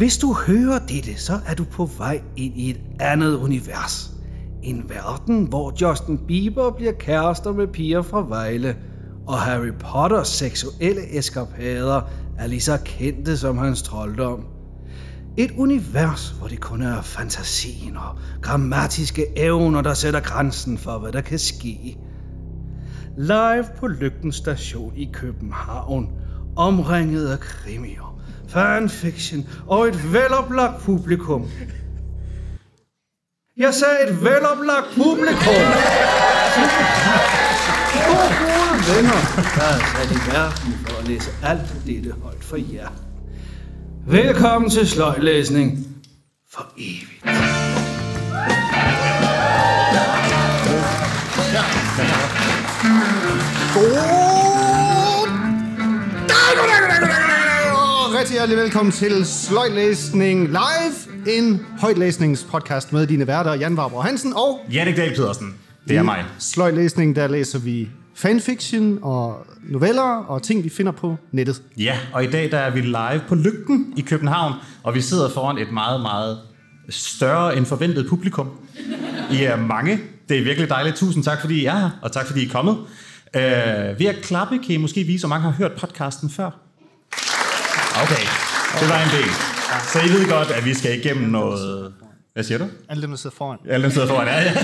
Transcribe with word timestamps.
Hvis 0.00 0.18
du 0.18 0.32
hører 0.32 0.78
dette, 0.78 1.16
så 1.16 1.40
er 1.46 1.54
du 1.54 1.64
på 1.64 1.84
vej 1.84 2.22
ind 2.36 2.56
i 2.56 2.70
et 2.70 2.80
andet 3.00 3.36
univers. 3.36 4.10
En 4.62 4.84
verden, 4.88 5.44
hvor 5.44 5.72
Justin 5.80 6.18
Bieber 6.18 6.70
bliver 6.70 6.92
kærester 6.92 7.52
med 7.52 7.66
piger 7.66 8.02
fra 8.02 8.26
Vejle, 8.28 8.76
og 9.26 9.38
Harry 9.38 9.72
Potters 9.78 10.28
seksuelle 10.28 11.18
eskapader 11.18 12.00
er 12.38 12.46
lige 12.46 12.60
så 12.60 12.78
kendte 12.84 13.36
som 13.36 13.58
hans 13.58 13.82
trolddom. 13.82 14.44
Et 15.36 15.50
univers, 15.56 16.28
hvor 16.38 16.48
det 16.48 16.60
kun 16.60 16.82
er 16.82 17.02
fantasien 17.02 17.96
og 17.96 18.18
grammatiske 18.42 19.24
evner, 19.36 19.82
der 19.82 19.94
sætter 19.94 20.20
grænsen 20.20 20.78
for, 20.78 20.98
hvad 20.98 21.12
der 21.12 21.20
kan 21.20 21.38
ske. 21.38 21.98
Live 23.16 23.64
på 23.76 23.86
Lygten 23.86 24.32
Station 24.32 24.92
i 24.96 25.10
København, 25.12 26.08
omringet 26.56 27.28
af 27.28 27.40
krimier, 27.40 28.09
fanfiction 28.50 29.48
og 29.66 29.88
et 29.88 30.12
veloplagt 30.12 30.82
publikum. 30.82 31.50
Jeg 33.56 33.74
sagde 33.74 33.96
et 34.08 34.24
veloplagt 34.24 34.88
publikum. 34.94 35.64
To 37.94 38.12
gode 38.38 38.80
venner, 38.90 39.20
der 39.56 39.68
er 39.74 39.80
sat 39.92 40.10
i 40.10 40.20
verden 40.32 40.72
for 40.86 41.00
at 41.00 41.08
læse 41.08 41.30
alt 41.42 41.74
dette 41.86 42.14
højt 42.22 42.44
for 42.44 42.56
jer. 42.56 42.88
Velkommen 44.06 44.70
til 44.70 44.88
sløjlæsning 44.88 45.86
for 46.52 46.72
evigt. 46.78 47.20
Rigtig 58.20 58.34
hjertelig 58.34 58.58
velkommen 58.58 58.92
til 58.92 59.26
Sløjtlæsning 59.26 60.48
Live, 60.48 61.36
en 61.38 61.66
højtlæsningspodcast 61.78 62.92
med 62.92 63.06
dine 63.06 63.26
værter 63.26 63.54
Jan 63.54 63.76
Barbara 63.76 64.06
Hansen 64.06 64.32
og 64.32 64.60
Jannik 64.72 64.96
Dahl 64.96 65.14
Pedersen. 65.14 65.54
Det 65.88 65.96
er 65.96 66.02
mig. 66.02 66.24
Sløjtlæsning, 66.38 67.16
der 67.16 67.28
læser 67.28 67.58
vi 67.58 67.88
fanfiction 68.14 68.98
og 69.02 69.46
noveller 69.62 70.02
og 70.02 70.42
ting, 70.42 70.64
vi 70.64 70.68
finder 70.68 70.92
på 70.92 71.16
nettet. 71.32 71.62
Ja, 71.78 71.98
og 72.12 72.24
i 72.24 72.26
dag 72.26 72.50
der 72.50 72.58
er 72.58 72.70
vi 72.70 72.80
live 72.80 73.22
på 73.28 73.34
Lygten 73.34 73.92
i 73.96 74.00
København, 74.00 74.52
og 74.82 74.94
vi 74.94 75.00
sidder 75.00 75.30
foran 75.30 75.58
et 75.58 75.72
meget, 75.72 76.00
meget 76.00 76.38
større 76.88 77.56
end 77.56 77.66
forventet 77.66 78.06
publikum. 78.08 78.50
I 79.32 79.42
er 79.42 79.56
mange. 79.56 80.00
Det 80.28 80.38
er 80.38 80.44
virkelig 80.44 80.68
dejligt. 80.68 80.96
Tusind 80.96 81.24
tak, 81.24 81.40
fordi 81.40 81.60
I 81.60 81.64
er 81.64 81.78
her, 81.78 81.90
og 82.02 82.12
tak, 82.12 82.26
fordi 82.26 82.42
I 82.42 82.46
er 82.46 82.52
kommet. 82.52 82.76
Uh, 83.36 83.42
ved 84.00 84.06
at 84.06 84.16
klappe 84.22 84.58
kan 84.58 84.74
I 84.74 84.76
måske 84.76 85.04
vise, 85.04 85.26
hvor 85.26 85.28
mange 85.28 85.42
har 85.42 85.52
hørt 85.52 85.72
podcasten 85.72 86.30
før. 86.30 86.69
Okay, 87.96 88.24
det 88.80 88.88
var 88.88 89.02
en 89.04 89.10
del. 89.18 89.30
Så 89.92 89.98
I 90.00 90.08
ved 90.08 90.28
godt, 90.28 90.50
at 90.50 90.64
vi 90.64 90.74
skal 90.74 90.98
igennem 90.98 91.28
noget... 91.28 91.92
Hvad 92.32 92.44
siger 92.44 92.58
du? 92.58 92.68
Alle 92.88 93.02
dem, 93.02 93.10
der 93.10 93.16
sidder 93.16 93.36
foran. 93.36 93.58
Alle 93.68 93.84
dem 93.84 93.90
sidder 93.90 94.08
foran, 94.08 94.26
ja, 94.26 94.42
ja. 94.42 94.54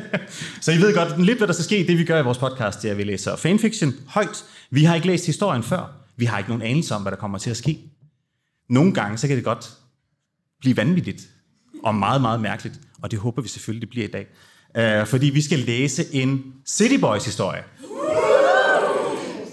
Så 0.60 0.72
I 0.72 0.76
ved 0.76 0.94
godt 0.94 1.24
lidt, 1.24 1.38
hvad 1.38 1.48
der 1.48 1.54
skal 1.54 1.64
ske. 1.64 1.84
Det 1.88 1.98
vi 1.98 2.04
gør 2.04 2.20
i 2.20 2.24
vores 2.24 2.38
podcast, 2.38 2.82
det 2.82 2.88
er, 2.88 2.92
at 2.92 2.98
vi 2.98 3.04
læser 3.04 3.36
fanfiction 3.36 3.94
højt. 4.08 4.44
Vi 4.70 4.84
har 4.84 4.94
ikke 4.94 5.06
læst 5.06 5.26
historien 5.26 5.62
før. 5.62 5.92
Vi 6.16 6.24
har 6.24 6.38
ikke 6.38 6.50
nogen 6.50 6.62
anelse 6.62 6.94
om, 6.94 7.02
hvad 7.02 7.12
der 7.12 7.18
kommer 7.18 7.38
til 7.38 7.50
at 7.50 7.56
ske. 7.56 7.78
Nogle 8.68 8.94
gange, 8.94 9.18
så 9.18 9.28
kan 9.28 9.36
det 9.36 9.44
godt 9.44 9.70
blive 10.60 10.76
vanvittigt. 10.76 11.22
Og 11.84 11.94
meget, 11.94 12.20
meget 12.20 12.40
mærkeligt. 12.40 12.80
Og 13.02 13.10
det 13.10 13.18
håber 13.18 13.42
vi 13.42 13.48
selvfølgelig, 13.48 13.80
det 13.80 13.90
bliver 13.90 14.08
i 14.08 14.10
dag. 14.10 14.26
Uh, 15.00 15.06
fordi 15.06 15.26
vi 15.30 15.42
skal 15.42 15.58
læse 15.58 16.14
en 16.14 16.44
City 16.66 17.00
Boys 17.00 17.24
historie. 17.24 17.62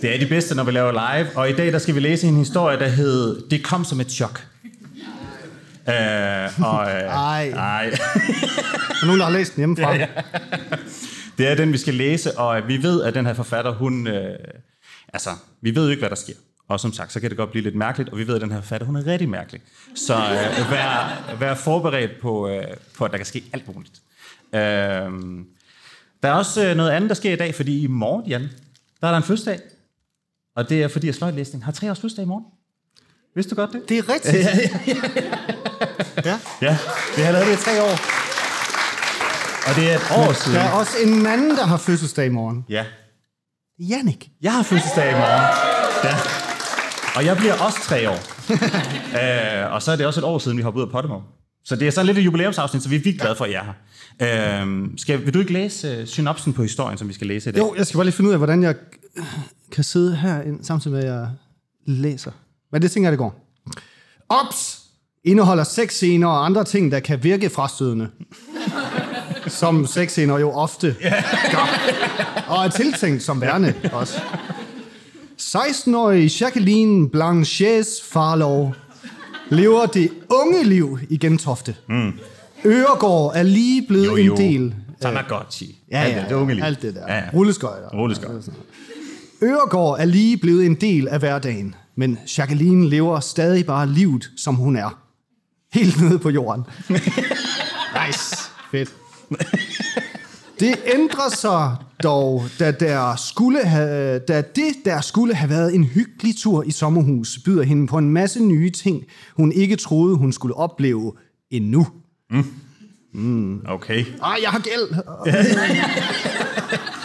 Det 0.01 0.15
er 0.15 0.19
de 0.19 0.27
bedste, 0.27 0.55
når 0.55 0.63
vi 0.63 0.71
laver 0.71 0.91
live. 0.91 1.37
Og 1.37 1.49
i 1.49 1.53
dag, 1.53 1.73
der 1.73 1.79
skal 1.79 1.95
vi 1.95 1.99
læse 1.99 2.27
en 2.27 2.35
historie, 2.35 2.79
der 2.79 2.87
hed 2.87 3.49
Det 3.49 3.63
kom 3.63 3.83
som 3.83 3.99
et 3.99 4.11
chok. 4.11 4.47
Uh, 5.87 5.93
og, 6.63 6.81
uh, 6.81 6.87
Ej. 6.87 7.49
Ej. 7.49 7.89
Der 7.89 9.03
er 9.03 9.05
nogen, 9.05 9.19
der 9.19 9.25
har 9.25 9.33
læst 9.33 9.55
den 9.55 9.59
hjemmefra. 9.59 9.95
Ja, 9.95 9.99
ja. 9.99 10.07
Det 11.37 11.47
er 11.47 11.55
den, 11.55 11.73
vi 11.73 11.77
skal 11.77 11.93
læse, 11.93 12.37
og 12.37 12.67
vi 12.67 12.83
ved, 12.83 13.03
at 13.03 13.13
den 13.13 13.25
her 13.25 13.33
forfatter, 13.33 13.73
hun... 13.73 14.07
Øh, 14.07 14.37
altså, 15.13 15.29
vi 15.61 15.75
ved 15.75 15.83
jo 15.83 15.89
ikke, 15.89 16.01
hvad 16.01 16.09
der 16.09 16.15
sker. 16.15 16.33
Og 16.67 16.79
som 16.79 16.93
sagt, 16.93 17.13
så 17.13 17.19
kan 17.19 17.29
det 17.29 17.37
godt 17.37 17.51
blive 17.51 17.63
lidt 17.63 17.75
mærkeligt, 17.75 18.09
og 18.09 18.17
vi 18.17 18.27
ved, 18.27 18.35
at 18.35 18.41
den 18.41 18.51
her 18.51 18.61
forfatter, 18.61 18.87
hun 18.87 18.95
er 18.95 19.07
rigtig 19.07 19.29
mærkelig. 19.29 19.61
Så 19.95 20.13
øh, 20.15 20.71
vær, 20.71 21.35
vær 21.39 21.53
forberedt 21.53 22.11
på, 22.21 22.49
øh, 22.49 22.63
på, 22.97 23.05
at 23.05 23.11
der 23.11 23.17
kan 23.17 23.25
ske 23.25 23.43
alt 23.53 23.75
muligt. 23.75 24.01
Øh, 24.53 24.59
der 26.23 26.29
er 26.29 26.33
også 26.33 26.65
øh, 26.65 26.75
noget 26.75 26.91
andet, 26.91 27.09
der 27.09 27.15
sker 27.15 27.33
i 27.33 27.35
dag, 27.35 27.55
fordi 27.55 27.83
i 27.83 27.87
morgen, 27.87 28.25
Jan, 28.27 28.49
der 29.01 29.07
er 29.07 29.11
der 29.11 29.17
en 29.17 29.23
fødselsdag. 29.23 29.59
Og 30.57 30.69
det 30.69 30.83
er, 30.83 30.87
fordi 30.87 31.09
at 31.09 31.15
sløjtlæsning 31.15 31.65
har 31.65 31.71
tre 31.71 31.91
års 31.91 31.99
fødselsdag 31.99 32.23
i 32.23 32.27
morgen. 32.27 32.45
Vidste 33.35 33.55
du 33.55 33.61
godt 33.61 33.73
det? 33.73 33.89
Det 33.89 33.97
er 33.97 34.09
rigtigt. 34.09 34.33
Ja, 34.35 34.49
ja. 36.25 36.39
Ja, 36.61 36.77
vi 37.15 37.21
har 37.21 37.31
lavet 37.31 37.47
det 37.47 37.53
i 37.53 37.63
tre 37.63 37.83
år. 37.83 37.95
Og 39.69 39.75
det 39.75 39.91
er 39.91 39.95
et 39.95 40.27
år 40.27 40.33
siden. 40.33 40.59
Der 40.59 40.63
er 40.63 40.71
også 40.71 40.97
en 41.05 41.25
anden, 41.25 41.49
der 41.49 41.65
har 41.65 41.77
fødselsdag 41.77 42.25
i 42.25 42.29
morgen. 42.29 42.65
Ja, 42.69 42.85
Jannik. 43.79 44.29
Jeg 44.41 44.53
har 44.53 44.63
fødselsdag 44.63 45.09
i 45.09 45.13
morgen. 45.13 45.45
Ja. 46.03 46.15
Og 47.15 47.25
jeg 47.25 47.37
bliver 47.37 47.53
også 47.53 47.77
tre 47.81 48.09
år. 48.09 48.19
øh, 49.67 49.73
og 49.73 49.81
så 49.81 49.91
er 49.91 49.95
det 49.95 50.05
også 50.05 50.19
et 50.19 50.23
år 50.23 50.39
siden, 50.39 50.57
vi 50.57 50.63
hoppede 50.63 50.83
ud 50.83 50.87
af 50.87 50.91
Pottermore. 50.91 51.23
Så 51.65 51.75
det 51.75 51.87
er 51.87 51.91
sådan 51.91 52.05
lidt 52.05 52.17
et 52.17 52.25
jubilæumsafsnit, 52.25 52.83
så 52.83 52.89
vi 52.89 52.95
er 52.95 52.99
virkelig 52.99 53.19
glade 53.19 53.35
for, 53.35 53.45
at 53.45 53.51
I 53.51 53.53
er 53.53 53.63
her. 53.63 54.63
Øh, 54.63 54.87
skal, 54.97 55.25
vil 55.25 55.33
du 55.33 55.39
ikke 55.39 55.53
læse 55.53 56.01
uh, 56.01 56.07
synopsen 56.07 56.53
på 56.53 56.61
historien, 56.61 56.97
som 56.97 57.07
vi 57.07 57.13
skal 57.13 57.27
læse 57.27 57.49
i 57.49 57.53
dag? 57.53 57.59
Jo, 57.59 57.75
jeg 57.77 57.87
skal 57.87 57.97
bare 57.97 58.05
lige 58.05 58.13
finde 58.13 58.27
ud 58.27 58.33
af, 58.33 58.39
hvordan 58.39 58.63
jeg 58.63 58.75
kan 59.71 59.83
sidde 59.83 60.15
her 60.15 60.41
samtidig 60.61 60.95
med, 60.97 61.03
at 61.05 61.13
jeg 61.13 61.27
læser. 61.85 62.31
Men 62.71 62.81
det 62.81 62.91
tænker 62.91 63.07
jeg, 63.07 63.11
det 63.11 63.19
går. 63.19 63.45
Ops! 64.29 64.79
Indeholder 65.23 65.63
sexscener 65.63 66.27
og 66.27 66.45
andre 66.45 66.63
ting, 66.63 66.91
der 66.91 66.99
kan 66.99 67.23
virke 67.23 67.49
frastødende. 67.49 68.09
Som 69.47 69.85
sexscener 69.85 70.37
jo 70.39 70.51
ofte 70.51 70.95
gør. 71.51 71.79
Og 72.47 72.65
er 72.65 72.69
tiltænkt 72.69 73.23
som 73.23 73.41
værne 73.41 73.75
også. 73.93 74.21
16-årige 75.41 76.31
Jacqueline 76.41 77.09
Blanches 77.09 77.87
Farlov 78.11 78.73
lever 79.49 79.85
det 79.85 80.09
unge 80.29 80.63
liv 80.63 80.99
i 81.09 81.17
Gentofte. 81.17 81.75
Mm. 81.89 82.13
Øregård 82.65 83.31
er 83.35 83.43
lige 83.43 83.87
blevet 83.87 84.05
Jo, 84.07 84.15
jo. 84.15 84.35
en 84.35 84.41
del 84.41 84.75
Tamagotchi. 85.01 85.79
Ja, 85.91 86.03
ja, 86.03 86.19
det, 86.21 86.29
det 86.29 86.35
unge 86.35 86.53
liv. 86.55 86.63
alt 86.63 86.81
det 86.81 86.95
der. 86.95 87.01
Ja, 87.07 87.15
ja. 87.15 87.23
Rulleskøjter. 87.33 87.89
Rulleskøjter. 87.89 88.51
Øregård 89.43 89.99
er 89.99 90.05
lige 90.05 90.37
blevet 90.37 90.65
en 90.65 90.75
del 90.75 91.07
af 91.07 91.19
hverdagen, 91.19 91.75
men 91.95 92.19
Jacqueline 92.37 92.89
lever 92.89 93.19
stadig 93.19 93.65
bare 93.65 93.89
livet, 93.89 94.31
som 94.37 94.55
hun 94.55 94.75
er. 94.75 94.99
Helt 95.73 96.01
nede 96.01 96.19
på 96.19 96.29
jorden. 96.29 96.63
nice. 98.07 98.35
Fedt. 98.71 98.95
Det 100.59 100.75
ændrer 100.93 101.29
sig 101.29 101.75
dog, 102.03 102.43
da, 102.59 102.71
der 102.71 103.15
skulle 103.15 103.65
have, 103.65 104.19
da 104.19 104.41
det, 104.41 104.75
der 104.85 105.01
skulle 105.01 105.33
have 105.33 105.49
været 105.49 105.75
en 105.75 105.83
hyggelig 105.83 106.37
tur 106.37 106.63
i 106.63 106.71
sommerhus, 106.71 107.39
byder 107.45 107.63
hende 107.63 107.87
på 107.87 107.97
en 107.97 108.09
masse 108.09 108.43
nye 108.43 108.69
ting, 108.69 109.03
hun 109.35 109.51
ikke 109.51 109.75
troede, 109.75 110.15
hun 110.15 110.33
skulle 110.33 110.55
opleve 110.55 111.13
endnu. 111.51 111.87
Okay. 113.65 114.05
Ej, 114.23 114.37
jeg 114.43 114.49
har 114.49 114.59
gæld. 114.59 114.95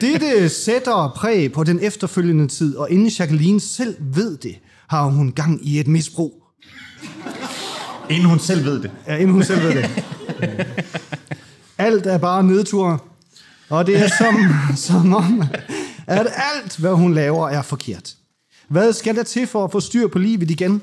Dette 0.00 0.48
sætter 0.48 1.12
præg 1.16 1.52
på 1.52 1.64
den 1.64 1.80
efterfølgende 1.82 2.48
tid, 2.48 2.76
og 2.76 2.90
inden 2.90 3.08
Jacqueline 3.08 3.60
selv 3.60 3.96
ved 4.00 4.36
det, 4.36 4.58
har 4.88 5.04
hun 5.04 5.32
gang 5.32 5.66
i 5.66 5.80
et 5.80 5.88
misbrug. 5.88 6.42
Inden 8.10 8.28
hun 8.28 8.38
selv 8.38 8.64
ved 8.64 8.82
det. 8.82 8.90
Ja, 9.06 9.16
inden 9.16 9.30
hun 9.30 9.44
selv 9.44 9.62
ved 9.62 9.74
det. 9.74 9.90
Alt 11.78 12.06
er 12.06 12.18
bare 12.18 12.42
nedtur, 12.44 13.04
og 13.68 13.86
det 13.86 13.96
er 13.96 14.08
som, 14.18 14.36
som 14.76 15.14
om, 15.14 15.42
at 16.06 16.26
alt, 16.54 16.76
hvad 16.76 16.92
hun 16.92 17.14
laver, 17.14 17.48
er 17.48 17.62
forkert. 17.62 18.14
Hvad 18.68 18.92
skal 18.92 19.16
der 19.16 19.22
til 19.22 19.46
for 19.46 19.64
at 19.64 19.72
få 19.72 19.80
styr 19.80 20.08
på 20.08 20.18
livet 20.18 20.50
igen? 20.50 20.82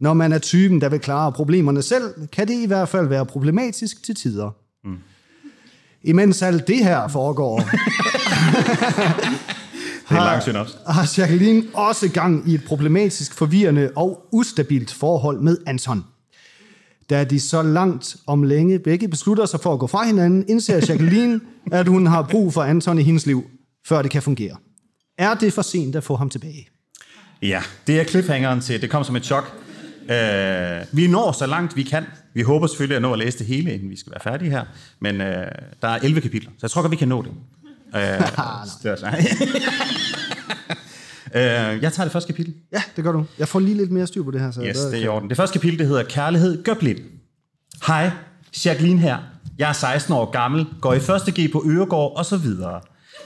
Når 0.00 0.14
man 0.14 0.32
er 0.32 0.38
typen, 0.38 0.80
der 0.80 0.88
vil 0.88 1.00
klare 1.00 1.32
problemerne 1.32 1.82
selv, 1.82 2.28
kan 2.32 2.48
det 2.48 2.54
i 2.54 2.66
hvert 2.66 2.88
fald 2.88 3.08
være 3.08 3.26
problematisk 3.26 4.02
til 4.02 4.14
tider. 4.14 4.50
Imens 6.04 6.42
alt 6.42 6.66
det 6.68 6.84
her 6.84 7.08
foregår, 7.08 7.62
Det 10.08 10.16
er 10.16 10.38
en 10.46 10.54
lang 10.54 10.68
har 10.86 11.14
Jacqueline 11.18 11.62
også 11.74 12.08
gang 12.08 12.48
i 12.50 12.54
et 12.54 12.64
problematisk, 12.64 13.34
forvirrende 13.34 13.90
og 13.96 14.28
ustabilt 14.32 14.92
forhold 14.92 15.40
med 15.40 15.58
Anton. 15.66 16.04
Da 17.10 17.24
de 17.24 17.40
så 17.40 17.62
langt 17.62 18.16
om 18.26 18.42
længe 18.42 18.78
begge 18.78 19.08
beslutter 19.08 19.46
sig 19.46 19.60
for 19.60 19.72
at 19.72 19.78
gå 19.78 19.86
fra 19.86 20.06
hinanden, 20.06 20.44
indser 20.48 20.74
Jacqueline, 20.74 21.40
at 21.72 21.88
hun 21.88 22.06
har 22.06 22.22
brug 22.22 22.52
for 22.52 22.62
Anton 22.62 22.98
i 22.98 23.02
hendes 23.02 23.26
liv, 23.26 23.44
før 23.86 24.02
det 24.02 24.10
kan 24.10 24.22
fungere. 24.22 24.56
Er 25.18 25.34
det 25.34 25.52
for 25.52 25.62
sent 25.62 25.96
at 25.96 26.04
få 26.04 26.16
ham 26.16 26.30
tilbage? 26.30 26.68
Ja, 27.42 27.62
det 27.86 28.00
er 28.00 28.04
cliffhangeren 28.04 28.60
til 28.60 28.82
Det 28.82 28.90
kom 28.90 29.04
som 29.04 29.16
et 29.16 29.24
chok. 29.24 29.52
Uh, 30.02 30.08
vi 30.92 31.06
når 31.06 31.32
så 31.32 31.46
langt 31.46 31.76
vi 31.76 31.82
kan. 31.82 32.04
Vi 32.34 32.42
håber 32.42 32.66
selvfølgelig 32.66 32.96
at 32.96 33.02
nå 33.02 33.12
at 33.12 33.18
læse 33.18 33.38
det 33.38 33.46
hele, 33.46 33.74
inden 33.74 33.90
vi 33.90 33.96
skal 33.96 34.12
være 34.12 34.20
færdige 34.20 34.50
her. 34.50 34.64
Men 35.00 35.20
uh, 35.20 35.26
der 35.82 35.88
er 35.88 35.98
11 36.02 36.20
kapitler, 36.20 36.50
så 36.50 36.58
jeg 36.62 36.70
tror 36.70 36.82
godt, 36.82 36.92
vi 36.92 36.96
kan 36.96 37.08
nå 37.08 37.22
det. 37.22 37.30
Uh, 37.30 38.00
det 38.82 38.90
er 38.90 38.96
så. 38.96 39.06
Øh, 41.36 41.82
jeg 41.82 41.92
tager 41.92 42.04
det 42.04 42.12
første 42.12 42.32
kapitel. 42.32 42.54
Ja, 42.72 42.82
det 42.96 43.04
gør 43.04 43.12
du. 43.12 43.24
Jeg 43.38 43.48
får 43.48 43.60
lige 43.60 43.76
lidt 43.76 43.90
mere 43.90 44.06
styr 44.06 44.22
på 44.22 44.30
det 44.30 44.40
her. 44.40 44.50
Så 44.50 44.62
Yes, 44.62 44.76
det 44.76 44.98
er 44.98 45.04
i 45.04 45.08
orden. 45.08 45.28
Det 45.28 45.36
første 45.36 45.52
kapitel, 45.52 45.78
det 45.78 45.86
hedder 45.86 46.02
Kærlighed 46.02 46.64
gør 46.64 46.74
blind. 46.74 46.98
Hej, 47.86 48.10
Jacqueline 48.64 49.00
her. 49.00 49.18
Jeg 49.58 49.68
er 49.68 49.72
16 49.72 50.14
år 50.14 50.30
gammel, 50.30 50.66
går 50.80 50.94
i 50.94 51.00
første 51.00 51.32
G 51.40 51.52
på 51.52 51.64
Øregård 51.66 52.16
og 52.16 52.26
så 52.26 52.36
videre. 52.36 52.80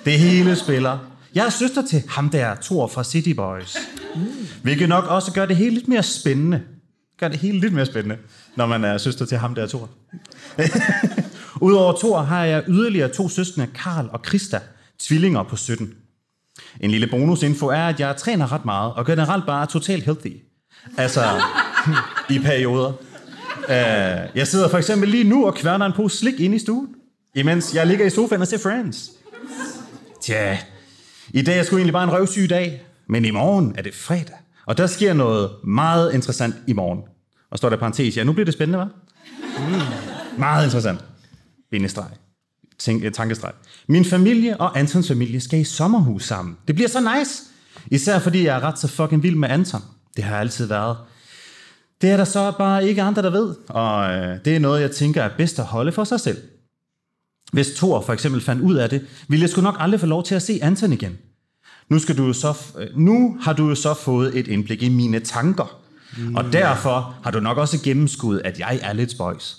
Det 0.04 0.12
hele 0.12 0.56
spiller. 0.56 0.98
Jeg 1.34 1.46
er 1.46 1.50
søster 1.50 1.82
til 1.86 2.02
ham 2.08 2.30
der, 2.30 2.54
Thor 2.62 2.86
fra 2.86 3.04
City 3.04 3.32
Boys. 3.32 3.76
Hvilket 4.62 4.88
nok 4.88 5.04
også 5.04 5.32
gør 5.32 5.46
det 5.46 5.56
hele 5.56 5.74
lidt 5.74 5.88
mere 5.88 6.02
spændende. 6.02 6.62
Gør 7.20 7.28
det 7.28 7.38
hele 7.38 7.60
lidt 7.60 7.72
mere 7.72 7.86
spændende, 7.86 8.16
når 8.56 8.66
man 8.66 8.84
er 8.84 8.98
søster 8.98 9.26
til 9.26 9.38
ham 9.38 9.54
der, 9.54 9.66
Thor. 9.66 9.88
Udover 11.66 11.98
Thor 11.98 12.22
har 12.22 12.44
jeg 12.44 12.64
yderligere 12.68 13.08
to 13.08 13.28
søstre, 13.28 13.66
Karl 13.66 14.08
og 14.12 14.22
Krista, 14.22 14.60
tvillinger 14.98 15.42
på 15.42 15.56
17. 15.56 15.94
En 16.80 16.90
lille 16.90 17.06
bonusinfo 17.06 17.66
er, 17.66 17.86
at 17.86 18.00
jeg 18.00 18.16
træner 18.16 18.52
ret 18.52 18.64
meget, 18.64 18.92
og 18.92 19.06
generelt 19.06 19.46
bare 19.46 19.62
er 19.62 19.66
totalt 19.66 20.04
healthy. 20.04 20.36
Altså, 20.96 21.20
i 22.30 22.38
perioder. 22.38 22.92
Øh, 23.68 24.28
jeg 24.34 24.46
sidder 24.46 24.68
for 24.68 24.78
eksempel 24.78 25.08
lige 25.08 25.24
nu 25.24 25.46
og 25.46 25.54
kværner 25.54 25.86
en 25.86 25.92
pose 25.92 26.16
slik 26.16 26.40
ind 26.40 26.54
i 26.54 26.58
stuen, 26.58 26.88
imens 27.34 27.74
jeg 27.74 27.86
ligger 27.86 28.06
i 28.06 28.10
sofaen 28.10 28.40
og 28.40 28.48
ser 28.48 28.58
Friends. 28.58 29.10
Tja, 30.22 30.58
i 31.30 31.42
dag 31.42 31.58
er 31.58 31.62
sgu 31.62 31.76
egentlig 31.76 31.92
bare 31.92 32.04
en 32.04 32.12
røvsyg 32.12 32.50
dag, 32.50 32.82
men 33.08 33.24
i 33.24 33.30
morgen 33.30 33.74
er 33.78 33.82
det 33.82 33.94
fredag, 33.94 34.36
og 34.66 34.78
der 34.78 34.86
sker 34.86 35.12
noget 35.12 35.50
meget 35.64 36.14
interessant 36.14 36.54
i 36.66 36.72
morgen. 36.72 37.00
Og 37.50 37.58
står 37.58 37.68
der 37.68 37.76
i 37.76 37.78
parentes, 37.78 38.16
ja, 38.16 38.24
nu 38.24 38.32
bliver 38.32 38.44
det 38.44 38.54
spændende, 38.54 38.82
hva'? 38.82 38.86
Mm. 39.58 40.38
Meget 40.38 40.64
interessant. 40.64 41.04
Bindestreg. 41.70 42.10
Tænk, 42.78 43.04
øh, 43.04 43.12
tankestreg. 43.12 43.52
Min 43.88 44.04
familie 44.04 44.60
og 44.60 44.78
Antons 44.78 45.08
familie 45.08 45.40
skal 45.40 45.60
i 45.60 45.64
sommerhus 45.64 46.24
sammen. 46.24 46.56
Det 46.66 46.74
bliver 46.74 46.88
så 46.88 47.16
nice. 47.18 47.42
Især 47.90 48.18
fordi 48.18 48.44
jeg 48.44 48.56
er 48.56 48.60
ret 48.60 48.78
så 48.78 48.88
fucking 48.88 49.22
vild 49.22 49.36
med 49.36 49.48
Anton. 49.48 49.80
Det 50.16 50.24
har 50.24 50.30
jeg 50.30 50.40
altid 50.40 50.66
været. 50.66 50.96
Det 52.00 52.10
er 52.10 52.16
der 52.16 52.24
så 52.24 52.52
bare 52.58 52.88
ikke 52.88 53.02
andre, 53.02 53.22
der 53.22 53.30
ved. 53.30 53.54
Og 53.68 54.10
øh, 54.10 54.38
det 54.44 54.56
er 54.56 54.60
noget, 54.60 54.80
jeg 54.80 54.90
tænker 54.90 55.22
er 55.22 55.36
bedst 55.36 55.58
at 55.58 55.64
holde 55.64 55.92
for 55.92 56.04
sig 56.04 56.20
selv. 56.20 56.38
Hvis 57.52 57.70
Thor 57.70 58.00
for 58.00 58.12
eksempel 58.12 58.40
fandt 58.40 58.62
ud 58.62 58.74
af 58.74 58.90
det, 58.90 59.06
ville 59.28 59.42
jeg 59.42 59.50
sgu 59.50 59.60
nok 59.60 59.76
aldrig 59.78 60.00
få 60.00 60.06
lov 60.06 60.24
til 60.24 60.34
at 60.34 60.42
se 60.42 60.58
Anton 60.62 60.92
igen. 60.92 61.18
Nu, 61.90 61.98
skal 61.98 62.16
du 62.16 62.32
så, 62.32 62.56
øh, 62.78 62.98
nu 62.98 63.36
har 63.40 63.52
du 63.52 63.68
jo 63.68 63.74
så 63.74 63.94
fået 63.94 64.38
et 64.38 64.48
indblik 64.48 64.82
i 64.82 64.88
mine 64.88 65.20
tanker. 65.20 65.80
Mm. 66.16 66.34
Og 66.34 66.52
derfor 66.52 67.14
har 67.22 67.30
du 67.30 67.40
nok 67.40 67.58
også 67.58 67.82
gennemskuddet, 67.82 68.42
at 68.44 68.58
jeg 68.58 68.80
er 68.82 68.92
lidt 68.92 69.10
spøjs. 69.10 69.58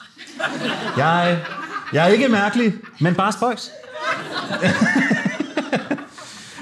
Jeg, 0.98 1.46
jeg 1.94 2.04
er 2.06 2.08
ikke 2.08 2.28
mærkelig, 2.28 2.74
men 3.00 3.16
bare 3.16 3.32
spøjs. 3.32 3.70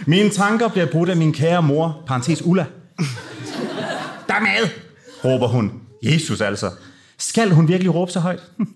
Mine 0.07 0.29
tanker 0.29 0.67
bliver 0.67 0.85
brudt 0.91 1.09
af 1.09 1.17
min 1.17 1.33
kære 1.33 1.63
mor, 1.63 2.03
parentes 2.07 2.41
Ulla. 2.45 2.65
Der 4.27 4.33
er 4.33 4.39
mad, 4.39 4.69
råber 5.25 5.47
hun. 5.47 5.81
Jesus 6.03 6.41
altså. 6.41 6.71
Skal 7.17 7.51
hun 7.51 7.67
virkelig 7.67 7.93
råbe 7.93 8.11
så 8.11 8.19
højt? 8.19 8.39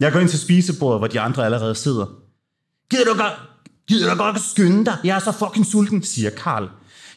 Jeg 0.00 0.12
går 0.12 0.20
ind 0.20 0.28
til 0.28 0.38
spisebordet, 0.38 1.00
hvor 1.00 1.06
de 1.06 1.20
andre 1.20 1.44
allerede 1.44 1.74
sidder. 1.74 2.06
Gider 2.90 3.04
du 3.04 3.18
godt, 3.18 3.32
gider 3.88 4.10
du 4.14 4.16
godt 4.16 4.40
skynde 4.40 4.84
dig? 4.84 4.96
Jeg 5.04 5.16
er 5.16 5.20
så 5.20 5.32
fucking 5.32 5.66
sulten, 5.66 6.02
siger 6.02 6.30
Karl. 6.30 6.68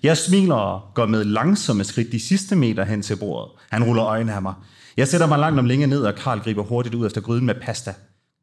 Jeg 0.04 0.18
smiler 0.18 0.56
og 0.56 0.82
går 0.94 1.06
med 1.06 1.24
langsomme 1.24 1.84
skridt 1.84 2.12
de 2.12 2.20
sidste 2.20 2.56
meter 2.56 2.86
hen 2.86 3.02
til 3.02 3.16
bordet. 3.16 3.52
Han 3.70 3.84
ruller 3.84 4.06
øjnene 4.06 4.34
af 4.34 4.42
mig. 4.42 4.54
Jeg 4.98 5.08
sætter 5.08 5.28
mig 5.28 5.40
langt 5.40 5.60
om 5.60 5.66
længe 5.66 5.88
ned, 5.88 6.02
og 6.02 6.16
Karl 6.16 6.40
griber 6.40 6.64
hurtigt 6.64 6.96
ud 6.96 7.06
efter 7.08 7.22
gryden 7.22 7.46
med 7.46 7.56
pasta. 7.62 7.94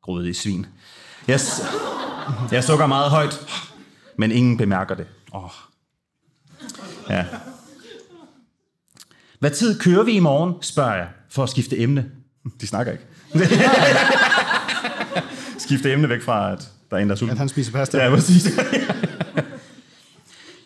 Gryde 0.03 0.35
svin. 0.35 0.67
Jeg, 1.29 1.41
s- 1.41 1.63
jeg 2.53 2.65
sukker 2.65 2.87
meget 2.87 3.11
højt, 3.11 3.41
men 4.19 4.33
ingen 4.33 4.57
bemærker 4.57 4.95
det. 4.95 5.07
Oh. 5.33 5.51
Ja. 7.11 7.25
Hvad 9.39 9.51
tid 9.51 9.81
kører 9.81 10.03
vi 10.03 10.13
i 10.13 10.21
morgen, 10.21 10.55
spørger 10.63 10.95
jeg, 10.95 11.09
for 11.31 11.43
at 11.43 11.49
skifte 11.49 11.79
emne. 11.81 12.11
De 12.61 12.67
snakker 12.67 12.93
ikke. 12.93 13.05
skifte 15.59 15.93
emne 15.93 16.09
væk 16.09 16.23
fra, 16.23 16.53
at 16.53 16.69
der 16.91 16.97
er 16.97 17.01
en, 17.01 17.09
der 17.09 17.15
er 17.15 17.19
sulten. 17.19 17.33
At 17.33 17.39
han 17.39 17.49
spiser 17.49 17.73
pasta. 17.73 18.05
Ja, 18.05 18.11
præcis. 18.11 18.47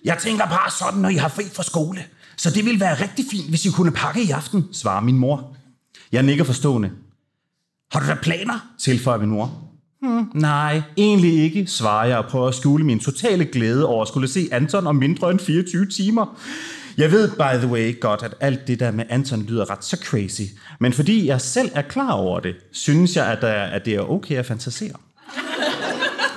jeg 0.04 0.18
tænker 0.18 0.46
bare 0.46 0.70
sådan, 0.70 1.00
når 1.00 1.08
I 1.08 1.14
har 1.14 1.28
fri 1.28 1.44
fra 1.52 1.62
skole. 1.62 2.04
Så 2.36 2.50
det 2.50 2.64
ville 2.64 2.80
være 2.80 3.02
rigtig 3.02 3.24
fint, 3.30 3.48
hvis 3.48 3.66
I 3.66 3.70
kunne 3.70 3.90
pakke 3.90 4.22
i 4.22 4.30
aften, 4.30 4.64
svarer 4.72 5.00
min 5.00 5.18
mor. 5.18 5.56
Jeg 6.12 6.22
nikker 6.22 6.44
forstående. 6.44 6.90
Har 7.92 8.00
du 8.00 8.06
da 8.06 8.14
planer? 8.22 8.74
tilføjer 8.78 9.18
min 9.18 9.30
mor. 9.30 9.68
Hmm, 10.02 10.30
nej, 10.34 10.82
egentlig 10.96 11.42
ikke, 11.42 11.66
svarer 11.66 12.06
jeg 12.06 12.18
og 12.18 12.26
prøver 12.26 12.48
at 12.48 12.54
skjule 12.54 12.84
min 12.84 13.00
totale 13.00 13.44
glæde 13.44 13.86
over 13.86 14.02
at 14.02 14.08
skulle 14.08 14.28
se 14.28 14.48
Anton 14.52 14.86
om 14.86 14.96
mindre 14.96 15.30
end 15.30 15.40
24 15.40 15.86
timer. 15.86 16.38
Jeg 16.98 17.12
ved, 17.12 17.30
by 17.30 17.58
the 17.58 17.66
way, 17.66 18.00
godt, 18.00 18.22
at 18.22 18.34
alt 18.40 18.66
det 18.66 18.80
der 18.80 18.90
med 18.90 19.04
Anton 19.08 19.42
lyder 19.42 19.70
ret 19.70 19.84
så 19.84 19.96
crazy. 20.04 20.42
Men 20.80 20.92
fordi 20.92 21.26
jeg 21.26 21.40
selv 21.40 21.70
er 21.74 21.82
klar 21.82 22.12
over 22.12 22.40
det, 22.40 22.54
synes 22.72 23.16
jeg, 23.16 23.26
at, 23.26 23.44
at 23.44 23.84
det 23.84 23.94
er 23.94 24.10
okay 24.10 24.36
at 24.36 24.46
fantasere. 24.46 24.94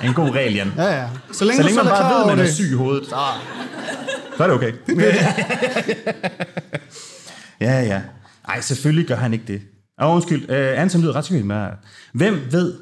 En 0.04 0.14
god 0.14 0.30
regel, 0.30 0.54
Jan. 0.54 0.72
Ja, 0.76 1.00
ja. 1.02 1.08
Så 1.32 1.44
længe, 1.44 1.56
Så 1.56 1.62
længe 1.62 1.76
man 1.76 1.86
bare 1.86 2.14
ved, 2.14 2.30
at 2.30 2.36
man 2.36 2.46
er 2.46 2.50
syg 2.50 2.70
i 2.70 2.74
hovedet, 2.74 3.06
så 4.36 4.44
er 4.44 4.46
det 4.46 4.56
okay. 4.56 4.72
ja, 7.60 7.82
ja. 7.82 8.02
Ej, 8.48 8.60
selvfølgelig 8.60 9.06
gør 9.08 9.16
han 9.16 9.32
ikke 9.32 9.44
det. 9.46 9.62
Og 9.98 10.14
undskyld, 10.14 10.50
uh, 10.50 10.80
Anton 10.80 11.00
lyder 11.00 11.16
ret 11.16 11.24
syg 11.24 11.44
med. 11.44 11.68
Hvem 12.12 12.40
ved? 12.50 12.78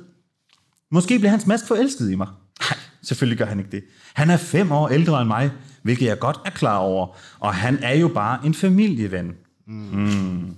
Måske 0.92 1.18
bliver 1.18 1.30
hans 1.30 1.46
mask 1.46 1.66
forelsket 1.68 2.10
i 2.10 2.14
mig. 2.14 2.28
Nej, 2.60 2.78
selvfølgelig 3.02 3.38
gør 3.38 3.44
han 3.44 3.58
ikke 3.58 3.70
det. 3.70 3.82
Han 4.14 4.30
er 4.30 4.36
fem 4.36 4.72
år 4.72 4.88
ældre 4.88 5.20
end 5.20 5.28
mig, 5.28 5.50
hvilket 5.82 6.06
jeg 6.06 6.18
godt 6.18 6.40
er 6.44 6.50
klar 6.50 6.76
over. 6.76 7.16
Og 7.40 7.54
han 7.54 7.78
er 7.82 7.94
jo 7.94 8.08
bare 8.08 8.38
en 8.44 8.54
familieven. 8.54 9.32
Mm. 9.66 10.54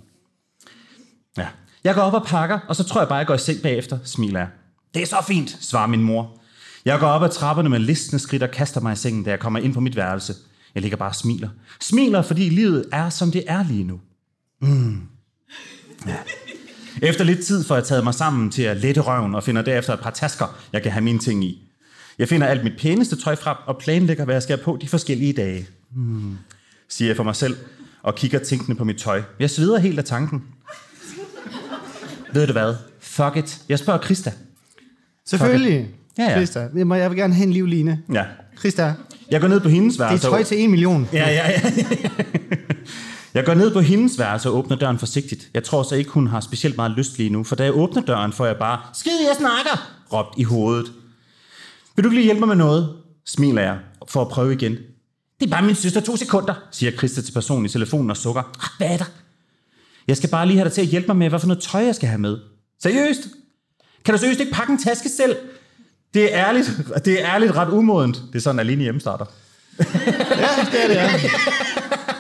Ja. 1.39 1.47
Jeg 1.85 1.95
går 1.95 2.03
op 2.03 2.15
og 2.15 2.27
pakker, 2.27 2.59
og 2.69 2.77
så 2.77 2.85
tror 2.85 3.01
jeg 3.01 3.09
bare, 3.09 3.19
jeg 3.19 3.27
går 3.27 3.35
i 3.35 3.39
seng 3.39 3.63
bagefter, 3.63 3.99
smiler 4.05 4.41
jeg. 4.41 4.49
Det 4.95 5.03
er 5.03 5.07
så 5.07 5.17
fint, 5.27 5.57
svarer 5.61 5.87
min 5.87 6.03
mor. 6.03 6.42
Jeg 6.85 6.99
går 6.99 7.07
op 7.07 7.23
ad 7.23 7.29
trapperne 7.29 7.69
med 7.69 7.79
listende 7.79 8.23
skridt 8.23 8.43
og 8.43 8.51
kaster 8.51 8.81
mig 8.81 8.93
i 8.93 8.97
sengen, 8.97 9.25
da 9.25 9.31
jeg 9.31 9.41
kommer 9.41 9.59
ind 9.59 9.75
på 9.75 9.81
mit 9.81 9.97
værelse. 9.97 10.35
Jeg 10.75 10.83
ligger 10.83 10.97
bare 10.97 11.09
og 11.09 11.15
smiler. 11.15 11.49
Smiler, 11.81 12.23
fordi 12.23 12.49
livet 12.49 12.85
er, 12.93 13.11
som 13.11 13.31
det 13.31 13.45
er 13.47 13.65
lige 13.69 13.85
nu. 13.85 14.01
Mm. 14.61 15.01
Ja. 16.07 16.17
Efter 17.03 17.25
lidt 17.25 17.45
tid 17.45 17.65
får 17.65 17.75
jeg 17.75 17.85
taget 17.85 18.05
mig 18.05 18.15
sammen 18.15 18.51
til 18.51 18.63
at 18.63 18.77
lette 18.77 19.01
røven 19.01 19.35
og 19.35 19.43
finder 19.45 19.63
derefter 19.63 19.95
et 19.95 20.01
par 20.01 20.11
tasker, 20.11 20.59
jeg 20.73 20.83
kan 20.83 20.93
have 20.93 21.05
mine 21.05 21.19
ting 21.19 21.45
i. 21.45 21.69
Jeg 22.19 22.29
finder 22.29 22.47
alt 22.47 22.65
mit 22.65 22.73
pæneste 22.79 23.17
tøj 23.17 23.37
frem 23.37 23.57
og 23.67 23.79
planlægger, 23.79 24.25
hvad 24.25 24.35
jeg 24.35 24.43
skal 24.43 24.57
have 24.57 24.65
på 24.65 24.79
de 24.81 24.89
forskellige 24.89 25.33
dage. 25.33 25.67
Hmm. 25.91 26.39
Siger 26.89 27.09
jeg 27.09 27.17
for 27.17 27.25
mig 27.25 27.37
selv 27.37 27.57
og 28.03 28.15
kigger 28.15 28.39
tænkende 28.39 28.77
på 28.77 28.85
mit 28.85 28.97
tøj. 28.97 29.23
Jeg 29.39 29.51
sveder 29.51 29.79
helt 29.79 29.99
af 29.99 30.05
tanken. 30.05 30.45
Ved 32.33 32.47
du 32.47 32.53
hvad? 32.53 32.75
Fuck 33.01 33.37
it. 33.37 33.63
Jeg 33.69 33.79
spørger 33.79 34.01
Krista. 34.01 34.33
Selvfølgelig. 35.27 35.89
Ja, 36.19 36.23
ja. 36.25 36.35
Krista. 36.39 36.69
Jeg 36.77 36.87
må- 36.87 36.95
Jeg 36.95 37.11
vil 37.11 37.19
gerne 37.19 37.35
have 37.35 37.47
en 37.47 37.53
livline. 37.53 38.01
Ja. 38.13 38.25
Krista, 38.57 38.95
Jeg 39.31 39.41
går 39.41 39.49
ned 39.49 39.61
på 39.61 39.69
hendes 39.69 39.95
det 39.97 40.03
er 40.03 40.07
værelse. 40.09 40.27
tøj 40.29 40.43
til 40.43 40.61
en 40.61 40.71
million. 40.71 41.09
Ja, 41.13 41.31
ja, 41.31 41.51
ja. 41.51 41.61
Jeg 43.35 43.45
går 43.45 43.55
ned 43.55 43.73
på 43.73 43.81
hendes 43.81 44.19
værelse 44.19 44.49
og 44.49 44.57
åbner 44.57 44.77
døren 44.77 44.99
forsigtigt. 44.99 45.49
Jeg 45.55 45.65
tror 45.65 45.83
så 45.83 45.95
ikke, 45.95 46.11
hun 46.11 46.27
har 46.27 46.41
specielt 46.41 46.77
meget 46.77 46.91
lyst 46.93 47.19
lige 47.19 47.31
nu, 47.31 47.45
for 47.45 47.57
da 47.57 47.65
jeg 47.65 47.73
åbner 47.75 48.03
døren, 48.03 48.33
får 48.33 48.47
jeg 48.47 48.57
bare, 48.57 48.81
skid, 48.95 49.13
jeg 49.29 49.37
snakker, 49.39 49.93
råbt 50.13 50.39
i 50.39 50.43
hovedet. 50.43 50.93
Vil 51.97 52.05
du 52.05 52.09
ikke 52.09 52.17
lige 52.17 52.25
hjælpe 52.25 52.39
mig 52.41 52.49
med 52.49 52.57
noget? 52.57 52.95
Smiler 53.27 53.63
jeg 53.63 53.79
for 54.09 54.21
at 54.23 54.29
prøve 54.29 54.53
igen. 54.53 54.73
Det 55.41 55.47
er 55.47 55.51
bare 55.51 55.63
min 55.63 55.75
søster 55.75 56.01
to 56.01 56.17
sekunder, 56.17 56.55
siger 56.71 56.93
Christa 56.93 57.23
til 57.23 57.33
personen 57.33 57.67
i 57.67 57.69
telefonen 57.69 58.11
og 58.11 58.17
sukker. 58.17 58.43
"Ah, 58.43 58.69
Hvad 58.79 58.89
er 58.89 58.97
der? 58.97 59.11
Jeg 60.09 60.17
skal 60.17 60.29
bare 60.31 60.47
lige 60.47 60.57
have 60.57 60.65
dig 60.65 60.73
til 60.73 60.81
at 60.81 60.87
hjælpe 60.87 61.07
mig 61.07 61.17
med, 61.17 61.29
hvad 61.29 61.41
for 61.41 61.47
noget 61.47 61.63
tøj 61.63 61.85
jeg 61.85 61.95
skal 61.95 62.09
have 62.09 62.21
med. 62.21 62.39
Seriøst? 62.83 63.21
Kan 64.05 64.15
du 64.15 64.21
seriøst 64.21 64.41
ikke 64.41 64.53
pakke 64.53 64.73
en 64.73 64.79
taske 64.79 65.09
selv? 65.09 65.37
Det 66.15 66.35
er 66.35 66.47
ærligt, 66.49 66.71
det 67.05 67.23
er 67.23 67.35
ærligt 67.35 67.53
ret 67.57 67.69
umodent. 67.73 68.17
Det 68.33 68.39
er 68.39 68.41
sådan, 68.43 68.59
alene 68.59 68.83
hjemme 68.83 69.01
starter. 69.01 69.25
Ja, 69.79 69.85
det 70.73 70.85
er 70.85 70.89
det, 70.89 70.95
ja. 70.95 71.11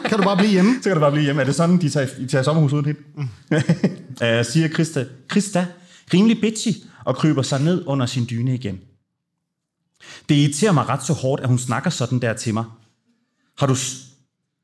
Kan 0.08 0.18
du 0.18 0.24
bare 0.24 0.36
blive 0.36 0.50
hjemme? 0.50 0.74
Så 0.82 0.88
kan 0.88 0.94
du 0.94 1.00
bare 1.00 1.10
blive 1.12 1.24
hjemme. 1.24 1.42
Er 1.42 1.46
det 1.46 1.54
sådan, 1.54 1.78
de 1.80 1.90
tager, 1.90 2.06
I 2.18 2.26
tager 2.26 2.42
sommerhus 2.42 2.72
uden 2.72 2.84
hende? 2.84 3.00
uh, 4.40 4.44
siger 4.52 4.68
Krista, 4.68 5.04
Krista, 5.28 5.66
rimelig 6.14 6.40
bitchy, 6.40 6.68
og 7.04 7.16
kryber 7.16 7.42
sig 7.42 7.60
ned 7.62 7.82
under 7.86 8.06
sin 8.06 8.26
dyne 8.30 8.54
igen. 8.54 8.80
Det 10.28 10.34
irriterer 10.34 10.72
mig 10.72 10.88
ret 10.88 11.04
så 11.06 11.12
hårdt, 11.12 11.42
at 11.42 11.48
hun 11.48 11.58
snakker 11.58 11.90
sådan 11.90 12.18
der 12.18 12.32
til 12.32 12.54
mig. 12.54 12.64
Har 13.58 13.66
du... 13.66 13.76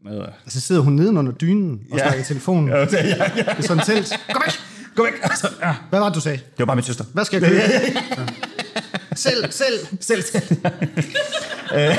Hvad? 0.03 0.21
Så 0.49 0.61
sidder 0.61 0.81
hun 0.83 0.93
neden 0.93 1.17
under 1.17 1.33
dynen 1.33 1.81
og 1.93 1.99
Ja. 1.99 2.03
snakker 2.05 2.21
i 2.21 2.25
telefonen. 2.25 2.69
Ja, 2.69 2.77
ja, 2.79 2.85
ja. 2.93 3.25
Det 3.37 3.47
er 3.59 3.63
sådan 3.63 3.85
telt. 3.85 4.13
Gå 4.33 4.41
væk! 4.47 4.53
Gå 4.95 5.03
væk! 5.05 5.13
Altså, 5.23 5.49
ja. 5.63 5.75
Hvad 5.91 5.99
var 6.01 6.07
det, 6.09 6.15
du 6.15 6.21
sagde? 6.21 6.39
Det 6.39 6.59
var 6.59 6.65
bare 6.65 6.77
min 6.77 6.83
søster. 6.85 7.05
Hvad 7.13 7.25
skal 7.25 7.43
jeg 7.43 7.51
købe? 7.51 7.63
Ja. 7.63 8.27
Selv, 9.17 9.53
selv. 9.53 9.87
Selv, 10.01 10.23
selv. 10.23 10.57
Øh, 11.75 11.97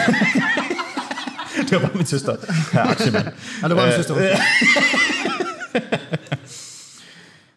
det 1.57 1.71
var 1.71 1.79
bare 1.79 1.91
min 1.95 2.05
søster. 2.05 2.35
Her, 2.71 2.83
aktiemand. 2.83 3.25
Ja, 3.61 3.67
det 3.67 3.75
var 3.75 3.85
min 3.85 3.95
søster. 3.95 4.15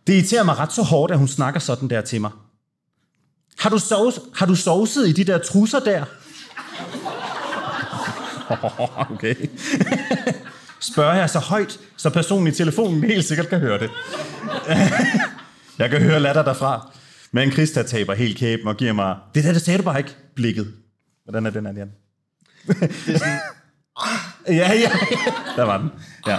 Det 0.07 0.15
irriterer 0.15 0.43
mig 0.43 0.59
ret 0.59 0.73
så 0.73 0.83
hårdt, 0.83 1.13
at 1.13 1.19
hun 1.19 1.29
snakker 1.29 1.61
sådan 1.61 1.91
der 1.91 2.01
til 2.01 2.21
mig. 2.21 2.31
Har 3.59 3.71
du, 3.71 3.79
sovs, 3.79 4.19
har 4.35 4.47
du 4.47 4.55
sovset 4.55 5.09
i 5.09 5.13
de 5.13 5.25
der 5.25 5.39
trusser 5.39 5.81
der? 5.81 6.05
okay. 9.15 9.35
Spørger 10.91 11.15
jeg 11.15 11.31
så 11.31 11.39
højt, 11.39 11.79
så 11.97 12.11
personen 12.11 12.47
i 12.47 12.51
telefonen 12.51 13.05
helt 13.05 13.25
sikkert 13.25 13.49
kan 13.49 13.59
høre 13.59 13.79
det. 13.79 13.91
jeg 15.79 15.91
kan 15.91 16.03
høre 16.03 16.21
latter 16.21 16.43
derfra. 16.43 16.93
Men 17.33 17.53
Christa 17.53 17.83
taber 17.83 18.15
helt 18.15 18.39
kæben 18.39 18.69
og 18.69 18.77
giver 18.77 18.93
mig, 18.93 19.17
det 19.35 19.45
der, 19.45 19.53
det 19.53 19.63
sagde 19.63 19.79
du 19.79 19.83
bare 19.83 19.99
ikke, 19.99 20.17
blikket. 20.35 20.73
Hvordan 21.25 21.47
er 21.47 21.51
den 21.51 21.67
her, 21.67 21.73
Jan? 21.73 21.93
det 22.67 23.15
er 23.15 23.19
sådan, 23.19 23.39
ja, 24.61 24.73
ja, 24.73 24.91
der 25.57 25.63
var 25.63 25.79
den. 25.79 25.91
Ja. 26.27 26.39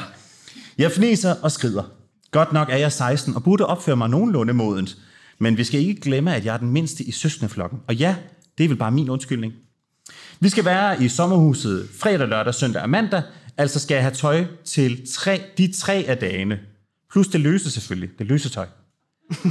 Jeg 0.77 0.91
fniser 0.91 1.35
og 1.41 1.51
skrider. 1.51 1.83
Godt 2.31 2.53
nok 2.53 2.69
er 2.69 2.77
jeg 2.77 2.91
16 2.91 3.35
og 3.35 3.43
burde 3.43 3.65
opføre 3.65 3.95
mig 3.95 4.09
nogenlunde 4.09 4.53
modent. 4.53 4.97
Men 5.39 5.57
vi 5.57 5.63
skal 5.63 5.79
ikke 5.79 6.01
glemme, 6.01 6.35
at 6.35 6.45
jeg 6.45 6.53
er 6.53 6.57
den 6.57 6.71
mindste 6.71 7.03
i 7.03 7.11
søskendeflokken. 7.11 7.79
Og 7.87 7.95
ja, 7.95 8.15
det 8.57 8.63
er 8.63 8.67
vel 8.67 8.77
bare 8.77 8.91
min 8.91 9.09
undskyldning. 9.09 9.53
Vi 10.39 10.49
skal 10.49 10.65
være 10.65 11.03
i 11.03 11.07
sommerhuset 11.07 11.89
fredag, 11.99 12.27
lørdag, 12.27 12.53
søndag 12.53 12.81
og 12.81 12.89
mandag. 12.89 13.21
Altså 13.57 13.79
skal 13.79 13.95
jeg 13.95 14.03
have 14.03 14.13
tøj 14.13 14.45
til 14.65 15.07
tre, 15.11 15.41
de 15.57 15.73
tre 15.73 15.93
af 16.07 16.17
dagene. 16.17 16.59
Plus 17.11 17.27
det 17.27 17.41
løse 17.41 17.71
selvfølgelig. 17.71 18.09
Det 18.19 18.27
løse 18.27 18.49
tøj. 18.49 18.67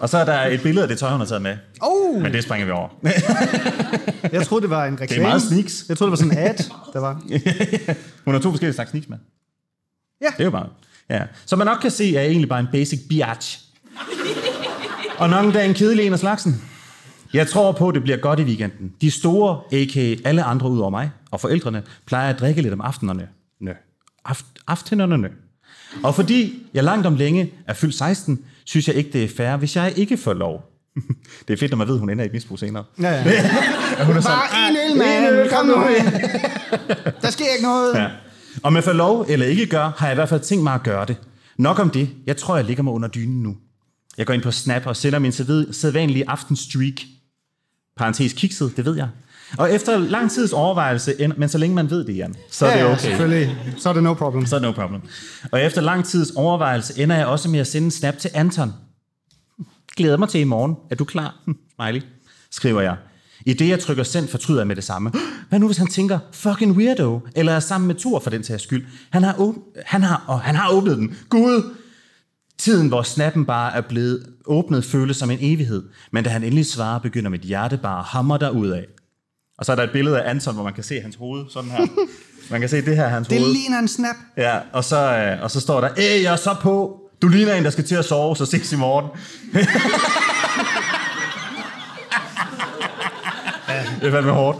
og 0.00 0.08
så 0.08 0.18
er 0.18 0.24
der 0.24 0.40
et 0.46 0.62
billede 0.62 0.82
af 0.82 0.88
det 0.88 0.98
tøj, 0.98 1.10
hun 1.10 1.20
har 1.20 1.26
taget 1.26 1.42
med. 1.42 1.56
Oh, 1.80 2.22
Men 2.22 2.32
det 2.32 2.42
springer 2.44 2.66
vi 2.66 2.72
over. 2.72 2.88
jeg 4.32 4.46
troede, 4.46 4.62
det 4.62 4.70
var 4.70 4.84
en 4.86 5.00
reklame. 5.00 5.22
meget 5.22 5.42
sneaks. 5.42 5.84
Jeg 5.88 5.98
troede, 5.98 6.10
det 6.10 6.18
var 6.20 6.26
sådan 6.28 6.38
en 6.38 6.50
ad, 6.50 6.54
der 6.92 7.00
var. 7.00 7.14
hun 8.24 8.34
har 8.34 8.40
to 8.40 8.50
forskellige 8.50 8.74
slags 8.74 8.90
sneaks 8.90 9.08
med. 9.08 9.18
Ja. 10.20 10.26
Det 10.26 10.40
er 10.40 10.44
jo 10.44 10.50
bare... 10.50 10.68
Ja. 11.10 11.22
Så 11.46 11.56
man 11.56 11.66
nok 11.66 11.78
kan 11.82 11.90
se, 11.90 12.04
at 12.04 12.12
jeg 12.12 12.22
er 12.22 12.26
egentlig 12.26 12.48
bare 12.48 12.60
en 12.60 12.68
basic 12.72 13.00
biatch. 13.08 13.60
og 15.18 15.30
nok 15.30 15.44
endda 15.44 15.64
en 15.64 15.74
kedelig 15.74 16.06
en 16.06 16.12
af 16.12 16.18
slagsen. 16.18 16.62
Jeg 17.34 17.48
tror 17.48 17.72
på, 17.72 17.88
at 17.88 17.94
det 17.94 18.02
bliver 18.02 18.16
godt 18.18 18.40
i 18.40 18.42
weekenden. 18.42 18.92
De 19.00 19.10
store, 19.10 19.60
a.k.a. 19.72 20.28
alle 20.28 20.42
andre 20.42 20.70
ud 20.70 20.78
over 20.78 20.90
mig, 20.90 21.10
og 21.30 21.40
forældrene, 21.40 21.82
plejer 22.06 22.30
at 22.34 22.40
drikke 22.40 22.62
lidt 22.62 22.74
om 22.74 22.80
aftenerne. 22.80 23.28
Nø. 23.60 23.72
Aft, 24.24 24.46
aftenerne. 24.66 25.28
Og 26.02 26.14
fordi 26.14 26.62
jeg 26.74 26.84
langt 26.84 27.06
om 27.06 27.16
længe 27.16 27.52
er 27.66 27.74
fyldt 27.74 27.94
16, 27.94 28.38
synes 28.64 28.88
jeg 28.88 28.96
ikke, 28.96 29.10
det 29.12 29.24
er 29.24 29.28
fair, 29.36 29.56
hvis 29.56 29.76
jeg 29.76 29.92
ikke 29.96 30.16
får 30.16 30.32
lov. 30.34 30.72
det 31.48 31.54
er 31.54 31.58
fedt, 31.58 31.70
når 31.70 31.78
man 31.78 31.88
ved, 31.88 31.94
at 31.94 32.00
hun 32.00 32.10
ender 32.10 32.24
i 32.24 32.26
et 32.26 32.32
misbrug 32.32 32.58
senere. 32.58 32.84
Ja, 33.00 33.10
ja. 33.10 33.22
At 33.98 34.06
hun 34.06 34.16
er 34.16 34.20
sådan, 34.20 34.38
Bare 34.38 34.70
en 34.70 34.76
øl, 34.92 34.98
mand. 34.98 35.50
Kom 35.50 35.66
nu. 35.66 35.74
Der 37.22 37.30
sker 37.30 37.44
ikke 37.56 37.62
noget. 37.62 37.94
Ja. 37.94 38.08
Om 38.62 38.74
jeg 38.76 38.84
får 38.84 38.92
lov 38.92 39.26
eller 39.28 39.46
ikke 39.46 39.66
gør, 39.66 39.92
har 39.98 40.06
jeg 40.06 40.14
i 40.14 40.14
hvert 40.14 40.28
fald 40.28 40.40
tænkt 40.40 40.64
mig 40.64 40.74
at 40.74 40.82
gøre 40.82 41.06
det. 41.06 41.16
Nok 41.58 41.78
om 41.78 41.90
det. 41.90 42.08
Jeg 42.26 42.36
tror, 42.36 42.56
jeg 42.56 42.64
ligger 42.64 42.82
mig 42.82 42.92
under 42.92 43.08
dynen 43.08 43.42
nu. 43.42 43.56
Jeg 44.18 44.26
går 44.26 44.34
ind 44.34 44.42
på 44.42 44.50
Snap 44.50 44.86
og 44.86 44.96
sender 44.96 45.18
min 45.18 45.32
sæd- 45.32 45.72
sædvanlige 45.72 46.24
aftenstreak. 46.30 46.94
Parentes 47.96 48.32
kikset, 48.32 48.76
det 48.76 48.84
ved 48.84 48.96
jeg. 48.96 49.08
Og 49.58 49.72
efter 49.72 49.98
lang 49.98 50.30
tids 50.30 50.52
overvejelse, 50.52 51.32
men 51.36 51.48
så 51.48 51.58
længe 51.58 51.74
man 51.74 51.90
ved 51.90 52.04
det, 52.04 52.16
Jan, 52.16 52.34
så 52.50 52.66
er 52.66 52.70
ja, 52.70 52.76
det 52.76 52.84
ja, 52.84 52.92
okay. 52.92 53.00
selvfølgelig. 53.00 53.56
Så 53.78 53.88
er 53.88 53.92
det 53.92 54.02
no 54.02 54.14
problem. 54.14 54.46
Så 54.46 54.56
er 54.56 54.60
det 54.60 54.68
no 54.68 54.72
problem. 54.72 55.00
Og 55.52 55.62
efter 55.62 55.80
lang 55.80 56.04
tids 56.04 56.30
overvejelse 56.30 57.02
ender 57.02 57.16
jeg 57.16 57.26
også 57.26 57.48
med 57.48 57.60
at 57.60 57.66
sende 57.66 57.84
en 57.84 57.90
snap 57.90 58.18
til 58.18 58.30
Anton. 58.34 58.72
Glæder 59.96 60.16
mig 60.16 60.28
til 60.28 60.40
i 60.40 60.44
morgen. 60.44 60.76
Er 60.90 60.94
du 60.94 61.04
klar? 61.04 61.34
Smiley. 61.80 62.02
Skriver 62.50 62.80
jeg. 62.80 62.96
I 63.46 63.52
det, 63.52 63.68
jeg 63.68 63.80
trykker 63.80 64.02
send, 64.02 64.28
fortryder 64.28 64.60
jeg 64.60 64.66
med 64.66 64.76
det 64.76 64.84
samme. 64.84 65.12
Hvad 65.48 65.58
nu, 65.58 65.66
hvis 65.66 65.76
han 65.76 65.86
tænker, 65.86 66.18
fucking 66.32 66.76
weirdo, 66.76 67.20
eller 67.36 67.52
er 67.52 67.60
sammen 67.60 67.86
med 67.86 67.94
Thor 67.94 68.18
for 68.20 68.30
den 68.30 68.44
sags 68.44 68.62
skyld? 68.62 68.86
Han 69.10 69.22
har, 69.22 69.32
åb- 69.34 69.82
han 69.86 70.02
har, 70.02 70.24
og 70.26 70.40
han 70.40 70.54
har 70.54 70.70
åbnet 70.70 70.96
den. 70.96 71.16
Gud! 71.28 71.74
Tiden, 72.58 72.88
hvor 72.88 73.02
snappen 73.02 73.44
bare 73.44 73.74
er 73.76 73.80
blevet 73.80 74.26
åbnet, 74.46 74.84
føles 74.84 75.16
som 75.16 75.30
en 75.30 75.38
evighed. 75.40 75.82
Men 76.10 76.24
da 76.24 76.30
han 76.30 76.42
endelig 76.42 76.66
svarer, 76.66 76.98
begynder 76.98 77.30
mit 77.30 77.40
hjerte 77.40 77.76
bare 77.76 77.98
at 77.98 78.04
hamre 78.04 78.38
derud 78.38 78.68
af. 78.68 78.86
Og 79.58 79.64
så 79.66 79.72
er 79.72 79.76
der 79.76 79.82
et 79.82 79.90
billede 79.92 80.22
af 80.22 80.30
Anton, 80.30 80.54
hvor 80.54 80.64
man 80.64 80.72
kan 80.72 80.84
se 80.84 81.00
hans 81.00 81.16
hoved, 81.16 81.44
sådan 81.50 81.70
her. 81.70 81.86
Man 82.50 82.60
kan 82.60 82.68
se, 82.68 82.76
det 82.84 82.96
her 82.96 83.04
er 83.04 83.08
hans 83.08 83.28
Det 83.28 83.38
hoved. 83.38 83.52
ligner 83.52 83.78
en 83.78 83.88
snap. 83.88 84.16
Ja, 84.36 84.58
og 84.72 84.84
så, 84.84 84.96
øh, 84.96 85.42
og 85.42 85.50
så 85.50 85.60
står 85.60 85.80
der, 85.80 85.88
Æh, 85.98 86.22
jeg 86.22 86.32
er 86.32 86.36
så 86.36 86.54
på. 86.62 87.00
Du 87.22 87.28
ligner 87.28 87.54
en, 87.54 87.64
der 87.64 87.70
skal 87.70 87.84
til 87.84 87.94
at 87.94 88.04
sove, 88.04 88.36
så 88.36 88.46
ses 88.46 88.72
i 88.72 88.76
morgen. 88.76 89.06
det 94.00 94.06
er 94.08 94.10
fandme 94.12 94.32
hårdt. 94.32 94.58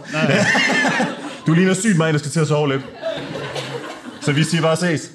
du 1.47 1.53
ligner 1.53 1.75
sygt 1.75 1.97
mig, 1.97 2.09
en, 2.09 2.13
der 2.15 2.19
skal 2.19 2.31
til 2.31 2.41
at 2.41 2.49
sove 2.49 2.69
lidt. 2.69 2.83
Så 4.21 4.33
vi 4.33 4.45
siger 4.45 4.63
bare 4.63 4.77
ses. 4.77 5.11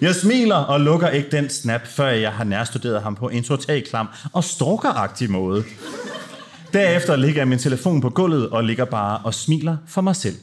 jeg 0.00 0.14
smiler 0.14 0.56
og 0.56 0.80
lukker 0.80 1.08
ikke 1.08 1.28
den 1.30 1.50
snap, 1.50 1.86
før 1.86 2.08
jeg 2.08 2.32
har 2.32 2.44
nærstuderet 2.44 3.02
ham 3.02 3.14
på 3.14 3.28
en 3.28 3.44
total 3.44 3.82
klam 3.88 4.08
og 4.32 4.44
stalkeragtig 4.44 5.30
måde. 5.30 5.64
Derefter 6.72 7.16
ligger 7.16 7.40
jeg 7.40 7.48
min 7.48 7.58
telefon 7.58 8.00
på 8.00 8.10
gulvet 8.10 8.48
og 8.48 8.64
ligger 8.64 8.84
bare 8.84 9.18
og 9.18 9.34
smiler 9.34 9.76
for 9.86 10.00
mig 10.00 10.16
selv. 10.16 10.36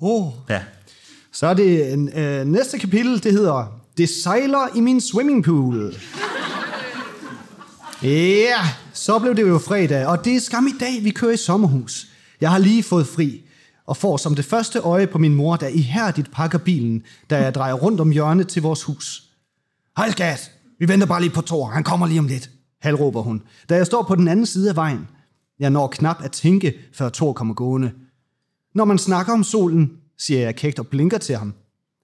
Oh. 0.00 0.32
Ja, 0.48 0.60
Så 1.32 1.46
er 1.46 1.54
det 1.54 1.98
øh, 2.14 2.44
næste 2.44 2.78
kapitel, 2.78 3.22
det 3.22 3.32
hedder 3.32 3.80
Det 3.98 4.08
sejler 4.08 4.76
i 4.76 4.80
min 4.80 5.00
swimmingpool. 5.00 5.94
Ja, 8.02 8.54
så 8.92 9.18
blev 9.18 9.36
det 9.36 9.42
jo 9.48 9.58
fredag, 9.58 10.06
og 10.06 10.24
det 10.24 10.36
er 10.36 10.40
skam 10.40 10.66
i 10.66 10.78
dag, 10.80 11.04
vi 11.04 11.10
kører 11.10 11.32
i 11.32 11.36
sommerhus. 11.36 12.06
Jeg 12.40 12.50
har 12.50 12.58
lige 12.58 12.82
fået 12.82 13.06
fri, 13.06 13.40
og 13.86 13.96
får 13.96 14.16
som 14.16 14.34
det 14.34 14.44
første 14.44 14.78
øje 14.78 15.06
på 15.06 15.18
min 15.18 15.34
mor, 15.34 15.56
der 15.56 15.68
ihærdigt 15.68 16.30
pakker 16.32 16.58
bilen, 16.58 17.02
da 17.30 17.42
jeg 17.42 17.54
drejer 17.54 17.74
rundt 17.74 18.00
om 18.00 18.10
hjørnet 18.10 18.48
til 18.48 18.62
vores 18.62 18.82
hus. 18.82 19.22
Hej 19.96 20.10
skat, 20.10 20.50
vi 20.78 20.88
venter 20.88 21.06
bare 21.06 21.20
lige 21.20 21.30
på 21.30 21.40
Thor, 21.42 21.66
han 21.66 21.84
kommer 21.84 22.06
lige 22.06 22.18
om 22.18 22.26
lidt, 22.26 22.50
halvråber 22.82 23.22
hun, 23.22 23.42
da 23.68 23.76
jeg 23.76 23.86
står 23.86 24.02
på 24.02 24.14
den 24.14 24.28
anden 24.28 24.46
side 24.46 24.70
af 24.70 24.76
vejen. 24.76 25.08
Jeg 25.60 25.70
når 25.70 25.86
knap 25.86 26.24
at 26.24 26.32
tænke, 26.32 26.74
før 26.94 27.08
Thor 27.08 27.32
kommer 27.32 27.54
gående. 27.54 27.92
Når 28.74 28.84
man 28.84 28.98
snakker 28.98 29.32
om 29.32 29.44
solen, 29.44 29.92
siger 30.18 30.40
jeg 30.40 30.56
kægt 30.56 30.78
og 30.78 30.86
blinker 30.86 31.18
til 31.18 31.36
ham. 31.36 31.54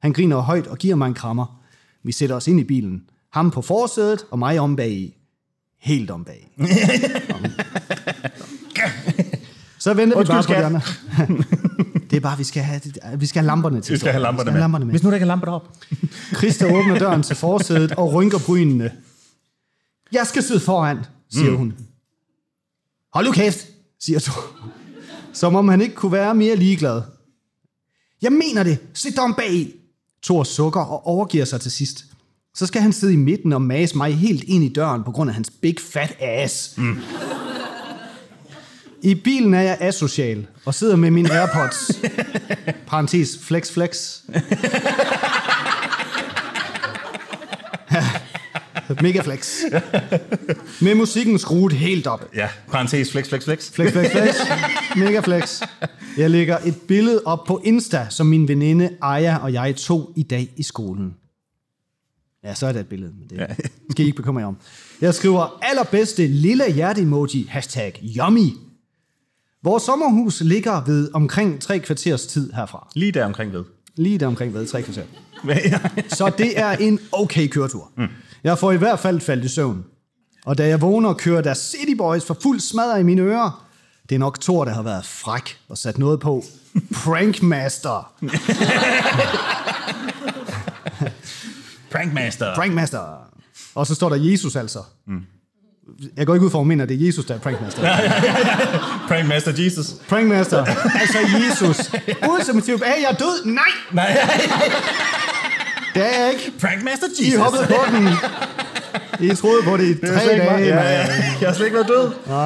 Han 0.03 0.13
griner 0.13 0.39
højt 0.39 0.67
og 0.67 0.79
giver 0.79 0.95
mig 0.95 1.07
en 1.07 1.15
krammer. 1.15 1.61
Vi 2.05 2.13
sætter 2.13 2.37
os 2.37 2.49
ind 2.49 2.61
i 2.61 2.65
bilen. 2.65 3.03
Ham 3.33 3.51
på 3.51 3.63
forsædet 3.63 4.27
og 4.31 4.39
mig 4.39 4.61
om 4.61 4.77
bag 4.77 4.91
i. 4.91 5.17
Helt 5.81 6.11
om 6.11 6.25
bag. 6.25 6.51
Så 9.79 9.95
venter 9.95 10.19
vi 10.19 10.25
bare 10.25 10.43
på 10.43 10.53
andre. 10.53 10.81
Det 12.11 12.17
er 12.17 12.21
bare, 12.21 12.39
vi 12.39 12.45
skal 12.45 12.63
have, 12.63 12.81
vi 13.19 13.27
skal 13.27 13.41
have 13.41 13.47
lamperne 13.47 13.81
til. 13.81 13.93
vi 13.93 13.99
skal 13.99 14.13
have 14.13 14.23
lamperne, 14.23 14.45
vi 14.45 14.51
skal 14.51 14.53
have 14.53 14.61
lamperne 14.61 14.85
med. 14.85 14.93
med. 14.93 14.93
Hvis 14.93 15.03
nu 15.03 15.11
der 15.11 15.15
ikke 15.17 15.25
er 15.25 15.27
lamper 15.27 15.53
op. 15.53 15.77
Christa 16.39 16.67
åbner 16.67 16.99
døren 16.99 17.23
til 17.23 17.37
forsædet 17.37 17.93
og 17.93 18.13
rynker 18.13 18.39
brynene. 18.47 18.91
Jeg 20.13 20.27
skal 20.27 20.43
sidde 20.43 20.61
foran, 20.61 20.99
siger 21.31 21.51
mm. 21.51 21.57
hun. 21.57 21.75
Hold 23.17 23.27
nu 23.27 23.33
kæft, 23.33 23.67
siger 24.01 24.19
Thor. 24.19 24.45
Som 25.33 25.55
om 25.55 25.69
han 25.69 25.81
ikke 25.81 25.95
kunne 25.95 26.13
være 26.13 26.35
mere 26.35 26.57
ligeglad. 26.57 27.03
Jeg 28.23 28.33
mener 28.33 28.63
det. 28.63 28.79
Sæt 28.95 29.13
dig 29.13 29.23
om 29.23 29.35
bag 29.35 29.53
i. 29.53 29.75
Thor 30.23 30.45
sukker 30.45 30.81
og 30.81 31.07
overgiver 31.07 31.45
sig 31.45 31.61
til 31.61 31.73
sidst. 31.73 32.05
Så 32.55 32.67
skal 32.67 32.83
han 32.83 32.93
sidde 32.93 33.13
i 33.13 33.17
midten 33.17 33.53
og 33.53 33.63
mase 33.63 33.97
mig 33.97 34.17
helt 34.17 34.45
ind 34.45 34.65
i 34.65 34.69
døren 34.69 35.05
på 35.05 35.11
grund 35.11 35.31
af 35.31 35.35
hans 35.35 35.51
big 35.63 35.77
fat 35.93 36.17
ass. 36.21 36.75
Mm. 36.77 36.99
I 39.03 39.15
bilen 39.15 39.55
er 39.55 39.63
jeg 39.63 39.79
asocial 39.81 40.47
og 40.65 40.75
sidder 40.75 40.97
med 40.97 41.11
mine 41.11 41.33
Airpods. 41.33 41.91
Parentes 42.89 43.39
flex 43.43 43.73
flex. 43.73 44.21
Mega 49.03 49.21
flex. 49.21 49.61
Med 50.81 50.95
musikken 50.95 51.39
skruet 51.39 51.73
helt 51.73 52.07
op. 52.07 52.25
Ja, 52.35 52.49
parentes 52.71 53.13
flex, 53.13 53.29
flex, 53.29 53.45
flex. 53.45 53.71
Flex, 53.71 53.93
flex, 53.93 54.11
flex. 54.11 54.37
Mega 54.97 55.21
flex. 55.21 55.63
Jeg 56.19 56.31
lægger 56.31 56.59
et 56.65 56.75
billede 56.89 57.23
op 57.25 57.45
på 57.45 57.61
Insta, 57.65 58.07
som 58.11 58.27
min 58.27 58.49
veninde 58.49 58.91
Aya 59.03 59.37
og 59.37 59.53
jeg 59.53 59.77
tog 59.77 60.13
i 60.17 60.23
dag 60.23 60.49
i 60.57 60.63
skolen. 60.63 61.15
Ja, 62.45 62.55
så 62.55 62.67
er 62.67 62.73
der 62.73 62.81
et 62.81 62.87
billede, 62.87 63.13
men 63.19 63.31
det 63.31 63.57
skal 63.91 64.05
I 64.05 64.07
ikke 64.07 64.17
bekymre 64.17 64.41
jer 64.41 64.47
om. 64.47 64.57
Jeg 65.01 65.15
skriver 65.15 65.59
allerbedste 65.63 66.27
lille 66.27 66.73
hjerte-emoji, 66.73 67.47
hashtag 67.49 68.03
yummy. 68.19 68.51
Vores 69.63 69.83
sommerhus 69.83 70.41
ligger 70.41 70.85
ved 70.85 71.11
omkring 71.15 71.61
tre 71.61 71.79
kvarters 71.79 72.27
tid 72.27 72.53
herfra. 72.53 72.89
Lige 72.95 73.13
der 73.13 73.25
omkring 73.25 73.53
ved. 73.53 73.65
Lige 73.97 74.19
der 74.19 74.27
omkring 74.27 74.55
ved 74.55 74.67
tre 74.67 74.83
kvarter. 74.83 75.03
Så 76.19 76.33
det 76.39 76.59
er 76.61 76.71
en 76.71 77.01
okay 77.13 77.49
køretur. 77.49 77.91
Mm. 77.97 78.09
Jeg 78.47 78.59
får 78.59 78.73
i 78.73 78.77
hvert 78.77 78.99
fald 78.99 79.21
faldt 79.21 79.45
i 79.45 79.49
søvn. 79.49 79.85
Og 80.45 80.59
da 80.59 80.69
jeg 80.69 80.81
vågner, 80.81 81.13
kører 81.13 81.43
der 81.43 81.55
City 81.55 81.95
Boys 81.99 82.25
for 82.25 82.37
fuld 82.43 82.61
smadre 82.61 83.01
i 83.01 83.03
mine 83.03 83.23
ører. 83.23 83.67
Det 84.09 84.15
er 84.15 84.19
nok 84.19 84.41
Thor, 84.41 84.65
der 84.65 84.75
har 84.75 84.83
været 84.83 85.07
fræk 85.07 85.59
og 85.69 85.79
sat 85.79 85.99
noget 85.99 86.21
på. 86.21 86.45
Prankmaster. 86.95 88.13
Prankmaster. 91.93 92.55
Prankmaster. 92.55 93.29
Og 93.75 93.87
så 93.87 93.95
står 93.95 94.09
der 94.09 94.17
Jesus 94.17 94.57
altså. 94.57 94.79
Mm. 95.07 95.23
Jeg 96.17 96.27
går 96.27 96.35
ikke 96.35 96.47
ud 96.47 96.51
for, 96.51 96.59
at 96.59 96.61
hun 96.61 96.69
mener, 96.69 96.83
at 96.83 96.89
det 96.89 97.03
er 97.03 97.07
Jesus, 97.07 97.25
der 97.25 97.35
er 97.35 97.39
Prankmaster. 97.39 97.83
Prankmaster 99.09 99.53
Jesus. 99.65 99.87
Prankmaster. 100.09 100.65
Altså 101.01 101.19
Jesus. 101.19 101.93
Ultimativt. 102.33 102.83
Er 102.83 103.01
jeg 103.09 103.17
død? 103.19 103.45
Nej, 103.45 103.65
Nej, 103.93 104.19
det 105.97 106.15
er 106.17 106.25
jeg 106.25 106.33
ikke. 106.33 106.53
Prankmaster 106.61 107.07
I 107.19 107.25
Jesus. 107.25 107.41
hoppede 107.41 107.67
på 107.67 107.97
den. 107.97 108.09
I 109.21 109.35
troede 109.35 109.63
på 109.63 109.77
det 109.77 109.87
i 109.89 109.95
tre 110.01 110.09
dage. 110.15 110.61
Ja, 110.61 110.75
ja. 110.75 111.07
Jeg 111.41 111.49
har 111.49 111.53
slet 111.53 111.67
ikke 111.67 111.77
været 111.77 111.89
død. 111.89 112.13
Nej. 112.27 112.37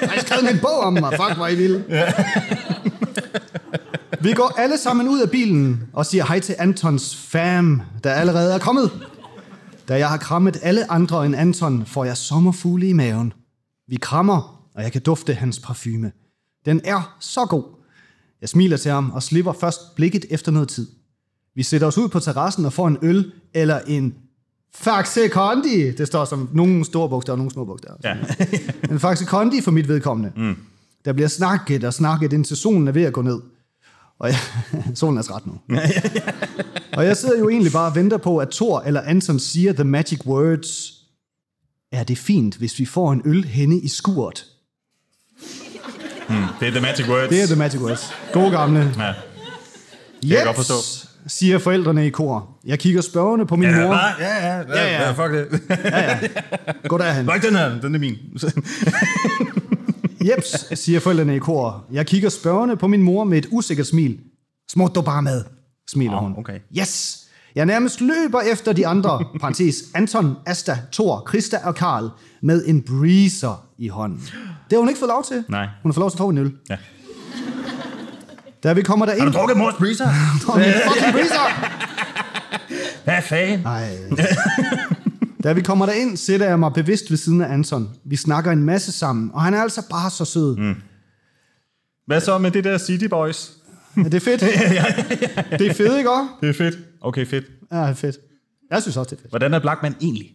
Jeg 0.00 0.10
har 0.10 0.20
skrevet 0.20 0.50
en 0.50 0.58
bog 0.58 0.80
om 0.80 0.92
mig. 0.92 1.12
Fuck, 1.16 1.36
hvor 1.36 1.46
I 1.46 1.54
vilde. 1.54 1.84
Vi 4.20 4.32
går 4.32 4.52
alle 4.58 4.78
sammen 4.78 5.08
ud 5.08 5.20
af 5.20 5.30
bilen 5.30 5.82
og 5.92 6.06
siger 6.06 6.24
hej 6.24 6.40
til 6.40 6.54
Antons 6.58 7.16
fam, 7.16 7.82
der 8.04 8.12
allerede 8.12 8.54
er 8.54 8.58
kommet. 8.58 8.90
Da 9.88 9.98
jeg 9.98 10.08
har 10.08 10.16
krammet 10.16 10.58
alle 10.62 10.90
andre 10.90 11.26
end 11.26 11.36
Anton, 11.36 11.86
får 11.86 12.04
jeg 12.04 12.16
sommerfugle 12.16 12.88
i 12.88 12.92
maven. 12.92 13.32
Vi 13.88 13.96
krammer, 13.96 14.68
og 14.74 14.82
jeg 14.82 14.92
kan 14.92 15.00
dufte 15.00 15.34
hans 15.34 15.58
parfume. 15.58 16.12
Den 16.64 16.80
er 16.84 17.16
så 17.20 17.46
god. 17.46 17.64
Jeg 18.40 18.48
smiler 18.48 18.76
til 18.76 18.90
ham 18.90 19.10
og 19.10 19.22
slipper 19.22 19.52
først 19.52 19.80
blikket 19.96 20.24
efter 20.30 20.52
noget 20.52 20.68
tid. 20.68 20.86
Vi 21.54 21.62
sætter 21.62 21.86
os 21.86 21.98
ud 21.98 22.08
på 22.08 22.20
terrassen 22.20 22.64
og 22.64 22.72
får 22.72 22.88
en 22.88 22.98
øl 23.02 23.32
eller 23.54 23.80
en 23.86 24.14
Faxe 24.74 25.28
Kondi. 25.28 25.90
Det 25.90 26.06
står 26.06 26.24
som 26.24 26.48
nogle 26.52 26.84
store 26.84 27.08
bogstaver 27.08 27.34
og 27.34 27.38
nogle 27.38 27.52
små 27.52 27.64
bogstaver. 27.64 27.96
Ja. 28.04 28.16
En 28.92 29.00
Faxe 29.00 29.24
Kondi 29.24 29.60
for 29.60 29.70
mit 29.70 29.88
vedkommende. 29.88 30.32
Mm. 30.36 30.56
Der 31.04 31.12
bliver 31.12 31.28
snakket 31.28 31.84
og 31.84 31.94
snakket, 31.94 32.32
indtil 32.32 32.56
solen 32.56 32.88
er 32.88 32.92
ved 32.92 33.02
at 33.02 33.12
gå 33.12 33.22
ned. 33.22 33.40
Og 34.18 34.28
jeg, 34.28 34.38
solen 34.94 35.18
er 35.18 35.22
træt 35.22 35.46
nu. 35.46 35.52
og 36.92 37.04
jeg 37.04 37.16
sidder 37.16 37.38
jo 37.38 37.48
egentlig 37.48 37.72
bare 37.72 37.90
og 37.90 37.94
venter 37.94 38.16
på, 38.16 38.38
at 38.38 38.48
Thor 38.50 38.80
eller 38.80 39.00
Anton 39.00 39.38
siger 39.38 39.72
the 39.72 39.84
magic 39.84 40.26
words. 40.26 40.92
Er 41.92 42.04
det 42.04 42.18
fint, 42.18 42.56
hvis 42.56 42.78
vi 42.78 42.84
får 42.84 43.12
en 43.12 43.22
øl 43.24 43.44
henne 43.44 43.78
i 43.78 43.88
skuret? 43.88 44.46
Det 46.60 46.68
er 46.68 46.70
the 46.70 46.80
magic 46.80 47.08
words. 47.08 47.28
Det 47.28 47.42
er 47.42 47.46
the 47.46 47.56
magic 47.56 47.80
words. 47.80 48.12
God 48.32 48.50
gamle. 48.50 48.94
Ja. 48.98 49.14
Yes, 50.24 50.30
jeg 50.32 50.42
godt 50.44 50.56
forstå. 50.56 51.08
Siger 51.26 51.58
forældrene 51.58 52.06
i 52.06 52.10
kor. 52.10 52.58
Jeg 52.64 52.78
kigger 52.78 53.00
spørgende 53.00 53.46
på 53.46 53.56
min 53.56 53.68
Ja, 53.70 53.86
mor. 53.86 53.94
ja, 53.94 54.46
ja, 54.46 54.58
ja, 54.58 54.62
ja. 54.68 55.06
ja, 55.06 55.10
fuck 55.12 55.32
det. 55.32 55.60
Gå 56.88 56.98
derhen. 56.98 57.28
Ikke 57.34 57.46
den 57.46 57.56
her, 57.56 57.80
den 57.80 57.94
er 57.94 57.98
min. 57.98 58.16
Jeps, 60.28 60.78
siger 60.78 61.00
forældrene 61.00 61.36
i 61.36 61.38
kor. 61.38 61.84
Jeg 61.92 62.06
kigger 62.06 62.28
spørgende 62.28 62.76
på 62.76 62.86
min 62.86 63.02
mor 63.02 63.24
med 63.24 63.38
et 63.38 63.46
usikkert 63.50 63.86
smil. 63.86 64.18
Smut 64.72 64.94
du 64.94 65.00
bare 65.02 65.22
med, 65.22 65.44
smiler 65.90 66.16
Åh, 66.16 66.22
hun. 66.22 66.34
okay. 66.38 66.58
Yes! 66.78 67.18
Jeg 67.54 67.66
nærmest 67.66 68.00
løber 68.00 68.40
efter 68.40 68.72
de 68.72 68.86
andre, 68.86 69.24
parentes, 69.40 69.74
Anton, 69.94 70.36
Asta, 70.46 70.78
Thor, 70.92 71.20
Krista 71.26 71.56
og 71.64 71.74
Karl, 71.74 72.10
med 72.42 72.64
en 72.66 72.82
breezer 72.82 73.64
i 73.78 73.88
hånden. 73.88 74.18
Det 74.18 74.72
har 74.72 74.78
hun 74.78 74.88
ikke 74.88 74.98
fået 74.98 75.08
lov 75.08 75.24
til. 75.24 75.44
Nej. 75.48 75.68
Hun 75.82 75.90
har 75.90 75.94
fået 75.94 76.02
lov 76.02 76.10
til 76.10 76.16
at 76.16 76.18
få 76.18 76.28
en 76.28 76.38
øl. 76.38 76.52
Ja. 76.70 76.76
Da 78.62 78.72
vi 78.72 78.82
kommer 78.82 79.06
Har 79.06 79.12
derind... 79.14 79.32
du 79.32 79.38
drukket 79.38 79.56
mors 79.56 79.74
breezer? 79.74 80.08
Fucking 80.46 81.12
breezer! 81.12 81.46
Hvad 83.04 83.22
fanden? 83.22 83.60
Nej. 83.60 83.96
Da 85.44 85.52
vi 85.52 85.62
kommer 85.62 85.86
derind, 85.86 86.16
sætter 86.16 86.46
jeg 86.46 86.58
mig 86.58 86.72
bevidst 86.72 87.10
ved 87.10 87.16
siden 87.16 87.40
af 87.40 87.52
Anton. 87.52 87.90
Vi 88.04 88.16
snakker 88.16 88.52
en 88.52 88.64
masse 88.64 88.92
sammen, 88.92 89.30
og 89.34 89.42
han 89.42 89.54
er 89.54 89.62
altså 89.62 89.82
bare 89.90 90.10
så 90.10 90.24
sød. 90.24 90.56
Mm. 90.56 90.74
Hvad 92.06 92.20
så 92.20 92.38
med 92.38 92.50
det 92.50 92.64
der 92.64 92.78
City 92.78 93.04
Boys? 93.04 93.52
Er 93.96 94.08
det 94.08 94.22
fedt? 94.22 94.40
Det 94.40 95.66
er 95.66 95.74
fedt, 95.74 95.98
ikke 95.98 96.10
også? 96.10 96.28
Det 96.40 96.48
er 96.48 96.54
fedt. 96.54 96.78
Okay, 97.00 97.26
fedt. 97.26 97.44
Ja, 97.72 97.76
det 97.76 97.88
er 97.88 97.94
fedt. 97.94 98.16
Jeg 98.70 98.82
synes 98.82 98.96
også, 98.96 99.10
det 99.10 99.16
er 99.16 99.20
fedt. 99.20 99.30
Hvordan 99.30 99.54
er 99.54 99.58
Blackman 99.58 99.94
egentlig? 100.00 100.30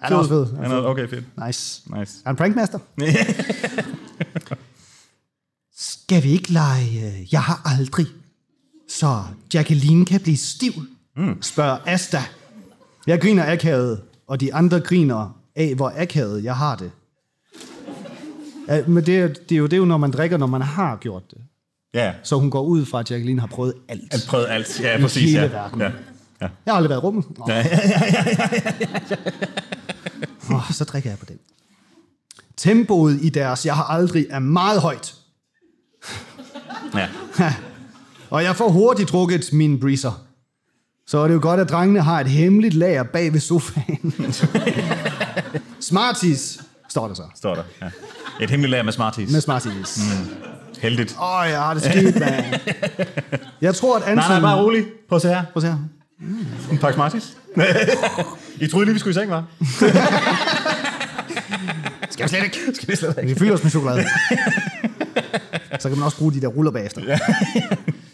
Han 0.00 0.12
er 0.12 0.16
også 0.16 0.30
fed. 0.30 0.46
Han 0.56 0.70
er, 0.70 0.76
okay, 0.76 1.08
fedt. 1.08 1.24
Nice. 1.46 1.82
Nice. 1.98 2.12
Er 2.24 2.28
han 2.28 2.36
prankmaster? 2.36 2.78
Skal 6.12 6.22
vi 6.22 6.30
ikke 6.32 6.52
lege 6.52 7.06
øh, 7.06 7.32
Jeg 7.32 7.42
har 7.42 7.62
aldrig, 7.64 8.06
så 8.88 9.22
Jacqueline 9.54 10.04
kan 10.06 10.20
blive 10.20 10.36
stiv? 10.36 10.72
Mm. 11.16 11.42
Spørger 11.42 11.78
Asta. 11.86 12.22
Jeg 13.06 13.20
griner 13.20 13.52
akavet, 13.52 14.00
og 14.26 14.40
de 14.40 14.54
andre 14.54 14.80
griner 14.80 15.36
af, 15.56 15.74
hvor 15.74 15.92
akavet 15.96 16.44
jeg 16.44 16.56
har 16.56 16.76
det. 16.76 16.90
Ja, 18.68 18.82
men 18.86 19.06
det, 19.06 19.18
er- 19.18 19.28
det, 19.28 19.52
er 19.52 19.56
jo, 19.56 19.64
det 19.64 19.72
er 19.72 19.76
jo, 19.76 19.84
når 19.84 19.96
man 19.96 20.10
drikker, 20.10 20.36
når 20.36 20.46
man 20.46 20.62
har 20.62 20.96
gjort 20.96 21.30
det. 21.30 21.38
Ja, 21.94 22.12
Så 22.22 22.38
hun 22.38 22.50
går 22.50 22.62
ud 22.62 22.84
fra, 22.84 23.00
at 23.00 23.10
Jacqueline 23.10 23.40
har 23.40 23.46
prøvet 23.46 23.74
alt. 23.88 24.12
jeg 24.12 24.20
prøvede 24.28 24.48
alt. 24.48 24.80
Ja, 24.80 24.98
I 24.98 25.00
præcis. 25.00 25.22
hele 25.22 25.40
Ja. 25.42 25.48
verden. 25.48 25.80
Ja. 25.80 25.90
Ja. 26.40 26.48
Jeg 26.66 26.72
har 26.72 26.76
aldrig 26.76 26.90
været 26.90 27.00
i 27.00 27.04
rummet. 27.04 27.24
Åh, 27.40 27.48
Ja, 27.48 27.56
ja, 27.56 29.16
oh, 30.54 30.70
så 30.72 30.84
drikker 30.84 31.10
jeg 31.10 31.18
på 31.18 31.24
den. 31.28 31.38
Tempoet 32.56 33.18
i 33.22 33.28
deres 33.28 33.66
Jeg 33.66 33.76
har 33.76 33.84
aldrig 33.84 34.26
er 34.30 34.38
meget 34.38 34.80
højt. 34.80 35.14
Ja. 36.94 37.08
Og 38.30 38.44
jeg 38.44 38.56
får 38.56 38.68
hurtigt 38.68 39.08
drukket 39.08 39.52
min 39.52 39.80
breezer. 39.80 40.22
Så 41.06 41.18
er 41.18 41.28
det 41.28 41.34
jo 41.34 41.38
godt, 41.42 41.60
at 41.60 41.70
drengene 41.70 42.00
har 42.00 42.20
et 42.20 42.26
hemmeligt 42.26 42.74
lager 42.74 43.02
bag 43.02 43.32
ved 43.32 43.40
sofaen. 43.40 44.14
Smarties, 45.90 46.60
står 46.88 47.08
der 47.08 47.14
så. 47.14 47.22
Står 47.36 47.54
der. 47.54 47.62
Ja. 47.82 47.90
Et 48.40 48.50
hemmeligt 48.50 48.70
lager 48.70 48.82
med 48.82 48.92
Smarties. 48.92 49.32
Med 49.32 49.40
Smarties. 49.40 49.98
Mm. 49.98 50.28
Heldigt. 50.82 51.16
Åh, 51.20 51.40
oh, 51.40 51.48
jeg 51.48 51.58
har 51.58 51.74
det 51.74 51.82
skidt, 51.82 52.20
mand. 52.20 52.44
Jeg 53.60 53.74
tror, 53.74 53.96
at 53.96 54.02
Anton... 54.02 54.16
Nej, 54.16 54.28
nej, 54.28 54.40
bare 54.40 54.62
rolig. 54.62 54.84
Prøv 55.08 55.16
at 55.16 55.22
se 55.22 55.28
her. 55.28 55.44
Prøv 55.52 55.56
at 55.56 55.62
se 55.62 55.68
her. 55.68 55.78
En 56.72 56.78
pakke 56.78 56.94
Smarties. 56.94 57.36
I 58.56 58.66
troede 58.66 58.84
lige, 58.84 58.92
vi 58.92 58.98
skulle 58.98 59.10
i 59.10 59.14
seng, 59.14 59.30
var? 59.30 59.44
Skal 62.10 62.24
vi 62.24 62.28
slet 62.28 62.44
ikke? 62.44 62.58
Skal 62.74 62.88
vi 62.88 62.96
slet 62.96 63.18
Vi 63.22 63.34
fylder 63.34 63.54
os 63.54 63.62
med 63.62 63.70
chokolade. 63.70 64.04
Så 65.80 65.88
kan 65.88 65.98
man 65.98 66.04
også 66.04 66.18
bruge 66.18 66.32
de 66.32 66.40
der 66.40 66.46
ruller 66.46 66.70
bagefter. 66.72 67.02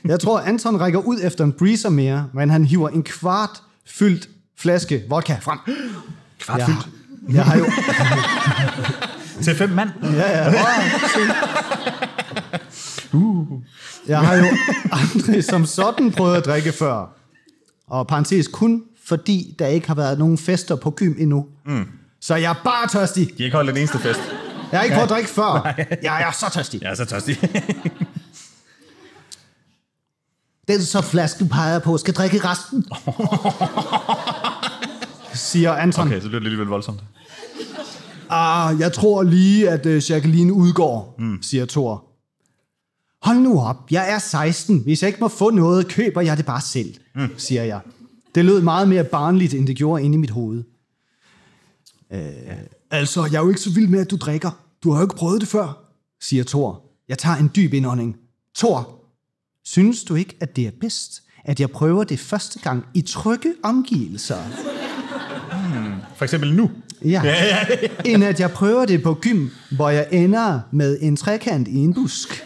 Jeg 0.04 0.20
tror, 0.20 0.40
Anton 0.40 0.80
rækker 0.80 0.98
ud 0.98 1.18
efter 1.22 1.44
en 1.44 1.52
breezer 1.52 1.88
mere, 1.88 2.28
men 2.34 2.50
han 2.50 2.64
hiver 2.64 2.88
en 2.88 3.02
kvart 3.02 3.62
fyldt 3.86 4.28
flaske 4.58 5.02
vodka 5.08 5.36
frem. 5.40 5.58
Kvart 6.40 6.58
Jeg, 6.58 6.66
fyldt. 6.66 6.88
jeg 7.32 7.44
har 7.44 7.58
jo... 7.58 7.64
Til 9.42 9.54
fem 9.56 9.70
mand. 9.70 9.88
Ja, 10.02 10.44
ja. 10.44 10.52
Uh. 13.12 13.46
Jeg 14.08 14.18
har 14.20 14.36
jo 14.36 14.44
aldrig 14.92 15.44
som 15.44 15.66
sådan 15.66 16.12
prøvet 16.12 16.36
at 16.36 16.44
drikke 16.44 16.72
før. 16.72 17.06
Og 17.86 18.06
parentes 18.06 18.48
kun 18.48 18.82
fordi 19.06 19.54
der 19.58 19.66
ikke 19.66 19.86
har 19.86 19.94
været 19.94 20.18
nogen 20.18 20.38
fester 20.38 20.76
på 20.76 20.90
gym 20.90 21.14
endnu. 21.18 21.46
Mm. 21.66 21.84
Så 22.20 22.34
jeg 22.34 22.50
er 22.50 22.60
bare 22.64 22.88
tørstig. 22.88 23.26
De 23.28 23.32
har 23.38 23.44
ikke 23.44 23.56
holdt 23.56 23.68
den 23.68 23.76
eneste 23.76 23.98
fest. 23.98 24.20
Jeg 24.72 24.80
har 24.80 24.84
ikke 24.84 24.94
prøvet 24.94 25.10
at 25.10 25.14
drikke 25.14 25.30
før. 25.30 25.74
Jeg 26.02 26.22
er 26.22 26.32
så 26.32 26.50
tørstig. 26.52 26.82
Jeg 26.82 26.90
er 26.90 26.94
så 26.94 27.04
tørstig. 27.04 27.36
Den 30.68 30.82
så 30.82 31.02
flasken 31.02 31.48
peger 31.48 31.78
på 31.78 31.98
skal 31.98 32.14
drikke 32.14 32.40
resten. 32.44 32.84
Siger 35.48 35.72
Anton. 35.72 36.06
Okay, 36.06 36.20
så 36.20 36.28
bliver 36.28 36.40
det 36.40 36.46
alligevel 36.46 36.66
voldsomt. 36.66 37.00
Ah, 38.30 38.80
jeg 38.80 38.92
tror 38.92 39.22
lige, 39.22 39.70
at 39.70 39.86
uh, 39.86 40.10
Jacqueline 40.10 40.52
udgår, 40.52 41.14
mm. 41.18 41.42
siger 41.42 41.66
Thor. 41.66 42.04
Hold 43.22 43.38
nu 43.38 43.60
op, 43.60 43.76
jeg 43.90 44.12
er 44.12 44.18
16. 44.18 44.78
Hvis 44.78 45.02
jeg 45.02 45.08
ikke 45.08 45.20
må 45.20 45.28
få 45.28 45.50
noget, 45.50 45.88
køber 45.88 46.20
jeg 46.20 46.36
det 46.36 46.46
bare 46.46 46.60
selv, 46.60 46.94
mm. 47.14 47.28
siger 47.36 47.62
jeg. 47.62 47.80
Det 48.34 48.44
lød 48.44 48.60
meget 48.60 48.88
mere 48.88 49.04
barnligt, 49.04 49.54
end 49.54 49.66
det 49.66 49.76
gjorde 49.76 50.04
inde 50.04 50.14
i 50.14 50.18
mit 50.18 50.30
hoved. 50.30 50.64
Øh, 52.12 52.20
altså, 52.90 53.24
jeg 53.24 53.34
er 53.38 53.42
jo 53.42 53.48
ikke 53.48 53.60
så 53.60 53.70
vild 53.70 53.88
med, 53.88 54.00
at 54.00 54.10
du 54.10 54.16
drikker. 54.16 54.50
Du 54.82 54.90
har 54.90 54.98
jo 54.98 55.04
ikke 55.04 55.16
prøvet 55.16 55.40
det 55.40 55.48
før, 55.48 55.92
siger 56.20 56.44
Thor. 56.44 56.82
Jeg 57.08 57.18
tager 57.18 57.36
en 57.36 57.50
dyb 57.56 57.74
indånding. 57.74 58.16
Thor, 58.56 58.94
synes 59.64 60.04
du 60.04 60.14
ikke, 60.14 60.36
at 60.40 60.56
det 60.56 60.66
er 60.66 60.70
bedst, 60.80 61.22
at 61.44 61.60
jeg 61.60 61.70
prøver 61.70 62.04
det 62.04 62.20
første 62.20 62.58
gang 62.58 62.84
i 62.94 63.02
trygge 63.02 63.54
omgivelser? 63.62 64.38
For 66.16 66.24
eksempel 66.24 66.54
nu. 66.54 66.70
Ja. 67.04 67.22
End 68.04 68.24
at 68.24 68.40
jeg 68.40 68.50
prøver 68.50 68.84
det 68.84 69.02
på 69.02 69.14
gym, 69.14 69.48
hvor 69.70 69.90
jeg 69.90 70.06
ender 70.10 70.60
med 70.72 70.98
en 71.00 71.16
trekant 71.16 71.68
i 71.68 71.76
en 71.76 71.94
busk. 71.94 72.44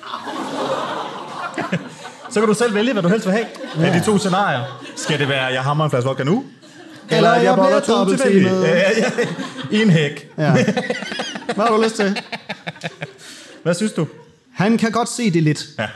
Så 2.30 2.40
kan 2.40 2.48
du 2.48 2.54
selv 2.54 2.74
vælge, 2.74 2.92
hvad 2.92 3.02
du 3.02 3.08
helst 3.08 3.26
vil 3.26 3.32
have. 3.32 3.46
Ja. 3.78 3.84
Af 3.84 4.00
de 4.00 4.06
to 4.06 4.18
scenarier. 4.18 4.82
Skal 4.96 5.18
det 5.18 5.28
være, 5.28 5.44
jeg 5.44 5.62
hammer 5.62 5.84
en 5.84 5.90
flaske 5.90 6.08
vodka 6.08 6.24
nu? 6.24 6.44
Eller 7.16 7.34
jeg 7.34 7.44
jeg 7.44 7.54
bliver 7.54 7.64
boller 7.66 7.80
to 7.80 7.92
dobbelt 7.92 8.20
tilfældigt? 8.20 8.48
teamet. 8.50 8.66
Ja, 8.68 8.78
ja, 8.78 8.90
ja. 9.18 9.26
I 9.78 9.82
en 9.82 9.90
hæk. 9.90 10.28
Ja. 10.38 10.52
Hvad 11.54 11.64
har 11.64 11.76
du 11.76 11.82
lyst 11.82 11.96
til? 11.96 12.20
Hvad 13.62 13.74
synes 13.74 13.92
du? 13.92 14.06
Han 14.54 14.78
kan 14.78 14.92
godt 14.92 15.08
se 15.08 15.30
det 15.30 15.42
lidt. 15.42 15.66
Ja. 15.78 15.88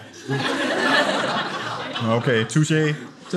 Okay, 2.08 2.44
touché. 2.44 2.94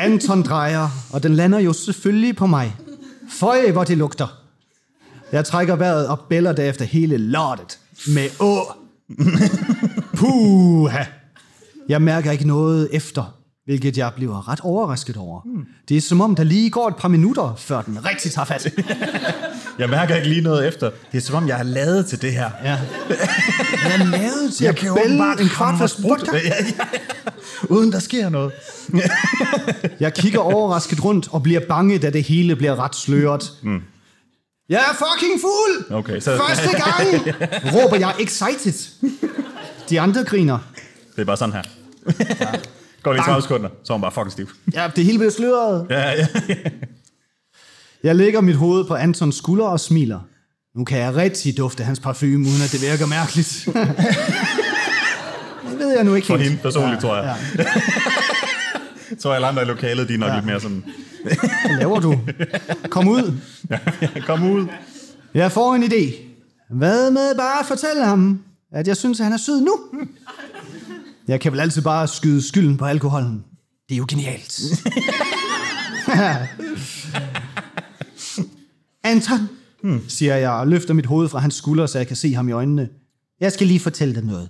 Anton 0.00 0.42
drejer, 0.42 0.88
og 1.12 1.22
den 1.22 1.34
lander 1.34 1.58
jo 1.58 1.72
selvfølgelig 1.72 2.36
på 2.36 2.46
mig. 2.46 2.76
Føj, 3.30 3.70
hvor 3.70 3.84
det 3.84 3.98
lugter. 3.98 4.40
Jeg 5.32 5.44
trækker 5.44 5.76
vejret 5.76 6.08
og 6.08 6.18
bæller 6.30 6.52
derefter 6.52 6.84
hele 6.84 7.16
lortet. 7.18 7.78
Med 8.06 8.28
å. 8.40 8.72
Puha. 10.18 11.04
Jeg 11.88 12.02
mærker 12.02 12.30
ikke 12.30 12.46
noget 12.46 12.88
efter. 12.92 13.33
Hvilket 13.64 13.98
jeg 13.98 14.12
bliver 14.16 14.48
ret 14.48 14.60
overrasket 14.60 15.16
over. 15.16 15.40
Mm. 15.44 15.64
Det 15.88 15.96
er 15.96 16.00
som 16.00 16.20
om, 16.20 16.34
der 16.34 16.44
lige 16.44 16.70
går 16.70 16.88
et 16.88 16.96
par 16.96 17.08
minutter, 17.08 17.54
før 17.58 17.82
den 17.82 18.04
rigtig 18.04 18.32
tager 18.32 18.44
fat. 18.46 18.72
Jeg 19.78 19.88
mærker 19.90 20.16
ikke 20.16 20.28
lige 20.28 20.40
noget 20.40 20.68
efter. 20.68 20.90
Det 21.12 21.18
er 21.18 21.22
som 21.22 21.34
om, 21.34 21.48
jeg 21.48 21.58
er 21.58 21.62
lavet 21.62 22.06
til 22.06 22.22
det 22.22 22.32
her. 22.32 22.50
Ja. 22.64 22.70
Jeg 23.84 24.00
er 24.00 24.04
lavet 24.04 24.54
til 24.54 24.64
Jeg 24.64 24.70
at 24.72 24.76
kan 24.78 24.94
bælge 25.04 25.40
en 25.42 25.48
kvart 25.48 25.90
sprut. 25.90 26.20
vodka. 26.20 26.36
Ja, 26.36 26.42
ja, 26.44 26.54
ja. 26.78 26.84
Uden 27.68 27.92
der 27.92 27.98
sker 27.98 28.28
noget. 28.28 28.52
Jeg 30.00 30.14
kigger 30.14 30.38
overrasket 30.38 31.04
rundt 31.04 31.28
og 31.32 31.42
bliver 31.42 31.60
bange, 31.68 31.98
da 31.98 32.10
det 32.10 32.22
hele 32.22 32.56
bliver 32.56 32.76
ret 32.84 32.94
sløret. 32.96 33.52
Mm. 33.62 33.80
Jeg 34.68 34.76
er 34.78 34.94
fucking 34.94 35.40
fuld! 35.40 35.98
Okay, 35.98 36.20
så- 36.20 36.36
Første 36.48 36.68
gang! 36.82 37.36
Råber 37.74 37.96
jeg 37.96 38.14
excited. 38.20 38.88
De 39.90 40.00
andre 40.00 40.24
griner. 40.24 40.58
Det 41.16 41.20
er 41.22 41.24
bare 41.26 41.36
sådan 41.36 41.54
her. 41.54 41.62
Går 43.04 43.12
lige 43.12 43.22
30 43.22 43.42
sekunder, 43.42 43.68
så 43.84 43.92
er 43.92 43.96
hun 43.96 44.02
bare 44.02 44.12
fucking 44.12 44.32
stiv. 44.32 44.48
Ja, 44.74 44.90
det 44.96 45.04
hele 45.04 45.18
bliver 45.18 45.30
sløret. 45.32 45.86
Ja, 45.90 46.10
ja. 46.10 46.26
Jeg 48.02 48.16
lægger 48.16 48.40
mit 48.40 48.56
hoved 48.56 48.84
på 48.84 48.94
Antons 48.94 49.36
skulder 49.36 49.64
og 49.66 49.80
smiler. 49.80 50.20
Nu 50.76 50.84
kan 50.84 50.98
jeg 50.98 51.16
rigtig 51.16 51.56
dufte 51.56 51.84
hans 51.84 52.00
parfume, 52.00 52.38
uden 52.38 52.62
at 52.64 52.72
det 52.72 52.82
virker 52.82 53.06
mærkeligt. 53.06 53.68
det 55.70 55.78
ved 55.78 55.94
jeg 55.96 56.04
nu 56.04 56.14
ikke 56.14 56.26
For 56.26 56.36
helt. 56.36 56.48
hende 56.50 56.62
personligt, 56.62 57.00
tror 57.00 57.16
jeg. 57.16 57.36
Ja. 57.58 57.64
Jeg 59.10 59.18
tror, 59.18 59.34
alle 59.34 59.46
andre 59.46 59.62
i 59.62 59.64
lokalet, 59.64 60.08
de 60.08 60.14
er 60.14 60.18
nok 60.18 60.28
ja. 60.28 60.34
lidt 60.34 60.46
mere 60.46 60.60
sådan, 60.60 60.84
Hvad 61.22 61.78
laver 61.78 62.00
du? 62.00 62.20
Kom 62.88 63.08
ud. 63.08 63.38
kom 64.26 64.50
ud. 64.52 64.66
Jeg 65.34 65.52
får 65.52 65.74
en 65.74 65.82
idé. 65.82 66.14
Hvad 66.70 67.10
med 67.10 67.34
bare 67.36 67.60
at 67.60 67.66
fortælle 67.66 68.04
ham, 68.04 68.40
at 68.72 68.88
jeg 68.88 68.96
synes, 68.96 69.20
at 69.20 69.24
han 69.24 69.32
er 69.32 69.36
sød 69.36 69.60
nu? 69.60 69.78
Jeg 71.28 71.40
kan 71.40 71.52
vel 71.52 71.60
altid 71.60 71.82
bare 71.82 72.08
skyde 72.08 72.48
skylden 72.48 72.76
på 72.76 72.84
alkoholen. 72.84 73.44
Det 73.88 73.94
er 73.94 73.98
jo 73.98 74.06
genialt. 74.08 74.60
Anton, 79.04 79.48
hmm. 79.82 80.08
siger 80.08 80.36
jeg 80.36 80.50
og 80.50 80.68
løfter 80.68 80.94
mit 80.94 81.06
hoved 81.06 81.28
fra 81.28 81.38
hans 81.38 81.54
skulder, 81.54 81.86
så 81.86 81.98
jeg 81.98 82.06
kan 82.06 82.16
se 82.16 82.34
ham 82.34 82.48
i 82.48 82.52
øjnene. 82.52 82.88
Jeg 83.40 83.52
skal 83.52 83.66
lige 83.66 83.80
fortælle 83.80 84.14
dig 84.14 84.24
noget, 84.24 84.48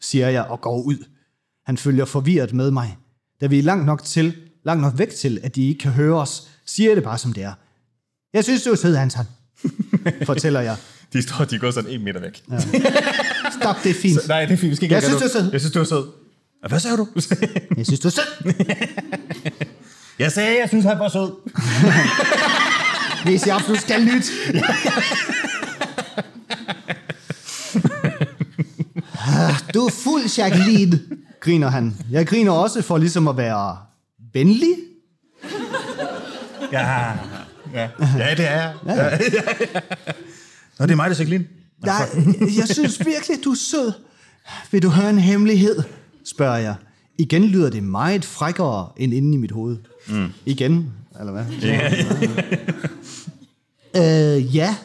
siger 0.00 0.28
jeg 0.28 0.44
og 0.44 0.60
går 0.60 0.82
ud. 0.82 0.96
Han 1.66 1.76
følger 1.76 2.04
forvirret 2.04 2.52
med 2.52 2.70
mig. 2.70 2.96
Da 3.40 3.46
vi 3.46 3.58
er 3.58 3.62
langt 3.62 3.86
nok, 3.86 4.04
til, 4.04 4.34
langt 4.64 4.82
nok 4.82 4.98
væk 4.98 5.10
til, 5.10 5.40
at 5.42 5.54
de 5.54 5.68
ikke 5.68 5.78
kan 5.78 5.92
høre 5.92 6.20
os, 6.20 6.48
siger 6.66 6.90
jeg 6.90 6.96
det 6.96 7.04
bare 7.04 7.18
som 7.18 7.32
det 7.32 7.42
er. 7.42 7.52
Jeg 8.34 8.44
synes, 8.44 8.62
du 8.62 8.70
er 8.70 8.74
sød, 8.74 8.96
Anton, 8.96 9.24
fortæller 10.24 10.60
jeg. 10.60 10.76
De 11.12 11.22
står, 11.22 11.44
de 11.44 11.58
går 11.58 11.70
sådan 11.70 11.90
en 11.90 12.04
meter 12.04 12.20
væk. 12.20 12.42
Ja. 12.50 12.56
Stop, 13.62 13.76
det 13.84 13.90
er 13.90 13.94
fint. 13.94 14.28
Nej, 14.28 14.44
det 14.44 14.52
er 14.52 14.56
fint. 14.56 14.70
Vi 14.70 14.76
skal 14.76 14.84
ikke 14.84 14.94
Jeg 14.94 15.02
synes, 15.02 15.18
du 15.18 15.24
er 15.24 15.28
sød. 15.28 15.52
Jeg 15.52 15.60
synes, 15.60 15.72
du 15.72 15.80
er 15.80 15.84
sød. 15.84 16.06
Hvad 16.68 16.80
sagde 16.80 16.96
du? 16.96 17.08
Jeg 17.76 17.86
synes, 17.86 18.00
du 18.00 18.08
er 18.08 18.12
sød. 18.12 18.54
jeg 20.18 20.32
sagde, 20.32 20.58
jeg 20.60 20.68
synes, 20.68 20.84
han 20.84 20.98
var 20.98 21.08
sød. 21.08 21.32
Hvis 23.24 23.46
jeg 23.46 23.56
absolut 23.56 23.80
skal 23.80 24.00
lytte. 24.00 24.28
Du 29.74 29.86
er 29.86 29.90
fuld, 30.04 30.22
Jacqueline, 30.38 31.00
griner 31.40 31.68
han. 31.70 31.96
Jeg 32.10 32.26
griner 32.26 32.52
også 32.52 32.82
for 32.82 32.98
ligesom 32.98 33.28
at 33.28 33.36
være 33.36 33.76
venlig. 34.32 34.74
Ja, 36.72 37.12
ja. 37.74 37.88
ja 38.18 38.34
det 38.36 38.50
er 38.50 38.62
jeg. 38.62 38.74
Ja. 38.86 39.04
Ja. 39.04 39.18
Nå, 40.78 40.86
det 40.86 40.90
er 40.90 40.96
mig, 40.96 41.10
der 41.10 41.16
er 41.16 41.18
Jacqueline. 41.18 41.46
Nej, 41.82 42.08
jeg 42.56 42.68
synes 42.68 43.06
virkelig, 43.06 43.38
du 43.44 43.50
er 43.50 43.54
sød. 43.54 43.92
Vil 44.70 44.82
du 44.82 44.88
høre 44.88 45.10
en 45.10 45.18
hemmelighed? 45.18 45.82
Spørger 46.24 46.56
jeg. 46.56 46.74
Igen 47.18 47.44
lyder 47.44 47.70
det 47.70 47.82
meget 47.82 48.24
frækkere 48.24 48.88
end 48.96 49.14
inde 49.14 49.34
i 49.34 49.36
mit 49.36 49.50
hoved. 49.50 49.76
Mm. 50.08 50.32
Igen, 50.46 50.92
eller 51.20 51.32
hvad? 51.32 51.44
øh, 54.36 54.56
ja, 54.56 54.76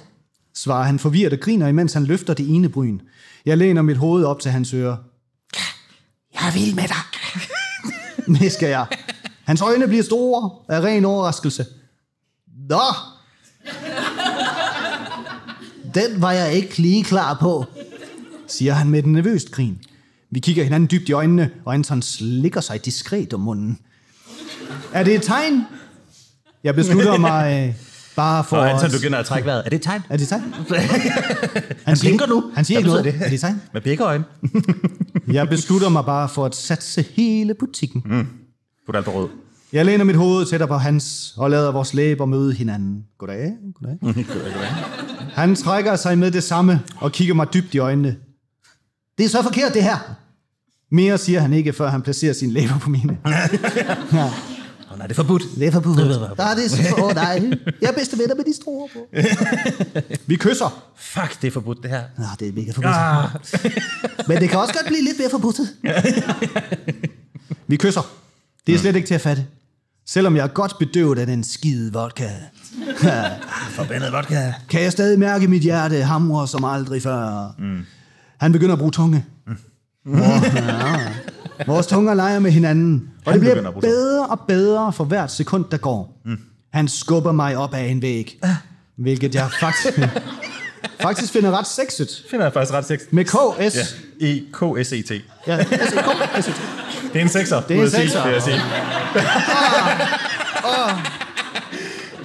svarer 0.56 0.84
han 0.84 1.00
forvirret 1.00 1.34
og 1.34 1.40
griner, 1.40 1.68
imens 1.68 1.94
han 1.94 2.04
løfter 2.04 2.34
det 2.34 2.50
ene 2.50 2.70
bryn. 2.70 3.00
Jeg 3.46 3.58
læner 3.58 3.82
mit 3.82 3.98
hoved 3.98 4.24
op 4.24 4.40
til 4.40 4.52
hans 4.52 4.74
øre. 4.74 4.98
Jeg 6.34 6.52
vil 6.54 6.76
med 6.76 6.84
dig, 6.84 7.04
visker 8.42 8.68
jeg. 8.68 8.86
Hans 9.44 9.62
øjne 9.62 9.88
bliver 9.88 10.04
store 10.04 10.52
af 10.70 10.82
ren 10.82 11.06
overraskelse. 11.06 11.66
Nå! 12.70 12.82
Den 15.98 16.22
var 16.22 16.32
jeg 16.32 16.54
ikke 16.54 16.78
lige 16.78 17.04
klar 17.04 17.38
på, 17.42 17.66
siger 18.48 18.74
han 18.74 18.90
med 18.90 19.00
et 19.00 19.06
nervøst 19.06 19.52
grin. 19.52 19.78
Vi 20.32 20.40
kigger 20.40 20.64
hinanden 20.64 20.90
dybt 20.92 21.10
i 21.10 21.12
øjnene, 21.12 21.50
og 21.66 21.74
Anton 21.74 22.02
slikker 22.02 22.62
sig 22.62 22.86
diskret 22.86 23.34
om 23.34 23.40
munden. 23.40 23.80
Er 24.94 25.04
det 25.04 25.16
et 25.16 25.22
tegn? 25.22 25.64
Jeg 26.64 26.76
beslutter 26.76 27.18
mig 27.18 27.68
øh, 27.68 27.76
bare 28.16 28.44
for... 28.44 28.58
Og 28.58 28.72
Anton 28.72 28.92
begynder 28.92 29.20
at 29.20 29.26
trække 29.26 29.46
vejret. 29.46 29.62
Er 29.66 29.70
det 29.70 29.76
et 29.76 29.82
tegn? 29.82 30.02
Er 30.10 30.18
det 30.18 30.24
et 30.24 30.30
tegn? 30.30 30.54
Han, 31.88 31.98
blinker 32.02 32.28
nu. 32.28 32.52
Han 32.56 32.66
siger 32.66 32.78
ikke 32.78 32.90
noget. 32.90 33.06
det? 33.06 33.16
Er 33.16 33.24
det 33.24 33.34
et 33.34 33.40
tegn? 33.40 33.62
Med 33.74 33.82
begge 33.82 34.04
øjne. 34.04 34.24
Jeg 35.38 35.50
beslutter 35.50 35.90
mig 35.90 36.06
bare 36.06 36.30
for 36.30 36.46
at 36.46 36.56
satse 36.56 37.06
hele 37.16 37.54
butikken. 37.54 38.04
Mm. 38.06 38.28
Alt 38.94 39.06
på 39.06 39.12
rød. 39.12 39.30
Jeg 39.74 39.86
læner 39.86 40.04
mit 40.04 40.16
hoved 40.16 40.46
tættere 40.46 40.68
på 40.68 40.78
hans, 40.78 41.34
og 41.38 41.50
lader 41.50 41.72
vores 41.72 41.94
læber 41.94 42.26
møde 42.26 42.54
hinanden. 42.54 43.06
Goddag, 43.18 43.52
goddag. 43.74 43.98
Han 45.38 45.56
trækker 45.56 45.96
sig 45.96 46.18
med 46.18 46.32
det 46.32 46.44
samme, 46.44 46.82
og 46.96 47.12
kigger 47.12 47.34
mig 47.34 47.54
dybt 47.54 47.74
i 47.74 47.78
øjnene. 47.78 48.16
Det 49.18 49.26
er 49.26 49.30
så 49.30 49.44
forkert, 49.44 49.74
det 49.74 49.84
her. 49.84 49.98
Mere 50.92 51.18
siger 51.18 51.40
han 51.40 51.54
ikke, 51.54 51.74
før 51.74 51.90
han 51.90 52.02
placerer 52.02 52.34
sine 52.34 52.54
læber 52.54 52.80
på 52.80 52.90
mine. 52.90 53.18
Åh, 54.92 54.98
nej, 54.98 55.08
det 55.08 55.12
er 55.12 55.14
forbudt. 55.14 55.44
Det 55.56 55.68
er 55.68 55.72
forbudt. 55.72 55.98
Nej, 56.38 56.54
det 56.54 56.66
er 56.66 56.70
så 56.70 56.84
for 56.98 57.10
dig. 57.10 57.60
Jeg 57.82 57.88
er 57.88 57.94
bedste 57.94 58.18
venner 58.18 58.36
med 58.36 58.44
de 58.44 58.56
store 58.56 58.88
på. 58.94 59.00
Vi 60.28 60.36
kysser. 60.36 60.84
Fuck, 60.96 61.42
det 61.42 61.48
er 61.48 61.52
forbudt, 61.52 61.84
det 61.84 61.90
her. 61.90 62.04
Nå, 62.18 62.26
det 62.40 62.48
er 62.48 62.52
mega 62.52 62.72
forbudt. 62.72 64.28
Men 64.28 64.42
det 64.42 64.50
kan 64.50 64.60
også 64.60 64.74
godt 64.74 64.86
blive 64.88 65.04
lidt 65.04 65.20
mere 65.20 65.30
forbudt. 65.30 65.60
Vi 67.68 67.78
kysser. 67.78 68.12
Det 68.68 68.76
er 68.76 68.80
slet 68.80 68.96
ikke 68.96 69.08
til 69.08 69.16
at 69.16 69.22
fatte. 69.22 69.46
Selvom 70.08 70.36
jeg 70.36 70.44
er 70.44 70.48
godt 70.48 70.76
bedøvet 70.80 71.20
af 71.20 71.26
den 71.28 71.44
skide 71.44 71.94
vodka, 71.94 72.30
Forbandet 73.78 74.12
vodka. 74.14 74.54
kan 74.70 74.82
jeg 74.82 74.92
stadig 74.92 75.20
mærke 75.20 75.48
mit 75.48 75.62
hjerte 75.62 76.04
hamre 76.04 76.48
som 76.48 76.66
aldrig 76.66 77.02
før. 77.04 77.56
Mm. 77.60 77.86
Han 78.40 78.52
begynder 78.52 78.74
at 78.74 78.80
bruge 78.80 78.92
tunge. 78.92 79.26
Mm. 79.48 79.58
ja. 80.20 81.00
Vores 81.68 81.88
tunger 81.88 82.14
leger 82.14 82.40
med 82.40 82.52
hinanden, 82.52 83.10
og 83.26 83.34
det 83.34 83.42
bliver 83.42 83.72
bedre 83.72 84.26
og 84.26 84.40
bedre 84.48 84.94
for 84.94 85.04
hvert 85.04 85.32
sekund, 85.32 85.66
der 85.72 85.78
går. 85.78 86.22
Mm. 86.26 86.38
Han 86.74 86.88
skubber 86.88 87.32
mig 87.32 87.58
op 87.58 87.74
af 87.74 87.82
en 87.84 88.02
væg, 88.02 88.40
hvilket 88.98 89.36
jeg 89.36 89.50
faktisk, 89.60 90.00
faktisk 91.02 91.34
finder 91.34 91.60
ret 91.60 91.68
sexet. 91.68 92.24
Finder 92.30 92.46
jeg 92.46 92.54
faktisk 92.54 92.74
ret 92.74 92.86
sex. 92.86 93.00
Med 93.12 93.26
KS. 93.26 93.76
Ja. 94.22 94.28
E-K-S-E-T. 94.28 95.12
Ja. 95.48 95.64
SEK. 95.64 96.54
Det 97.14 97.20
er 97.20 97.22
en 97.22 97.30
sekser. 97.30 97.62
Det 97.62 97.72
er 97.72 97.76
en 97.76 97.82
vil 97.82 97.82
jeg 97.82 97.92
sige, 97.92 98.02
sekser. 98.02 98.24
vil 98.24 98.34
jeg 98.34 98.42
sige. 98.42 98.62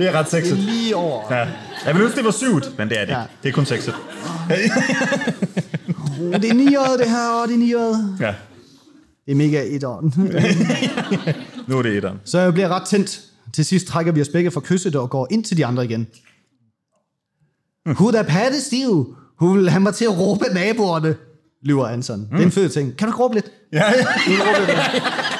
Det 0.02 0.10
er 0.10 0.18
ret 0.18 0.30
sexet. 0.30 0.58
Lige 0.58 0.96
over. 0.96 1.22
Ja. 1.30 1.36
Jeg 1.86 1.94
ville 1.94 2.04
ønske, 2.04 2.16
det 2.16 2.24
var 2.24 2.30
syvt, 2.30 2.78
men 2.78 2.88
det 2.88 3.00
er 3.00 3.04
det. 3.04 3.12
Ja. 3.12 3.22
Det 3.42 3.48
er 3.48 3.52
kun 3.52 3.66
sexet. 3.66 3.94
Oh, 6.20 6.32
det 6.32 6.50
er 6.50 6.54
niåret, 6.54 6.98
det 6.98 7.10
her, 7.10 7.28
og 7.42 7.48
det 7.48 7.54
er 7.54 7.58
niåret. 7.58 8.16
Ja. 8.20 8.34
Det 9.26 9.32
er 9.32 9.34
mega 9.34 9.62
etteren. 9.66 10.14
Nu 11.68 11.78
er 11.78 11.82
det 11.82 11.96
etteren. 11.96 12.20
Så 12.24 12.38
jeg 12.38 12.52
bliver 12.52 12.68
ret 12.68 12.88
tændt. 12.88 13.20
Til 13.52 13.64
sidst 13.64 13.86
trækker 13.86 14.12
vi 14.12 14.20
os 14.20 14.28
begge 14.28 14.50
fra 14.50 14.60
kysset 14.60 14.96
og 14.96 15.10
går 15.10 15.28
ind 15.30 15.44
til 15.44 15.56
de 15.56 15.66
andre 15.66 15.84
igen. 15.84 16.06
Hun 17.86 18.14
er 18.14 18.22
pattestiv. 18.22 19.16
Hun 19.38 19.58
vil 19.58 19.70
have 19.70 19.80
mig 19.80 19.94
til 19.94 20.04
at 20.04 20.18
råbe 20.18 20.44
naboerne, 20.54 21.14
lyver 21.64 21.86
Anson. 21.86 22.20
Mm. 22.20 22.26
Det 22.30 22.40
er 22.40 22.44
en 22.44 22.52
fed 22.52 22.68
ting. 22.68 22.96
Kan 22.96 23.08
du 23.08 23.14
ikke 23.14 23.22
råbe 23.22 23.34
lidt? 23.34 23.50
Ja, 23.72 23.84
ja. 23.90 24.06
Kan 24.24 24.36
du 24.36 24.42
råbe 24.42 24.66
lidt? 24.66 25.02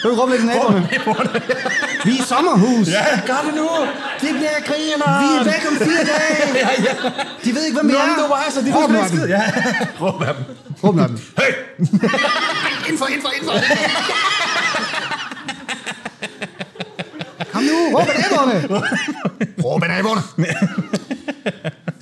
Kan 0.00 0.10
du 0.10 0.16
råbe 0.20 0.30
lidt 0.32 0.40
til 0.40 0.48
naboerne? 0.50 0.88
Vi 2.04 2.10
er 2.10 2.14
i 2.14 2.24
sommerhus. 2.32 2.88
ja, 2.88 3.04
gør 3.26 3.40
det 3.46 3.54
nu. 3.60 3.68
Det 4.20 4.30
bliver 4.38 4.58
griner. 4.68 5.10
Vi 5.22 5.28
er 5.40 5.44
væk 5.52 5.62
om 5.70 5.76
fire 5.88 6.02
dage. 6.12 6.34
De 7.44 7.54
ved 7.54 7.62
ikke, 7.64 7.76
hvem 7.78 7.88
vi 7.88 7.94
er. 7.94 8.06
men 8.06 8.14
du 8.22 8.28
var 8.28 8.46
så, 8.50 8.60
de 8.60 8.72
Råb 8.76 8.90
ved 8.90 9.22
ikke. 9.22 9.34
Ja. 9.34 9.42
Råb 10.00 10.22
af 10.22 10.34
dem. 10.34 10.44
Råb 10.84 10.98
af 10.98 11.08
dem. 11.08 11.18
Hey! 11.38 11.52
Indenfor, 12.86 13.06
indenfor, 13.06 13.30
indenfor. 13.36 13.58
Kom 17.52 17.62
nu, 17.62 17.98
råb 17.98 18.08
af 18.08 18.20
naboerne. 18.22 18.80
Råb 19.64 19.82
af 19.82 19.88
naboerne. 19.88 20.22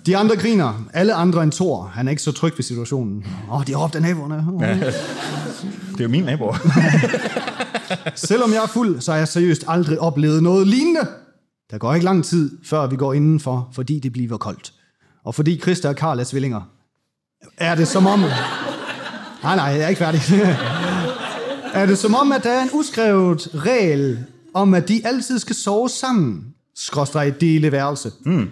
De 0.07 0.17
andre 0.17 0.37
griner. 0.37 0.85
Alle 0.93 1.15
andre 1.15 1.43
end 1.43 1.53
Thor. 1.53 1.93
Han 1.95 2.07
er 2.07 2.11
ikke 2.11 2.23
så 2.23 2.33
tryg 2.33 2.53
ved 2.57 2.65
situationen. 2.65 3.27
Åh, 3.51 3.57
oh, 3.57 3.67
de 3.67 3.73
har 3.73 3.79
råbt 3.79 3.95
af 3.95 4.03
naboerne. 4.03 4.45
Oh. 4.55 4.63
Det 5.95 6.01
er 6.01 6.05
jo 6.05 6.11
min 6.11 6.25
naboer. 6.25 6.57
Selvom 8.15 8.53
jeg 8.53 8.63
er 8.63 8.67
fuld, 8.67 9.01
så 9.01 9.13
har 9.13 9.19
jeg 9.19 9.29
seriøst 9.29 9.65
aldrig 9.69 10.01
oplevet 10.01 10.43
noget 10.43 10.67
lignende. 10.67 11.09
Der 11.71 11.79
går 11.79 11.95
ikke 11.95 12.05
lang 12.05 12.25
tid, 12.25 12.59
før 12.65 12.87
vi 12.87 12.97
går 12.97 13.13
indenfor, 13.13 13.69
fordi 13.73 13.99
det 13.99 14.13
bliver 14.13 14.37
koldt. 14.37 14.73
Og 15.25 15.35
fordi 15.35 15.61
Christa 15.61 15.89
og 15.89 15.97
Karl 15.97 16.21
er 16.21 16.25
tvillinger. 16.25 16.61
Er 17.59 17.75
det 17.75 17.89
som 17.89 18.07
om... 18.07 18.21
Nej, 19.43 19.57
nej, 19.57 19.65
jeg 19.65 19.81
er 19.81 19.89
ikke 19.89 19.99
færdig. 19.99 20.21
er 21.83 21.87
det 21.87 21.99
som 21.99 22.15
om, 22.15 22.33
at 22.33 22.45
der 22.45 22.51
er 22.51 22.63
en 22.63 22.71
uskrevet 22.73 23.49
regel 23.55 24.25
om, 24.55 24.75
at 24.75 24.89
de 24.89 25.01
altid 25.05 25.39
skal 25.39 25.57
sove 25.57 25.89
sammen? 25.89 26.55
Skråstrej 26.75 27.31
dele 27.41 27.73
værelse. 27.73 28.13
Mm. 28.25 28.51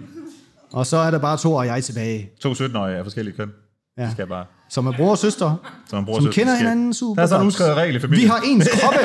Og 0.72 0.86
så 0.86 0.96
er 0.96 1.10
der 1.10 1.18
bare 1.18 1.36
to 1.36 1.52
og 1.54 1.66
jeg 1.66 1.84
tilbage, 1.84 2.30
To 2.40 2.52
17-årige 2.52 2.96
af 2.96 3.04
forskellige 3.04 3.36
køn. 3.36 3.50
Ja. 3.98 4.02
Det 4.02 4.12
skal 4.12 4.26
bare... 4.26 4.44
som 4.72 4.86
er 4.86 4.92
bror 4.96 5.10
og 5.10 5.18
søster, 5.18 5.54
Som, 5.90 6.04
bror, 6.04 6.14
som 6.14 6.22
søster, 6.24 6.40
kender 6.40 6.54
skal- 6.54 6.66
hinanden 6.68 6.94
super 6.94 7.14
Der 7.14 7.22
er 7.22 7.26
sådan 7.26 7.40
en 7.40 7.44
godt. 7.44 7.54
uskrevet 7.54 7.76
regel 7.76 7.94
i 7.94 7.98
Vi 7.98 8.00
familien. 8.00 8.30
har 8.30 8.40
ens 8.46 8.68
kroppe. 8.80 8.98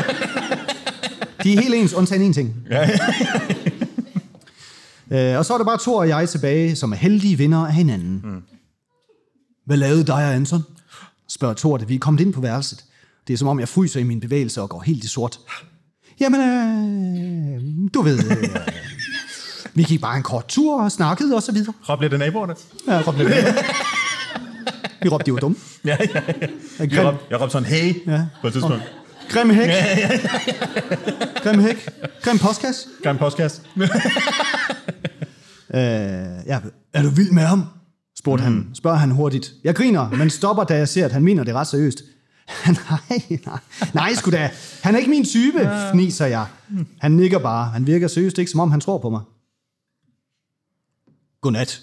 De 1.44 1.54
er 1.54 1.62
helt 1.62 1.74
ens, 1.76 1.94
undtagen 1.94 2.22
en 2.22 2.34
ting. 2.34 2.56
Ja. 2.70 2.90
Øh, 5.12 5.38
og 5.38 5.46
så 5.46 5.54
er 5.54 5.58
der 5.58 5.66
bare 5.66 5.78
to 5.78 5.96
og 5.96 6.08
jeg 6.08 6.30
tilbage, 6.30 6.76
som 6.76 6.92
er 6.92 6.96
heldige 6.96 7.38
vinder 7.38 7.58
af 7.68 7.74
hinanden. 7.74 8.22
Mm. 8.24 8.42
Hvad 9.66 9.78
lavede 9.78 10.04
dig 10.08 10.16
og 10.16 10.34
Anton? 10.36 10.64
Spørger 11.30 11.54
Thor, 11.54 11.78
da 11.78 11.86
vi 11.86 11.96
er 11.96 12.00
kommet 12.00 12.22
ind 12.22 12.34
på 12.34 12.42
værelset. 12.42 12.84
Det 13.28 13.34
er 13.34 13.38
som 13.38 13.48
om, 13.48 13.60
jeg 13.60 13.68
fryser 13.70 14.00
i 14.00 14.04
mine 14.04 14.22
bevægelser 14.22 14.62
og 14.62 14.70
går 14.70 14.82
helt 14.82 15.04
i 15.04 15.08
sort. 15.08 15.40
Jamen, 16.20 16.42
øh, 16.42 17.62
du 17.94 18.02
ved... 18.02 18.20
Øh, 18.32 18.48
vi 19.74 19.84
gik 19.84 20.02
bare 20.02 20.18
en 20.18 20.24
kort 20.24 20.48
tur 20.48 20.82
og 20.84 20.92
snakkede 20.92 21.36
og 21.36 21.44
så 21.44 21.52
videre. 21.52 21.74
Råb 21.90 22.02
lidt 22.02 22.14
af 22.14 22.20
naboerne. 22.20 22.54
Ja, 22.88 23.02
råbte 23.08 23.24
lidt. 23.24 23.36
Vi 25.08 25.12
råbte, 25.12 25.26
de 25.26 25.34
var 25.34 25.40
dumme. 25.40 25.58
Ja, 25.86 25.98
ja. 26.00 26.22
Jeg 26.80 26.90
Grim, 26.90 27.06
råbte, 27.06 27.26
jeg 27.30 27.42
råbte 27.42 27.52
sådan, 27.52 27.66
hey, 27.66 27.94
Ja. 28.08 28.26
på 28.42 28.48
et 28.48 28.54
tidspunkt. 28.54 28.84
grim 29.30 29.50
hæk. 29.50 29.70
Grim 31.44 31.60
hæk. 31.60 31.90
Grim 32.22 32.38
postkasse. 32.38 32.88
Grim 33.04 33.18
postkasse. 33.18 33.62
Øh, 35.74 35.80
ja, 36.46 36.60
er 36.94 37.02
du 37.02 37.10
vild 37.10 37.32
med 37.32 37.44
ham? 37.44 37.64
spurgte 38.20 38.50
mm. 38.50 38.54
han. 38.56 38.76
Spørger 38.76 38.98
han 38.98 39.12
hurtigt. 39.12 39.54
Jeg 39.64 39.76
griner, 39.76 40.10
men 40.10 40.30
stopper, 40.30 40.64
da 40.64 40.78
jeg 40.78 40.88
ser, 40.88 41.06
at 41.06 41.12
han 41.12 41.24
mener 41.24 41.44
det 41.44 41.54
ret 41.54 41.68
seriøst. 41.68 42.02
nej, 42.68 43.22
nej. 43.46 43.60
Nej, 43.94 44.14
sgu 44.14 44.32
da. 44.32 44.52
Han 44.84 44.96
er 44.96 45.00
ikke 45.00 45.10
min 45.10 45.26
type, 45.26 45.70
fniser 45.92 46.26
jeg. 46.26 46.46
Han 47.02 47.12
nikker 47.12 47.40
bare. 47.40 47.66
Han 47.70 47.88
virker 47.88 48.08
seriøst 48.08 48.38
ikke, 48.38 48.52
som 48.52 48.60
om 48.60 48.72
han 48.72 48.82
tror 48.82 48.98
på 48.98 49.10
mig. 49.10 49.22
Godnat. 51.42 51.82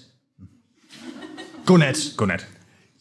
Godnat. 1.65 1.97
Godnat. 2.17 2.47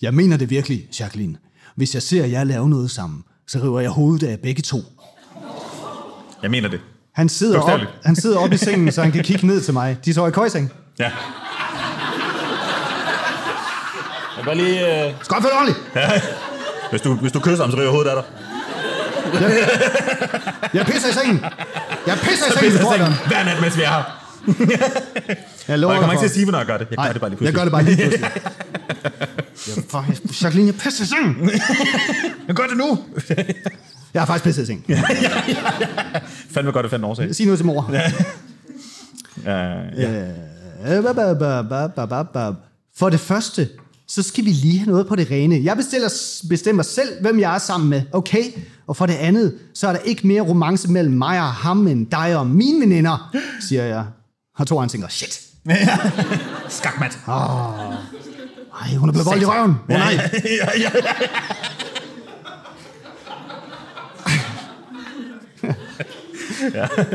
Jeg 0.03 0.15
mener 0.15 0.37
det 0.37 0.51
virkelig, 0.51 0.89
Jacqueline. 1.01 1.37
Hvis 1.77 1.95
jeg 1.95 2.03
ser 2.03 2.27
jer 2.27 2.45
lave 2.45 2.69
noget 2.69 2.91
sammen, 2.91 3.25
så 3.47 3.59
river 3.59 3.81
jeg 3.81 3.91
hovedet 3.91 4.27
af 4.27 4.39
begge 4.39 4.63
to. 4.63 4.83
Jeg 6.43 6.51
mener 6.51 6.69
det. 6.69 6.81
Han 7.13 7.29
sidder, 7.29 7.61
op, 7.61 7.81
han 8.05 8.17
sidder 8.17 8.39
op 8.39 8.53
i 8.53 8.57
sengen, 8.57 8.93
så 8.93 9.03
han 9.03 9.13
kan 9.13 9.25
kigge 9.25 9.47
ned 9.47 9.61
til 9.61 9.75
mig. 9.75 9.99
De 10.05 10.15
sover 10.15 10.29
i 10.29 10.31
køjseng. 10.31 10.73
Ja. 10.99 11.11
Jeg 14.37 14.45
bare 14.45 14.55
lige... 14.55 15.07
Øh... 15.07 15.15
For 15.25 15.35
det 15.35 15.51
ordentligt! 15.53 15.79
Hvis 16.91 17.01
du, 17.01 17.15
hvis 17.15 17.33
du 17.33 17.41
kysser 17.41 17.65
ham, 17.65 17.71
så 17.71 17.77
river 17.77 17.91
hovedet 17.91 18.11
af 18.11 18.17
dig. 18.23 18.25
Jeg 20.75 20.87
pisser 20.87 21.09
i 21.09 21.13
sengen! 21.13 21.45
Jeg 22.07 22.19
pisser 22.23 22.47
i 22.47 22.71
sengen, 22.71 22.99
jeg. 22.99 23.13
Hver 23.27 23.45
nat, 23.45 23.61
mens 23.61 23.77
vi 23.77 23.83
er 23.83 23.89
her. 23.89 24.24
Jeg 25.69 25.75
Og 25.75 25.79
lover 25.79 25.93
jeg 25.95 26.01
kommer 26.01 26.13
ikke 26.13 26.21
til 26.23 26.29
at 26.29 26.35
sige, 26.35 26.45
hvornår 26.45 26.59
jeg 26.59 26.67
gør 26.67 26.79
det. 26.79 26.87
Jeg 26.91 26.97
gør 26.97 27.03
Nej, 27.03 27.13
det 27.13 27.21
bare 27.21 27.31
lige 27.31 27.45
Jeg 27.45 27.53
pludselig. 27.53 27.55
gør 27.55 27.65
det 27.65 27.73
bare 27.73 27.85
lige 27.85 27.97
pludselig. 27.97 28.31
Jeg, 29.77 29.85
for, 29.89 30.05
Jacqueline, 30.45 30.67
jeg 30.67 30.75
pisser 30.81 31.05
sengen! 31.05 31.51
Jeg 32.49 32.57
gør 32.57 32.65
det 32.65 32.77
nu. 32.77 32.99
Jeg 34.15 34.23
har 34.23 34.27
faktisk 34.27 34.45
pisset 34.45 34.67
sengen. 34.67 34.97
Fandme 36.51 36.73
godt, 36.73 36.85
at 36.87 36.91
fandt 36.91 37.05
en 37.05 37.11
årsag. 37.11 37.35
Sig 37.35 37.47
noget 37.47 37.59
til 37.59 37.67
mor. 37.67 37.91
Ja, 39.45 39.73
ja. 39.97 40.27
For 42.97 43.11
det 43.11 43.21
første, 43.21 43.69
så 44.09 44.23
skal 44.23 44.45
vi 44.45 44.51
lige 44.51 44.79
have 44.79 44.91
noget 44.91 45.07
på 45.07 45.17
det 45.17 45.31
rene. 45.31 45.61
Jeg 45.65 45.77
bestiller, 45.77 46.09
bestemmer 46.49 46.83
selv, 46.83 47.09
hvem 47.21 47.41
jeg 47.41 47.55
er 47.55 47.59
sammen 47.59 47.91
med, 47.91 48.03
okay? 48.13 48.43
Og 48.87 48.97
for 48.97 49.07
det 49.07 49.15
andet, 49.15 49.55
så 49.75 49.89
er 49.89 49.93
der 49.93 49.99
ikke 50.01 50.27
mere 50.27 50.43
romance 50.43 50.91
mellem 50.91 51.15
mig 51.15 51.41
og 51.41 51.53
ham, 51.53 51.87
end 51.87 52.07
dig 52.11 52.37
og 52.37 52.47
mine 52.47 52.81
veninder, 52.81 53.35
siger 53.61 53.85
jeg. 53.85 54.05
Og 54.59 54.83
han 54.83 54.89
tænker, 54.89 55.09
shit. 55.09 55.41
Skakmat. 56.69 57.19
Ej, 58.83 58.95
hun 58.97 59.09
er 59.09 59.13
blevet 59.13 59.27
voldt 59.27 59.43
i 59.43 59.47
røven. 59.47 59.71
Åh 59.71 59.97
oh, 59.97 60.01
nej. 60.01 60.31
ja, 60.45 60.69
ja. 60.81 60.91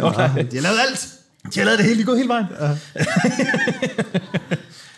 Okay. 0.03 0.45
De 0.51 0.55
har 0.55 0.61
lavet 0.61 0.79
alt. 0.89 1.07
De 1.53 1.59
har 1.59 1.65
lavet 1.65 1.79
det 1.79 1.85
hele. 1.85 1.97
De 1.97 2.01
er 2.01 2.05
gået 2.05 2.17
hele 2.17 2.29
vejen. 2.29 2.45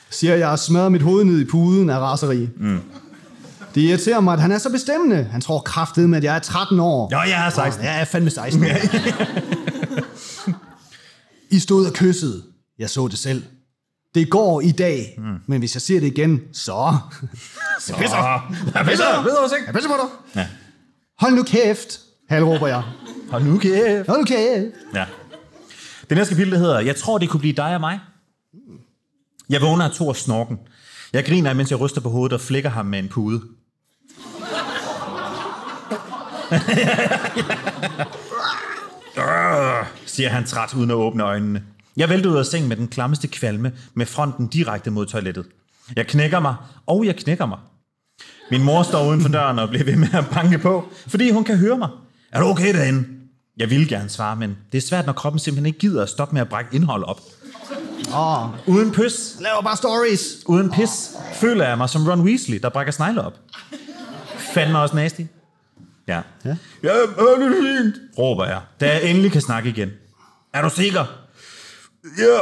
siger 0.09 0.35
jeg 0.35 0.47
og 0.47 0.59
smadrer 0.59 0.89
mit 0.89 1.01
hoved 1.01 1.23
ned 1.23 1.39
i 1.39 1.45
puden 1.45 1.89
af 1.89 1.99
raseri. 1.99 2.49
Mm. 2.57 2.81
Det 3.75 3.81
irriterer 3.81 4.19
mig, 4.19 4.33
at 4.33 4.39
han 4.39 4.51
er 4.51 4.57
så 4.57 4.69
bestemmende. 4.69 5.27
Han 5.31 5.41
tror 5.41 5.59
kraftet 5.59 6.09
med, 6.09 6.17
at 6.17 6.23
jeg 6.23 6.35
er 6.35 6.39
13 6.39 6.79
år. 6.79 7.09
Jo, 7.11 7.17
jeg 7.29 7.45
er 7.45 7.49
16. 7.49 7.83
Ja, 7.83 7.91
jeg 7.91 8.01
er 8.01 8.05
fandme 8.05 8.29
16. 8.29 8.65
I 11.51 11.59
stod 11.59 11.85
og 11.85 11.93
kyssede. 11.93 12.43
Jeg 12.79 12.89
så 12.89 13.07
det 13.07 13.19
selv. 13.19 13.43
Det 14.15 14.29
går 14.29 14.61
i 14.61 14.71
dag, 14.71 15.15
mm. 15.17 15.23
men 15.47 15.59
hvis 15.59 15.75
jeg 15.75 15.81
ser 15.81 15.99
det 15.99 16.07
igen, 16.07 16.41
så... 16.53 16.97
så 17.79 17.95
Pisser. 17.97 18.53
Jeg 18.75 18.85
pisser. 18.85 19.23
Ved 19.23 19.31
du, 19.31 19.55
jeg 19.65 19.73
pisser 19.73 19.89
på 19.89 19.95
dig. 20.01 20.09
Ja. 20.35 20.47
Hold 21.19 21.33
nu 21.33 21.43
kæft, 21.43 21.99
halvråber 22.29 22.67
jeg. 22.67 22.83
Hold 23.29 23.43
nu 23.43 23.57
kæft. 23.57 24.07
Hold 24.07 24.19
nu 24.19 24.25
kæft. 24.25 24.75
Ja. 24.93 25.05
Det 26.09 26.17
næste 26.17 26.35
kapitel 26.35 26.57
hedder, 26.57 26.79
jeg 26.79 26.95
tror, 26.95 27.17
det 27.17 27.29
kunne 27.29 27.39
blive 27.39 27.53
dig 27.53 27.75
og 27.75 27.79
mig. 27.79 27.99
Jeg 29.49 29.61
vågner 29.61 29.85
af 29.85 29.91
Thor 29.91 30.13
snorken. 30.13 30.59
Jeg 31.13 31.25
griner, 31.25 31.53
mens 31.53 31.71
jeg 31.71 31.79
ryster 31.79 32.01
på 32.01 32.09
hovedet 32.09 32.33
og 32.33 32.41
flækker 32.41 32.69
ham 32.69 32.85
med 32.85 32.99
en 32.99 33.09
pude. 33.09 33.41
Siger 40.05 40.29
han 40.29 40.45
træt 40.45 40.73
uden 40.73 40.91
at 40.91 40.95
åbne 40.95 41.23
øjnene. 41.23 41.63
Jeg 41.97 42.09
vælter 42.09 42.29
ud 42.29 42.37
af 42.37 42.45
sengen 42.45 42.69
med 42.69 42.77
den 42.77 42.87
klammeste 42.87 43.27
kvalme, 43.27 43.71
med 43.93 44.05
fronten 44.05 44.47
direkte 44.47 44.91
mod 44.91 45.05
toilettet. 45.05 45.45
Jeg 45.95 46.07
knækker 46.07 46.39
mig, 46.39 46.55
og 46.87 47.05
jeg 47.05 47.15
knækker 47.15 47.45
mig. 47.45 47.57
Min 48.51 48.63
mor 48.63 48.83
står 48.83 49.07
uden 49.09 49.21
for 49.21 49.29
døren 49.29 49.59
og 49.59 49.69
bliver 49.69 49.83
ved 49.83 49.95
med 49.95 50.07
at 50.13 50.25
banke 50.33 50.57
på, 50.57 50.85
fordi 51.07 51.31
hun 51.31 51.43
kan 51.43 51.57
høre 51.57 51.77
mig. 51.77 51.89
Er 52.31 52.39
du 52.39 52.45
okay 52.45 52.73
derinde? 52.73 53.05
Jeg 53.57 53.69
vil 53.69 53.87
gerne 53.89 54.09
svare, 54.09 54.35
men 54.35 54.57
det 54.71 54.77
er 54.77 54.81
svært, 54.81 55.05
når 55.05 55.13
kroppen 55.13 55.39
simpelthen 55.39 55.65
ikke 55.65 55.79
gider 55.79 56.03
at 56.03 56.09
stoppe 56.09 56.33
med 56.33 56.41
at 56.41 56.49
brække 56.49 56.75
indhold 56.75 57.03
op. 57.03 57.21
Åh, 58.15 58.49
Uden 58.67 58.91
pys, 58.91 59.35
laver 59.39 59.61
bare 59.61 59.77
stories. 59.77 60.21
uden 60.45 60.71
pis, 60.71 61.09
føler 61.33 61.67
jeg 61.67 61.77
mig 61.77 61.89
som 61.89 62.07
Ron 62.07 62.21
Weasley, 62.21 62.59
der 62.61 62.69
brækker 62.69 62.91
snegle 62.93 63.21
op. 63.23 63.33
Fandme 64.53 64.79
også 64.79 64.95
nasty. 64.95 65.21
Ja. 66.11 66.21
ja. 66.45 66.55
Ja, 66.83 66.89
er 66.89 67.35
det 67.39 67.83
fint, 67.83 68.17
råber 68.17 68.45
jeg, 68.45 68.61
da 68.81 68.87
jeg 68.93 69.09
endelig 69.09 69.31
kan 69.31 69.41
snakke 69.41 69.69
igen. 69.69 69.91
Er 70.53 70.61
du 70.61 70.69
sikker? 70.69 71.05
Ja. 72.17 72.39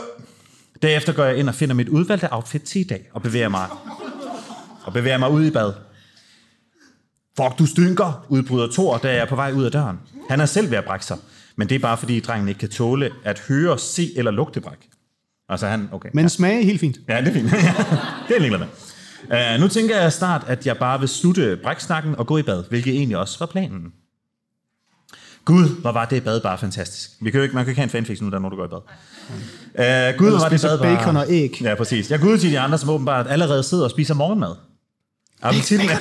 Derefter 0.81 1.13
går 1.13 1.23
jeg 1.23 1.37
ind 1.37 1.49
og 1.49 1.55
finder 1.55 1.75
mit 1.75 1.89
udvalgte 1.89 2.33
outfit 2.33 2.61
til 2.61 2.81
i 2.81 2.83
dag, 2.83 3.09
og 3.13 3.21
bevæger 3.21 3.49
mig, 3.49 3.67
og 4.83 4.93
bevæger 4.93 5.17
mig 5.17 5.31
ud 5.31 5.45
i 5.45 5.51
bad. 5.51 5.73
Fuck, 7.37 7.59
du 7.59 7.65
stinker, 7.65 8.25
udbryder 8.29 8.71
Thor, 8.71 8.97
da 8.97 9.07
jeg 9.07 9.17
er 9.17 9.25
på 9.25 9.35
vej 9.35 9.51
ud 9.51 9.63
af 9.63 9.71
døren. 9.71 9.99
Han 10.29 10.39
er 10.39 10.45
selv 10.45 10.71
ved 10.71 10.77
at 10.77 10.85
brække 10.85 11.05
sig, 11.05 11.17
men 11.55 11.69
det 11.69 11.75
er 11.75 11.79
bare 11.79 11.97
fordi 11.97 12.19
drengen 12.19 12.47
ikke 12.47 12.59
kan 12.59 12.69
tåle 12.69 13.11
at 13.23 13.39
høre, 13.39 13.79
se 13.79 14.13
eller 14.17 14.31
lugte 14.31 14.61
bræk. 14.61 14.87
Altså 15.49 15.67
han, 15.67 15.89
okay. 15.91 16.09
Men 16.13 16.29
smage 16.29 16.63
helt 16.63 16.79
fint. 16.79 16.97
Ja, 17.09 17.21
det 17.21 17.27
er 17.27 17.33
fint. 17.33 17.51
det 17.51 17.59
er 17.59 18.29
jeg 18.29 18.39
ligeglad 18.39 18.59
med. 18.59 18.67
Uh, 19.23 19.61
nu 19.61 19.67
tænker 19.67 20.01
jeg 20.01 20.13
snart, 20.13 20.43
at 20.47 20.67
jeg 20.67 20.77
bare 20.77 20.99
vil 20.99 21.09
slutte 21.09 21.59
bræksnakken 21.63 22.15
og 22.15 22.27
gå 22.27 22.37
i 22.37 22.43
bad, 22.43 22.63
hvilket 22.69 22.93
egentlig 22.93 23.17
også 23.17 23.39
var 23.39 23.45
planen. 23.45 23.93
Gud, 25.45 25.81
hvor 25.81 25.91
var 25.91 26.05
det 26.05 26.23
bad 26.23 26.41
bare 26.41 26.57
fantastisk. 26.57 27.11
Vi 27.21 27.31
kan 27.31 27.37
jo 27.37 27.43
ikke, 27.43 27.55
man 27.55 27.65
kan 27.65 27.71
ikke 27.71 27.79
have 27.79 27.83
en 27.83 27.89
fanfiction 27.89 28.29
nu, 28.29 28.31
der 28.31 28.39
når 28.39 28.49
du 28.49 28.55
går 28.55 28.65
i 28.65 28.67
bad. 28.67 28.81
Uh, 30.11 30.17
Gud, 30.17 30.29
hvor 30.29 30.39
var 30.39 30.49
det 30.49 30.61
bad 30.61 30.79
bare... 30.79 30.95
bacon 30.95 31.17
og 31.17 31.25
æg. 31.29 31.61
Ja, 31.61 31.75
præcis. 31.75 32.11
Jeg 32.11 32.19
går 32.19 32.27
ud 32.27 32.37
til 32.37 32.51
de 32.51 32.59
andre, 32.59 32.77
som 32.77 32.89
åbenbart 32.89 33.27
allerede 33.29 33.63
sidder 33.63 33.83
og 33.83 33.91
spiser 33.91 34.13
morgenmad. 34.13 34.55
Appetitten 35.41 35.89
er, 35.89 35.97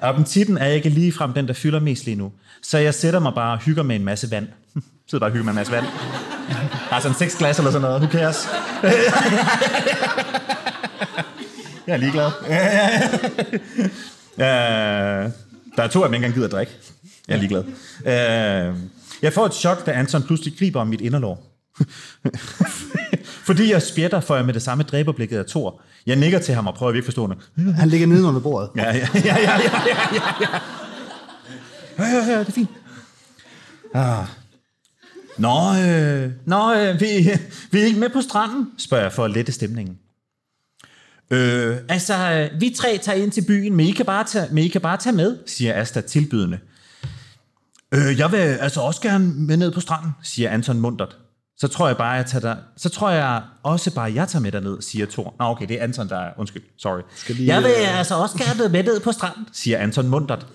appetitten 0.08 0.58
er 0.58 0.66
ikke 0.66 0.88
lige 0.88 1.12
frem 1.12 1.32
den, 1.32 1.48
der 1.48 1.54
fylder 1.54 1.80
mest 1.80 2.04
lige 2.04 2.14
nu. 2.14 2.32
Så 2.62 2.78
jeg 2.78 2.94
sætter 2.94 3.20
mig 3.20 3.32
bare 3.34 3.52
og 3.52 3.58
hygger 3.58 3.82
med 3.82 3.96
en 3.96 4.04
masse 4.04 4.30
vand. 4.30 4.48
sidder 5.10 5.22
bare 5.22 5.30
og 5.30 5.32
hygger 5.32 5.44
med 5.44 5.52
en 5.52 5.56
masse 5.56 5.72
vand. 5.72 5.86
Altså 6.90 7.08
en 7.08 7.14
seks 7.14 7.36
glas 7.36 7.58
eller 7.58 7.70
sådan 7.70 7.82
noget. 7.82 8.02
Who 8.02 8.12
cares? 8.12 8.48
Jeg 11.86 11.92
er 11.92 11.96
ligeglad. 11.96 12.26
uh, 14.36 15.32
der 15.76 15.82
er 15.82 15.88
to 15.88 16.02
af 16.02 16.08
dem, 16.08 16.14
ikke 16.14 16.16
engang 16.16 16.34
gider 16.34 16.46
at 16.46 16.52
drikke. 16.52 16.72
Jeg 17.28 17.34
er 17.34 17.38
ligeglad. 17.38 17.64
Uh, 18.00 18.80
jeg 19.22 19.32
får 19.32 19.46
et 19.46 19.54
chok, 19.54 19.86
da 19.86 19.90
Anton 19.90 20.22
pludselig 20.22 20.58
griber 20.58 20.80
om 20.80 20.86
mit 20.86 21.00
inderlår. 21.00 21.50
Fordi 23.46 23.72
jeg 23.72 23.82
spjætter, 23.82 24.20
får 24.20 24.36
jeg 24.36 24.44
med 24.44 24.54
det 24.54 24.62
samme 24.62 24.84
dræberblikket 24.84 25.38
af 25.38 25.46
Thor. 25.46 25.80
Jeg 26.06 26.16
nikker 26.16 26.38
til 26.38 26.54
ham 26.54 26.66
og 26.66 26.74
prøver 26.74 26.90
at 26.90 26.94
virke 26.94 27.04
forstående. 27.04 27.36
Han 27.76 27.88
ligger 27.88 28.06
nede 28.06 28.24
under 28.24 28.40
bordet. 28.40 28.70
Ja, 28.76 28.82
ja, 28.82 28.92
ja, 29.14 29.20
ja, 29.24 29.34
ja, 29.34 29.50
ja, 29.50 29.98
ja, 30.14 30.28
ja. 30.40 30.48
Ja, 31.98 32.04
ja, 32.04 32.32
ja, 32.32 32.38
det 32.38 32.48
er 32.48 32.52
fint. 32.52 32.68
Ah. 33.94 34.26
Nå, 35.38 35.74
øh, 35.86 36.30
nå 36.46 36.74
øh, 36.74 37.00
vi, 37.00 37.06
vi 37.70 37.80
er 37.80 37.84
ikke 37.84 38.00
med 38.00 38.10
på 38.10 38.20
stranden, 38.20 38.70
spørger 38.78 39.04
jeg 39.04 39.12
for 39.12 39.24
at 39.24 39.30
lette 39.30 39.52
stemningen. 39.52 39.98
Øh, 41.30 41.76
altså, 41.88 42.14
øh, 42.14 42.60
vi 42.60 42.74
tre 42.76 42.98
tager 43.02 43.22
ind 43.22 43.30
til 43.30 43.44
byen, 43.46 43.76
men 43.76 43.86
I 43.86 43.90
kan 43.90 44.06
bare 44.06 44.24
tage, 44.24 44.48
men 44.50 44.64
I 44.64 44.68
kan 44.68 44.80
bare 44.80 44.96
tage 44.96 45.16
med, 45.16 45.38
siger 45.46 45.80
Asta 45.80 46.00
tilbydende. 46.00 46.58
Øh, 47.94 48.18
jeg 48.18 48.32
vil 48.32 48.38
altså 48.38 48.80
også 48.80 49.00
gerne 49.00 49.34
med 49.34 49.56
ned 49.56 49.70
på 49.70 49.80
stranden, 49.80 50.10
siger 50.22 50.50
Anton 50.50 50.80
mundret. 50.80 51.16
Så 51.56 51.68
tror 51.68 51.86
jeg 51.86 51.96
bare, 51.96 52.10
jeg 52.10 52.26
tager 52.26 52.40
dig, 52.40 52.56
så 52.76 52.88
tror 52.88 53.10
jeg 53.10 53.42
også 53.62 53.94
bare, 53.94 54.12
jeg 54.14 54.28
tager 54.28 54.42
med 54.42 54.52
derned, 54.52 54.82
siger 54.82 55.06
Thor. 55.06 55.34
Nå, 55.38 55.44
okay, 55.44 55.68
det 55.68 55.78
er 55.80 55.84
Anton, 55.84 56.08
der 56.08 56.18
er, 56.18 56.30
undskyld, 56.38 56.62
sorry. 56.78 57.00
Skal 57.16 57.34
lige, 57.34 57.54
jeg 57.54 57.62
vil 57.62 57.70
øh, 57.70 57.98
altså 57.98 58.14
også 58.14 58.38
gerne 58.38 58.68
med 58.68 58.82
ned 58.82 59.00
på 59.00 59.12
stranden, 59.12 59.46
siger 59.52 59.78
Anton 59.78 60.08
mundret. 60.08 60.46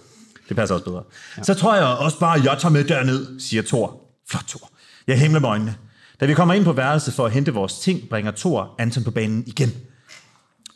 Det 0.50 0.58
passer 0.58 0.76
også 0.76 0.86
bedre. 0.86 1.04
Ja. 1.38 1.44
Så 1.44 1.54
tror 1.54 1.76
jeg 1.76 1.86
også 1.86 2.20
bare, 2.20 2.42
jeg 2.44 2.58
tager 2.60 2.74
med 2.74 2.84
derned, 2.84 3.40
siger 3.40 3.64
Thor. 3.64 4.02
Flot, 4.30 4.44
Thor. 4.48 4.70
Jeg 5.08 5.20
himler 5.20 5.40
med 5.40 5.50
øjnene. 5.50 5.76
Da 6.20 6.26
vi 6.26 6.34
kommer 6.34 6.54
ind 6.54 6.64
på 6.64 6.74
værelset 6.74 7.14
for 7.14 7.26
at 7.26 7.32
hente 7.32 7.54
vores 7.54 7.80
ting, 7.80 8.10
bringer 8.10 8.32
Thor 8.32 8.76
Anton 8.80 9.04
på 9.04 9.12
banen 9.12 9.44
igen. 9.48 9.74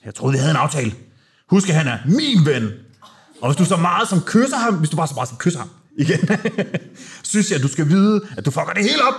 Jeg 0.06 0.16
troede, 0.16 0.34
vi 0.34 0.38
havde 0.38 0.52
en 0.52 0.58
aftale. 0.58 0.94
Husk, 1.50 1.70
at 1.70 1.76
han 1.76 1.88
er 1.88 1.98
min 2.06 2.46
ven. 2.46 2.72
Og 3.42 3.50
hvis 3.50 3.58
du 3.58 3.66
så 3.66 3.78
meget 3.78 4.10
som 4.10 4.22
kysser 4.22 4.58
ham, 4.58 4.76
hvis 4.76 4.89
du 4.89 4.98
bare 4.98 5.08
så 5.08 5.13
meget 5.13 5.30
som 5.30 5.38
kysser 5.38 5.60
ham 5.60 5.70
igen, 5.98 6.20
synes 7.24 7.50
jeg, 7.50 7.58
at 7.58 7.63
du 7.63 7.68
skal 7.68 7.89
vide, 7.89 8.22
at 8.38 8.46
du 8.46 8.52
fucker 8.52 8.74
det 8.74 8.84
hele 8.84 9.04
op. 9.08 9.13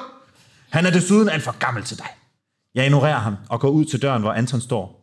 Han 0.69 0.87
er 0.87 0.91
desuden 0.91 1.29
alt 1.29 1.43
for 1.43 1.57
gammel 1.59 1.85
til 1.85 1.99
dig. 1.99 2.07
Jeg 2.75 2.85
ignorerer 2.85 3.19
ham 3.19 3.37
og 3.49 3.61
går 3.61 3.69
ud 3.69 3.85
til 3.85 4.03
døren, 4.03 4.23
hvor 4.23 4.33
Anton 4.33 4.61
står. 4.61 5.03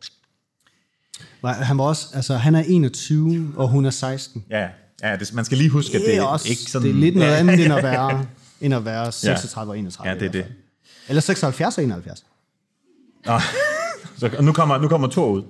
Nej, 1.42 1.52
Han 1.52 1.78
var 1.78 1.84
også, 1.84 2.06
altså 2.14 2.36
han 2.36 2.54
er 2.54 2.62
21, 2.66 3.52
og 3.56 3.68
hun 3.68 3.84
er 3.84 3.90
16. 3.90 4.44
Ja, 4.50 4.68
ja 5.02 5.16
det, 5.16 5.34
man 5.34 5.44
skal 5.44 5.58
lige 5.58 5.70
huske, 5.70 5.94
at 5.94 6.00
det, 6.00 6.08
Det 6.08 6.16
er, 6.16 6.22
også, 6.22 6.48
ikke 6.48 6.62
sådan... 6.62 6.88
det 6.88 6.94
er 6.96 7.00
lidt 7.00 7.16
noget 7.16 7.30
ja, 7.30 7.36
andet, 7.36 7.64
end 7.64 7.72
at 7.74 7.84
være, 7.92 8.26
end 8.60 8.74
at 8.74 8.84
være 8.84 9.12
36 9.12 9.72
og 9.72 9.78
31. 9.78 10.12
Ja, 10.12 10.18
det 10.18 10.26
er 10.26 10.32
det. 10.32 10.46
Eller 11.08 11.20
76 11.20 11.78
og 11.78 11.84
71. 11.84 12.24
Nå, 13.26 13.40
så, 14.18 14.30
nu 14.40 14.52
kommer, 14.52 14.78
nu 14.78 14.88
kommer 14.88 15.08
Thor 15.08 15.28
ud, 15.28 15.42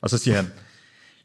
og 0.00 0.10
så 0.10 0.18
siger 0.18 0.36
han, 0.36 0.46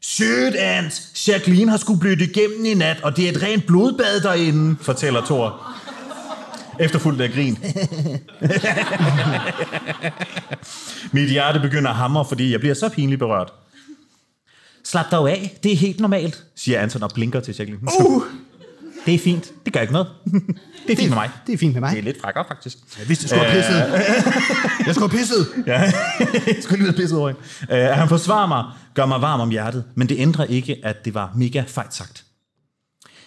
Shit, 0.02 0.54
Ant! 0.54 1.28
Jacqueline 1.28 1.70
har 1.70 1.78
skulle 1.78 2.00
blødt 2.00 2.20
igennem 2.20 2.64
i 2.64 2.74
nat, 2.74 3.00
og 3.02 3.16
det 3.16 3.24
er 3.24 3.32
et 3.32 3.42
rent 3.42 3.66
blodbad 3.66 4.20
derinde, 4.20 4.76
fortæller 4.80 5.24
Thor. 5.24 5.62
Efterfulgt 6.80 7.20
af 7.20 7.30
grin. 7.32 7.58
Mit 11.12 11.30
hjerte 11.30 11.60
begynder 11.60 11.90
at 11.90 11.96
hamre, 11.96 12.24
fordi 12.24 12.52
jeg 12.52 12.60
bliver 12.60 12.74
så 12.74 12.88
pinligt 12.88 13.18
berørt. 13.18 13.52
Slap 14.84 15.10
dig 15.10 15.18
af, 15.18 15.58
det 15.62 15.72
er 15.72 15.76
helt 15.76 16.00
normalt, 16.00 16.44
siger 16.56 16.80
Anton 16.80 17.02
og 17.02 17.10
blinker 17.14 17.40
til 17.40 17.54
Jacqueline. 17.58 17.88
Uh. 18.00 18.22
Det 19.06 19.14
er 19.14 19.18
fint, 19.18 19.52
det 19.64 19.72
gør 19.72 19.80
ikke 19.80 19.92
noget. 19.92 20.08
Det 20.86 20.92
er 20.92 20.96
fint 20.96 21.08
med 21.08 21.16
mig. 21.16 21.30
Det 21.46 21.52
er 21.52 21.58
fint 21.58 21.72
med 21.72 21.80
mig. 21.80 21.90
Det 21.90 21.98
er 21.98 22.02
lidt 22.02 22.20
frækkere, 22.20 22.44
faktisk. 22.48 22.78
Jeg 22.98 23.08
vidste, 23.08 23.24
jeg 23.24 23.28
skulle 23.28 23.44
have 23.44 23.62
pisset. 23.62 24.86
Jeg 24.86 24.94
skulle 24.94 25.10
have 25.10 25.18
pisset. 25.18 25.46
Ja, 25.66 25.80
jeg 26.46 26.56
skulle 26.62 26.78
lige 26.78 26.92
være 26.92 26.96
pisset 27.02 27.18
over 27.18 27.28
hende. 27.28 27.90
Uh, 27.90 27.96
han 27.98 28.08
forsvarer 28.08 28.46
mig, 28.46 28.64
gør 28.94 29.06
mig 29.06 29.22
varm 29.22 29.40
om 29.40 29.50
hjertet, 29.50 29.84
men 29.94 30.08
det 30.08 30.18
ændrer 30.18 30.44
ikke, 30.44 30.76
at 30.84 31.04
det 31.04 31.14
var 31.14 31.32
mega 31.36 31.62
fejt 31.66 31.94
sagt. 31.94 32.24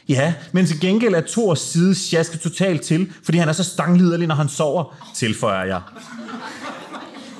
Ja, 0.09 0.33
men 0.51 0.65
til 0.65 0.79
gengæld 0.79 1.13
er 1.13 1.21
Thors 1.31 1.59
side 1.59 1.95
sjasket 1.95 2.39
totalt 2.39 2.81
til, 2.81 3.11
fordi 3.23 3.37
han 3.37 3.49
er 3.49 3.53
så 3.53 3.63
stangliderlig, 3.63 4.27
når 4.27 4.35
han 4.35 4.49
sover, 4.49 4.95
tilføjer 5.15 5.65
jeg. 5.65 5.81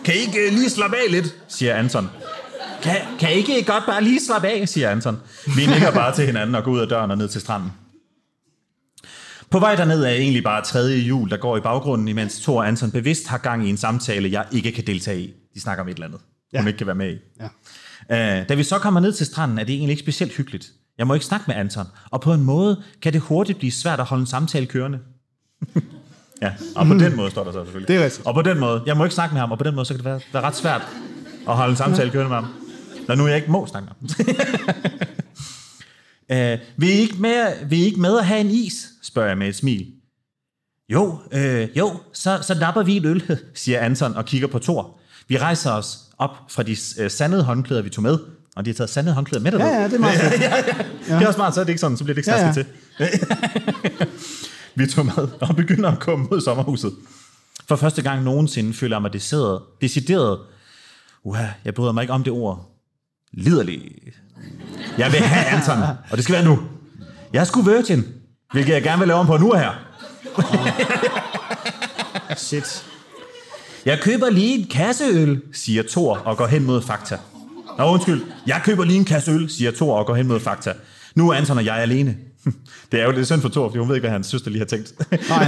Kan 0.05 0.13
I 0.15 0.17
ikke 0.17 0.39
øh, 0.47 0.53
lige 0.53 0.69
slappe 0.69 0.97
af 0.97 1.11
lidt, 1.11 1.35
siger 1.47 1.75
Anton. 1.75 2.09
Kan, 2.81 2.95
kan 3.19 3.29
I 3.29 3.33
ikke 3.33 3.63
godt 3.63 3.83
bare 3.87 4.03
lige 4.03 4.19
slappe 4.25 4.47
af, 4.47 4.69
siger 4.69 4.89
Anton. 4.89 5.19
Vi 5.55 5.65
nikker 5.65 5.91
bare 5.91 6.15
til 6.15 6.25
hinanden 6.25 6.55
og 6.55 6.63
går 6.63 6.71
ud 6.71 6.79
af 6.79 6.87
døren 6.87 7.11
og 7.11 7.17
ned 7.17 7.27
til 7.27 7.41
stranden. 7.41 7.71
På 9.51 9.59
vej 9.59 9.75
derned 9.75 10.03
er 10.03 10.09
egentlig 10.09 10.43
bare 10.43 10.63
tredje 10.63 10.97
jul, 10.97 11.29
der 11.29 11.37
går 11.37 11.57
i 11.57 11.59
baggrunden, 11.61 12.07
imens 12.07 12.39
Thor 12.39 12.59
og 12.59 12.67
Anton 12.67 12.91
bevidst 12.91 13.27
har 13.27 13.37
gang 13.37 13.67
i 13.67 13.69
en 13.69 13.77
samtale, 13.77 14.31
jeg 14.31 14.45
ikke 14.51 14.71
kan 14.71 14.83
deltage 14.87 15.19
i. 15.21 15.33
De 15.55 15.61
snakker 15.61 15.83
om 15.83 15.89
et 15.89 15.93
eller 15.93 16.05
andet, 16.05 16.19
hun 16.55 16.61
Ja. 16.63 16.67
ikke 16.67 16.77
kan 16.77 16.87
være 16.87 16.95
med 16.95 17.13
i. 17.13 17.17
Ja. 17.39 18.41
Uh, 18.41 18.47
da 18.49 18.53
vi 18.55 18.63
så 18.63 18.79
kommer 18.79 18.99
ned 18.99 19.13
til 19.13 19.25
stranden, 19.25 19.59
er 19.59 19.63
det 19.63 19.73
egentlig 19.75 19.91
ikke 19.91 20.03
specielt 20.03 20.33
hyggeligt. 20.33 20.67
Jeg 20.97 21.07
må 21.07 21.13
ikke 21.13 21.25
snakke 21.25 21.43
med 21.47 21.55
Anton, 21.55 21.85
og 22.11 22.21
på 22.21 22.33
en 22.33 22.43
måde 22.43 22.83
kan 23.01 23.13
det 23.13 23.21
hurtigt 23.21 23.57
blive 23.59 23.71
svært 23.71 23.99
at 23.99 24.05
holde 24.05 24.21
en 24.21 24.27
samtale 24.27 24.65
kørende. 24.65 24.99
ja, 26.41 26.51
og 26.75 26.85
på 26.87 26.93
den 26.93 27.15
måde 27.15 27.31
står 27.31 27.43
der 27.43 27.51
så 27.51 27.63
selvfølgelig. 27.63 27.87
Det 27.87 27.95
er 27.95 28.03
rigtigt. 28.05 28.27
Og 28.27 28.33
på 28.33 28.41
den 28.41 28.59
måde, 28.59 28.83
jeg 28.85 28.97
må 28.97 29.03
ikke 29.03 29.15
snakke 29.15 29.33
med 29.33 29.39
ham, 29.39 29.51
og 29.51 29.57
på 29.57 29.63
den 29.63 29.75
måde, 29.75 29.85
så 29.85 29.93
kan 29.93 29.97
det 29.97 30.05
være, 30.05 30.19
være 30.33 30.43
ret 30.43 30.55
svært 30.55 30.81
at 31.49 31.55
holde 31.55 31.71
en 31.71 31.77
samtale 31.77 32.09
kørende 32.11 32.29
med 32.29 32.35
ham. 32.37 32.47
Når 33.07 33.15
nu 33.15 33.27
jeg 33.27 33.35
ikke 33.35 33.51
må 33.51 33.65
snakke 33.67 33.89
med 34.01 34.09
ham. 34.09 34.35
uh, 36.33 36.37
vil, 36.77 36.89
I 36.89 36.91
ikke 36.91 37.15
med, 37.19 37.65
vil 37.69 37.79
I 37.79 37.83
ikke 37.83 37.99
med 37.99 38.17
at 38.17 38.25
have 38.25 38.39
en 38.41 38.49
is? 38.51 38.87
spørger 39.03 39.27
jeg 39.29 39.37
med 39.37 39.47
et 39.47 39.55
smil. 39.55 39.87
Jo, 40.89 41.19
øh, 41.31 41.67
jo, 41.77 41.99
så, 42.13 42.39
så 42.41 42.55
napper 42.59 42.83
vi 42.83 42.97
en 42.97 43.05
øl, 43.05 43.37
siger 43.55 43.79
Anton 43.79 44.15
og 44.15 44.25
kigger 44.25 44.47
på 44.47 44.59
Thor. 44.59 44.99
Vi 45.27 45.37
rejser 45.37 45.71
os 45.71 45.97
op 46.17 46.31
fra 46.49 46.63
de 46.63 46.75
øh, 46.99 47.11
sandede 47.11 47.43
håndklæder, 47.43 47.81
vi 47.81 47.89
tog 47.89 48.03
med. 48.03 48.17
Og 48.55 48.65
de 48.65 48.69
har 48.69 48.73
taget 48.75 48.89
sandede 48.89 49.15
håndklæder 49.15 49.43
med 49.43 49.51
Ja, 49.51 49.57
derned. 49.57 49.81
ja, 49.81 49.87
det 49.87 49.93
er 49.93 49.99
meget 49.99 50.19
fedt. 50.21 50.41
Det 51.07 51.11
er 51.11 51.27
også 51.27 51.37
smart, 51.37 51.53
så 51.53 51.59
er 51.59 51.63
det 51.63 51.69
ikke 51.69 51.79
sådan, 51.81 51.97
så 51.97 52.03
bliver 52.03 52.13
det 52.15 52.19
ikke 52.27 52.31
Ja, 52.31 52.51
stasket 52.51 52.67
til. 52.97 54.07
vi 54.75 54.87
tog 54.87 55.05
med 55.05 55.27
og 55.41 55.55
begynder 55.55 55.91
at 55.91 55.99
komme 55.99 56.27
mod 56.31 56.41
sommerhuset. 56.41 56.93
For 57.67 57.75
første 57.75 58.01
gang 58.01 58.23
nogensinde 58.23 58.73
føler 58.73 58.95
jeg 58.95 59.01
mig 59.01 59.13
decideret, 59.13 59.61
decideret 59.81 60.39
uha, 61.23 61.45
jeg 61.65 61.73
bryder 61.73 61.91
mig 61.91 62.01
ikke 62.01 62.13
om 62.13 62.23
det 62.23 62.33
ord, 62.33 62.71
liderlig. 63.33 63.91
Jeg 64.97 65.11
vil 65.11 65.19
have 65.19 65.45
Anton, 65.45 65.77
og 66.11 66.17
det 66.17 66.23
skal 66.23 66.35
være 66.35 66.45
nu. 66.45 66.59
Jeg 67.33 67.39
er 67.39 67.43
sgu 67.43 67.61
virgin, 67.61 68.05
hvilket 68.51 68.73
jeg 68.73 68.83
gerne 68.83 68.99
vil 68.99 69.07
lave 69.07 69.19
om 69.19 69.25
på 69.25 69.37
nu 69.37 69.53
her. 69.53 69.71
Shit. 72.37 72.85
Jeg 73.85 73.99
køber 73.99 74.29
lige 74.29 74.59
en 74.59 74.67
kasse 74.67 75.03
øl, 75.03 75.41
siger 75.53 75.83
Thor 75.89 76.17
og 76.17 76.37
går 76.37 76.47
hen 76.47 76.63
mod 76.63 76.81
Fakta. 76.81 77.17
Nå, 77.77 77.91
undskyld. 77.91 78.21
Jeg 78.47 78.61
køber 78.65 78.83
lige 78.83 78.97
en 78.97 79.05
kasse 79.05 79.31
øl, 79.31 79.49
siger 79.49 79.71
Thor 79.71 79.97
og 79.99 80.05
går 80.05 80.15
hen 80.15 80.27
mod 80.27 80.39
Fakta. 80.39 80.73
Nu 81.15 81.29
er 81.29 81.35
Anton 81.35 81.57
og 81.57 81.65
jeg 81.65 81.75
alene. 81.75 82.17
Det 82.91 82.99
er 83.01 83.05
jo 83.05 83.11
lidt 83.11 83.25
synd 83.25 83.41
for 83.41 83.49
Thor, 83.49 83.69
fordi 83.69 83.79
hun 83.79 83.89
ved 83.89 83.95
ikke, 83.95 84.03
hvad 84.03 84.11
hans 84.11 84.27
søster 84.27 84.51
lige 84.51 84.59
har 84.59 84.65
tænkt. 84.65 84.93
Nej. 85.29 85.47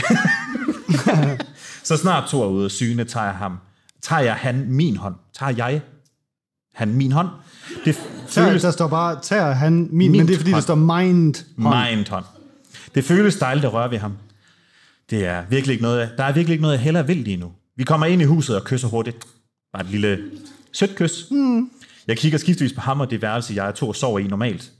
Så 1.84 1.96
snart 1.96 2.28
Thor 2.28 2.44
er 2.44 2.48
ude 2.48 2.64
af 2.64 2.70
syne, 2.70 3.04
tager 3.04 3.26
jeg 3.26 3.34
ham. 3.34 3.58
Tager 4.02 4.22
jeg 4.22 4.34
han 4.34 4.64
min 4.68 4.96
hånd. 4.96 5.14
Tager 5.38 5.52
jeg 5.56 5.80
han 6.78 6.94
min 6.94 7.12
hånd. 7.12 7.28
Det 7.84 7.98
føles 8.28 8.62
der 8.62 8.70
står 8.70 8.88
bare, 8.88 9.18
tager 9.22 9.52
han 9.52 9.88
min, 9.92 10.12
men 10.12 10.26
det 10.28 10.34
er 10.34 10.38
fordi, 10.38 10.50
der 10.50 10.56
hånd. 10.56 10.62
står 10.62 10.74
mind 10.74 11.34
hånd. 11.58 11.90
mind 11.90 12.08
hånd. 12.08 12.24
Det 12.94 13.04
føles 13.04 13.36
dejligt 13.36 13.64
at 13.66 13.72
røre 13.72 13.90
ved 13.90 13.98
ham. 13.98 14.12
Det 15.10 15.26
er 15.26 15.42
virkelig 15.50 15.72
ikke 15.72 15.82
noget, 15.82 16.10
der 16.16 16.24
er 16.24 16.32
virkelig 16.32 16.52
ikke 16.52 16.62
noget, 16.62 16.74
jeg 16.74 16.82
heller 16.82 17.02
vil 17.02 17.16
lige 17.16 17.36
nu. 17.36 17.52
Vi 17.76 17.84
kommer 17.84 18.06
ind 18.06 18.22
i 18.22 18.24
huset 18.24 18.56
og 18.56 18.64
kysser 18.64 18.88
hurtigt. 18.88 19.16
Bare 19.72 19.82
et 19.84 19.90
lille 19.90 20.18
sødt 20.72 20.96
kys. 20.96 21.26
Mm. 21.30 21.70
Jeg 22.06 22.16
kigger 22.18 22.38
skiftvis 22.38 22.72
på 22.72 22.80
ham 22.80 23.00
og 23.00 23.10
det 23.10 23.22
værelse, 23.22 23.54
jeg 23.54 23.64
og 23.64 23.74
Thor 23.74 23.92
sover 23.92 24.18
i 24.18 24.26
normalt. 24.26 24.70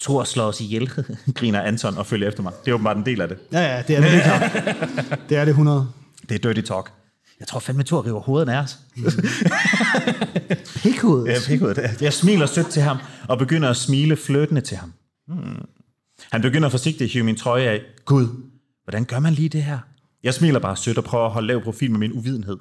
Thor 0.00 0.24
slår 0.24 0.44
os 0.44 0.60
ihjel, 0.60 0.90
griner 1.34 1.62
Anton 1.62 1.98
og 1.98 2.06
følger 2.06 2.28
efter 2.28 2.42
mig. 2.42 2.52
Det 2.64 2.70
er 2.70 2.74
åbenbart 2.74 2.96
en 2.96 3.06
del 3.06 3.20
af 3.20 3.28
det. 3.28 3.38
Ja, 3.52 3.60
ja, 3.76 3.82
det 3.88 3.96
er 3.96 4.00
det. 4.00 5.18
Det 5.28 5.36
er 5.36 5.44
det 5.44 5.50
100. 5.50 5.88
Det 6.28 6.34
er 6.34 6.52
dirty 6.52 6.68
talk. 6.68 6.92
Jeg 7.40 7.48
tror 7.48 7.60
fandme, 7.60 7.82
Thor 7.82 8.06
river 8.06 8.20
hovedet 8.20 8.48
af 8.48 8.58
os. 8.58 8.78
Pikhoved. 10.82 11.26
Ja, 11.26 11.36
pikhoved. 11.46 11.76
Jeg 12.00 12.12
smiler 12.12 12.46
sødt 12.46 12.66
til 12.66 12.82
ham 12.82 12.96
og 13.28 13.38
begynder 13.38 13.70
at 13.70 13.76
smile 13.76 14.16
flirtende 14.16 14.60
til 14.60 14.76
ham. 14.76 14.92
Hmm. 15.28 15.64
Han 16.30 16.42
begynder 16.42 16.68
forsigtigt 16.68 17.02
at 17.02 17.12
hive 17.12 17.24
min 17.24 17.36
trøje 17.36 17.68
af. 17.68 17.80
Gud, 18.04 18.28
hvordan 18.84 19.04
gør 19.04 19.18
man 19.18 19.32
lige 19.32 19.48
det 19.48 19.62
her? 19.62 19.78
Jeg 20.22 20.34
smiler 20.34 20.58
bare 20.58 20.76
sødt 20.76 20.98
og 20.98 21.04
prøver 21.04 21.26
at 21.26 21.32
holde 21.32 21.48
lav 21.48 21.62
profil 21.62 21.90
med 21.90 21.98
min 21.98 22.12
uvidenhed. 22.12 22.56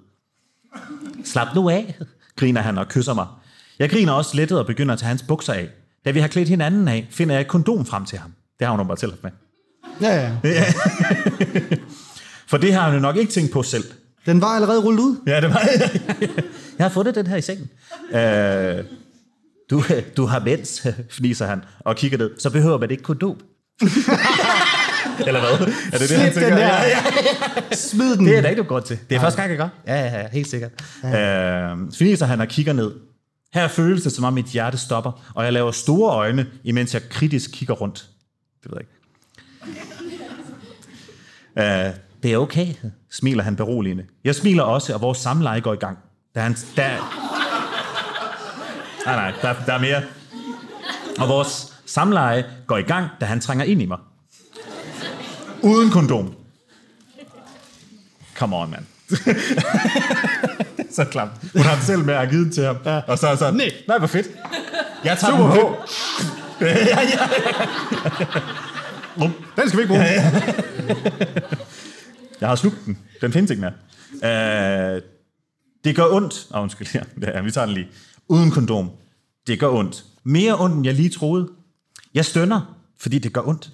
Slap 1.26 1.56
nu 1.56 1.70
af, 1.70 2.00
griner 2.36 2.62
han 2.62 2.78
og 2.78 2.88
kysser 2.88 3.14
mig. 3.14 3.28
Jeg 3.80 3.90
griner 3.90 4.14
også 4.14 4.38
lettet 4.38 4.60
og 4.60 4.66
begynder 4.66 4.94
at 4.94 5.00
tage 5.00 5.08
hans 5.08 5.24
bukser 5.28 5.54
af. 5.54 5.70
Da 6.06 6.12
vi 6.12 6.20
har 6.20 6.28
klædt 6.28 6.50
hinanden 6.50 6.88
af, 6.88 7.08
finder 7.10 7.36
jeg 7.36 7.42
et 7.42 7.48
kondom 7.48 7.86
frem 7.86 8.06
til 8.06 8.18
ham. 8.20 8.34
Det 8.60 8.68
har 8.68 8.76
hun 8.76 8.88
bare 8.88 8.98
selv 8.98 9.12
haft 9.12 9.24
med. 9.24 9.32
Ja, 10.02 10.32
ja. 10.44 10.64
For 12.50 12.58
det 12.58 12.74
har 12.74 12.82
han 12.82 12.94
jo 12.94 13.00
nok 13.00 13.16
ikke 13.16 13.32
tænkt 13.32 13.52
på 13.52 13.64
selv. 13.64 13.84
Den 14.28 14.42
var 14.42 14.48
allerede 14.48 14.80
rullet 14.82 15.00
ud. 15.00 15.16
Ja, 15.28 15.42
det 15.42 15.50
var 15.50 15.62
Jeg 16.78 16.86
har 16.86 16.90
fundet 16.90 17.16
den 17.16 17.28
her 17.28 17.36
i 17.36 17.42
sengen. 17.42 17.70
Øh, 18.12 18.84
du, 19.70 19.84
du 20.18 20.26
har 20.26 20.40
mens, 20.40 20.88
fniser 21.10 21.46
han, 21.48 21.64
og 21.80 21.96
kigger 21.96 22.18
ned. 22.18 22.32
Så 22.40 22.50
behøver 22.50 22.78
man 22.78 22.92
ikke 22.92 23.04
kondom. 23.04 23.38
Eller 25.28 25.40
hvad? 25.40 25.68
Er 25.94 25.98
det 25.98 26.10
det, 26.10 26.18
han 26.18 26.34
Slip 26.34 26.44
tænker? 26.44 26.50
den 26.50 26.58
der. 26.58 26.68
Ja, 26.68 26.84
ja. 27.70 27.76
Smid 27.76 28.18
den. 28.18 28.26
Det 28.26 28.38
er 28.38 28.42
der 28.42 28.50
ikke 28.50 28.60
nogen 28.62 28.70
grund 28.70 28.84
til. 28.84 29.00
Det 29.10 29.16
er 29.16 29.20
første 29.20 29.42
gang, 29.42 29.50
jeg 29.50 29.58
gør. 29.58 29.70
Ja, 29.88 30.06
ja, 30.06 30.20
ja, 30.22 30.28
helt 30.32 30.48
sikkert. 30.48 30.72
Ja. 31.04 31.72
Øh, 31.72 31.78
fniser 31.98 32.26
han 32.26 32.42
og 32.42 32.48
kigger 32.48 32.74
ned. 32.74 32.92
Her 33.54 33.68
føles 33.68 34.04
det, 34.04 34.12
som 34.12 34.24
om 34.24 34.34
mit 34.34 34.46
hjerte 34.46 34.78
stopper, 34.78 35.32
og 35.36 35.44
jeg 35.46 35.54
laver 35.54 35.72
store 35.72 36.14
øjne, 36.14 36.46
imens 36.64 36.94
jeg 36.94 37.02
kritisk 37.10 37.50
kigger 37.54 37.74
rundt. 37.74 38.06
Det 38.64 38.72
ved 38.72 38.78
jeg 38.78 38.88
ikke. 41.78 41.88
Øh, 41.88 41.94
det 42.24 42.34
er 42.34 42.38
okay, 42.38 42.68
smiler 43.12 43.44
han 43.44 43.56
beroligende. 43.56 44.06
Jeg 44.24 44.36
smiler 44.36 44.64
også, 44.64 44.94
og 44.94 45.02
vores 45.02 45.18
samleje 45.18 45.60
går 45.60 45.74
i 45.74 45.78
gang. 45.78 45.98
Da 46.36 46.40
han, 46.40 46.54
der... 46.76 46.90
Nej, 49.06 49.16
nej, 49.16 49.34
der, 49.42 49.56
der 49.66 49.74
er 49.74 49.80
mere. 49.80 50.02
Og 51.20 51.30
vores 51.30 51.74
samleje 51.86 52.46
går 52.68 52.78
i 52.78 52.82
gang, 52.82 53.10
da 53.22 53.26
han 53.26 53.42
trænger 53.42 53.66
ind 53.66 53.82
i 53.82 53.86
mig. 53.86 53.98
Uden 55.62 55.90
kondom. 55.90 56.34
Come 58.36 58.56
on, 58.56 58.72
mand. 58.72 58.86
så 60.96 61.06
klamt. 61.06 61.32
Hun 61.54 61.62
har 61.62 61.82
selv 61.82 62.04
med 62.04 62.14
at 62.14 62.30
den 62.30 62.52
til 62.52 62.66
ham. 62.66 62.78
Ja. 62.86 63.02
Og 63.08 63.18
så 63.18 63.28
er 63.28 63.36
sådan, 63.36 63.54
nej, 63.54 63.72
nej, 63.88 63.98
hvor 63.98 64.08
fedt. 64.08 64.28
Jeg 65.04 65.18
tager 65.18 65.38
Super 65.38 65.52
den 65.52 65.60
på. 65.60 65.76
Den 69.58 69.70
skal 69.70 69.78
vi 69.78 69.82
ikke 69.82 69.94
bruge. 69.94 70.06
Jeg 72.42 72.50
har 72.50 72.56
slugt 72.56 72.78
den. 72.86 72.98
Den 73.22 73.34
findes 73.34 73.52
ikke 73.52 73.62
mere. 73.62 73.74
Uh, 74.96 75.02
det 75.84 75.96
gør 75.96 76.06
ondt. 76.12 76.48
Oh, 76.52 76.62
undskyld, 76.62 76.88
ja. 76.96 77.02
ja, 77.22 77.42
vi 77.42 77.52
tager 77.52 77.66
den 77.66 77.76
lige. 77.76 77.88
Uden 78.28 78.52
kondom. 78.52 78.92
Det 79.48 79.60
gør 79.60 79.70
ondt. 79.70 80.04
Mere 80.24 80.60
ondt, 80.60 80.76
end 80.76 80.86
jeg 80.86 80.94
lige 80.94 81.10
troede. 81.10 81.50
Jeg 82.14 82.26
stønner, 82.26 82.78
fordi 83.00 83.20
det 83.20 83.34
gør 83.34 83.42
ondt. 83.48 83.70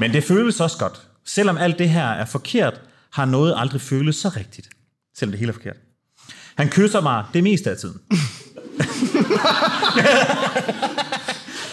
Men 0.00 0.12
det 0.12 0.24
føles 0.24 0.60
også 0.60 0.78
godt. 0.78 1.00
Selvom 1.24 1.56
alt 1.56 1.78
det 1.78 1.88
her 1.88 2.06
er 2.06 2.24
forkert, 2.24 2.80
har 3.12 3.24
noget 3.24 3.54
aldrig 3.56 3.80
føles 3.80 4.16
så 4.16 4.28
rigtigt. 4.28 4.68
Selvom 5.18 5.30
det 5.30 5.38
hele 5.38 5.50
er 5.50 5.54
forkert. 5.54 5.76
Han 6.56 6.68
kysser 6.68 7.00
mig 7.00 7.24
det 7.34 7.42
meste 7.42 7.70
af 7.70 7.76
tiden. 7.76 8.00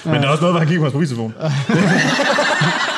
Men 0.05 0.15
det 0.15 0.23
er 0.23 0.27
også 0.27 0.41
noget, 0.41 0.53
hvor 0.53 0.59
han 0.59 0.67
kigger 0.67 0.81
på 0.81 0.85
hans 0.85 0.93
mobiltelefon. 0.93 1.33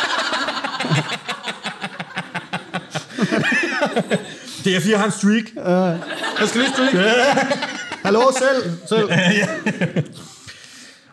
det 4.64 4.76
er 4.76 4.80
fordi, 4.80 4.92
jeg 4.92 5.00
har 5.00 5.06
en 5.06 5.12
streak. 5.12 5.44
Jeg 6.40 6.48
skal 6.50 6.62
lige 6.62 6.74
stryge. 6.74 7.04
Hallo, 8.04 8.22
selv. 8.38 8.78
selv. 8.90 9.10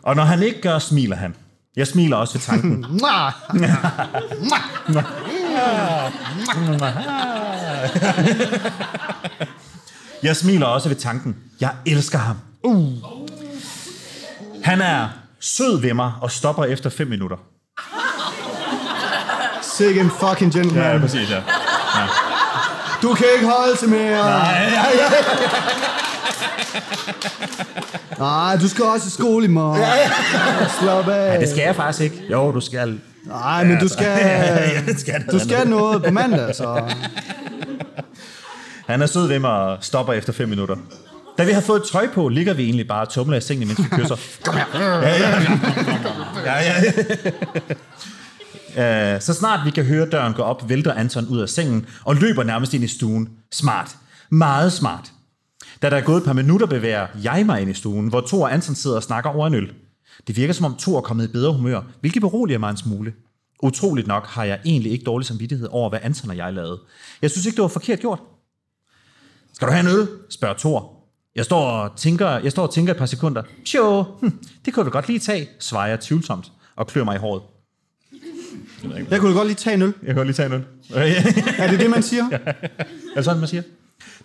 Og 0.03 0.17
når 0.17 0.23
han 0.25 0.43
ikke 0.43 0.61
gør, 0.61 0.79
smiler 0.79 1.17
han. 1.17 1.35
Jeg 1.77 1.87
smiler 1.87 2.17
også 2.17 2.35
ved 2.35 2.41
tanken. 2.41 2.85
Jeg 10.23 10.37
smiler 10.37 10.67
også 10.67 10.89
ved 10.89 10.97
tanken. 10.97 11.37
Jeg 11.61 11.71
elsker 11.87 12.19
ham. 12.19 12.37
Uh. 12.65 12.93
Han 14.65 14.81
er 14.81 15.09
sød 15.41 15.81
ved 15.81 15.95
mig 15.95 16.13
og 16.21 16.31
stopper 16.31 16.65
efter 16.65 16.91
5 16.91 17.07
minutter. 17.09 17.37
Sikke 19.63 20.01
en 20.01 20.11
fucking 20.11 20.53
gentleman. 20.53 21.01
præcis, 21.01 21.31
ja. 21.31 21.43
Du 23.03 23.15
kan 23.15 23.27
ikke 23.35 23.47
holde 23.47 23.77
til 23.77 23.89
mere. 23.89 24.25
Nej, 28.19 28.57
du 28.57 28.69
skal 28.69 28.85
også 28.85 29.07
i 29.07 29.11
skole 29.11 29.45
i 29.45 29.49
morgen. 29.49 29.83
Slap 30.81 31.09
af. 31.09 31.39
Det 31.41 31.49
skal 31.49 31.63
jeg 31.63 31.77
faktisk 31.77 32.01
ikke. 32.03 32.27
Jo, 32.31 32.53
du 32.53 32.61
skal. 32.61 33.01
Nej, 33.27 33.65
men 33.65 33.79
du 33.79 33.89
skal, 33.89 34.07
Ja, 34.07 34.95
skal 34.97 35.25
du 35.33 35.39
skal 35.39 35.69
noget 35.69 36.05
på 36.05 36.11
mandag, 36.11 36.55
så... 36.55 36.93
Han 38.87 39.03
er 39.03 39.07
sød 39.07 39.27
ved 39.27 39.39
mig 39.39 39.51
og 39.51 39.79
stopper 39.81 40.13
efter 40.13 40.33
5 40.33 40.49
minutter. 40.49 40.77
Da 41.39 41.45
vi 41.45 41.53
har 41.53 41.61
fået 41.61 41.83
trøj 41.83 42.09
på, 42.09 42.29
ligger 42.29 42.55
vi 42.55 42.65
egentlig 42.65 42.89
bare 42.89 43.01
og 43.01 43.09
tumler 43.09 43.37
i 43.37 43.41
sengen, 43.41 43.69
mens 43.69 43.79
vi 43.79 43.85
kysser. 44.01 44.17
Kom 44.45 44.55
her. 44.55 45.01
Ja, 45.03 45.09
ja. 45.09 45.29
ja, 46.47 46.63
ja. 46.73 46.93
Øh, 48.79 49.21
så 49.21 49.35
snart 49.35 49.67
vi 49.67 49.71
kan 49.71 49.85
høre 49.85 50.07
døren 50.07 50.35
gå 50.35 50.43
op, 50.43 50.69
vælter 50.69 50.93
Anton 50.93 51.27
ud 51.27 51.41
af 51.41 51.49
sengen 51.49 51.87
og 52.05 52.17
løber 52.17 52.43
nærmest 52.43 52.75
ind 52.75 52.85
i 52.85 52.89
stuen. 52.89 53.29
Smart. 53.53 53.97
Meget 54.31 54.73
smart. 54.73 55.13
Da 55.83 55.91
der 55.91 55.97
er 55.97 56.01
gået 56.01 56.17
et 56.19 56.25
par 56.25 56.33
minutter, 56.33 56.67
bevæger 56.67 57.07
jeg 57.23 57.47
mig 57.47 57.61
ind 57.61 57.71
i 57.71 57.75
stuen, 57.75 58.09
hvor 58.09 58.21
Thor 58.21 58.45
og 58.45 58.53
Anton 58.53 58.75
sidder 58.75 58.97
og 58.97 59.03
snakker 59.03 59.31
over 59.31 59.47
en 59.47 59.55
øl. 59.55 59.73
Det 60.27 60.37
virker 60.37 60.55
som 60.55 60.65
om 60.65 60.77
Thor 60.79 60.97
er 60.97 61.01
kommet 61.01 61.29
i 61.29 61.33
bedre 61.33 61.53
humør, 61.53 61.81
hvilket 62.01 62.23
beroliger 62.23 62.59
mig 62.59 62.71
en 62.71 62.77
smule. 62.77 63.13
Utroligt 63.63 64.07
nok 64.07 64.27
har 64.27 64.45
jeg 64.45 64.61
egentlig 64.65 64.93
ikke 64.93 65.05
dårlig 65.05 65.27
samvittighed 65.27 65.69
over, 65.71 65.89
hvad 65.89 65.99
Anton 66.03 66.31
og 66.31 66.37
jeg 66.37 66.53
lavede. 66.53 66.81
Jeg 67.23 67.31
synes 67.31 67.47
ikke, 67.47 67.57
det 67.57 67.63
var 67.63 67.69
forkert 67.69 68.01
gjort. 68.01 68.21
Skal 69.53 69.69
du 69.69 69.73
have 69.73 69.91
en 69.91 69.99
øl? 69.99 70.09
spørger 70.31 70.55
Thor. 70.59 70.93
Jeg 71.37 71.45
står 71.45 71.71
og 71.71 71.97
tænker, 71.97 72.29
jeg 72.29 72.53
står 72.53 72.63
og 72.63 72.75
tænker 72.75 72.93
et 72.93 72.99
par 72.99 73.07
sekunder. 73.07 73.43
Tjo, 73.65 74.03
hm, 74.03 74.39
det 74.65 74.75
kunne 74.75 74.85
vi 74.85 74.91
godt 74.91 75.09
lige 75.09 75.19
tage, 75.19 75.49
svarer 75.61 75.89
jeg 75.89 76.01
tvivlsomt 76.01 76.53
og 76.77 76.87
klør 76.87 77.05
mig 77.05 77.15
i 77.15 77.19
håret. 77.19 77.43
Jeg 79.11 79.21
kunne 79.21 79.35
godt 79.35 79.47
lige 79.47 79.57
tage 79.57 79.75
en 79.75 79.83
øl. 79.83 79.95
Jeg 80.03 80.15
godt 80.15 80.27
lige 80.27 80.35
tage 80.35 80.47
en 80.47 80.53
øl. 80.53 80.65
Er 81.59 81.71
det 81.71 81.81
det, 81.81 81.91
man 81.91 82.03
siger? 82.03 82.25
Er 83.13 83.17
det 83.17 83.25
sådan, 83.25 83.41
man 83.41 83.49
siger? 83.49 83.63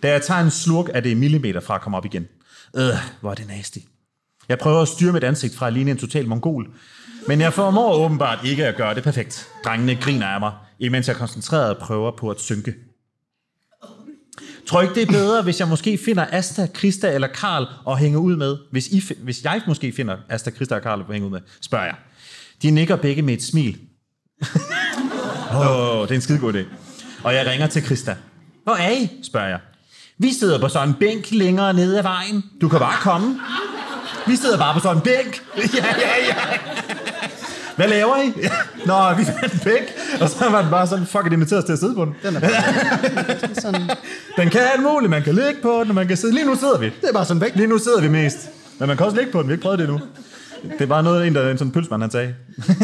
Da 0.03 0.11
jeg 0.11 0.21
tager 0.21 0.41
en 0.41 0.51
slurk, 0.51 0.85
er 0.93 0.99
det 0.99 1.17
millimeter 1.17 1.59
fra 1.59 1.75
at 1.75 1.81
komme 1.81 1.97
op 1.97 2.05
igen. 2.05 2.27
Øh, 2.75 2.83
hvor 3.21 3.31
er 3.31 3.35
det 3.35 3.47
nasty. 3.47 3.77
Jeg 4.49 4.57
prøver 4.59 4.81
at 4.81 4.87
styre 4.87 5.13
mit 5.13 5.23
ansigt 5.23 5.55
fra 5.55 5.67
at 5.67 5.73
ligne 5.73 5.91
en 5.91 5.97
total 5.97 6.27
mongol. 6.27 6.67
Men 7.27 7.41
jeg 7.41 7.53
formår 7.53 7.93
åbenbart 7.93 8.39
ikke 8.45 8.65
at 8.65 8.75
gøre 8.75 8.95
det 8.95 9.03
perfekt. 9.03 9.47
Drengene 9.65 9.95
griner 9.95 10.27
af 10.27 10.39
mig, 10.39 10.51
imens 10.79 11.07
jeg 11.07 11.15
koncentreret 11.15 11.77
prøver 11.77 12.11
på 12.17 12.29
at 12.29 12.39
synke. 12.39 12.73
Tror 14.67 14.81
ikke, 14.81 14.95
det 14.95 15.03
er 15.03 15.11
bedre, 15.11 15.43
hvis 15.43 15.59
jeg 15.59 15.67
måske 15.67 15.99
finder 16.05 16.25
Asta, 16.31 16.67
Krista 16.73 17.13
eller 17.13 17.27
Karl 17.27 17.65
og 17.85 17.97
hænge 17.97 18.19
ud 18.19 18.35
med? 18.35 18.57
Hvis, 18.71 18.87
I, 18.87 19.03
hvis 19.23 19.43
jeg 19.43 19.61
måske 19.67 19.91
finder 19.91 20.17
Asta, 20.29 20.49
Krista 20.51 20.75
og 20.75 20.81
Karl 20.81 21.01
og 21.01 21.13
hænge 21.13 21.25
ud 21.27 21.31
med, 21.31 21.39
spørger 21.61 21.85
jeg. 21.85 21.95
De 22.61 22.71
nikker 22.71 22.95
begge 22.95 23.21
med 23.21 23.33
et 23.33 23.43
smil. 23.43 23.79
Åh, 25.53 25.97
oh, 25.97 26.03
det 26.03 26.11
er 26.11 26.15
en 26.15 26.21
skide 26.21 26.39
god 26.39 26.53
idé. 26.53 26.59
Og 27.23 27.33
jeg 27.33 27.45
ringer 27.47 27.67
til 27.67 27.83
Krista. 27.83 28.15
Hvor 28.63 28.73
er 28.75 28.91
I? 28.91 29.11
spørger 29.23 29.47
jeg. 29.47 29.59
Vi 30.17 30.33
sidder 30.33 30.59
på 30.59 30.69
sådan 30.69 30.87
en 30.87 30.93
bænk 30.99 31.31
længere 31.31 31.73
nede 31.73 31.97
ad 31.97 32.03
vejen. 32.03 32.43
Du 32.61 32.69
kan 32.69 32.79
bare 32.79 32.95
komme. 33.01 33.39
Vi 34.27 34.35
sidder 34.35 34.57
bare 34.57 34.73
på 34.73 34.79
sådan 34.79 34.97
en 34.97 35.03
bænk. 35.03 35.43
ja, 35.77 35.85
ja, 35.85 36.25
ja. 36.27 36.35
Hvad 37.75 37.87
laver 37.87 38.17
I? 38.17 38.33
Nå, 38.85 39.13
vi 39.17 39.25
fandt 39.25 39.53
en 39.53 39.59
bænk. 39.59 39.87
Og 40.21 40.29
så 40.29 40.49
var 40.49 40.61
den 40.61 40.71
bare 40.71 40.87
sådan, 40.87 41.05
fuck, 41.05 41.25
it, 41.25 41.33
inviteret 41.33 41.59
os 41.59 41.65
til 41.65 41.73
at 41.73 41.79
sidde 41.79 41.95
på 41.95 42.05
den. 42.05 42.15
Den 42.23 42.35
er 42.43 43.59
sådan, 43.61 43.89
Den 44.37 44.49
kan 44.49 44.61
alt 44.73 44.83
muligt. 44.83 45.09
Man 45.09 45.23
kan 45.23 45.35
ligge 45.35 45.61
på 45.61 45.79
den, 45.81 45.89
og 45.89 45.95
man 45.95 46.07
kan 46.07 46.17
sidde. 46.17 46.33
Lige 46.33 46.45
nu 46.45 46.55
sidder 46.55 46.77
vi. 46.77 46.85
det 46.85 47.09
er 47.09 47.13
bare 47.13 47.25
sådan 47.25 47.41
væk. 47.41 47.55
Lige 47.55 47.67
nu 47.67 47.77
sidder 47.77 48.01
vi 48.01 48.07
mest. 48.07 48.37
Men 48.79 48.87
man 48.87 48.97
kan 48.97 49.05
også 49.05 49.17
ligge 49.17 49.31
på 49.31 49.39
den. 49.41 49.47
Vi 49.47 49.51
har 49.51 49.55
ikke 49.55 49.63
prøvet 49.63 49.79
det 49.79 49.89
endnu. 49.89 50.01
Det 50.63 50.81
er 50.81 50.85
bare 50.85 51.03
noget, 51.03 51.27
en, 51.27 51.35
der 51.35 51.51
en 51.51 51.57
sådan 51.57 51.71
pølsmand, 51.71 52.01
han 52.01 52.11
sagde. 52.11 52.35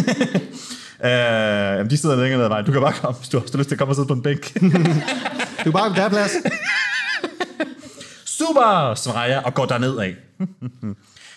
Uh, 1.04 1.10
jamen, 1.10 1.90
de 1.90 1.98
sidder 1.98 2.16
længere 2.16 2.38
ned 2.38 2.44
ad 2.44 2.50
vejen. 2.50 2.66
Du 2.66 2.72
kan 2.72 2.82
bare 2.82 2.94
komme, 2.94 3.18
hvis 3.18 3.30
du 3.30 3.40
har 3.40 3.58
lyst 3.58 3.70
til 3.70 3.76
at 3.76 3.80
komme 3.80 3.92
og 3.92 3.96
sidde 3.96 4.08
på 4.08 4.14
en 4.14 4.22
bænk. 4.22 4.54
Du 5.66 5.70
er 5.70 5.74
bare, 5.74 5.96
der 5.96 6.02
er 6.02 6.10
plads. 6.10 6.32
Super, 8.26 8.96
svarer 8.96 9.28
jeg 9.28 9.42
og 9.46 9.54
går 9.54 9.66
derned 9.66 9.98
af. 9.98 10.16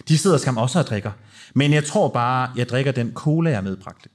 De 0.09 0.19
sidder 0.19 0.39
skam 0.39 0.57
også 0.57 0.79
og 0.79 0.87
drikker. 0.87 1.11
Men 1.55 1.73
jeg 1.73 1.85
tror 1.85 2.09
bare, 2.09 2.51
jeg 2.57 2.69
drikker 2.69 2.93
den 2.93 3.13
cola, 3.15 3.51
jeg 3.51 3.65
medbragte. 3.65 4.09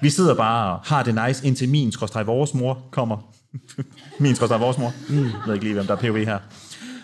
Vi 0.00 0.10
sidder 0.10 0.34
bare 0.34 0.72
og 0.72 0.80
har 0.84 1.02
det 1.02 1.26
nice, 1.26 1.46
indtil 1.46 1.68
min 1.68 1.92
skråstreg 1.92 2.26
vores 2.26 2.54
mor 2.54 2.88
kommer. 2.90 3.34
min 4.20 4.36
skråstreg 4.36 4.60
vores 4.60 4.78
mor. 4.78 4.92
Mm. 5.08 5.24
Jeg 5.24 5.32
ved 5.46 5.54
ikke 5.54 5.64
lige, 5.64 5.74
hvem 5.74 5.86
der 5.86 5.96
er 5.96 6.00
POV 6.00 6.16
her. 6.16 6.38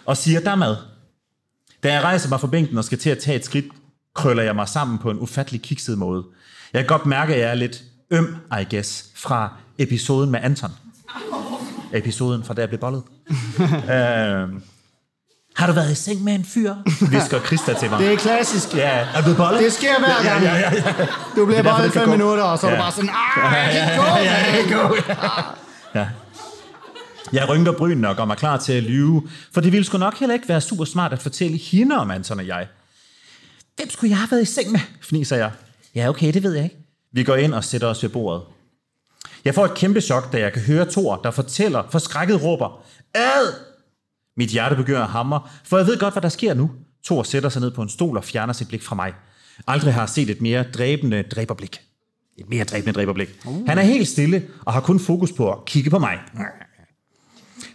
Og 0.05 0.16
siger, 0.16 0.40
der 0.40 0.50
er 0.50 0.55
mad. 0.57 0.76
Da 1.82 1.92
jeg 1.92 2.03
rejser 2.03 2.28
mig 2.28 2.40
fra 2.40 2.46
bænken 2.46 2.78
og 2.78 2.84
skal 2.84 2.98
til 2.98 3.11
at 3.11 3.18
tage 3.18 3.36
et 3.36 3.44
skridt, 3.44 3.66
krøller 4.14 4.42
jeg 4.42 4.55
mig 4.55 4.68
sammen 4.68 4.98
på 4.98 5.11
en 5.11 5.18
ufattelig 5.18 5.62
kikset 5.62 5.98
måde. 5.98 6.24
Jeg 6.72 6.80
kan 6.80 6.88
godt 6.88 7.07
mærke, 7.07 7.34
at 7.34 7.40
jeg 7.40 7.50
er 7.50 7.55
lidt 7.55 7.82
øm, 8.12 8.36
I 8.60 8.74
guess, 8.74 9.04
fra 9.16 9.52
episoden 9.78 10.30
med 10.30 10.40
Anton. 10.42 10.70
Episoden 11.94 12.44
fra 12.44 12.54
jeg 12.56 12.68
blev 12.68 12.80
bollet. 12.80 13.02
øhm, 13.60 14.62
har 15.56 15.66
du 15.66 15.72
været 15.72 15.92
i 15.92 15.94
seng 15.94 16.24
med 16.24 16.34
en 16.34 16.44
fyr? 16.44 16.74
Visker 17.10 17.40
Christa 17.46 17.74
til 17.74 17.90
mig. 17.90 17.98
Det 17.98 18.12
er 18.12 18.16
klassisk. 18.16 18.76
Ja, 18.76 18.88
er 18.90 19.16
du 19.16 19.22
blevet 19.22 19.36
bollet? 19.36 19.62
Det 19.62 19.72
sker 19.72 19.98
hver 19.98 20.30
gang. 20.30 20.44
Ja, 20.44 20.54
ja, 20.54 20.70
ja, 20.74 20.94
ja. 20.98 21.06
Du 21.36 21.46
bliver 21.46 21.58
er 21.58 21.62
derfor, 21.62 21.82
kan 21.82 21.90
fem 21.92 22.04
gå. 22.04 22.10
minutter, 22.10 22.42
og 22.44 22.58
så 22.58 22.66
er 22.66 22.70
du 22.70 22.76
Ja. 22.76 22.82
bare 22.82 22.92
sådan, 22.92 23.10
ah, 23.10 24.58
ikke 24.58 24.74
gå, 24.74 24.88
man. 24.88 25.16
Ja. 25.94 26.08
Jeg 27.32 27.48
rynker 27.48 27.72
brynene 27.72 28.08
og 28.08 28.16
gør 28.16 28.24
mig 28.24 28.36
klar 28.36 28.56
til 28.56 28.72
at 28.72 28.82
lyve, 28.82 29.28
for 29.54 29.60
det 29.60 29.72
ville 29.72 29.84
sgu 29.84 29.98
nok 29.98 30.18
heller 30.18 30.34
ikke 30.34 30.48
være 30.48 30.60
super 30.60 30.84
smart 30.84 31.12
at 31.12 31.22
fortælle 31.22 31.56
hende 31.58 31.96
om 31.98 32.10
Anton 32.10 32.38
og 32.38 32.46
jeg. 32.46 32.66
Hvem 33.76 33.90
skulle 33.90 34.10
jeg 34.10 34.18
have 34.18 34.30
været 34.30 34.42
i 34.42 34.44
seng 34.44 34.72
med? 34.72 34.80
fniser 35.02 35.36
jeg. 35.36 35.50
Ja, 35.94 36.08
okay, 36.08 36.32
det 36.34 36.42
ved 36.42 36.54
jeg 36.54 36.64
ikke. 36.64 36.76
Vi 37.12 37.24
går 37.24 37.36
ind 37.36 37.54
og 37.54 37.64
sætter 37.64 37.88
os 37.88 38.02
ved 38.02 38.10
bordet. 38.10 38.42
Jeg 39.44 39.54
får 39.54 39.64
et 39.64 39.74
kæmpe 39.74 40.00
chok, 40.00 40.32
da 40.32 40.38
jeg 40.38 40.52
kan 40.52 40.62
høre 40.62 40.90
Thor, 40.90 41.16
der 41.16 41.30
fortæller, 41.30 41.82
forskrækket 41.90 42.42
råber, 42.42 42.84
Ad! 43.14 43.54
Mit 44.36 44.48
hjerte 44.48 44.76
begynder 44.76 45.02
at 45.02 45.08
hamre, 45.08 45.40
for 45.64 45.76
jeg 45.76 45.86
ved 45.86 45.98
godt, 45.98 46.14
hvad 46.14 46.22
der 46.22 46.28
sker 46.28 46.54
nu. 46.54 46.70
Thor 47.04 47.22
sætter 47.22 47.48
sig 47.48 47.62
ned 47.62 47.70
på 47.70 47.82
en 47.82 47.88
stol 47.88 48.16
og 48.16 48.24
fjerner 48.24 48.52
sit 48.52 48.68
blik 48.68 48.82
fra 48.82 48.94
mig. 48.94 49.12
Aldrig 49.66 49.94
har 49.94 50.00
jeg 50.00 50.08
set 50.08 50.30
et 50.30 50.40
mere 50.40 50.62
dræbende 50.62 51.22
dræberblik. 51.22 51.80
Et 52.38 52.48
mere 52.48 52.64
dræbende 52.64 52.92
dræberblik. 52.92 53.28
Uh. 53.46 53.66
Han 53.66 53.78
er 53.78 53.82
helt 53.82 54.08
stille 54.08 54.42
og 54.64 54.72
har 54.72 54.80
kun 54.80 55.00
fokus 55.00 55.32
på 55.32 55.52
at 55.52 55.64
kigge 55.66 55.90
på 55.90 55.98
mig. 55.98 56.18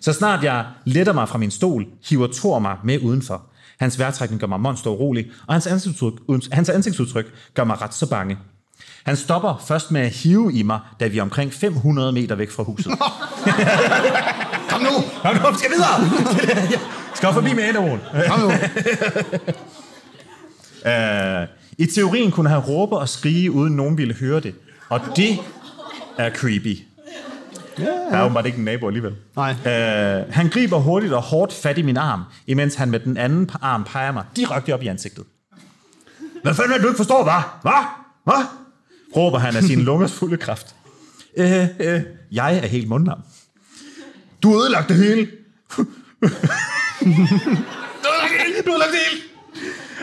Så 0.01 0.13
snart 0.13 0.43
jeg 0.43 0.65
letter 0.85 1.13
mig 1.13 1.29
fra 1.29 1.37
min 1.37 1.51
stol, 1.51 1.85
hiver 2.09 2.27
Thor 2.33 2.59
mig 2.59 2.77
med 2.83 2.99
udenfor. 2.99 3.45
Hans 3.79 3.99
vejrtrækning 3.99 4.41
gør 4.41 4.47
mig 4.47 4.59
monster 4.59 4.91
urolig, 4.91 5.31
og 5.47 5.53
hans 5.53 5.67
ansigtsudtryk, 5.67 6.51
hans 6.51 6.69
ansigtsudtryk 6.69 7.33
gør 7.53 7.63
mig 7.63 7.81
ret 7.81 7.93
så 7.93 8.09
bange. 8.09 8.37
Han 9.03 9.15
stopper 9.15 9.63
først 9.67 9.91
med 9.91 10.01
at 10.01 10.09
hive 10.09 10.53
i 10.53 10.63
mig, 10.63 10.79
da 10.99 11.07
vi 11.07 11.17
er 11.17 11.21
omkring 11.21 11.53
500 11.53 12.11
meter 12.11 12.35
væk 12.35 12.51
fra 12.51 12.63
huset. 12.63 12.91
Kom 14.69 14.81
nu. 14.81 14.89
Kom 15.21 15.35
nu, 15.35 15.51
vi 15.51 15.57
skal 15.57 15.71
videre! 15.71 15.99
skal 17.15 17.33
forbi 17.33 17.53
med 17.53 17.69
enderoen. 17.69 17.99
Kom 18.29 18.39
nu. 18.39 18.47
Uh, 20.85 21.47
I 21.83 21.85
teorien 21.85 22.31
kunne 22.31 22.49
han 22.49 22.59
råbe 22.59 22.97
og 22.97 23.09
skrige, 23.09 23.51
uden 23.51 23.75
nogen 23.75 23.97
ville 23.97 24.13
høre 24.13 24.39
det. 24.39 24.55
Og 24.89 25.01
det 25.15 25.39
er 26.17 26.29
creepy. 26.29 26.77
Der 27.77 28.17
er 28.17 28.23
åbenbart 28.23 28.45
ikke 28.45 28.57
en 28.57 28.65
nabo 28.65 28.87
alligevel. 28.87 29.15
Nej. 29.35 29.51
Uh, 29.51 30.33
han 30.33 30.49
griber 30.49 30.77
hurtigt 30.77 31.13
og 31.13 31.21
hårdt 31.21 31.53
fat 31.53 31.77
i 31.77 31.81
min 31.81 31.97
arm, 31.97 32.23
imens 32.47 32.75
han 32.75 32.89
med 32.89 32.99
den 32.99 33.17
anden 33.17 33.49
arm 33.61 33.83
peger 33.83 34.11
mig 34.11 34.23
direkte 34.35 34.73
op 34.73 34.81
i 34.81 34.87
ansigtet. 34.87 35.23
Hvad 36.43 36.53
fanden 36.53 36.73
er 36.73 36.77
du 36.77 36.87
ikke 36.87 36.97
forstår, 36.97 37.23
hva'? 37.23 37.43
Hva? 37.61 37.85
Hva? 38.23 38.66
Råber 39.15 39.39
han 39.39 39.55
af 39.55 39.63
sin 39.63 39.81
lungers 39.81 40.13
fulde 40.13 40.37
kraft. 40.37 40.75
Øh, 41.37 41.63
øh, 41.79 42.01
jeg 42.31 42.57
er 42.57 42.67
helt 42.67 42.87
mundlam. 42.87 43.19
Du 44.43 44.51
har 44.51 44.59
ødelagt 44.61 44.89
det 44.89 44.97
hele. 44.97 45.21
du 45.77 46.27
har 48.03 48.13
ødelagt 48.13 48.31
det 48.31 48.41
hele. 48.45 48.61
Du 48.65 48.69
har 48.69 48.73
ødelagt 48.73 48.91
det 48.91 48.99
hele. 49.09 49.21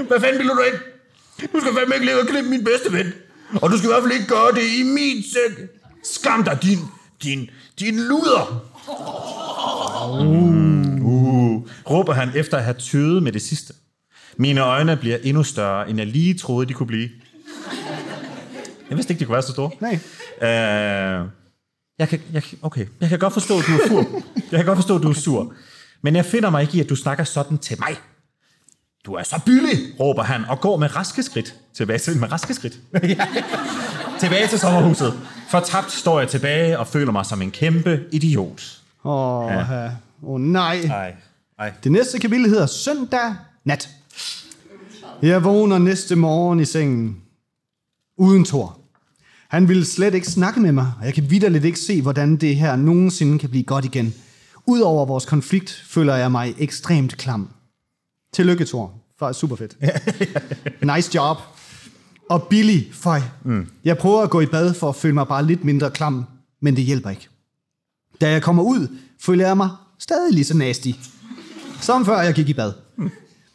Hvad 0.08 0.20
fanden 0.20 0.38
vil 0.38 0.48
du 0.48 0.62
ind? 0.72 0.80
Du 1.52 1.60
skal 1.60 1.72
fandme 1.78 1.94
ikke 1.94 2.06
leve 2.06 2.20
og 2.20 2.26
klippe 2.26 2.50
min 2.50 2.64
bedste 2.64 2.92
ven. 2.92 3.12
Og 3.62 3.70
du 3.70 3.78
skal 3.78 3.88
i 3.88 3.92
hvert 3.92 4.02
fald 4.02 4.12
ikke 4.12 4.26
gøre 4.26 4.52
det 4.52 4.62
i 4.78 4.82
min 4.82 5.22
seng. 5.22 5.68
Skam 6.04 6.44
dig, 6.44 6.58
din, 6.62 6.78
din, 7.22 7.50
din 7.80 7.96
luder. 8.00 8.64
Uh, 11.00 11.68
råber 11.90 12.12
han 12.12 12.30
efter 12.34 12.56
at 12.56 12.64
have 12.64 12.76
tøvet 12.78 13.22
med 13.22 13.32
det 13.32 13.42
sidste. 13.42 13.74
Mine 14.36 14.60
øjne 14.60 14.96
bliver 14.96 15.16
endnu 15.22 15.42
større, 15.42 15.90
end 15.90 15.98
jeg 15.98 16.06
lige 16.06 16.34
troede, 16.34 16.68
de 16.68 16.72
kunne 16.72 16.86
blive. 16.86 17.08
Jeg 18.88 18.96
vidste 18.96 19.12
ikke, 19.12 19.20
de 19.20 19.24
kunne 19.24 19.32
være 19.32 19.42
så 19.42 19.52
store. 19.52 19.70
Nej. 19.80 19.98
Øh, 20.42 21.28
jeg 21.98 22.08
kan, 22.08 22.20
jeg, 22.32 22.42
okay, 22.62 22.86
jeg 23.00 23.08
kan 23.08 23.18
godt 23.18 23.32
forstå, 23.32 23.58
at 23.58 23.64
du 23.66 23.72
er 23.72 23.88
sur. 23.88 24.22
Jeg 24.36 24.58
kan 24.58 24.64
godt 24.64 24.78
forstå, 24.78 24.96
at 24.96 25.02
du 25.02 25.10
er 25.10 25.14
sur. 25.14 25.52
Men 26.02 26.16
jeg 26.16 26.24
finder 26.24 26.50
mig 26.50 26.62
ikke 26.62 26.76
i, 26.76 26.80
at 26.80 26.88
du 26.88 26.96
snakker 26.96 27.24
sådan 27.24 27.58
til 27.58 27.76
mig. 27.80 27.96
Du 29.06 29.14
er 29.14 29.22
så 29.22 29.40
billig, 29.46 30.00
råber 30.00 30.22
han, 30.22 30.44
og 30.44 30.60
går 30.60 30.76
med 30.76 30.96
raske 30.96 31.22
skridt. 31.22 31.54
Tilbage 31.74 31.98
til, 31.98 32.18
med 32.18 32.32
raske 32.32 32.54
skridt. 32.54 32.78
tilbage 34.20 34.46
til 34.48 34.58
sommerhuset. 34.58 35.14
Fortabt 35.50 35.92
står 35.92 36.20
jeg 36.20 36.28
tilbage 36.28 36.78
og 36.78 36.86
føler 36.86 37.12
mig 37.12 37.26
som 37.26 37.42
en 37.42 37.50
kæmpe 37.50 38.00
idiot. 38.12 38.80
Åh, 39.04 39.52
ja. 39.52 39.90
oh, 40.22 40.40
nej. 40.40 40.80
Ej, 40.80 41.14
ej. 41.58 41.72
Det 41.84 41.92
næste 41.92 42.18
kapitel 42.18 42.48
hedder 42.48 42.66
Søndag 42.66 43.34
nat. 43.64 43.88
Jeg 45.22 45.44
vågner 45.44 45.78
næste 45.78 46.16
morgen 46.16 46.60
i 46.60 46.64
sengen. 46.64 47.23
Uden 48.16 48.44
Thor. 48.44 48.78
Han 49.48 49.68
ville 49.68 49.84
slet 49.84 50.14
ikke 50.14 50.26
snakke 50.26 50.60
med 50.60 50.72
mig, 50.72 50.92
og 51.00 51.06
jeg 51.06 51.14
kan 51.14 51.30
vidderligt 51.30 51.64
ikke 51.64 51.80
se, 51.80 52.02
hvordan 52.02 52.36
det 52.36 52.56
her 52.56 52.76
nogensinde 52.76 53.38
kan 53.38 53.50
blive 53.50 53.64
godt 53.64 53.84
igen. 53.84 54.14
Udover 54.66 55.06
vores 55.06 55.24
konflikt 55.24 55.84
føler 55.86 56.14
jeg 56.14 56.32
mig 56.32 56.54
ekstremt 56.58 57.16
klam. 57.16 57.48
Tillykke, 58.32 58.64
Thor. 58.64 58.92
For 59.18 59.32
super 59.32 59.56
fedt. 59.56 59.76
nice 60.94 61.10
job. 61.14 61.36
Og 62.30 62.42
Billy, 62.42 62.92
føj. 62.92 63.20
Mm. 63.44 63.66
Jeg 63.84 63.98
prøver 63.98 64.22
at 64.22 64.30
gå 64.30 64.40
i 64.40 64.46
bad 64.46 64.74
for 64.74 64.88
at 64.88 64.96
føle 64.96 65.14
mig 65.14 65.28
bare 65.28 65.46
lidt 65.46 65.64
mindre 65.64 65.90
klam, 65.90 66.24
men 66.62 66.76
det 66.76 66.84
hjælper 66.84 67.10
ikke. 67.10 67.28
Da 68.20 68.30
jeg 68.30 68.42
kommer 68.42 68.62
ud, 68.62 68.88
føler 69.20 69.46
jeg 69.46 69.56
mig 69.56 69.70
stadig 69.98 70.32
lige 70.32 70.44
så 70.44 70.56
nasty. 70.56 70.88
Som 71.80 72.04
før 72.04 72.20
jeg 72.20 72.34
gik 72.34 72.48
i 72.48 72.54
bad. 72.54 72.72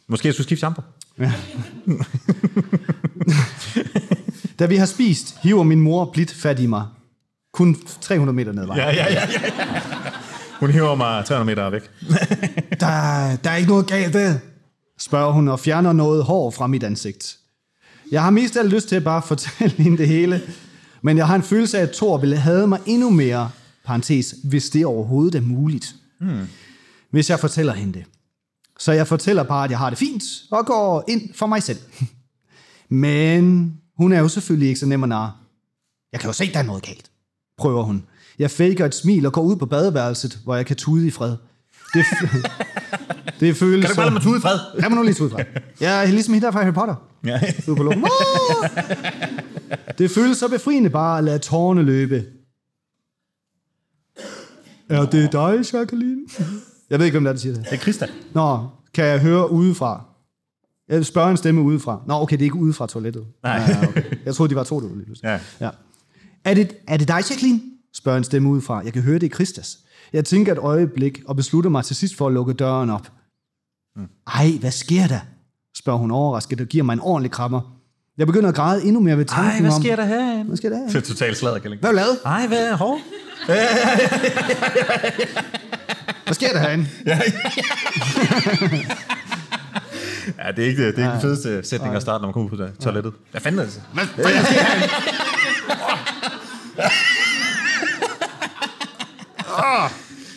Måske 0.08 0.26
jeg 0.26 0.34
skulle 0.34 0.44
skifte 0.44 0.60
shampoo. 0.60 0.84
Da 4.60 4.66
vi 4.66 4.76
har 4.76 4.86
spist, 4.86 5.38
hiver 5.42 5.62
min 5.62 5.80
mor 5.80 6.10
blidt 6.12 6.34
fat 6.34 6.60
i 6.60 6.66
mig. 6.66 6.86
Kun 7.52 7.76
300 8.00 8.36
meter 8.36 8.52
ned 8.52 8.62
ad 8.62 8.66
vejen. 8.66 8.80
Ja, 8.80 9.04
ja, 9.04 9.12
ja, 9.12 9.28
ja. 9.30 9.40
Hun 10.60 10.70
hiver 10.70 10.94
mig 10.94 11.24
300 11.24 11.44
meter 11.44 11.70
væk. 11.70 11.82
Der, 12.80 13.36
der 13.36 13.50
er 13.50 13.56
ikke 13.56 13.68
noget 13.68 13.86
galt 13.86 14.12
der, 14.12 14.34
spørger 14.98 15.32
hun 15.32 15.48
og 15.48 15.60
fjerner 15.60 15.92
noget 15.92 16.24
hår 16.24 16.50
fra 16.50 16.66
mit 16.66 16.82
ansigt. 16.82 17.36
Jeg 18.10 18.22
har 18.22 18.30
mest 18.30 18.56
af 18.56 18.70
lyst 18.70 18.88
til 18.88 18.96
at 18.96 19.04
bare 19.04 19.22
fortælle 19.22 19.76
hende 19.76 19.98
det 19.98 20.08
hele, 20.08 20.40
men 21.02 21.16
jeg 21.16 21.26
har 21.26 21.34
en 21.34 21.42
følelse 21.42 21.78
af, 21.78 21.82
at 21.82 21.90
Thor 21.90 22.18
ville 22.18 22.36
have 22.36 22.66
mig 22.66 22.80
endnu 22.86 23.10
mere, 23.10 23.50
parentes, 23.84 24.34
hvis 24.44 24.70
det 24.70 24.86
overhovedet 24.86 25.34
er 25.34 25.40
muligt. 25.40 25.94
Hmm. 26.20 26.46
Hvis 27.10 27.30
jeg 27.30 27.40
fortæller 27.40 27.72
hende 27.72 27.92
det. 27.92 28.04
Så 28.78 28.92
jeg 28.92 29.06
fortæller 29.06 29.42
bare, 29.42 29.64
at 29.64 29.70
jeg 29.70 29.78
har 29.78 29.90
det 29.90 29.98
fint, 29.98 30.22
og 30.50 30.66
går 30.66 31.04
ind 31.08 31.34
for 31.34 31.46
mig 31.46 31.62
selv. 31.62 31.78
Men 32.88 33.74
hun 34.00 34.12
er 34.12 34.20
jo 34.20 34.28
selvfølgelig 34.28 34.68
ikke 34.68 34.80
så 34.80 34.86
nem 34.86 35.02
at 35.02 35.08
narre. 35.08 35.32
Jeg 36.12 36.20
kan 36.20 36.28
jo 36.28 36.32
se, 36.32 36.52
der 36.52 36.58
er 36.58 36.62
noget 36.62 36.82
galt, 36.82 37.10
prøver 37.58 37.82
hun. 37.82 38.04
Jeg 38.38 38.50
faker 38.50 38.86
et 38.86 38.94
smil 38.94 39.26
og 39.26 39.32
går 39.32 39.42
ud 39.42 39.56
på 39.56 39.66
badeværelset, 39.66 40.38
hvor 40.44 40.56
jeg 40.56 40.66
kan 40.66 40.76
tude 40.76 41.06
i 41.06 41.10
fred. 41.10 41.36
Det, 41.94 42.04
det 43.40 43.56
føles... 43.56 43.86
Kan 43.86 43.90
du 43.90 43.96
bare 43.96 44.06
lade 44.06 44.14
mig 44.14 44.22
tude 44.22 44.38
i 44.38 44.40
fred? 44.40 44.58
Lad 44.74 44.88
mig 44.90 44.96
nu 44.96 45.02
lige 45.02 45.14
tude 45.14 45.30
i 45.30 45.32
fred. 45.32 45.44
Jeg 45.80 46.02
er 46.02 46.06
ligesom 46.06 46.34
hende 46.34 46.46
der 46.46 46.52
fra 46.52 46.62
Harry 46.62 46.74
Potter. 46.74 46.94
Ja. 47.24 47.40
På. 47.66 47.92
Ah! 47.92 48.70
Det 49.98 50.10
føles 50.10 50.38
så 50.38 50.48
befriende 50.48 50.90
bare 50.90 51.18
at 51.18 51.24
lade 51.24 51.38
tårerne 51.38 51.82
løbe. 51.82 52.24
Er 54.88 55.04
det 55.04 55.32
dig, 55.32 55.74
Jacqueline? 55.74 56.20
Jeg 56.90 56.98
ved 56.98 57.06
ikke, 57.06 57.14
hvem 57.14 57.24
der, 57.24 57.30
er, 57.30 57.34
der 57.34 57.40
siger 57.40 57.54
det. 57.54 57.64
Det 57.64 57.72
er 57.72 57.76
Christa. 57.76 58.06
Nå, 58.34 58.68
kan 58.94 59.04
jeg 59.04 59.20
høre 59.20 59.50
udefra? 59.50 60.09
Jeg 60.90 61.06
spørger 61.06 61.30
en 61.30 61.36
stemme 61.36 61.60
udefra. 61.60 62.02
Nå, 62.06 62.14
okay, 62.14 62.36
det 62.36 62.42
er 62.42 62.46
ikke 62.46 62.56
udefra 62.56 62.86
toilettet. 62.86 63.26
Nej. 63.42 63.56
Ja, 63.68 63.88
okay. 63.88 64.02
Jeg 64.24 64.34
troede, 64.34 64.50
de 64.50 64.56
var 64.56 64.64
to 64.64 64.80
derude. 64.80 65.04
Ja. 65.22 65.38
ja. 65.60 65.70
Er, 66.44 66.54
det, 66.54 66.76
er 66.88 66.96
det 66.96 67.08
dig, 67.08 67.22
Jacqueline? 67.30 67.60
Spørger 67.94 68.18
en 68.18 68.24
stemme 68.24 68.48
udefra. 68.48 68.80
Jeg 68.84 68.92
kan 68.92 69.02
høre 69.02 69.18
det 69.18 69.26
i 69.26 69.28
Christas. 69.28 69.78
Jeg 70.12 70.24
tænker 70.24 70.52
et 70.52 70.58
øjeblik 70.58 71.22
og 71.26 71.36
beslutter 71.36 71.70
mig 71.70 71.84
til 71.84 71.96
sidst 71.96 72.16
for 72.16 72.26
at 72.26 72.32
lukke 72.32 72.52
døren 72.52 72.90
op. 72.90 73.12
Ej, 74.34 74.50
hvad 74.60 74.70
sker 74.70 75.06
der? 75.06 75.20
Spørger 75.76 75.98
hun 75.98 76.10
overrasket 76.10 76.60
og 76.60 76.66
giver 76.66 76.84
mig 76.84 76.92
en 76.92 77.00
ordentlig 77.00 77.30
krammer. 77.30 77.76
Jeg 78.18 78.26
begynder 78.26 78.48
at 78.48 78.54
græde 78.54 78.84
endnu 78.84 79.00
mere 79.00 79.18
ved 79.18 79.24
tanken 79.24 79.52
Ej, 79.52 79.60
hvad 79.60 79.72
om... 79.72 79.82
sker 79.82 79.96
der 79.96 80.04
her? 80.04 80.44
Hvad 80.44 80.56
sker 80.56 80.68
der? 80.68 80.86
Det 80.86 80.96
er 80.96 81.00
totalt 81.00 81.36
sladderkælling. 81.36 81.80
Hvad 81.80 81.88
har 81.88 81.92
du 81.92 81.96
lavet? 81.96 82.18
Ej, 82.24 82.46
hvad 82.46 82.68
er 82.68 82.76
hår? 82.76 83.00
Hvad 86.24 86.34
sker 86.34 86.52
der 86.52 86.58
herinde? 86.58 86.86
Ja, 90.38 90.50
det 90.56 90.64
er 90.64 90.68
ikke, 90.68 90.82
det 90.86 90.98
er 90.98 91.02
ikke 91.02 91.12
den 91.12 91.20
fedeste 91.20 91.62
sætning 91.68 91.94
at 91.94 92.02
starte, 92.02 92.22
når 92.22 92.26
man 92.28 92.32
kommer 92.32 92.50
ud 92.52 92.56
på 92.58 92.64
det- 92.64 92.78
toilettet. 92.78 93.12
Hvad 93.30 93.40
fanden 93.40 93.60
er 93.60 93.64
det? 93.64 93.82
Hvad, 93.94 94.04
sker 94.06 94.28
herinde? 94.28 94.88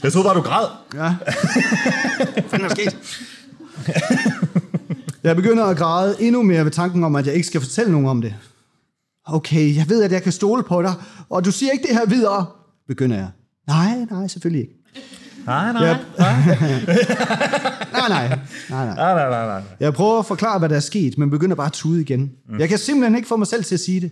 Jeg 0.04 0.12
troede 0.12 0.26
bare, 0.28 0.36
du 0.36 0.42
græd. 0.42 0.66
Ja. 0.94 1.16
Hvad 2.34 2.44
fanden 2.50 2.66
er 2.66 2.70
sket? 2.76 3.20
Jeg 5.24 5.36
begynder 5.36 5.66
at 5.66 5.78
græde 5.78 6.16
endnu 6.20 6.44
mere 6.44 6.64
ved 6.64 6.72
tanken 6.72 7.04
om, 7.04 7.16
at 7.16 7.26
jeg 7.28 7.36
ikke 7.36 7.48
skal 7.48 7.62
fortælle 7.62 7.92
nogen 7.92 8.08
om 8.08 8.22
det. 8.22 8.36
Okay, 9.26 9.76
jeg 9.76 9.90
ved, 9.90 10.04
at 10.04 10.12
jeg 10.12 10.24
kan 10.24 10.32
stole 10.32 10.64
på 10.64 10.82
dig, 10.82 10.94
og 11.30 11.46
du 11.46 11.52
siger 11.52 11.72
ikke 11.72 11.88
det 11.88 11.96
her 11.98 12.06
videre, 12.06 12.46
begynder 12.88 13.16
jeg. 13.18 13.28
Nej, 13.68 13.98
nej, 14.12 14.28
selvfølgelig 14.28 14.62
ikke. 14.62 14.83
Nej, 15.46 15.74
nej, 15.74 15.84
Jeg, 15.86 16.00
nej. 16.20 16.46
nej, 17.94 18.10
nej, 18.10 18.28
nej, 18.28 18.86
nej. 18.86 18.96
Nej, 18.96 19.14
nej, 19.16 19.30
nej, 19.30 19.46
nej. 19.46 19.62
Jeg 19.80 19.94
prøver 19.94 20.20
at 20.20 20.26
forklare, 20.26 20.60
hvad 20.60 20.70
der 20.70 20.76
er 20.76 20.80
sket, 20.80 21.18
men 21.18 21.30
begynder 21.30 21.56
bare 21.56 21.66
at 21.66 21.72
tude 21.74 22.02
igen. 22.02 22.32
Mm. 22.50 22.60
Jeg 22.60 22.70
kan 22.70 22.78
simpelthen 22.78 23.16
ikke 23.16 23.28
få 23.28 23.36
mig 23.36 23.48
selv 23.48 23.64
til 23.64 23.76
at 23.76 23.80
sige 23.80 24.02
det. 24.02 24.12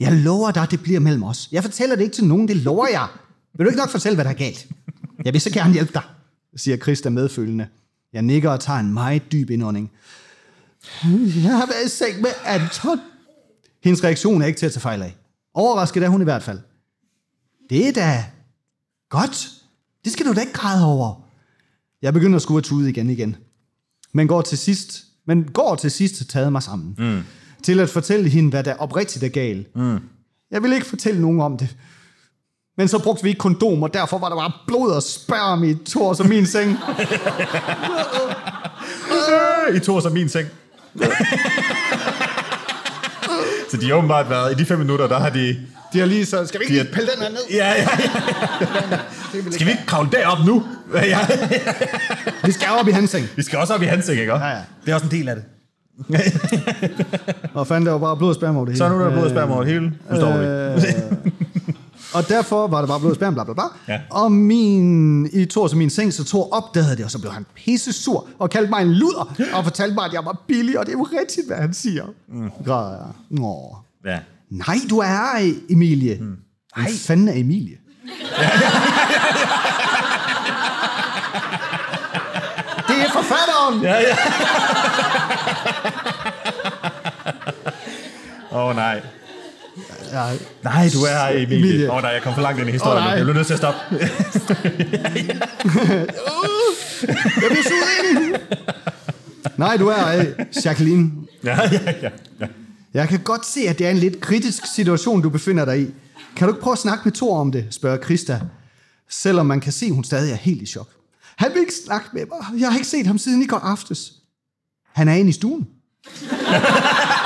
Jeg 0.00 0.12
lover 0.12 0.50
dig, 0.50 0.70
det 0.70 0.82
bliver 0.82 1.00
mellem 1.00 1.22
os. 1.22 1.48
Jeg 1.52 1.62
fortæller 1.62 1.96
det 1.96 2.02
ikke 2.02 2.14
til 2.14 2.24
nogen, 2.24 2.48
det 2.48 2.56
lover 2.56 2.86
jeg. 2.92 3.06
Vil 3.54 3.64
du 3.64 3.68
ikke 3.70 3.78
nok 3.78 3.90
fortælle, 3.90 4.16
hvad 4.16 4.24
der 4.24 4.30
er 4.30 4.34
galt? 4.34 4.66
Jeg 5.24 5.32
vil 5.32 5.40
så 5.40 5.50
gerne 5.50 5.72
hjælpe 5.72 5.92
dig, 5.94 6.02
siger 6.56 6.76
Christa 6.76 7.10
medfølende. 7.10 7.66
Jeg 8.12 8.22
nikker 8.22 8.50
og 8.50 8.60
tager 8.60 8.78
en 8.78 8.94
meget 8.94 9.32
dyb 9.32 9.50
indånding. 9.50 9.90
Jeg 11.04 11.52
har 11.52 11.66
været 11.66 11.86
i 11.86 11.88
seng 11.88 12.20
med 12.20 12.30
Anton. 12.44 12.98
Hendes 13.84 14.04
reaktion 14.04 14.42
er 14.42 14.46
ikke 14.46 14.58
til 14.58 14.66
at 14.66 14.72
tage 14.72 14.80
fejl 14.80 15.02
af. 15.02 15.16
Overrasket 15.54 16.02
er 16.02 16.08
hun 16.08 16.20
i 16.20 16.24
hvert 16.24 16.42
fald. 16.42 16.58
Det 17.70 17.88
er 17.88 17.92
da 17.92 18.24
godt. 19.10 19.48
Det 20.06 20.12
skal 20.12 20.26
du 20.26 20.32
da 20.32 20.40
ikke 20.40 20.52
græde 20.52 20.86
over. 20.86 21.14
Jeg 22.02 22.12
begynder 22.12 22.36
at 22.36 22.42
skue 22.42 22.60
tude 22.60 22.90
igen 22.90 23.10
igen. 23.10 23.36
Men 24.14 24.28
går 24.28 24.42
til 24.42 24.58
sidst, 24.58 25.04
men 25.26 25.44
går 25.44 25.74
til 25.74 25.90
sidst 25.90 26.30
taget 26.30 26.52
mig 26.52 26.62
sammen. 26.62 26.94
Mm. 26.98 27.22
Til 27.62 27.80
at 27.80 27.90
fortælle 27.90 28.28
hende, 28.28 28.50
hvad 28.50 28.64
der 28.64 28.74
oprigtigt 28.74 29.24
er 29.24 29.28
galt. 29.28 29.76
Mm. 29.76 29.98
Jeg 30.50 30.62
vil 30.62 30.72
ikke 30.72 30.86
fortælle 30.86 31.20
nogen 31.20 31.40
om 31.40 31.58
det. 31.58 31.76
Men 32.76 32.88
så 32.88 32.98
brugte 32.98 33.22
vi 33.22 33.28
ikke 33.28 33.38
kondom, 33.38 33.82
og 33.82 33.94
derfor 33.94 34.18
var 34.18 34.28
der 34.28 34.36
bare 34.36 34.52
blod 34.66 34.90
og 34.90 35.02
sperm 35.02 35.64
i 35.64 35.74
Thors 35.86 36.20
og 36.20 36.28
min 36.28 36.46
seng. 36.46 36.78
I 39.76 39.78
tog 39.78 40.02
som 40.02 40.12
min 40.12 40.28
seng. 40.28 40.48
så 43.76 43.80
de 43.80 43.86
har 43.88 43.94
åbenbart 43.94 44.30
været, 44.30 44.52
i 44.52 44.54
de 44.54 44.64
fem 44.66 44.78
minutter, 44.78 45.06
der 45.08 45.18
har 45.18 45.30
de... 45.30 45.56
De 45.92 45.98
har 45.98 46.06
lige 46.06 46.26
så, 46.26 46.46
skal 46.46 46.60
vi 46.60 46.64
ikke 46.64 46.78
De 46.78 46.82
lige 46.82 46.92
har- 46.94 47.00
pille 47.00 47.10
den 47.14 47.22
her 47.22 47.30
ned? 47.30 47.38
Ja, 47.50 47.72
ja, 47.72 47.88
ja. 49.44 49.50
Skal 49.50 49.66
vi 49.66 49.70
ikke 49.70 49.86
kravle 49.86 50.10
derop 50.12 50.38
nu? 50.46 50.64
Ja. 50.94 51.18
Vi 52.44 52.52
skal 52.52 52.68
op 52.80 52.88
i 52.88 52.90
hans 52.90 53.10
seng. 53.10 53.26
Vi 53.36 53.42
skal 53.42 53.58
også 53.58 53.74
op 53.74 53.82
i 53.82 53.86
hans 53.86 54.04
seng, 54.04 54.20
ikke? 54.20 54.32
Ja, 54.34 54.46
ja. 54.46 54.56
Det 54.84 54.90
er 54.90 54.94
også 54.94 55.06
en 55.06 55.10
del 55.12 55.28
af 55.28 55.36
det. 55.36 55.44
Og 57.54 57.66
fandt 57.66 57.86
der 57.86 57.92
var 57.92 57.98
bare 57.98 58.16
blod 58.16 58.28
og 58.28 58.34
sperm 58.34 58.56
over 58.56 58.64
det 58.64 58.74
hele. 58.74 58.78
Så 58.78 58.88
nu 58.88 59.00
er 59.00 59.04
der 59.04 59.10
blod 59.12 59.24
og 59.24 59.30
sperm 59.30 59.50
over 59.50 59.62
det 59.64 59.72
hele. 59.72 59.86
Nu 60.10 60.16
står 60.16 60.36
vi. 60.36 61.55
Og 62.14 62.28
derfor 62.28 62.66
var 62.66 62.80
der 62.80 62.88
bare 62.88 63.00
blod 63.00 63.14
sperm, 63.14 63.34
bla 63.34 63.44
bla 63.44 63.54
bla. 63.54 63.64
Ja. 63.88 64.00
Og 64.10 64.32
min, 64.32 65.26
i 65.32 65.44
Thors 65.44 65.72
og 65.72 65.78
min 65.78 65.90
seng, 65.90 66.12
så 66.12 66.24
Thor 66.24 66.52
opdagede 66.52 66.96
det, 66.96 67.04
og 67.04 67.10
så 67.10 67.18
blev 67.18 67.32
han 67.32 67.46
pisse 67.54 67.92
sur 67.92 68.28
og 68.38 68.50
kaldte 68.50 68.70
mig 68.70 68.82
en 68.82 68.92
luder, 68.92 69.34
og 69.54 69.64
fortalte 69.64 69.94
mig, 69.94 70.04
at 70.04 70.12
jeg 70.12 70.24
var 70.24 70.42
billig, 70.48 70.78
og 70.78 70.86
det 70.86 70.92
er 70.92 70.98
jo 70.98 71.08
rigtigt, 71.20 71.46
hvad 71.46 71.56
han 71.56 71.74
siger. 71.74 72.04
Mm. 72.28 72.50
Græder 72.66 72.90
jeg. 72.90 73.06
Nå. 73.30 73.76
Ja. 74.04 74.18
Nej, 74.50 74.76
du 74.90 74.98
er 74.98 75.06
her, 75.06 75.52
Emilie. 75.70 76.18
Mm. 76.20 76.36
Hvad 76.76 76.92
fanden 77.06 77.28
er 77.28 77.32
Emilie? 77.32 77.76
det 82.88 82.96
er 83.04 83.10
forfatteren! 83.12 83.82
Ja, 83.82 83.94
ja. 84.00 84.16
Åh, 88.52 88.64
oh, 88.66 88.76
nej. 88.76 89.02
Ja, 90.12 90.36
Nej, 90.64 90.90
du 90.94 90.98
er 91.02 91.08
her, 91.08 91.28
Emilie. 91.28 91.58
Emilie. 91.58 91.90
Åh 91.90 91.96
oh, 91.96 92.02
nej, 92.02 92.10
jeg 92.10 92.22
kom 92.22 92.34
for 92.34 92.42
langt 92.42 92.60
ind 92.60 92.68
i 92.68 92.72
historien. 92.72 92.98
Åh, 92.98 93.04
nej. 93.04 93.14
jeg 93.14 93.24
bliver 93.24 93.34
nødt 93.34 93.46
til 93.46 93.54
at 93.54 93.58
stoppe. 93.58 93.80
jeg 97.42 97.48
bliver 97.50 97.66
suget 97.70 98.10
ind. 98.10 98.34
Nej, 99.56 99.76
du 99.76 99.88
er 99.88 100.18
øh, 100.18 100.26
Jacqueline. 100.64 101.10
ja, 101.44 101.60
ja, 101.72 101.80
ja, 102.02 102.10
ja. 102.40 102.46
Jeg 102.94 103.08
kan 103.08 103.20
godt 103.20 103.46
se, 103.46 103.60
at 103.60 103.78
det 103.78 103.86
er 103.86 103.90
en 103.90 103.98
lidt 103.98 104.20
kritisk 104.20 104.62
situation, 104.74 105.22
du 105.22 105.30
befinder 105.30 105.64
dig 105.64 105.80
i. 105.80 105.94
Kan 106.36 106.48
du 106.48 106.54
ikke 106.54 106.62
prøve 106.62 106.72
at 106.72 106.78
snakke 106.78 107.02
med 107.04 107.12
Thor 107.12 107.40
om 107.40 107.52
det, 107.52 107.66
spørger 107.70 107.96
Krista. 107.96 108.40
Selvom 109.10 109.46
man 109.46 109.60
kan 109.60 109.72
se, 109.72 109.86
at 109.86 109.92
hun 109.92 110.04
stadig 110.04 110.32
er 110.32 110.36
helt 110.36 110.62
i 110.62 110.66
chok. 110.66 110.88
Han 111.36 111.50
vil 111.52 111.60
ikke 111.60 111.72
snakke 111.86 112.08
med 112.12 112.22
mig. 112.26 112.60
Jeg 112.60 112.68
har 112.68 112.76
ikke 112.76 112.88
set 112.88 113.06
ham 113.06 113.18
siden 113.18 113.42
i 113.42 113.46
går 113.46 113.56
aftes. 113.56 114.12
Han 114.92 115.08
er 115.08 115.14
inde 115.14 115.28
i 115.28 115.32
stuen. 115.32 115.66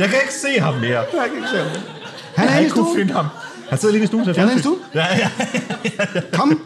Jeg 0.00 0.08
kan 0.08 0.18
ikke 0.22 0.34
se 0.34 0.60
ham 0.60 0.74
mere. 0.74 0.98
Jeg 0.98 1.06
kan 1.12 1.36
ikke 1.36 1.48
se 1.48 1.56
ham. 1.56 1.66
Han 2.36 2.46
Jeg 2.48 2.54
er 2.54 2.58
i 2.58 2.62
ikke 2.62 2.70
stuen. 2.70 2.96
finde 2.96 3.12
ham. 3.12 3.26
Han 3.68 3.78
sidder 3.78 3.92
lige 3.94 4.04
i 4.04 4.06
stuen 4.06 4.26
Han 4.34 4.48
er 4.48 4.56
i 4.56 4.58
stuen? 4.58 4.78
Ja, 4.94 5.06
ja. 5.18 5.30
Kom, 6.32 6.60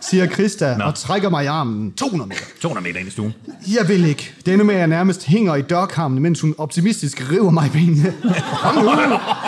siger 0.00 0.26
Krista 0.26 0.76
Nå. 0.76 0.84
og 0.84 0.94
trækker 0.94 1.28
mig 1.30 1.44
i 1.44 1.46
armen 1.46 1.92
200 1.92 2.28
meter. 2.28 2.40
200 2.62 2.84
meter 2.88 2.98
ind 3.00 3.08
i 3.08 3.10
stuen. 3.12 3.34
Jeg 3.66 3.88
vil 3.88 4.04
ikke. 4.04 4.34
Denne 4.46 4.64
med, 4.64 4.74
at 4.74 4.80
jeg 4.80 4.86
nærmest 4.88 5.24
hænger 5.24 5.54
i 5.54 5.62
dørkarmen, 5.62 6.22
mens 6.22 6.40
hun 6.40 6.54
optimistisk 6.58 7.30
river 7.32 7.50
mig 7.50 7.66
i 7.66 7.70
benene. 7.70 8.14
Kom 8.62 8.74
nu, 8.74 8.90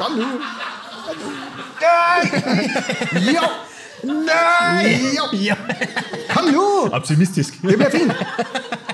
kom 0.02 0.12
nu. 0.16 0.24
Nej! 1.82 2.42
Jo! 3.14 3.40
Nej! 4.04 4.96
Jo! 5.16 5.38
Ja. 5.38 5.54
Kom 6.30 6.44
nu! 6.52 6.88
Optimistisk. 6.92 7.62
Det 7.62 7.76
bliver 7.76 7.90
fint. 7.90 8.12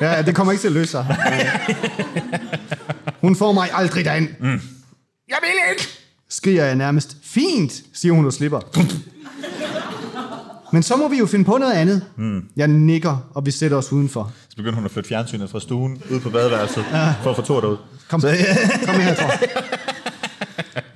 Ja, 0.00 0.22
det 0.22 0.34
kommer 0.34 0.52
ikke 0.52 0.61
til 0.61 0.68
at 0.68 0.74
løse 0.74 0.90
sig. 0.90 1.16
Hun 3.20 3.36
får 3.36 3.52
mig 3.52 3.68
aldrig 3.72 4.04
derind. 4.04 4.28
Mm. 4.40 4.61
Jeg 5.28 5.38
vil 5.40 5.50
ikke! 5.70 5.88
Skriger 6.28 6.64
jeg 6.64 6.76
nærmest. 6.76 7.16
Fint, 7.22 7.82
siger 7.92 8.12
hun 8.14 8.26
og 8.26 8.32
slipper. 8.32 8.61
Men 10.72 10.82
så 10.82 10.96
må 10.96 11.09
vi 11.09 11.18
jo 11.18 11.26
finde 11.26 11.44
på 11.44 11.59
noget 11.59 11.72
andet. 11.72 12.02
Mm. 12.16 12.44
Jeg 12.56 12.68
nikker, 12.68 13.30
og 13.34 13.46
vi 13.46 13.50
sætter 13.50 13.76
os 13.76 13.92
udenfor. 13.92 14.32
Så 14.48 14.56
begynder 14.56 14.74
hun 14.74 14.84
at 14.84 14.90
flytte 14.90 15.09
fjernsynet 15.09 15.50
fra 15.50 15.61
stuen 15.61 16.02
ud 16.11 16.20
på 16.20 16.30
badeværelset, 16.30 16.84
ja. 16.92 17.14
for 17.22 17.30
at 17.30 17.36
få 17.36 17.42
Thor 17.42 17.61
derud. 17.61 17.76
Kom, 18.09 18.20
kom 18.86 19.00
her, 19.00 19.14
Thor. 19.14 19.32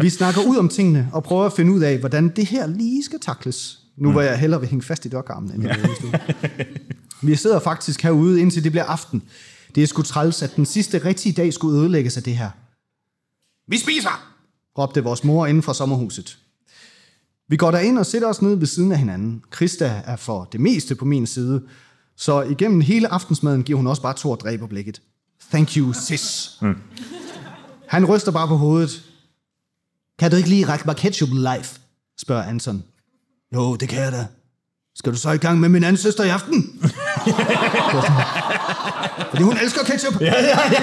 Vi 0.02 0.10
snakker 0.10 0.40
ud 0.46 0.56
om 0.56 0.68
tingene 0.68 1.08
og 1.12 1.24
prøver 1.24 1.46
at 1.46 1.52
finde 1.52 1.72
ud 1.72 1.80
af, 1.80 1.98
hvordan 1.98 2.28
det 2.28 2.46
her 2.46 2.66
lige 2.66 3.04
skal 3.04 3.20
takles. 3.20 3.78
Nu 3.96 4.12
hvor 4.12 4.20
jeg 4.20 4.38
hellere 4.38 4.60
vil 4.60 4.68
hænge 4.68 4.82
fast 4.82 5.04
i 5.04 5.08
dørkarmen, 5.08 5.50
end 5.50 5.70
stuen. 5.98 6.14
Vi 7.28 7.36
sidder 7.36 7.60
faktisk 7.60 8.02
herude, 8.02 8.40
indtil 8.40 8.64
det 8.64 8.72
bliver 8.72 8.84
aften. 8.84 9.22
Det 9.74 9.82
er 9.82 9.86
sgu 9.86 10.02
træls, 10.02 10.42
at 10.42 10.56
den 10.56 10.66
sidste 10.66 11.04
rigtige 11.04 11.32
dag 11.32 11.52
skulle 11.52 11.78
ødelægges 11.78 12.16
af 12.16 12.22
det 12.22 12.36
her. 12.36 12.50
Vi 13.68 13.78
spiser! 13.78 14.28
råbte 14.78 15.04
vores 15.04 15.24
mor 15.24 15.46
inden 15.46 15.62
fra 15.62 15.74
sommerhuset. 15.74 16.38
Vi 17.48 17.56
går 17.56 17.70
derind 17.70 17.98
og 17.98 18.06
sætter 18.06 18.28
os 18.28 18.42
ned 18.42 18.54
ved 18.54 18.66
siden 18.66 18.92
af 18.92 18.98
hinanden. 18.98 19.44
Krista 19.50 20.02
er 20.06 20.16
for 20.16 20.44
det 20.44 20.60
meste 20.60 20.94
på 20.94 21.04
min 21.04 21.26
side, 21.26 21.62
så 22.16 22.42
igennem 22.42 22.80
hele 22.80 23.08
aftensmaden 23.08 23.62
giver 23.62 23.76
hun 23.76 23.86
også 23.86 24.02
bare 24.02 24.14
to 24.14 24.34
dræber 24.34 24.66
blikket. 24.66 25.02
Thank 25.50 25.76
you, 25.76 25.92
sis. 25.92 26.50
Mm. 26.62 26.76
Han 27.88 28.06
ryster 28.06 28.32
bare 28.32 28.48
på 28.48 28.56
hovedet. 28.56 29.02
Kan 30.18 30.30
du 30.30 30.36
ikke 30.36 30.48
lige 30.48 30.66
række 30.66 30.84
mig 30.86 30.96
ketchup 30.96 31.28
live? 31.32 31.64
spørger 32.18 32.42
Anton. 32.42 32.82
Jo, 33.54 33.76
det 33.76 33.88
kan 33.88 34.02
jeg 34.02 34.12
da. 34.12 34.26
Skal 34.96 35.12
du 35.12 35.18
så 35.18 35.30
i 35.30 35.36
gang 35.36 35.60
med 35.60 35.68
min 35.68 35.84
anden 35.84 35.96
søster 35.96 36.24
i 36.24 36.28
aften? 36.28 36.54
Fordi 39.30 39.42
hun 39.42 39.56
elsker 39.62 39.84
ketchup. 39.84 40.20
Ja, 40.20 40.34
ja, 40.42 40.58
ja. 40.72 40.82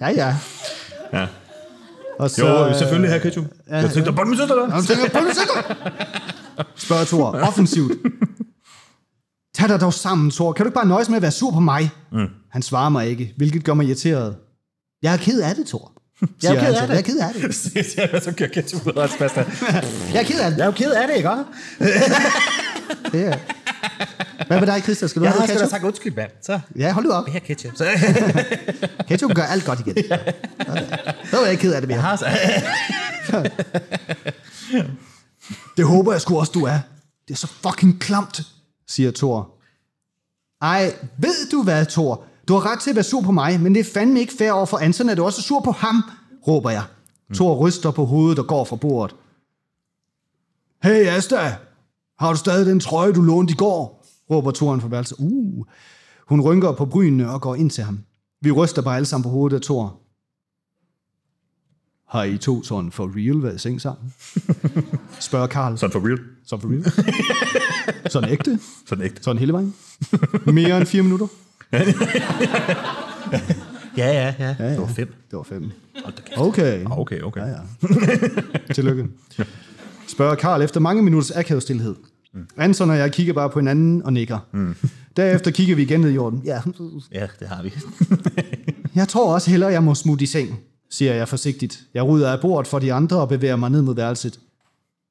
ja, 0.00 0.08
ja. 0.08 0.36
Ja. 1.12 1.26
Og 2.18 2.30
så, 2.30 2.46
Jo, 2.46 2.78
selvfølgelig 2.78 3.10
her 3.10 3.18
ketchup. 3.18 3.44
Ja, 3.68 3.76
jeg 3.76 3.90
tænkte, 3.90 4.12
ja. 4.18 4.24
min 4.24 4.36
søster 4.36 4.54
der. 4.54 4.70
Han 4.70 4.84
tænker, 4.84 5.08
på 5.08 5.18
sætter. 5.34 5.74
Spørger 6.76 7.04
Thor, 7.04 7.30
offensivt. 7.30 7.92
Tag 9.54 9.68
dig 9.68 9.80
dog 9.80 9.94
sammen, 9.94 10.30
Thor. 10.30 10.52
Kan 10.52 10.64
du 10.64 10.68
ikke 10.68 10.74
bare 10.74 10.86
nøjes 10.88 11.08
med 11.08 11.16
at 11.16 11.22
være 11.22 11.30
sur 11.30 11.50
på 11.50 11.60
mig? 11.60 11.90
Mm. 12.12 12.26
Han 12.50 12.62
svarer 12.62 12.88
mig 12.88 13.08
ikke, 13.08 13.34
hvilket 13.36 13.64
gør 13.64 13.74
mig 13.74 13.86
irriteret. 13.86 14.36
Jeg 15.02 15.12
er 15.12 15.16
ked 15.16 15.40
af 15.40 15.54
det, 15.54 15.66
Thor. 15.66 15.92
Jeg 16.42 16.54
er 16.56 16.60
ked 16.60 16.74
af 16.74 16.86
det. 16.88 16.94
Jeg 16.94 16.98
er 16.98 17.02
ked 17.02 17.18
af 17.18 17.34
det. 17.34 17.96
Ja, 18.14 18.20
så 18.24 18.32
kører 18.32 18.48
ketchup 18.50 18.86
ud 18.86 18.92
af 18.92 18.96
retspasta. 18.96 19.44
Jeg 20.12 20.20
er 20.20 20.26
ked 20.26 20.40
af 20.40 20.50
det. 20.50 20.56
Jeg 20.58 20.62
er 20.62 20.66
jo 20.66 20.72
ked 20.72 20.90
af 20.92 21.08
det, 21.08 21.16
ikke? 21.16 21.28
Det 23.12 23.26
er. 23.26 23.38
Hvad 24.46 24.58
med 24.60 24.66
dig, 24.66 24.82
Christa? 24.82 25.06
Skal 25.06 25.20
du 25.20 25.24
Jeg 25.24 25.32
have 25.32 25.40
har 25.40 25.46
noget 25.46 25.48
sgu 25.48 25.54
da 25.58 25.64
ketchup? 25.64 25.70
sagt 25.70 25.84
undskyld, 25.84 26.14
mand. 26.16 26.30
Så 26.42 26.60
Ja, 26.76 26.92
hold 26.92 27.04
nu 27.04 27.10
op. 27.12 27.28
her 27.28 27.40
ketchup. 27.40 27.72
Så 27.76 27.84
Ketchup 29.08 29.34
gør 29.34 29.42
alt 29.42 29.64
godt 29.64 29.80
igen. 29.80 30.04
Så 31.30 31.38
er 31.38 31.42
jeg 31.42 31.50
ikke 31.50 31.60
ked 31.60 31.72
af 31.72 31.80
det 31.80 31.88
mere. 31.88 31.96
jeg 31.98 32.04
har 32.04 32.16
så... 32.16 32.26
Det 35.76 35.84
håber 35.86 36.12
jeg 36.12 36.20
sgu 36.20 36.38
også, 36.38 36.52
du 36.54 36.64
er. 36.64 36.78
Det 37.28 37.34
er 37.34 37.38
så 37.38 37.46
fucking 37.62 38.00
klamt, 38.00 38.40
siger 38.88 39.10
Thor. 39.10 39.50
Ej, 40.62 40.94
ved 41.18 41.50
du 41.50 41.62
hvad, 41.62 41.86
Thor? 41.86 42.24
Du 42.48 42.54
har 42.54 42.72
ret 42.72 42.80
til 42.80 42.90
at 42.90 42.96
være 42.96 43.04
sur 43.04 43.20
på 43.20 43.32
mig, 43.32 43.60
men 43.60 43.74
det 43.74 43.80
er 43.80 43.92
fandme 43.94 44.20
ikke 44.20 44.32
fair 44.38 44.52
over 44.52 44.66
for 44.66 44.78
Anton, 44.78 45.08
at 45.08 45.16
du 45.16 45.24
også 45.24 45.40
er 45.40 45.42
sur 45.42 45.60
på 45.60 45.70
ham, 45.70 46.02
råber 46.48 46.70
jeg. 46.70 46.84
Mm. 47.28 47.34
Thor 47.34 47.56
ryster 47.66 47.90
på 47.90 48.04
hovedet 48.04 48.38
og 48.38 48.46
går 48.46 48.64
fra 48.64 48.76
bordet. 48.76 49.16
Hey 50.82 51.06
Asta, 51.06 51.56
har 52.18 52.32
du 52.32 52.38
stadig 52.38 52.66
den 52.66 52.80
trøje, 52.80 53.12
du 53.12 53.22
lånte 53.22 53.52
i 53.52 53.56
går? 53.56 54.06
råber 54.30 54.50
Thoren 54.50 54.80
fra 54.80 54.88
værelset. 54.88 55.16
Uh. 55.18 55.66
Hun 56.28 56.40
rynker 56.40 56.72
på 56.72 56.86
brynene 56.86 57.30
og 57.30 57.40
går 57.40 57.54
ind 57.54 57.70
til 57.70 57.84
ham. 57.84 58.00
Vi 58.40 58.50
ryster 58.50 58.82
bare 58.82 58.96
alle 58.96 59.06
sammen 59.06 59.22
på 59.22 59.28
hovedet 59.28 59.56
af 59.56 59.62
Thor. 59.62 60.00
Har 62.08 62.24
I 62.24 62.38
to 62.38 62.62
sådan 62.62 62.92
for 62.92 63.10
real 63.16 63.42
været 63.42 63.54
i 63.54 63.58
seng 63.58 63.80
sammen? 63.80 64.14
Spørger 65.20 65.46
Karl. 65.46 65.76
Sådan 65.76 65.92
for 65.92 66.08
real. 66.08 66.18
Sådan 66.46 66.62
for 66.62 66.68
real? 66.68 66.84
Sådan 68.10 68.30
ægte? 68.30 68.58
Sådan 68.86 69.04
ægte. 69.04 69.22
Sådan 69.22 69.38
hele 69.38 69.52
vejen? 69.52 69.74
Mere 70.46 70.76
end 70.76 70.86
fire 70.86 71.02
minutter? 71.02 71.26
Ja, 73.96 74.12
ja, 74.12 74.34
ja. 74.38 74.54
Det 74.70 74.80
var 74.80 74.86
fedt. 74.86 75.08
Det 75.30 75.36
var 75.36 75.42
fem. 75.42 75.70
Okay. 76.36 76.84
Okay, 76.86 77.20
okay. 77.20 77.40
Ja, 77.40 77.46
ja. 77.46 77.54
Tillykke. 78.74 79.06
Spørger 80.08 80.34
Karl 80.34 80.62
efter 80.62 80.80
mange 80.80 81.02
minutters 81.02 81.30
akavet 81.30 81.62
stillhed. 81.62 81.94
Anson 82.56 82.90
og 82.90 82.98
jeg 82.98 83.12
kigger 83.12 83.32
bare 83.32 83.50
på 83.50 83.58
hinanden 83.58 84.02
og 84.02 84.12
nikker. 84.12 84.38
Mm. 84.52 84.74
Derefter 85.16 85.50
kigger 85.50 85.76
vi 85.76 85.82
igen 85.82 86.00
ned 86.00 86.10
i 86.10 86.14
jorden. 86.14 86.42
Ja. 86.44 86.60
Ja, 87.12 87.26
det 87.40 87.48
har 87.48 87.62
vi. 87.62 87.74
Jeg 88.94 89.08
tror 89.08 89.34
også 89.34 89.50
hellere, 89.50 89.70
jeg 89.72 89.82
må 89.82 89.94
smutte 89.94 90.22
i 90.22 90.26
seng, 90.26 90.60
siger 90.90 91.14
jeg 91.14 91.28
forsigtigt. 91.28 91.80
Jeg 91.94 92.02
rydder 92.02 92.32
af 92.32 92.40
bordet 92.40 92.66
for 92.68 92.78
de 92.78 92.92
andre 92.92 93.16
og 93.20 93.28
bevæger 93.28 93.56
mig 93.56 93.70
ned 93.70 93.82
mod 93.82 93.94
værelset. 93.94 94.38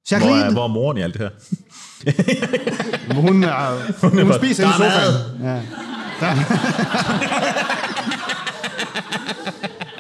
Hvor 0.10 0.18
er, 0.18 0.22
Jacqueline, 0.22 0.54
hvor 0.54 0.64
er 0.64 0.68
moren 0.68 0.98
i 0.98 1.02
alt 1.02 1.14
det 1.14 1.22
her? 1.22 1.30
hun, 3.22 3.44
er, 3.44 3.78
hun, 4.10 4.22
hun 4.24 4.34
spiser 4.34 4.64
i 4.64 4.72
sofaen. 4.78 5.44
Ja. 5.44 5.62
Der. 6.20 6.36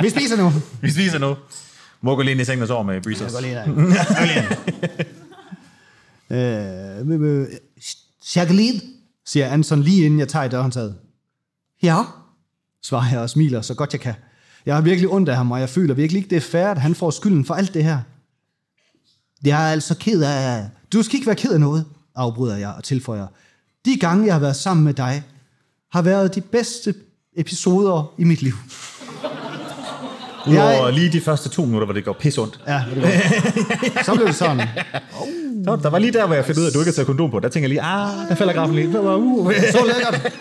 Vi 0.01 0.09
spiser 0.09 0.37
nu. 0.37 0.51
Vi 0.81 0.91
spiser 0.91 1.17
nu. 1.17 1.35
Må 2.01 2.15
gå 2.15 2.21
lige 2.21 2.31
ind 2.31 2.41
i 2.41 2.45
sengen 2.45 2.61
og 2.61 2.67
sove 2.67 2.83
med 2.83 3.01
breezers. 3.01 3.33
Øh, 6.29 7.11
øh, 7.11 7.41
øh, 7.41 7.47
Jacqueline, 8.35 8.81
siger 9.25 9.47
Anton 9.49 9.81
lige 9.81 10.05
inden 10.05 10.19
jeg 10.19 10.27
tager 10.27 10.45
i 10.45 10.49
dørhåndtaget. 10.49 10.95
Ja, 11.83 11.97
svarer 12.83 13.09
jeg 13.11 13.19
og 13.19 13.29
smiler 13.29 13.61
så 13.61 13.73
godt 13.73 13.93
jeg 13.93 14.01
kan. 14.01 14.13
Jeg 14.65 14.75
har 14.75 14.81
virkelig 14.81 15.09
ondt 15.09 15.29
af 15.29 15.35
ham, 15.35 15.51
og 15.51 15.59
jeg 15.59 15.69
føler 15.69 15.93
virkelig 15.93 16.17
ikke, 16.17 16.29
det 16.29 16.35
er 16.35 16.41
fair, 16.41 16.67
at 16.67 16.81
han 16.81 16.95
får 16.95 17.11
skylden 17.11 17.45
for 17.45 17.53
alt 17.53 17.73
det 17.73 17.83
her. 17.83 17.99
Jeg 19.43 19.67
er 19.67 19.71
altså 19.71 19.95
ked 19.97 20.23
af... 20.23 20.65
Du 20.93 21.03
skal 21.03 21.15
ikke 21.15 21.27
være 21.27 21.35
ked 21.35 21.51
af 21.51 21.59
noget, 21.59 21.85
afbryder 22.15 22.57
jeg 22.57 22.69
og 22.69 22.83
tilføjer. 22.83 23.27
De 23.85 23.97
gange, 23.97 24.25
jeg 24.25 24.33
har 24.33 24.39
været 24.39 24.55
sammen 24.55 24.83
med 24.83 24.93
dig, 24.93 25.23
har 25.91 26.01
været 26.01 26.35
de 26.35 26.41
bedste 26.41 26.93
episoder 27.37 28.13
i 28.17 28.23
mit 28.23 28.41
liv. 28.41 28.53
Udover 30.47 30.85
Jeg- 30.85 30.93
lige 30.93 31.11
de 31.11 31.21
første 31.21 31.49
to 31.49 31.65
minutter, 31.65 31.85
hvor 31.85 31.93
det 31.93 32.05
går 32.05 32.13
pis 32.13 32.37
ondt. 32.37 32.59
Ja, 32.67 32.83
det 32.95 33.01
var. 33.01 33.09
Så 34.05 34.15
blev 34.15 34.27
det 34.27 34.35
sådan. 34.35 34.67
Der, 35.65 35.75
der 35.75 35.89
var 35.89 35.99
lige 35.99 36.13
der, 36.13 36.25
hvor 36.25 36.35
jeg 36.35 36.45
fandt 36.45 36.59
ud 36.59 36.63
af, 36.63 36.67
at 36.67 36.73
du 36.73 36.79
ikke 36.79 36.89
har 36.89 36.93
taget 36.93 37.05
kondom 37.07 37.31
på. 37.31 37.39
Der 37.39 37.49
tænker 37.49 37.63
jeg 37.63 37.69
lige, 37.69 37.81
ah, 37.81 38.29
der 38.29 38.35
falder 38.35 38.53
grafen 38.53 38.75
lige. 38.75 38.87
Uh. 39.01 39.53
Så 39.53 39.85
lækkert. 39.85 40.33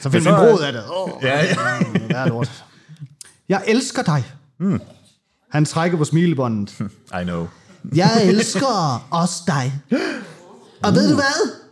Så 0.00 0.10
fik 0.10 0.22
så- 0.22 0.30
vi 0.30 0.36
råd 0.36 0.60
af 0.62 0.72
det. 0.72 0.82
Oh, 0.90 1.10
Ja, 1.22 1.44
ja. 1.44 1.54
det 2.08 2.16
er 2.16 2.26
lort. 2.26 2.64
Jeg 3.48 3.62
elsker 3.66 4.02
dig. 4.02 4.24
Mm. 4.60 4.80
Han 5.50 5.64
trækker 5.64 5.98
på 5.98 6.04
smilebåndet. 6.04 6.74
I 7.20 7.24
know. 7.24 7.46
Jeg 7.94 8.10
elsker 8.24 9.06
også 9.10 9.42
dig. 9.46 9.72
Og 10.82 10.94
ved 10.94 11.08
du 11.10 11.14
hvad? 11.14 11.65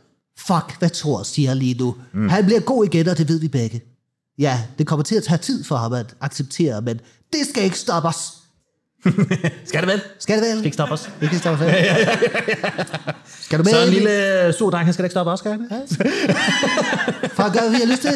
Fuck, 0.47 0.79
hvad 0.79 0.91
Thor 0.91 1.23
siger 1.23 1.55
lige 1.55 1.75
nu. 1.79 1.95
Mm. 2.15 2.29
Han 2.29 2.45
bliver 2.45 2.61
god 2.61 2.85
igen, 2.85 3.09
og 3.09 3.19
det 3.19 3.29
ved 3.29 3.41
vi 3.41 3.49
begge. 3.49 3.83
Ja, 4.39 4.61
det 4.79 4.87
kommer 4.87 5.05
til 5.05 5.17
at 5.17 5.23
tage 5.25 5.39
tid 5.39 5.65
for 5.65 5.77
ham 5.77 5.93
at 5.93 6.07
acceptere, 6.21 6.81
men 6.83 7.01
det 7.33 7.41
skal 7.53 7.65
ikke 7.65 7.79
stoppe 7.79 8.09
os. 8.09 8.17
Skal 9.65 9.81
det 9.81 9.89
vel? 9.89 10.01
Skal 10.19 10.37
det 10.39 10.45
vel? 10.49 10.53
Skal 10.59 10.65
ikke 10.65 10.75
stoppe 10.75 10.95
os? 10.95 11.11
Kan 11.21 11.39
stoppe 11.39 11.65
os. 11.65 11.73
Skal 13.41 13.59
du 13.59 13.65
med? 13.65 13.73
Så 13.73 13.83
en 13.87 13.89
lille 13.93 14.53
sur 14.59 14.71
dreng, 14.71 14.85
han 14.85 14.93
skal 14.95 15.03
da 15.03 15.07
ikke 15.07 15.13
stoppe 15.13 15.33
os, 15.33 15.39
skal 15.39 15.51
han? 15.53 15.69
Far, 17.33 17.53
gør, 17.53 17.71
vi 17.71 17.77
har 17.77 17.87
lyst 17.87 18.03
til. 18.03 18.11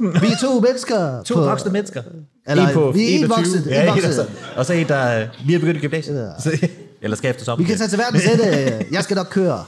Vi 0.00 0.26
er 0.32 0.36
to 0.40 0.60
mennesker. 0.60 1.22
To 1.22 1.34
på- 1.34 1.40
voksne 1.40 1.72
mennesker. 1.72 2.02
Eller, 2.46 2.68
en 2.68 2.74
på 2.74 2.90
vi 2.92 3.04
er 3.04 3.08
en 3.08 3.24
21. 3.24 3.28
voksen, 3.36 3.58
en 3.58 3.68
Ja, 3.68 3.82
en 3.82 3.88
voksen. 3.88 4.24
Og 4.56 4.66
så 4.66 4.72
en, 4.72 4.88
der 4.88 5.20
øh, 5.20 5.28
lige 5.44 5.54
er 5.56 5.60
begyndt 5.60 5.76
i 5.78 5.80
gymnasiet. 5.80 6.32
Ja. 6.46 6.50
Eller 7.02 7.16
skal 7.16 7.30
efter 7.30 7.44
sommer. 7.44 7.64
Vi 7.64 7.68
kan 7.68 7.78
tage 7.78 7.88
til 7.88 7.98
verden 7.98 8.20
sætte. 8.20 8.44
Jeg 8.96 9.04
skal 9.04 9.14
nok 9.16 9.26
køre. 9.30 9.64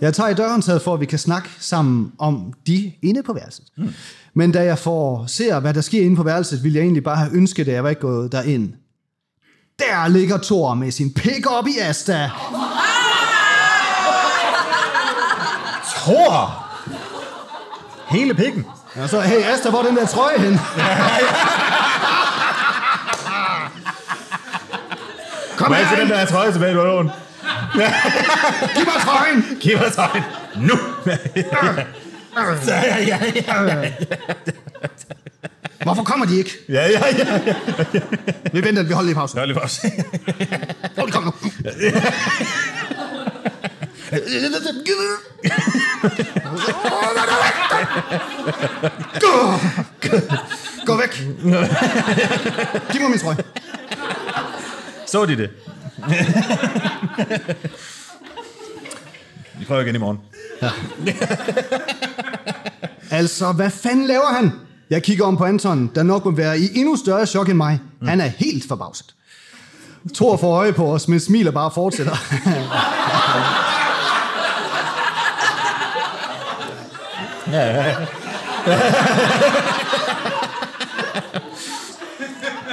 Jeg 0.00 0.14
tager 0.14 0.28
i 0.28 0.34
dørhåndtaget 0.34 0.82
for, 0.82 0.94
at 0.94 1.00
vi 1.00 1.06
kan 1.06 1.18
snakke 1.18 1.48
sammen 1.58 2.12
om 2.18 2.52
de 2.66 2.92
inde 3.02 3.22
på 3.22 3.32
værelset. 3.32 3.64
Mm. 3.76 3.94
Men 4.34 4.52
da 4.52 4.64
jeg 4.64 4.78
får 4.78 5.24
ser, 5.26 5.60
hvad 5.60 5.74
der 5.74 5.80
sker 5.80 6.02
inde 6.02 6.16
på 6.16 6.22
værelset, 6.22 6.64
vil 6.64 6.72
jeg 6.72 6.82
egentlig 6.82 7.04
bare 7.04 7.16
have 7.16 7.30
ønsket, 7.32 7.68
at 7.68 7.74
jeg 7.74 7.84
var 7.84 7.90
ikke 7.90 8.00
gået 8.00 8.32
derind. 8.32 8.72
Der 9.78 10.08
ligger 10.08 10.38
Thor 10.38 10.74
med 10.74 10.90
sin 10.90 11.14
pik 11.14 11.50
op 11.50 11.66
i 11.66 11.78
Asta. 11.80 12.30
Tror! 15.94 16.64
Hele 18.10 18.34
pikken. 18.34 18.66
Og 19.02 19.08
så, 19.08 19.20
hey 19.20 19.42
Asta, 19.42 19.70
hvor 19.70 19.78
er 19.78 19.82
den 19.86 19.96
der 19.96 20.06
trøje 20.06 20.38
hen? 20.38 20.52
Kom 25.58 25.72
her, 25.72 25.96
den 25.96 26.08
der 26.08 26.24
trøje 26.26 26.52
tilbage, 26.52 26.74
du 26.74 26.80
har? 26.80 27.27
giv 28.76 28.84
mig 28.84 29.02
trøjen! 29.04 29.44
Giv 29.60 29.78
mig 29.78 29.92
trøjen. 29.92 30.22
Nu! 30.56 30.74
ja, 32.66 32.96
ja, 33.06 33.18
ja. 33.34 33.90
Hvorfor 35.82 36.02
kommer 36.02 36.26
de 36.26 36.38
ikke? 36.38 36.50
Ja, 36.68 36.86
ja, 36.90 37.02
ja. 37.18 37.40
Vi 38.52 38.64
venter, 38.64 38.82
vi 38.82 38.92
holder 38.92 39.06
lige 39.06 39.14
pause. 39.14 39.36
Nå, 39.36 39.44
lige 39.44 39.60
pause. 39.60 39.92
Hvor 40.94 41.06
de 41.06 41.12
kom 41.12 41.24
nu. 41.24 41.32
Gå! 49.20 49.52
Gå 50.86 50.96
væk! 50.96 51.22
Giv 52.92 53.00
mig 53.00 53.10
min 53.10 53.18
trøje. 53.18 53.36
Så 55.06 55.26
de 55.26 55.36
det? 55.36 55.50
Vi 59.58 59.64
prøver 59.64 59.80
igen 59.80 59.94
i 59.94 59.98
morgen. 59.98 60.18
Altså, 63.10 63.52
hvad 63.52 63.70
fanden 63.70 64.06
laver 64.06 64.34
han? 64.34 64.52
Jeg 64.90 65.02
kigger 65.02 65.24
om 65.24 65.36
på 65.36 65.44
Anton, 65.44 65.90
der 65.94 66.02
nok 66.02 66.24
må 66.24 66.30
være 66.30 66.60
i 66.60 66.68
endnu 66.74 66.96
større 66.96 67.26
chok 67.26 67.48
end 67.48 67.56
mig. 67.56 67.80
Han 68.02 68.20
er 68.20 68.26
helt 68.26 68.68
forbavset. 68.68 69.14
Thor 70.14 70.36
får 70.36 70.56
øje 70.56 70.72
på 70.72 70.94
os, 70.94 71.08
men 71.08 71.20
smiler 71.20 71.50
bare 71.50 71.70
fortsætter. 71.74 72.16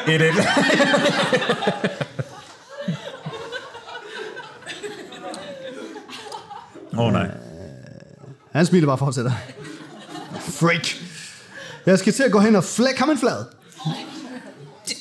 Et, 0.08 0.22
et. 0.22 0.36
Åh 6.98 7.06
oh, 7.06 7.14
nej. 7.14 7.32
Han 8.52 8.66
smiler 8.66 8.88
bare 8.88 8.98
fortsætter. 8.98 9.32
Freak. 10.40 10.88
Jeg 11.86 12.00
skal 12.00 12.14
til 12.14 12.24
at 12.24 12.32
gå 12.32 12.40
hen 12.40 12.56
og 12.56 12.64
flække 12.64 13.00
ham 13.00 13.10
en 13.10 13.18
flad. 13.18 13.46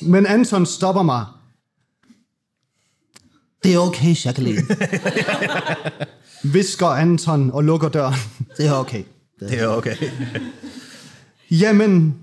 Men 0.01 0.25
Anton 0.25 0.65
stopper 0.65 1.03
mig. 1.03 1.25
Det 3.63 3.73
er 3.73 3.79
okay, 3.79 4.25
Jacqueline. 4.25 4.61
Visker 6.43 6.87
Anton 6.87 7.51
og 7.51 7.63
lukker 7.63 7.89
døren. 7.89 8.15
Det 8.57 8.67
er 8.67 8.73
okay. 8.73 9.03
Det 9.39 9.61
er 9.61 9.67
okay. 9.67 9.95
Jamen, 11.51 12.15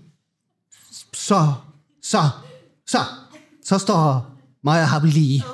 så, 1.12 1.52
så, 2.02 2.28
så, 2.86 2.98
så 3.64 3.78
står 3.78 4.30
mig 4.64 4.82
og 4.82 4.88
Happy 4.88 5.06
lige. 5.06 5.44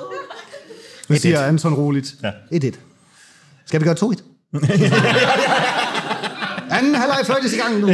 Hvad 1.07 1.17
siger 1.17 1.45
Anton 1.45 1.73
roligt? 1.73 2.15
Ja. 2.23 2.31
1-1. 2.53 2.88
Skal 3.69 3.81
vi 3.81 3.85
gøre 3.85 3.95
2-1? 3.95 4.23
Anden 6.77 6.95
halvleg 6.95 7.21
fløjtes 7.25 7.53
i 7.53 7.57
gang 7.57 7.79
nu. 7.79 7.87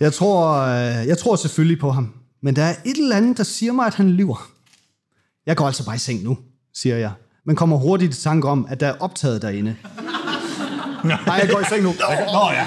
jeg, 0.00 0.12
tror, 0.12 0.52
øh, 0.52 1.06
jeg 1.06 1.18
tror 1.18 1.36
selvfølgelig 1.36 1.78
på 1.78 1.90
ham. 1.90 2.14
Men 2.42 2.56
der 2.56 2.62
er 2.62 2.74
et 2.84 2.96
eller 2.96 3.16
andet, 3.16 3.38
der 3.38 3.44
siger 3.44 3.72
mig, 3.72 3.86
at 3.86 3.94
han 3.94 4.10
lyver. 4.10 4.50
Jeg 5.46 5.56
går 5.56 5.66
altså 5.66 5.84
bare 5.84 5.96
i 5.96 5.98
seng 5.98 6.22
nu, 6.22 6.38
siger 6.74 6.96
jeg. 6.96 7.12
Men 7.46 7.56
kommer 7.56 7.76
hurtigt 7.76 8.18
i 8.18 8.22
tanke 8.22 8.48
om, 8.48 8.66
at 8.70 8.80
der 8.80 8.86
er 8.86 8.94
optaget 9.00 9.42
derinde. 9.42 9.76
Nej, 11.04 11.18
jeg 11.26 11.48
går 11.52 11.60
i 11.60 11.64
seng 11.68 11.82
nu. 11.82 11.94
Nå 12.32 12.50
ja. 12.52 12.66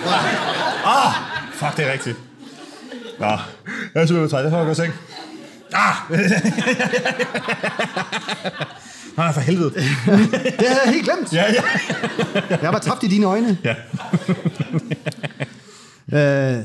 Ah, 0.85 1.13
fuck, 1.53 1.77
det 1.77 1.87
er 1.87 1.91
rigtigt. 1.91 2.17
Nå, 3.19 3.25
jeg 3.95 4.01
er 4.01 4.05
super 4.05 4.27
træt. 4.27 4.43
Jeg 4.43 4.51
får 4.51 4.65
gå 4.65 4.71
i 4.71 4.75
seng. 4.75 4.93
Ah! 5.73 5.95
Nej, 9.17 9.33
for 9.33 9.41
helvede. 9.41 9.73
Det 9.73 9.83
havde 10.67 10.81
jeg 10.85 10.93
helt 10.93 11.03
glemt. 11.05 11.33
Ja, 11.33 11.45
ja. 11.53 11.61
Jeg 12.61 12.73
var 12.73 12.79
tabt 12.79 13.03
i 13.03 13.07
dine 13.07 13.25
øjne. 13.25 13.57
ja. 13.63 13.75
Øh, 16.13 16.57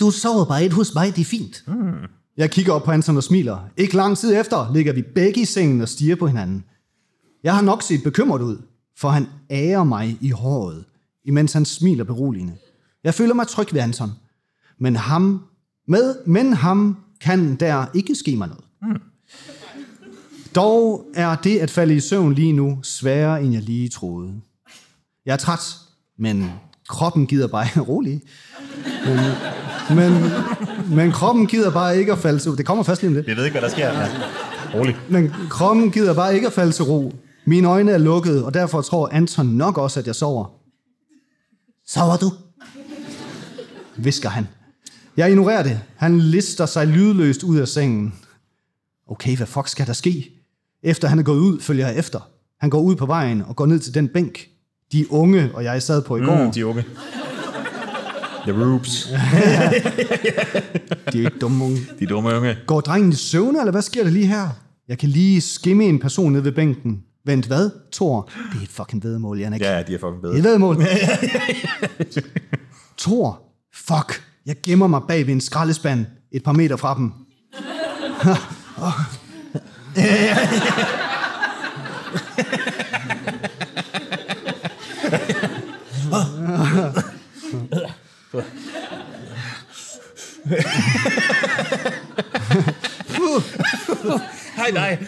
du 0.00 0.10
sover 0.10 0.44
bare 0.44 0.64
et 0.64 0.72
hos 0.72 0.94
mig, 0.94 1.16
det 1.16 1.20
er 1.20 1.24
fint. 1.24 1.62
Mm. 1.66 1.92
Jeg 2.36 2.50
kigger 2.50 2.72
op 2.72 2.82
på 2.82 2.90
Anton 2.90 3.16
og 3.16 3.22
smiler. 3.22 3.58
Ikke 3.76 3.96
lang 3.96 4.18
tid 4.18 4.40
efter 4.40 4.70
ligger 4.74 4.92
vi 4.92 5.02
begge 5.14 5.40
i 5.40 5.44
sengen 5.44 5.80
og 5.80 5.88
stiger 5.88 6.16
på 6.16 6.26
hinanden. 6.26 6.64
Jeg 7.44 7.54
har 7.54 7.62
nok 7.62 7.82
set 7.82 8.02
bekymret 8.02 8.42
ud, 8.42 8.56
for 8.98 9.08
han 9.08 9.26
ærer 9.50 9.84
mig 9.84 10.18
i 10.20 10.30
håret, 10.30 10.84
imens 11.24 11.52
han 11.52 11.64
smiler 11.64 12.04
beroligende. 12.04 12.52
Jeg 13.04 13.14
føler 13.14 13.34
mig 13.34 13.48
tryg 13.48 13.74
ved 13.74 13.80
Anton. 13.80 14.12
Men 14.80 14.96
ham, 14.96 15.42
med, 15.88 16.14
men 16.26 16.52
ham 16.52 16.96
kan 17.24 17.54
der 17.54 17.86
ikke 17.94 18.14
ske 18.14 18.36
mig 18.36 18.48
noget. 18.48 18.64
Mm. 18.82 19.00
Dog 20.54 21.06
er 21.14 21.34
det 21.34 21.58
at 21.58 21.70
falde 21.70 21.94
i 21.94 22.00
søvn 22.00 22.34
lige 22.34 22.52
nu 22.52 22.78
sværere, 22.82 23.42
end 23.42 23.52
jeg 23.52 23.62
lige 23.62 23.88
troede. 23.88 24.34
Jeg 25.26 25.32
er 25.32 25.36
træt, 25.36 25.76
men 26.18 26.50
kroppen 26.88 27.26
gider 27.26 27.46
bare 27.48 27.80
rolig. 27.90 28.20
Men, 29.06 29.18
men, 29.96 30.30
men 30.96 31.12
kroppen 31.12 31.46
gider 31.46 31.70
bare 31.70 31.98
ikke 31.98 32.12
at 32.12 32.18
falde 32.18 32.38
til 32.38 32.52
Det 32.52 32.66
kommer 32.66 32.84
først 32.84 33.02
lige 33.02 33.08
om 33.08 33.14
lidt. 33.14 33.28
Jeg 33.28 33.36
ved 33.36 33.44
ikke, 33.44 33.58
hvad 33.58 33.68
der 33.68 33.74
sker. 33.74 33.86
Ja. 33.92 34.08
Rolig. 34.74 34.96
Men 35.10 35.32
kroppen 35.50 35.90
gider 35.90 36.14
bare 36.14 36.34
ikke 36.34 36.46
at 36.46 36.52
falde 36.52 36.72
til 36.72 36.84
ro. 36.84 37.12
Mine 37.46 37.68
øjne 37.68 37.90
er 37.90 37.98
lukkede, 37.98 38.44
og 38.44 38.54
derfor 38.54 38.82
tror 38.82 39.08
Anton 39.08 39.46
nok 39.46 39.78
også, 39.78 40.00
at 40.00 40.06
jeg 40.06 40.14
sover. 40.14 40.44
Sover 41.86 42.16
du? 42.16 42.32
Visker 43.96 44.28
han. 44.28 44.46
Jeg 45.16 45.30
ignorerer 45.30 45.62
det. 45.62 45.80
Han 45.96 46.18
lister 46.20 46.66
sig 46.66 46.86
lydløst 46.86 47.42
ud 47.42 47.58
af 47.58 47.68
sengen. 47.68 48.14
Okay, 49.10 49.36
hvad 49.36 49.46
fuck 49.46 49.68
skal 49.68 49.86
der 49.86 49.92
ske? 49.92 50.30
Efter 50.82 51.08
han 51.08 51.18
er 51.18 51.22
gået 51.22 51.38
ud, 51.38 51.60
følger 51.60 51.86
jeg 51.88 51.96
efter. 51.98 52.20
Han 52.60 52.70
går 52.70 52.80
ud 52.80 52.96
på 52.96 53.06
vejen 53.06 53.42
og 53.42 53.56
går 53.56 53.66
ned 53.66 53.78
til 53.78 53.94
den 53.94 54.08
bænk. 54.08 54.48
De 54.92 55.12
unge 55.12 55.50
og 55.54 55.64
jeg 55.64 55.82
sad 55.82 56.02
på 56.02 56.16
i 56.16 56.20
går. 56.20 56.44
Mm, 56.44 56.52
de 56.52 56.66
unge. 56.66 56.84
The 58.42 58.52
Roops. 58.64 59.02
De 61.12 61.22
er 61.22 61.26
ikke 61.26 61.38
dumme 61.40 61.64
unge. 61.64 61.78
De 62.00 62.06
dumme 62.06 62.36
unge. 62.36 62.56
Går 62.66 62.80
drengen 62.80 63.12
i 63.12 63.14
søvne, 63.14 63.58
eller 63.58 63.70
hvad 63.72 63.82
sker 63.82 64.04
der 64.04 64.10
lige 64.10 64.26
her? 64.26 64.48
Jeg 64.88 64.98
kan 64.98 65.08
lige 65.08 65.40
skimme 65.40 65.84
en 65.84 65.98
person 65.98 66.32
ned 66.32 66.40
ved 66.40 66.52
bænken. 66.52 67.02
Vent, 67.26 67.46
hvad? 67.46 67.70
Thor? 67.92 68.30
Det 68.52 68.58
er 68.58 68.62
et 68.62 68.68
fucking 68.68 69.04
vedmål, 69.04 69.38
Janik. 69.40 69.60
Ja, 69.60 69.82
de 69.82 69.94
er 69.94 69.98
fucking 69.98 70.22
Det 70.22 70.28
er 70.28 70.30
bedre. 70.32 70.38
et 70.38 70.44
vedmål. 70.44 70.76
Thor? 72.98 73.42
Fuck. 73.74 74.22
Jeg 74.46 74.56
gemmer 74.62 74.86
mig 74.86 75.02
bag 75.08 75.26
ved 75.26 75.34
en 75.34 75.40
skraldespand 75.40 76.06
et 76.32 76.42
par 76.42 76.52
meter 76.52 76.76
fra 76.76 76.94
dem. 76.94 77.12
Hej, 94.56 94.70
nej. 94.70 94.98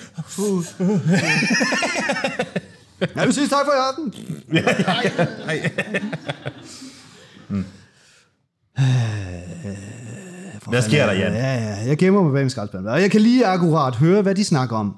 Jeg 3.16 3.24
vil 3.26 3.34
sige 3.34 3.48
tak 3.48 3.66
for 3.66 3.72
i 3.72 3.78
aften. 3.88 4.14
Hvad 10.70 10.82
sker 10.82 11.06
der, 11.06 11.12
Jan? 11.12 11.32
Ja, 11.32 11.54
ja, 11.54 11.76
jeg 11.86 11.98
gemmer 11.98 12.22
mig 12.22 12.32
bag 12.32 12.42
en 12.42 12.50
skraldespand. 12.50 12.86
Og 12.86 13.00
jeg 13.00 13.10
kan 13.10 13.20
lige 13.20 13.46
akkurat 13.46 13.96
høre, 13.96 14.22
hvad 14.22 14.34
de 14.34 14.44
snakker 14.44 14.76
om. 14.76 14.96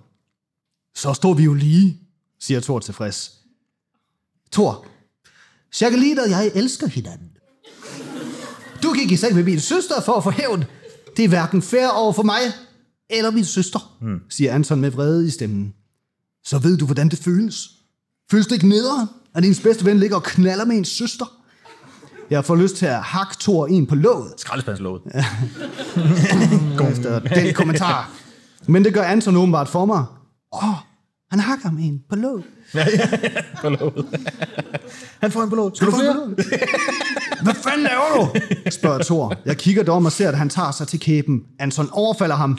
Så 0.94 1.12
står 1.12 1.34
vi 1.34 1.44
jo 1.44 1.54
lige, 1.54 2.00
siger 2.40 2.60
Thor 2.60 2.78
tilfreds. 2.78 3.32
Thor, 4.52 4.86
Jacqueline 5.80 6.22
og 6.22 6.30
jeg 6.30 6.50
elsker 6.54 6.86
hinanden. 6.86 7.30
Du 8.82 8.92
gik 8.92 9.12
i 9.12 9.16
seng 9.16 9.34
med 9.34 9.44
min 9.44 9.60
søster 9.60 10.00
for 10.00 10.12
at 10.12 10.24
få 10.24 10.30
hævn. 10.30 10.64
Det 11.16 11.24
er 11.24 11.28
hverken 11.28 11.62
fair 11.62 11.88
over 11.88 12.12
for 12.12 12.22
mig 12.22 12.40
eller 13.10 13.30
min 13.30 13.44
søster, 13.44 13.96
hmm. 14.00 14.20
siger 14.28 14.54
Anton 14.54 14.80
med 14.80 14.90
vrede 14.90 15.26
i 15.26 15.30
stemmen. 15.30 15.74
Så 16.44 16.58
ved 16.58 16.78
du, 16.78 16.84
hvordan 16.84 17.08
det 17.08 17.18
føles. 17.18 17.70
Føles 18.30 18.46
det 18.46 18.54
ikke 18.54 18.68
nederen, 18.68 19.08
at 19.34 19.44
ens 19.44 19.60
bedste 19.60 19.84
ven 19.84 19.98
ligger 19.98 20.16
og 20.16 20.22
knaller 20.22 20.64
med 20.64 20.76
ens 20.76 20.88
søster? 20.88 21.37
Jeg 22.30 22.44
får 22.44 22.56
lyst 22.56 22.76
til 22.76 22.86
at 22.86 23.02
hakke 23.02 23.34
Thor 23.40 23.66
en 23.66 23.86
på 23.86 23.94
låget. 23.94 24.32
Skraldespandslåget. 24.36 25.02
efter 26.90 27.18
den 27.40 27.54
kommentar. 27.54 28.10
Men 28.66 28.84
det 28.84 28.94
gør 28.94 29.02
Anton 29.02 29.36
åbenbart 29.36 29.68
for 29.68 29.84
mig. 29.84 30.04
Åh, 30.52 30.68
oh, 30.68 30.74
han 31.30 31.40
hakker 31.40 31.70
med 31.70 31.84
en 31.84 32.00
på 32.10 32.16
låget. 32.16 32.44
Ja, 32.74 32.86
ja, 32.98 33.08
på 33.60 33.68
låget. 33.68 34.06
Han 35.20 35.30
får 35.30 35.42
en 35.42 35.50
på 35.50 35.56
låget. 35.56 35.76
Skal 35.76 35.86
du 35.86 35.92
flere? 35.92 36.14
Hvad 37.42 37.54
fanden 37.54 37.82
laver 37.82 38.16
du? 38.16 38.28
spørger 38.70 39.02
Thor. 39.02 39.34
Jeg 39.44 39.56
kigger 39.56 39.82
dog 39.82 40.04
og 40.04 40.12
ser, 40.12 40.28
at 40.28 40.38
han 40.38 40.48
tager 40.48 40.70
sig 40.70 40.88
til 40.88 41.00
kæben. 41.00 41.42
Anton 41.58 41.88
overfalder 41.92 42.36
ham. 42.36 42.58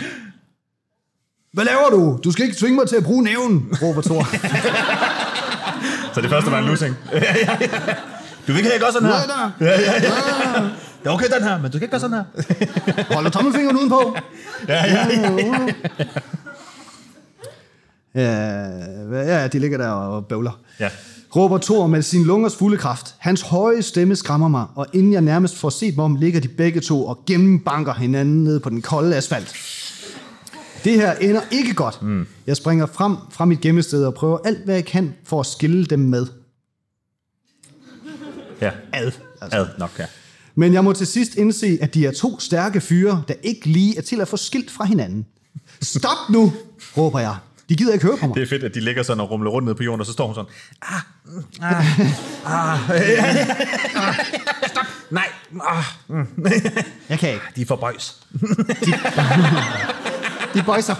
Hvad 1.53 1.65
laver 1.65 1.89
du? 1.91 2.19
Du 2.23 2.31
skal 2.31 2.45
ikke 2.45 2.57
tvinge 2.57 2.75
mig 2.75 2.89
til 2.89 2.95
at 2.95 3.03
bruge 3.03 3.23
næven, 3.23 3.77
råber 3.81 4.01
Thor. 4.01 4.23
Så 6.13 6.21
det 6.21 6.29
første 6.29 6.51
var 6.51 6.59
en 6.59 6.65
losing. 6.65 6.95
Du 8.49 8.53
vil 8.53 8.59
ikke 8.59 8.69
have, 8.69 8.73
jeg 8.73 8.81
gør 8.81 8.91
sådan 8.91 9.07
her. 9.07 9.27
Nej, 9.27 9.69
Ja, 9.69 9.81
ja, 9.81 9.93
ja. 9.93 10.61
Det 11.03 11.07
er 11.07 11.09
okay, 11.09 11.25
den 11.35 11.43
her, 11.43 11.61
men 11.61 11.71
du 11.71 11.77
skal 11.77 11.81
ikke 11.83 11.91
gøre 11.91 11.99
sådan 11.99 12.17
her. 12.17 13.13
Holder 13.15 13.29
tommelfingeren 13.29 13.77
udenpå. 13.77 14.15
Ja, 14.67 14.85
ja, 14.85 15.07
ja. 15.07 15.67
Ja, 18.15 19.41
ja, 19.41 19.47
de 19.47 19.59
ligger 19.59 19.77
der 19.77 19.87
og 19.89 20.25
bøvler. 20.25 20.59
Ja. 20.79 20.89
Råber 21.35 21.57
Thor 21.57 21.87
med 21.87 22.01
sin 22.01 22.23
lungers 22.23 22.55
fulde 22.55 22.77
kraft. 22.77 23.15
Hans 23.17 23.41
høje 23.41 23.81
stemme 23.81 24.15
skræmmer 24.15 24.47
mig, 24.47 24.65
og 24.75 24.87
inden 24.93 25.13
jeg 25.13 25.21
nærmest 25.21 25.57
får 25.57 25.69
set 25.69 25.93
dem 25.93 25.99
om, 25.99 26.15
ligger 26.15 26.39
de 26.39 26.47
begge 26.47 26.79
to 26.81 27.05
og 27.05 27.19
gennembanker 27.27 27.93
hinanden 27.93 28.43
ned 28.43 28.59
på 28.59 28.69
den 28.69 28.81
kolde 28.81 29.15
asfalt. 29.15 29.55
Det 30.83 30.93
her 30.93 31.13
ender 31.13 31.41
ikke 31.51 31.73
godt. 31.73 32.01
Mm. 32.01 32.27
Jeg 32.47 32.57
springer 32.57 32.85
frem 32.85 33.15
fra 33.31 33.45
mit 33.45 33.61
gemmested 33.61 34.05
og 34.05 34.13
prøver 34.13 34.37
alt, 34.45 34.65
hvad 34.65 34.75
jeg 34.75 34.85
kan 34.85 35.13
for 35.25 35.39
at 35.39 35.45
skille 35.45 35.85
dem 35.85 35.99
med. 35.99 36.27
Ja. 38.61 38.71
Ad. 38.93 39.11
Altså. 39.41 39.57
Ad 39.59 39.67
nok, 39.77 39.91
ja. 39.99 40.05
Men 40.55 40.73
jeg 40.73 40.83
må 40.83 40.93
til 40.93 41.07
sidst 41.07 41.35
indse, 41.35 41.77
at 41.81 41.93
de 41.93 42.05
er 42.05 42.11
to 42.11 42.39
stærke 42.39 42.81
fyre, 42.81 43.23
der 43.27 43.33
ikke 43.43 43.65
lige 43.65 43.97
er 43.97 44.01
til 44.01 44.21
at 44.21 44.27
få 44.27 44.37
skilt 44.37 44.71
fra 44.71 44.85
hinanden. 44.85 45.25
Stop 45.81 46.29
nu, 46.29 46.53
råber 46.97 47.19
jeg. 47.19 47.35
De 47.69 47.75
gider 47.75 47.93
ikke 47.93 48.05
høre 48.05 48.17
på 48.17 48.27
mig. 48.27 48.35
Det 48.35 48.43
er 48.43 48.47
fedt, 48.47 48.63
at 48.63 48.75
de 48.75 48.79
ligger 48.79 49.03
sådan 49.03 49.21
og 49.21 49.31
rumler 49.31 49.51
rundt 49.51 49.65
nede 49.65 49.75
på 49.75 49.83
jorden, 49.83 49.99
og 49.99 50.05
så 50.05 50.11
står 50.11 50.25
hun 50.25 50.35
sådan, 50.35 50.51
ah, 50.81 51.01
mm, 51.25 51.43
ah, 51.61 51.99
ah, 52.79 52.89
ah, 52.89 54.15
stop, 54.67 54.85
nej, 55.09 55.27
ah, 55.67 55.83
mm. 56.07 56.27
Jeg 57.09 57.19
kan 57.19 57.29
ikke. 57.29 57.45
de 57.55 57.61
er 57.61 57.65
for 57.65 57.75
bøjs. 57.75 58.15
De 60.53 60.63
bøjser. 60.65 60.95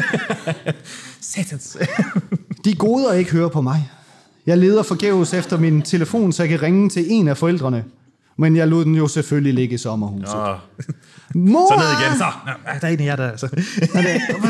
Satans. 1.20 1.76
De 2.64 2.74
gode 2.74 3.08
og 3.08 3.18
ikke 3.18 3.30
høre 3.30 3.50
på 3.50 3.60
mig. 3.60 3.90
Jeg 4.46 4.58
leder 4.58 4.82
forgæves 4.82 5.34
efter 5.34 5.58
min 5.58 5.82
telefon, 5.82 6.32
så 6.32 6.42
jeg 6.42 6.50
kan 6.50 6.62
ringe 6.62 6.88
til 6.88 7.04
en 7.08 7.28
af 7.28 7.36
forældrene. 7.36 7.84
Men 8.36 8.56
jeg 8.56 8.68
lod 8.68 8.84
den 8.84 8.94
jo 8.94 9.08
selvfølgelig 9.08 9.54
ligge 9.54 9.74
i 9.74 9.78
sommerhuset. 9.78 10.34
Åh, 10.34 10.56
Mor! 11.34 11.72
så 11.72 11.78
ned 11.78 12.00
igen, 12.00 12.18
så. 12.18 12.24
Nå, 12.46 12.52
der 12.80 12.86
er 12.86 12.92
en 12.92 13.00
af 13.00 13.04
jer, 13.04 13.16
der... 13.16 13.36
Så. 13.36 13.46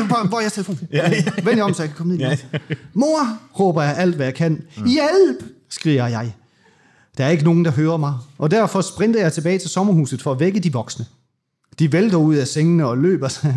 Hvor, 0.07 0.27
hvor 0.27 0.37
er 0.37 0.41
jeres 0.41 0.53
telefon? 0.53 0.79
Ja, 0.93 1.09
ja. 1.09 1.23
Vend 1.43 1.57
jer 1.57 1.63
om, 1.63 1.73
så 1.73 1.83
jeg 1.83 1.89
kan 1.89 1.97
komme 1.97 2.17
ned. 2.17 2.19
Ja. 2.19 2.37
Mor, 2.93 3.37
råber 3.59 3.83
jeg 3.83 3.97
alt, 3.97 4.15
hvad 4.15 4.25
jeg 4.25 4.35
kan. 4.35 4.61
Hjælp, 4.75 5.43
skriger 5.69 6.07
jeg. 6.07 6.33
Der 7.17 7.25
er 7.25 7.29
ikke 7.29 7.43
nogen, 7.43 7.65
der 7.65 7.71
hører 7.71 7.97
mig, 7.97 8.13
og 8.37 8.51
derfor 8.51 8.81
sprinter 8.81 9.21
jeg 9.21 9.33
tilbage 9.33 9.59
til 9.59 9.69
sommerhuset 9.69 10.21
for 10.21 10.31
at 10.31 10.39
vække 10.39 10.59
de 10.59 10.73
voksne. 10.73 11.05
De 11.79 11.91
vælter 11.91 12.17
ud 12.17 12.35
af 12.35 12.47
sengene 12.47 12.85
og 12.85 12.97
løber... 12.97 13.47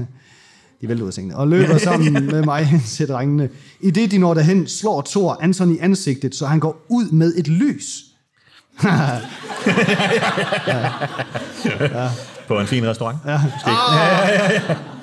De 0.83 0.89
vælter 0.89 1.03
ud 1.03 1.09
af 1.09 1.15
sengene 1.15 1.37
og 1.37 1.49
løber 1.49 1.79
sammen 1.89 2.13
med 2.27 2.43
mig 2.43 2.83
til 2.87 3.09
drengene. 3.09 3.49
I 3.81 3.91
det, 3.91 4.11
de 4.11 4.19
når 4.19 4.35
derhen, 4.35 4.69
slår 4.69 5.03
Thor 5.11 5.39
Anton 5.41 5.75
i 5.75 5.79
ansigtet, 5.79 6.35
så 6.35 6.47
han 6.47 6.61
går 6.61 6.87
ud 6.89 7.11
med 7.11 7.35
et 7.37 7.49
lys. 7.49 7.85
På 12.49 12.61
en 12.61 12.67
fin 12.67 12.87
restaurant. 12.89 13.19
Ja. 13.27 13.41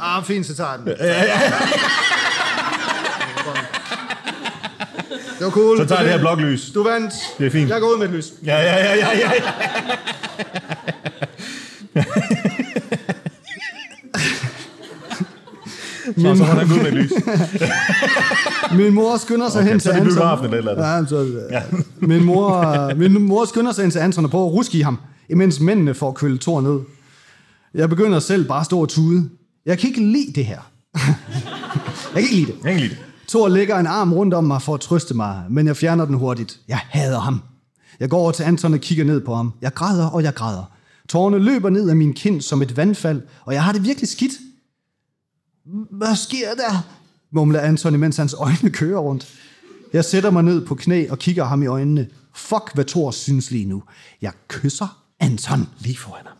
Ah, 0.01 0.23
fint, 0.23 0.45
så 0.45 0.55
tager 0.55 0.69
jeg 0.69 0.79
den. 0.79 0.87
Det 5.37 5.45
var 5.45 5.51
cool. 5.51 5.77
Så 5.77 5.85
tager 5.85 6.01
det 6.01 6.11
her 6.11 6.19
bloklys. 6.19 6.71
Du 6.73 6.83
vandt. 6.83 7.13
Det 7.37 7.47
er 7.47 7.51
fint. 7.51 7.69
Jeg 7.69 7.81
går 7.81 7.87
ud 7.87 7.97
med 7.97 8.05
et 8.05 8.13
lys. 8.13 8.33
Ja, 8.45 8.57
ja, 8.61 8.75
ja, 8.75 8.95
ja, 8.95 9.09
ja. 11.95 12.03
ja. 16.21 16.35
Så, 16.35 16.37
så 16.37 16.43
må 16.43 16.59
han 16.59 16.71
ud 16.71 16.83
med 16.83 16.91
lys. 16.91 17.11
Min 18.77 18.93
mor 18.93 19.17
skynder 19.17 19.49
sig 19.49 19.61
Okay, 19.61 19.71
hen 19.71 19.79
så 19.79 19.83
til 19.83 19.89
er 19.89 19.93
det 19.93 20.01
Anton. 20.01 20.15
biografen 20.15 20.53
eller 20.53 20.71
eller 20.71 20.87
Ja, 20.95 21.05
så, 21.05 21.27
ja. 21.51 21.61
Min, 22.07 22.23
mor, 22.25 22.93
min 22.95 23.21
mor 23.21 23.45
skynder 23.45 23.71
sig 23.71 23.83
hen 23.83 23.91
til 23.91 23.99
Anton 23.99 24.25
og 24.25 24.31
prøver 24.31 24.45
at 24.45 24.53
ruske 24.53 24.77
i 24.77 24.81
ham, 24.81 24.97
imens 25.29 25.59
mændene 25.59 25.93
får 25.93 26.11
køle 26.11 26.37
Thor 26.37 26.61
ned. 26.61 26.79
Jeg 27.73 27.89
begynder 27.89 28.19
selv 28.19 28.47
bare 28.47 28.59
at 28.59 28.65
stå 28.65 28.79
og 28.81 28.89
tude. 28.89 29.29
Jeg 29.65 29.77
kan 29.79 29.87
ikke 29.89 30.01
lide 30.01 30.33
det 30.35 30.45
her. 30.45 30.59
jeg 30.95 31.03
kan 32.13 32.21
ikke 32.21 32.35
lide 32.35 32.45
det. 32.45 32.53
Jeg 32.53 32.61
kan 32.63 32.71
ikke 32.71 32.81
lide 32.81 32.93
det. 32.95 32.99
Thor 33.29 33.47
lægger 33.47 33.77
en 33.79 33.87
arm 33.87 34.13
rundt 34.13 34.33
om 34.33 34.43
mig 34.43 34.61
for 34.61 34.73
at 34.73 34.79
trøste 34.79 35.13
mig, 35.13 35.43
men 35.49 35.67
jeg 35.67 35.77
fjerner 35.77 36.05
den 36.05 36.15
hurtigt. 36.15 36.59
Jeg 36.67 36.79
hader 36.89 37.19
ham. 37.19 37.41
Jeg 37.99 38.09
går 38.09 38.17
over 38.19 38.31
til 38.31 38.43
Anton 38.43 38.73
og 38.73 38.79
kigger 38.79 39.05
ned 39.05 39.21
på 39.21 39.35
ham. 39.35 39.53
Jeg 39.61 39.73
græder, 39.73 40.05
og 40.05 40.23
jeg 40.23 40.33
græder. 40.33 40.71
Tårerne 41.09 41.39
løber 41.39 41.69
ned 41.69 41.89
af 41.89 41.95
min 41.95 42.13
kind 42.13 42.41
som 42.41 42.61
et 42.61 42.77
vandfald, 42.77 43.21
og 43.45 43.53
jeg 43.53 43.63
har 43.63 43.71
det 43.71 43.83
virkelig 43.83 44.09
skidt. 44.09 44.31
Hvad 45.91 46.15
sker 46.15 46.55
der? 46.55 46.87
mumler 47.31 47.59
Anton, 47.59 47.99
mens 47.99 48.17
hans 48.17 48.33
øjne 48.33 48.69
kører 48.69 48.99
rundt. 48.99 49.27
Jeg 49.93 50.05
sætter 50.05 50.31
mig 50.31 50.43
ned 50.43 50.65
på 50.65 50.75
knæ 50.75 51.09
og 51.09 51.19
kigger 51.19 51.43
ham 51.43 51.63
i 51.63 51.65
øjnene. 51.65 52.07
Fuck, 52.35 52.71
hvad 52.73 52.85
Thor 52.85 53.11
synes 53.11 53.51
lige 53.51 53.65
nu. 53.65 53.83
Jeg 54.21 54.31
kysser 54.47 55.03
Anton. 55.19 55.67
Lige 55.79 55.97
foran 55.97 56.25
ham. 56.25 56.37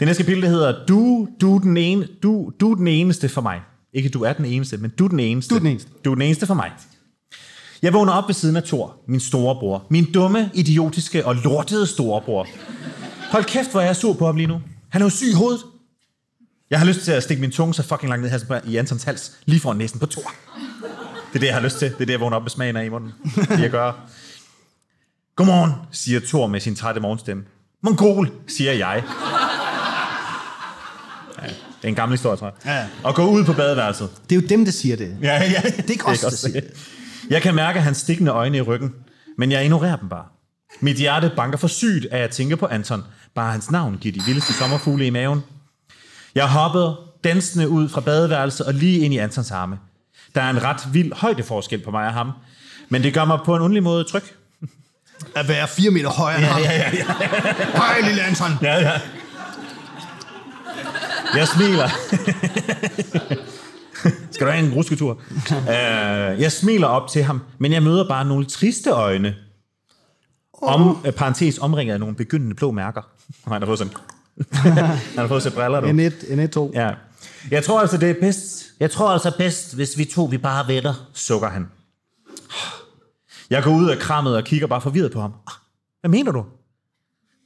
Det 0.00 0.06
næste 0.08 0.22
kapitel 0.22 0.48
hedder, 0.48 0.86
du, 0.86 1.28
du, 1.40 1.60
den 1.62 1.76
ene, 1.76 2.08
du, 2.22 2.52
du 2.60 2.74
den 2.74 2.88
eneste 2.88 3.28
for 3.28 3.40
mig. 3.40 3.60
Ikke 3.92 4.08
du 4.08 4.22
er 4.22 4.32
den 4.32 4.44
eneste, 4.44 4.76
men 4.76 4.90
du 4.90 5.06
den 5.06 5.20
eneste. 5.20 5.54
Du 5.54 5.58
den 5.58 5.66
eneste. 5.66 5.90
Du 6.04 6.14
den 6.14 6.22
eneste 6.22 6.46
for 6.46 6.54
mig. 6.54 6.72
Jeg 7.82 7.92
vågner 7.92 8.12
op 8.12 8.28
ved 8.28 8.34
siden 8.34 8.56
af 8.56 8.62
Thor, 8.62 8.96
min 9.08 9.20
storebror. 9.20 9.86
Min 9.90 10.12
dumme, 10.12 10.50
idiotiske 10.54 11.26
og 11.26 11.34
lortede 11.34 11.86
storebror. 11.86 12.46
Hold 13.30 13.44
kæft, 13.44 13.70
hvor 13.70 13.80
jeg 13.80 13.88
er 13.88 13.94
sur 13.94 14.12
på 14.12 14.26
ham 14.26 14.36
lige 14.36 14.46
nu. 14.46 14.60
Han 14.88 15.02
er 15.02 15.06
jo 15.06 15.10
syg 15.10 15.28
i 15.28 15.32
hovedet. 15.32 15.60
Jeg 16.70 16.78
har 16.78 16.86
lyst 16.86 17.00
til 17.00 17.12
at 17.12 17.22
stikke 17.22 17.40
min 17.40 17.50
tunge 17.50 17.74
så 17.74 17.82
fucking 17.82 18.08
langt 18.10 18.22
ned 18.22 18.30
halsen 18.30 18.48
på- 18.48 18.54
i 18.64 18.76
Antons 18.76 19.02
hals, 19.02 19.32
lige 19.46 19.60
foran 19.60 19.76
næsen 19.76 20.00
på 20.00 20.06
Thor. 20.06 20.32
Det 21.32 21.34
er 21.34 21.38
det, 21.38 21.46
jeg 21.46 21.54
har 21.54 21.62
lyst 21.62 21.78
til. 21.78 21.88
Det 21.88 21.94
er 22.00 22.06
det, 22.06 22.10
jeg 22.12 22.20
vågner 22.20 22.36
op 22.36 22.42
med 22.42 22.50
smagen 22.50 22.76
af 22.76 22.84
i 22.84 22.88
munden. 22.88 23.12
Det 23.48 23.60
jeg 23.60 23.70
gør. 23.70 23.92
Godmorgen, 25.36 25.72
siger 25.92 26.20
Thor 26.20 26.46
med 26.46 26.60
sin 26.60 26.74
trætte 26.76 27.00
morgenstemme. 27.00 27.42
Mongol, 27.82 28.30
siger 28.48 28.72
jeg. 28.72 29.02
Ja, 31.42 31.46
det 31.48 31.84
er 31.84 31.88
en 31.88 31.94
gammel 31.94 32.12
historie, 32.18 32.36
tror 32.36 32.46
jeg. 32.64 32.74
Ja. 33.02 33.08
Og 33.08 33.14
gå 33.14 33.26
ud 33.30 33.44
på 33.44 33.52
badeværelset. 33.52 34.08
Det 34.30 34.36
er 34.36 34.40
jo 34.40 34.46
dem, 34.48 34.64
der 34.64 34.72
siger 34.72 34.96
det. 34.96 35.16
Ja, 35.22 35.42
ja. 35.42 35.60
Det 35.76 35.86
er 35.86 35.90
ikke 35.90 36.06
os, 36.06 36.20
der 36.20 36.30
siger 36.30 36.60
det. 36.60 36.70
Jeg 37.30 37.42
kan 37.42 37.54
mærke 37.54 37.80
hans 37.80 37.98
stikkende 37.98 38.30
øjne 38.32 38.56
i 38.58 38.60
ryggen, 38.60 38.94
men 39.38 39.52
jeg 39.52 39.62
ignorerer 39.64 39.96
dem 39.96 40.08
bare. 40.08 40.24
Mit 40.80 40.96
hjerte 40.96 41.32
banker 41.36 41.58
for 41.58 41.68
sygt 41.68 42.06
af 42.12 42.18
at 42.18 42.30
tænke 42.30 42.56
på 42.56 42.66
Anton. 42.66 43.02
Bare 43.34 43.52
hans 43.52 43.70
navn 43.70 43.98
giver 44.00 44.12
de 44.12 44.22
vildeste 44.26 44.52
sommerfugle 44.52 45.06
i 45.06 45.10
maven. 45.10 45.40
Jeg 46.34 46.48
hoppede 46.48 46.96
dansende 47.24 47.68
ud 47.68 47.88
fra 47.88 48.00
badeværelset 48.00 48.66
og 48.66 48.74
lige 48.74 48.98
ind 48.98 49.14
i 49.14 49.18
Antons 49.18 49.50
arme. 49.50 49.78
Der 50.34 50.42
er 50.42 50.50
en 50.50 50.62
ret 50.62 50.80
vild 50.92 51.12
højdeforskel 51.12 51.84
på 51.84 51.90
mig 51.90 52.06
og 52.06 52.12
ham, 52.12 52.30
men 52.88 53.02
det 53.02 53.14
gør 53.14 53.24
mig 53.24 53.38
på 53.44 53.56
en 53.56 53.62
underlig 53.62 53.82
måde 53.82 54.04
tryg. 54.04 54.22
At 55.36 55.48
være 55.48 55.68
fire 55.68 55.90
meter 55.90 56.08
højere 56.08 56.38
end 56.38 56.46
ham. 56.46 56.62
ja, 56.62 56.72
ja. 56.72 56.90
Hej, 57.74 58.00
lille 58.00 58.22
Anton. 58.22 58.50
Ja, 58.62 58.80
ja. 58.80 59.00
Jeg 61.34 61.48
smiler. 61.48 61.88
Skal 64.30 64.46
du 64.46 64.52
have 64.52 64.66
en 64.66 64.72
rusketur? 64.72 65.20
uh, 65.50 66.40
jeg 66.40 66.52
smiler 66.52 66.86
op 66.86 67.08
til 67.08 67.22
ham, 67.22 67.40
men 67.58 67.72
jeg 67.72 67.82
møder 67.82 68.08
bare 68.08 68.24
nogle 68.24 68.46
triste 68.46 68.90
øjne. 68.90 69.34
Om, 70.62 70.88
uh, 71.06 71.10
parentes, 71.10 71.58
omringet 71.58 71.94
af 71.94 72.00
nogle 72.00 72.14
begyndende 72.14 72.54
blå 72.54 72.70
mærker. 72.70 73.02
Og 73.44 73.52
han 73.52 73.62
har 73.62 73.66
fået 73.66 73.78
sådan... 73.78 73.94
han 74.52 75.18
har 75.18 75.28
fået 75.28 75.42
sig 75.42 75.52
briller, 75.52 75.80
du. 75.80 75.86
En 75.86 76.00
et, 76.00 76.24
en 76.28 76.38
et, 76.38 76.50
to. 76.50 76.70
Ja. 76.74 76.90
Jeg 77.50 77.64
tror 77.64 77.80
altså, 77.80 77.96
det 77.96 78.10
er 78.10 78.14
bedst. 78.20 78.64
Jeg 78.80 78.90
tror 78.90 79.08
altså 79.08 79.32
bedst, 79.38 79.74
hvis 79.74 79.98
vi 79.98 80.04
to 80.04 80.24
vi 80.24 80.38
bare 80.38 80.62
er 80.62 80.66
venner, 80.66 81.08
sukker 81.14 81.48
han. 81.48 81.66
Jeg 83.50 83.62
går 83.62 83.70
ud 83.70 83.88
af 83.90 83.98
krammet 83.98 84.36
og 84.36 84.44
kigger 84.44 84.66
bare 84.66 84.80
forvirret 84.80 85.12
på 85.12 85.20
ham. 85.20 85.32
Hvad 86.00 86.10
mener 86.10 86.32
du? 86.32 86.44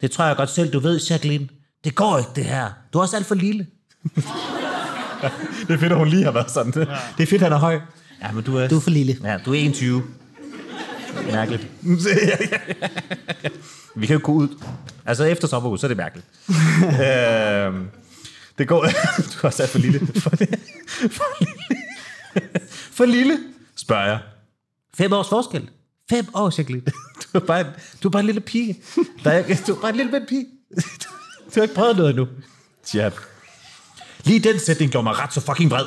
Det 0.01 0.11
tror 0.11 0.25
jeg 0.25 0.37
godt 0.37 0.51
selv, 0.51 0.73
du 0.73 0.79
ved, 0.79 1.01
Jacqueline. 1.11 1.49
Det 1.85 1.95
går 1.95 2.19
ikke, 2.19 2.31
det 2.37 2.45
her. 2.45 2.71
Du 2.93 2.99
er 2.99 3.03
også 3.03 3.17
alt 3.17 3.27
for 3.27 3.35
lille. 3.35 3.67
det 5.67 5.75
er 5.75 5.79
fedt, 5.79 5.93
at 5.93 5.99
hun 5.99 6.09
lige 6.09 6.25
har 6.25 6.31
været 6.31 6.51
sådan. 6.51 6.73
Ja. 6.77 6.81
Det 7.17 7.23
er 7.23 7.27
fedt, 7.27 7.43
han 7.43 7.53
er 7.53 7.59
høj. 7.59 7.81
Ja, 8.23 8.33
men 8.33 8.45
du 8.45 8.57
er... 8.57 8.69
Du 8.69 8.77
er 8.77 8.81
for 8.81 8.91
lille. 8.91 9.17
Ja, 9.25 9.39
du 9.45 9.51
er 9.51 9.59
21. 9.59 10.03
Mærkeligt. 11.33 11.69
Vi 13.97 14.07
kan 14.07 14.17
jo 14.17 14.21
gå 14.25 14.33
ud. 14.33 14.49
Altså 15.07 15.25
efter 15.25 15.49
sommerhus, 15.49 15.81
så 15.81 15.87
er 15.87 15.89
det 15.89 15.97
mærkeligt. 15.97 16.27
øhm, 17.07 17.89
det 18.59 18.69
går... 18.69 18.83
du 19.33 19.39
har 19.41 19.51
sat 19.51 19.69
for 19.69 19.79
lille. 19.79 20.07
For, 20.07 20.31
lille. 20.39 20.59
for 21.11 21.25
lille. 21.41 21.81
For 22.93 23.05
lille, 23.05 23.39
spørger 23.77 24.07
jeg. 24.07 24.19
Fem 24.95 25.13
års 25.13 25.29
forskel. 25.29 25.71
Fem 26.11 26.27
år, 26.35 26.53
Jacqueline. 26.59 26.87
Du 27.33 27.39
er 27.39 27.47
bare 27.47 27.61
en, 27.61 27.67
du 28.03 28.09
er 28.09 28.13
bare 28.13 28.21
en 28.21 28.27
lille 28.27 28.41
pige. 28.41 28.83
Der 29.25 29.31
er, 29.31 29.57
du 29.67 29.75
er 29.75 29.81
bare 29.81 29.91
en 29.91 29.97
lille 29.97 30.13
bitte 30.13 30.27
pige. 30.27 30.47
Du 31.55 31.55
har 31.55 31.63
ikke 31.63 31.75
prøvet 31.75 31.97
noget 31.97 32.11
endnu, 32.11 32.29
han. 32.93 33.13
Lige 34.25 34.41
den 34.41 34.59
sætning 34.59 34.91
gjorde 34.91 35.05
mig 35.05 35.19
ret 35.19 35.35
så 35.35 35.41
fucking 35.41 35.71
vred. 35.71 35.87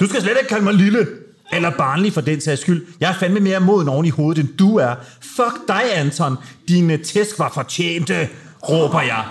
Du 0.00 0.06
skal 0.06 0.22
slet 0.22 0.36
ikke 0.40 0.48
kalde 0.48 0.64
mig 0.64 0.74
lille. 0.74 1.06
Eller 1.52 1.70
barnlig 1.70 2.12
for 2.12 2.20
den 2.20 2.40
sags 2.40 2.60
skyld. 2.60 2.86
Jeg 3.00 3.10
er 3.10 3.14
fandme 3.14 3.40
mere 3.40 3.60
moden 3.60 3.88
oven 3.88 4.06
i 4.06 4.10
hovedet, 4.10 4.40
end 4.40 4.56
du 4.58 4.76
er. 4.76 4.94
Fuck 5.20 5.68
dig, 5.68 5.82
Anton. 5.94 6.36
Dine 6.68 6.96
tæsk 6.96 7.38
var 7.38 7.50
fortjente, 7.54 8.28
råber 8.68 9.00
jeg. 9.00 9.24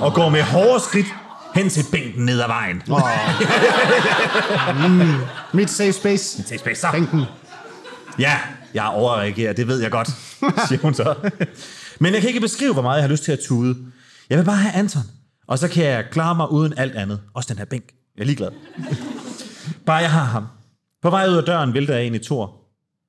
Og 0.00 0.14
går 0.14 0.28
med 0.28 0.42
hårde 0.42 0.80
skridt 0.80 1.06
hen 1.54 1.70
til 1.70 1.84
bænken 1.92 2.24
ned 2.24 2.40
ad 2.40 2.46
vejen. 2.46 2.82
Oh. 2.90 3.00
mm, 4.90 5.14
mit 5.52 5.70
safe 5.70 5.92
space. 5.92 6.42
Safe 6.42 6.58
space, 6.58 6.80
så. 6.80 6.86
Bænken. 6.92 7.22
Ja, 8.18 8.38
jeg 8.74 8.84
overreagerer, 8.84 9.52
det 9.52 9.68
ved 9.68 9.82
jeg 9.82 9.90
godt, 9.90 10.08
siger 10.68 10.82
hun 10.82 10.94
så. 10.94 11.14
Men 11.98 12.12
jeg 12.12 12.20
kan 12.20 12.28
ikke 12.28 12.40
beskrive, 12.40 12.72
hvor 12.72 12.82
meget 12.82 12.96
jeg 12.96 13.04
har 13.04 13.10
lyst 13.10 13.24
til 13.24 13.32
at 13.32 13.38
tude. 13.48 13.76
Jeg 14.30 14.38
vil 14.38 14.44
bare 14.44 14.56
have 14.56 14.74
Anton, 14.74 15.02
og 15.48 15.58
så 15.58 15.68
kan 15.68 15.84
jeg 15.84 16.04
klare 16.10 16.34
mig 16.34 16.50
uden 16.52 16.74
alt 16.76 16.94
andet. 16.94 17.20
Også 17.34 17.48
den 17.48 17.58
her 17.58 17.64
bænk. 17.64 17.84
Jeg 18.16 18.22
er 18.22 18.26
ligeglad. 18.26 18.50
Bare 19.86 19.96
jeg 19.96 20.10
har 20.10 20.24
ham. 20.24 20.46
På 21.04 21.10
vej 21.10 21.28
ud 21.28 21.36
af 21.36 21.42
døren 21.42 21.74
vælter 21.74 21.94
jeg 21.94 22.06
ind 22.06 22.16
i 22.16 22.18
Thor. 22.18 22.56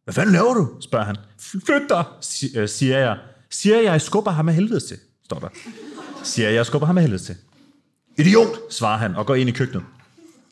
Hvad 0.03 0.13
fanden 0.13 0.33
laver 0.33 0.53
du? 0.53 0.69
spørger 0.81 1.05
han. 1.05 1.15
Flyt 1.39 1.89
dig, 1.89 2.03
øh, 2.55 2.69
siger 2.69 2.97
jeg. 2.97 3.17
Siger 3.51 3.75
jeg, 3.75 3.85
jeg 3.85 4.01
skubber 4.01 4.31
ham 4.31 4.49
af 4.49 4.55
helvede 4.55 4.79
til, 4.79 4.97
står 5.25 5.39
der. 5.39 5.47
Siger 6.23 6.47
jeg, 6.47 6.55
jeg 6.55 6.65
skubber 6.65 6.87
ham 6.87 6.97
af 6.97 7.03
helvede 7.03 7.23
til. 7.23 7.35
Idiot, 8.17 8.47
svarer 8.69 8.97
han 8.97 9.15
og 9.15 9.25
går 9.25 9.35
ind 9.35 9.49
i 9.49 9.51
køkkenet. 9.51 9.83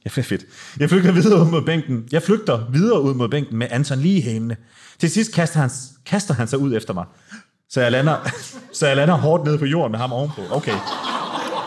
Ja, 0.05 0.09
det 0.09 0.17
er 0.17 0.21
fedt. 0.21 0.45
Jeg 0.79 0.89
flygter 0.89 1.11
videre 1.11 1.41
ud 1.45 1.51
mod 1.51 1.61
bænken. 1.61 2.07
Jeg 2.11 2.23
flygter 2.23 2.71
videre 2.71 3.01
ud 3.01 3.13
mod 3.13 3.29
bænken 3.29 3.57
med 3.57 3.67
Anton 3.71 3.99
lige 3.99 4.17
i 4.17 4.21
hælene. 4.21 4.57
Til 4.99 5.09
sidst 5.09 5.33
kaster 5.33 5.59
han, 5.59 5.69
kaster 6.05 6.33
han 6.33 6.47
sig 6.47 6.59
ud 6.59 6.75
efter 6.75 6.93
mig. 6.93 7.05
Så 7.69 7.81
jeg 7.81 7.91
lander, 7.91 8.17
så 8.79 8.87
jeg 8.87 8.95
lander 8.95 9.15
hårdt 9.15 9.43
nede 9.43 9.57
på 9.57 9.65
jorden 9.65 9.91
med 9.91 9.99
ham 9.99 10.13
ovenpå. 10.13 10.41
Okay. 10.51 10.77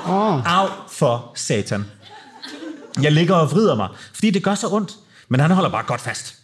Oh. 0.07 0.59
Au 0.59 0.69
for 0.91 1.33
satan. 1.35 1.85
Jeg 3.03 3.13
ligger 3.13 3.35
og 3.35 3.51
vrider 3.51 3.75
mig, 3.75 3.89
fordi 4.15 4.31
det 4.31 4.45
gør 4.45 4.55
så 4.55 4.69
ondt. 4.71 4.93
Men 5.29 5.41
han 5.41 5.51
holder 5.51 5.71
bare 5.71 5.85
godt 5.87 6.01
fast. 6.01 6.35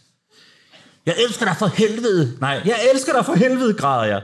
Jeg 1.05 1.15
elsker 1.27 1.45
dig 1.45 1.55
for 1.59 1.67
helvede. 1.67 2.37
Nej, 2.41 2.61
jeg 2.65 2.79
elsker 2.93 3.13
dig 3.13 3.25
for 3.25 3.33
helvede, 3.33 3.73
græder 3.73 4.03
jeg. 4.05 4.21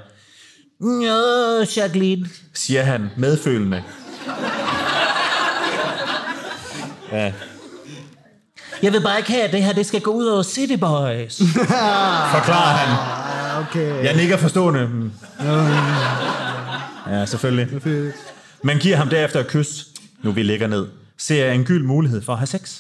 Ja, 1.02 1.82
Jacqueline, 1.82 2.30
siger 2.54 2.84
han 2.84 3.10
medfølende. 3.18 3.84
Ja. 7.12 7.34
Jeg 8.84 8.94
vil 8.94 9.02
bare 9.04 9.18
ikke 9.18 9.32
have, 9.32 9.44
at 9.44 9.52
det 9.52 9.64
her 9.64 9.74
det 9.74 9.86
skal 9.86 10.02
gå 10.02 10.12
ud 10.12 10.26
over 10.26 10.44
City 10.44 10.74
Boys. 10.80 11.38
Forklarer 12.36 12.76
han. 12.78 12.98
Okay. 13.64 14.04
Jeg 14.04 14.16
nikker 14.16 14.38
forstående. 14.38 15.12
Ja, 17.10 17.26
selvfølgelig. 17.26 17.82
Man 18.64 18.78
giver 18.80 18.98
ham 18.98 19.10
derefter 19.10 19.40
et 19.40 19.48
kys, 19.48 19.86
nu 20.24 20.32
vi 20.32 20.44
ligger 20.44 20.68
ned. 20.68 20.88
Ser 21.18 21.46
jeg 21.46 21.56
en 21.56 21.66
gyld 21.66 21.84
mulighed 21.84 22.22
for 22.22 22.34
at 22.34 22.40
have 22.40 22.48
sex. 22.48 22.80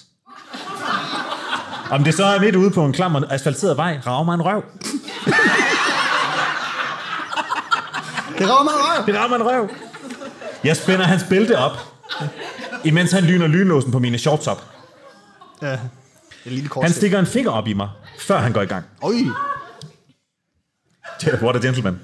Om 1.89 2.03
det 2.03 2.13
så 2.15 2.25
er 2.25 2.39
midt 2.39 2.55
ude 2.55 2.71
på 2.71 2.85
en 2.85 2.93
klam 2.93 3.15
og 3.15 3.33
asfalteret 3.33 3.77
vej, 3.77 3.99
rager 4.07 4.23
mig 4.23 4.33
en 4.33 4.41
røv. 4.41 4.63
Det 8.39 8.49
rammer 8.49 8.71
røv. 8.71 9.05
Det 9.05 9.15
rammer 9.19 9.37
en 9.37 9.43
røv. 9.43 9.69
Jeg 10.63 10.77
spænder 10.77 11.05
hans 11.05 11.23
bælte 11.29 11.57
op, 11.57 11.71
imens 12.83 13.11
han 13.11 13.23
lyner 13.23 13.47
lynlåsen 13.47 13.91
på 13.91 13.99
mine 13.99 14.17
shorts 14.17 14.47
op. 14.47 14.63
Ja. 15.61 15.73
En 16.45 16.51
lille 16.51 16.69
kort 16.69 16.83
Han 16.83 16.93
stikker 16.93 17.19
en 17.19 17.25
finger 17.25 17.51
op 17.51 17.67
i 17.67 17.73
mig, 17.73 17.89
før 18.19 18.39
han 18.39 18.53
går 18.53 18.61
i 18.61 18.65
gang. 18.65 18.85
Oj. 19.01 19.13
What 21.41 21.55
a 21.55 21.59
gentleman. 21.59 21.99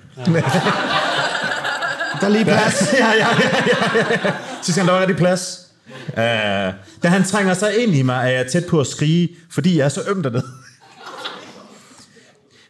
Der 2.21 2.25
er 2.25 2.29
lige 2.29 2.45
plads. 2.45 2.93
ja, 2.99 3.07
ja, 3.07 3.13
ja, 3.17 3.27
ja, 3.95 4.05
ja. 4.23 4.33
Så 4.61 4.71
skal 4.71 4.81
han 4.81 4.87
der 4.87 4.93
var 4.93 4.99
rigtig 4.99 5.17
plads. 5.17 5.64
Uh, 6.07 6.73
da 7.03 7.07
han 7.07 7.23
trænger 7.23 7.53
sig 7.53 7.83
ind 7.83 7.95
i 7.95 8.01
mig, 8.01 8.25
er 8.25 8.29
jeg 8.29 8.47
tæt 8.47 8.65
på 8.69 8.79
at 8.79 8.87
skrige, 8.87 9.29
fordi 9.49 9.77
jeg 9.77 9.85
er 9.85 9.89
så 9.89 10.01
øm 10.07 10.23
dernede. 10.23 10.45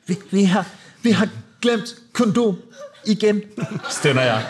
Vi, 0.08 0.18
vi, 0.32 0.44
har, 0.44 0.68
vi 1.02 1.12
har 1.12 1.28
glemt 1.62 1.96
kondom 2.14 2.58
igen, 3.06 3.42
stønner 3.90 4.22
jeg. 4.22 4.46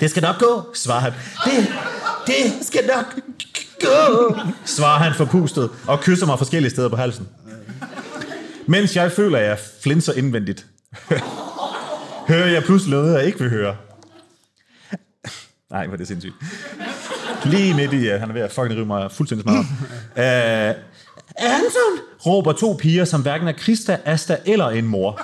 Det 0.00 0.10
skal 0.10 0.22
nok 0.22 0.38
gå, 0.38 0.70
svarer 0.74 1.00
han. 1.00 1.12
Det, 1.44 1.72
det 2.26 2.66
skal 2.66 2.80
nok 2.96 3.14
gå, 3.80 4.36
svarer 4.64 4.98
han 4.98 5.14
forpustet 5.14 5.70
og 5.86 6.00
kysser 6.00 6.26
mig 6.26 6.38
forskellige 6.38 6.70
steder 6.70 6.88
på 6.88 6.96
halsen. 6.96 7.28
Mens 8.66 8.96
jeg 8.96 9.12
føler, 9.12 9.38
at 9.38 9.44
jeg 9.44 9.58
flinser 9.82 10.12
indvendigt, 10.12 10.66
hører 12.28 12.46
jeg 12.46 12.62
pludselig 12.62 12.98
noget, 12.98 13.14
jeg 13.14 13.24
ikke 13.26 13.38
vil 13.38 13.50
høre. 13.50 13.76
Nej, 15.70 15.86
hvor 15.86 15.92
er 15.92 15.96
det 15.96 16.08
sindssygt. 16.08 16.34
Lige 17.44 17.74
midt 17.74 17.92
i, 17.92 18.08
at 18.08 18.20
han 18.20 18.28
er 18.28 18.32
ved 18.32 18.42
at 18.42 18.52
fucking 18.52 18.76
rive 18.76 18.86
mig 18.86 19.12
fuldstændig 19.12 19.42
smart. 19.42 19.64
uh, 20.16 20.16
Anton! 21.54 21.98
råber 22.26 22.52
to 22.52 22.76
piger, 22.80 23.04
som 23.04 23.22
hverken 23.22 23.48
er 23.48 23.52
Krista, 23.52 23.98
Asta 24.04 24.36
eller 24.46 24.70
en 24.70 24.86
mor. 24.86 25.20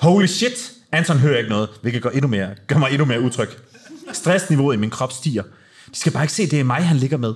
Holy 0.00 0.26
shit! 0.26 0.72
Anton 0.92 1.18
hører 1.18 1.38
ikke 1.38 1.50
noget, 1.50 1.68
hvilket 1.82 2.02
gør, 2.02 2.10
endnu 2.10 2.28
mere, 2.28 2.48
gør 2.66 2.78
mig 2.78 2.90
endnu 2.90 3.04
mere 3.04 3.20
utryg. 3.20 3.48
Stressniveauet 4.12 4.76
i 4.76 4.78
min 4.78 4.90
krop 4.90 5.12
stiger. 5.12 5.42
De 5.90 5.96
skal 5.98 6.12
bare 6.12 6.24
ikke 6.24 6.32
se, 6.32 6.50
det 6.50 6.60
er 6.60 6.64
mig, 6.64 6.86
han 6.86 6.96
ligger 6.96 7.16
med. 7.16 7.34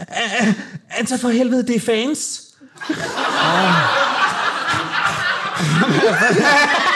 Uh, 0.00 0.48
Anton, 0.98 1.18
for 1.18 1.28
helvede, 1.28 1.66
det 1.66 1.76
er 1.76 1.80
fans. 1.80 2.40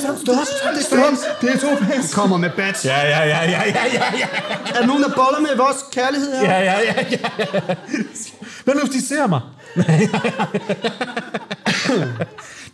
Hey, 0.00 0.06
Anton, 0.06 0.26
stop! 0.26 0.36
Det 0.74 0.92
er 0.92 0.96
fans! 0.96 1.20
Det 1.40 1.50
er 1.54 1.58
to 1.58 1.84
fans! 1.84 2.14
Kommer 2.14 2.36
med 2.36 2.50
bats. 2.56 2.84
Ja, 2.84 3.00
ja, 3.00 3.26
ja, 3.26 3.50
ja, 3.50 3.62
ja, 3.68 3.84
ja, 3.92 4.18
ja. 4.18 4.26
Er 4.74 4.80
der 4.80 4.86
nogen, 4.86 5.02
der 5.02 5.08
boller 5.08 5.40
med 5.40 5.56
vores 5.56 5.76
kærlighed 5.92 6.36
her? 6.36 6.52
Ja, 6.52 6.62
ja, 6.62 6.80
ja, 6.80 7.04
ja. 7.10 7.18
Hvad 8.64 8.74
nu, 8.74 8.80
hvis 8.80 8.90
de 8.90 9.06
ser 9.06 9.26
mig? 9.26 9.40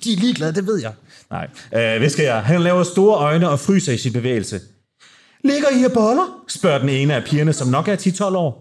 de 0.05 0.13
er 0.13 0.17
ligeglade, 0.17 0.55
det 0.55 0.67
ved 0.67 0.81
jeg. 0.81 0.93
Nej, 1.31 1.49
øh, 1.75 1.99
hvad 1.99 2.11
skal 2.11 2.25
jeg? 2.25 2.43
Han 2.43 2.61
laver 2.61 2.83
store 2.83 3.19
øjne 3.19 3.49
og 3.49 3.61
fryser 3.61 3.93
i 3.93 3.99
sin 3.99 4.13
bevægelse. 4.13 4.61
Ligger 5.45 5.69
I 5.69 5.79
her 5.79 5.89
boller? 5.89 6.45
spørger 6.49 6.79
den 6.79 6.89
ene 6.89 7.15
af 7.15 7.25
pigerne, 7.25 7.53
som 7.53 7.69
nok 7.69 7.89
er 7.89 7.97
10-12 7.97 8.37
år. 8.37 8.61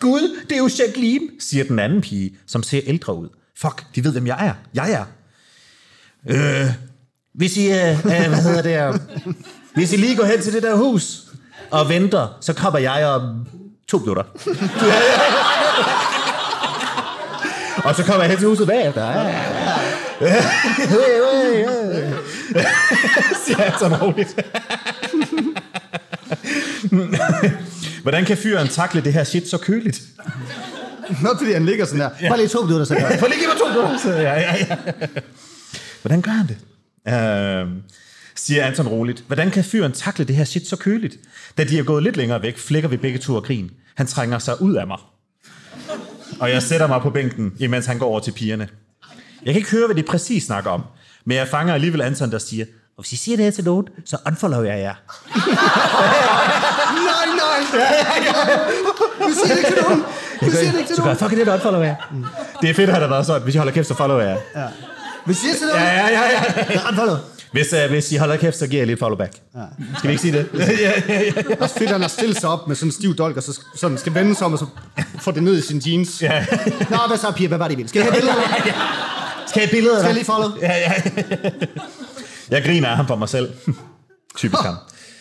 Gud, 0.00 0.40
det 0.48 0.52
er 0.52 0.58
jo 0.58 0.68
Jacqueline, 0.78 1.24
siger 1.40 1.64
den 1.64 1.78
anden 1.78 2.00
pige, 2.00 2.36
som 2.46 2.62
ser 2.62 2.80
ældre 2.84 3.14
ud. 3.14 3.28
Fuck, 3.58 3.84
de 3.94 4.04
ved, 4.04 4.12
hvem 4.12 4.26
jeg 4.26 4.46
er. 4.46 4.54
Jeg 4.74 4.92
er. 4.92 5.04
Øh, 6.30 6.66
hvis 7.34 7.56
I, 7.56 7.70
øh, 7.70 7.90
øh, 7.90 8.04
hvad 8.04 8.42
hedder 8.42 8.62
det, 8.62 8.94
øh, 8.94 8.94
hvis 9.74 9.92
I 9.92 9.96
lige 9.96 10.16
går 10.16 10.24
hen 10.24 10.40
til 10.40 10.52
det 10.52 10.62
der 10.62 10.74
hus 10.74 11.20
og 11.70 11.88
venter, 11.88 12.38
så 12.40 12.52
kommer 12.52 12.78
jeg 12.78 13.06
om 13.06 13.46
to 13.88 13.98
minutter. 13.98 14.22
og 17.84 17.94
så 17.94 18.04
kommer 18.04 18.22
jeg 18.22 18.30
hen 18.30 18.38
til 18.38 18.48
huset 18.48 18.66
bagefter. 18.66 19.04
Ja, 19.04 19.22
ja, 19.22 19.28
ja. 20.20 20.42
Siger 23.44 23.64
jeg 23.64 24.02
roligt. 24.02 24.36
Hvordan 28.02 28.24
kan 28.24 28.36
fyren 28.36 28.68
takle 28.68 29.00
det 29.00 29.12
her 29.12 29.24
shit 29.24 29.48
så 29.48 29.58
køligt? 29.58 30.02
Nok 31.22 31.38
fordi 31.38 31.52
han 31.52 31.66
ligger 31.66 31.84
sådan 31.84 32.00
der. 32.00 32.10
Bare 32.28 32.38
lige 32.38 32.48
to 32.48 32.62
minutter, 32.62 32.84
så 32.86 32.94
jeg. 32.94 33.16
For 33.20 33.26
lige 33.26 33.46
mig 33.46 33.56
to 33.58 33.68
minutter. 33.68 33.98
Så, 33.98 34.12
ja, 34.12 34.32
ja, 34.40 34.56
ja. 34.70 34.76
Hvordan 36.04 36.22
gør 36.22 36.30
han 36.30 36.46
det? 36.48 36.56
Uh, 37.06 37.68
siger 38.34 38.64
Anton 38.66 38.88
roligt. 38.88 39.24
Hvordan 39.26 39.50
kan 39.50 39.64
fyren 39.64 39.92
takle 39.92 40.24
det 40.24 40.36
her 40.36 40.44
shit 40.44 40.68
så 40.68 40.76
køligt? 40.76 41.16
Da 41.58 41.64
de 41.64 41.78
er 41.78 41.82
gået 41.82 42.02
lidt 42.02 42.16
længere 42.16 42.42
væk, 42.42 42.58
flækker 42.58 42.88
vi 42.88 42.96
begge 42.96 43.18
to 43.18 43.36
af 43.36 43.42
grin. 43.42 43.70
Han 43.96 44.06
trænger 44.06 44.38
sig 44.38 44.62
ud 44.62 44.74
af 44.74 44.86
mig. 44.86 44.98
Og 46.40 46.50
jeg 46.50 46.62
sætter 46.62 46.86
mig 46.86 47.00
på 47.00 47.10
bænken, 47.10 47.52
imens 47.58 47.86
han 47.86 47.98
går 47.98 48.06
over 48.06 48.20
til 48.20 48.32
pigerne. 48.32 48.68
Jeg 49.44 49.54
kan 49.54 49.56
ikke 49.60 49.70
høre, 49.70 49.86
hvad 49.86 49.96
de 49.96 50.02
præcis 50.02 50.44
snakker 50.44 50.70
om, 50.70 50.82
men 51.24 51.36
jeg 51.36 51.48
fanger 51.48 51.74
alligevel 51.74 52.00
Anton, 52.02 52.30
der 52.30 52.38
siger, 52.38 52.64
og 52.96 53.04
hvis 53.04 53.12
I 53.12 53.16
siger 53.16 53.36
det 53.36 53.44
her 53.44 53.50
til 53.52 53.64
nogen, 53.64 53.88
så 54.04 54.16
unfollow 54.26 54.62
jeg 54.62 54.78
jer. 54.78 54.94
Nej, 57.08 57.26
nej. 57.36 57.60
Du 59.28 59.32
siger 59.34 59.54
det 59.54 59.58
ikke 59.58 59.70
til 59.74 59.82
nogen. 59.82 60.02
Du 60.40 60.50
siger 60.50 60.70
det 60.70 60.78
ikke 60.78 60.88
til 60.88 60.96
Så 60.96 61.02
gør 61.02 61.06
nogen. 61.06 61.08
jeg 61.08 61.30
fucking 61.30 61.46
det, 61.46 61.54
unfollow 61.54 61.80
jeg. 61.82 61.96
Det 62.62 62.70
er 62.70 62.74
fedt, 62.74 62.90
at 62.90 62.94
der 62.94 63.00
har 63.00 63.08
været 63.08 63.26
sådan, 63.26 63.42
hvis 63.42 63.54
I 63.54 63.58
holder 63.58 63.72
kæft, 63.72 63.88
så 63.88 63.94
follow 63.94 64.18
jer. 64.18 64.34
Vi 64.34 64.40
siger 65.32 65.54
til 65.54 65.66
Ja, 65.74 65.78
nogen. 65.78 66.12
ja, 66.12 66.20
ja, 66.20 66.22
ja. 66.30 66.64
Ja, 66.74 66.88
unfollow. 66.88 67.16
Hvis, 67.52 67.72
uh, 67.72 67.90
hvis 67.90 68.12
I 68.12 68.16
holder 68.16 68.36
kæft, 68.36 68.56
så 68.56 68.66
giver 68.66 68.80
jeg 68.80 68.86
lige 68.86 68.96
follow 68.96 69.18
back. 69.18 69.32
Ja. 69.54 69.60
Skal 69.98 70.08
vi 70.08 70.12
ikke 70.12 70.22
sige 70.22 70.32
det? 70.38 70.48
ja, 70.80 70.92
ja, 71.08 71.20
ja. 71.20 71.32
Også 71.60 71.78
fedt, 71.78 71.90
han 71.90 72.00
har 72.00 72.08
stillet 72.08 72.36
sig 72.40 72.48
op 72.48 72.68
med 72.68 72.76
sådan 72.76 72.88
en 72.88 72.92
stiv 72.92 73.16
dolk, 73.16 73.36
og 73.36 73.42
så 73.42 73.60
sådan 73.76 73.98
skal 73.98 74.14
vende 74.14 74.34
sig 74.34 74.46
om, 74.46 74.52
og 74.52 74.58
så 74.58 74.66
Få 75.18 75.30
det 75.30 75.42
ned 75.42 75.58
i 75.58 75.60
sin 75.60 75.82
jeans. 75.86 76.22
Ja. 76.22 76.46
Nå, 76.90 76.98
hvad 77.08 77.18
så, 77.18 77.32
Pia? 77.36 77.48
Hvad 77.48 77.58
var 77.58 77.68
det, 77.68 77.74
I 77.74 77.76
ville? 77.76 77.88
Skal 77.88 78.00
jeg 78.00 78.06
have 78.12 78.14
billeder? 78.20 78.34
Skal 79.46 79.60
jeg 79.60 79.68
have 79.68 79.70
billeder 79.70 79.98
Skal 79.98 80.06
jeg 80.06 80.14
lige 80.14 80.24
follow? 80.24 80.50
Ja, 80.62 80.72
ja. 80.78 80.92
Jeg 82.50 82.64
griner 82.64 82.88
af 82.88 82.96
ham 82.96 83.06
for 83.06 83.16
mig 83.16 83.28
selv. 83.28 83.52
Typisk 84.36 84.62
ham. 84.62 84.74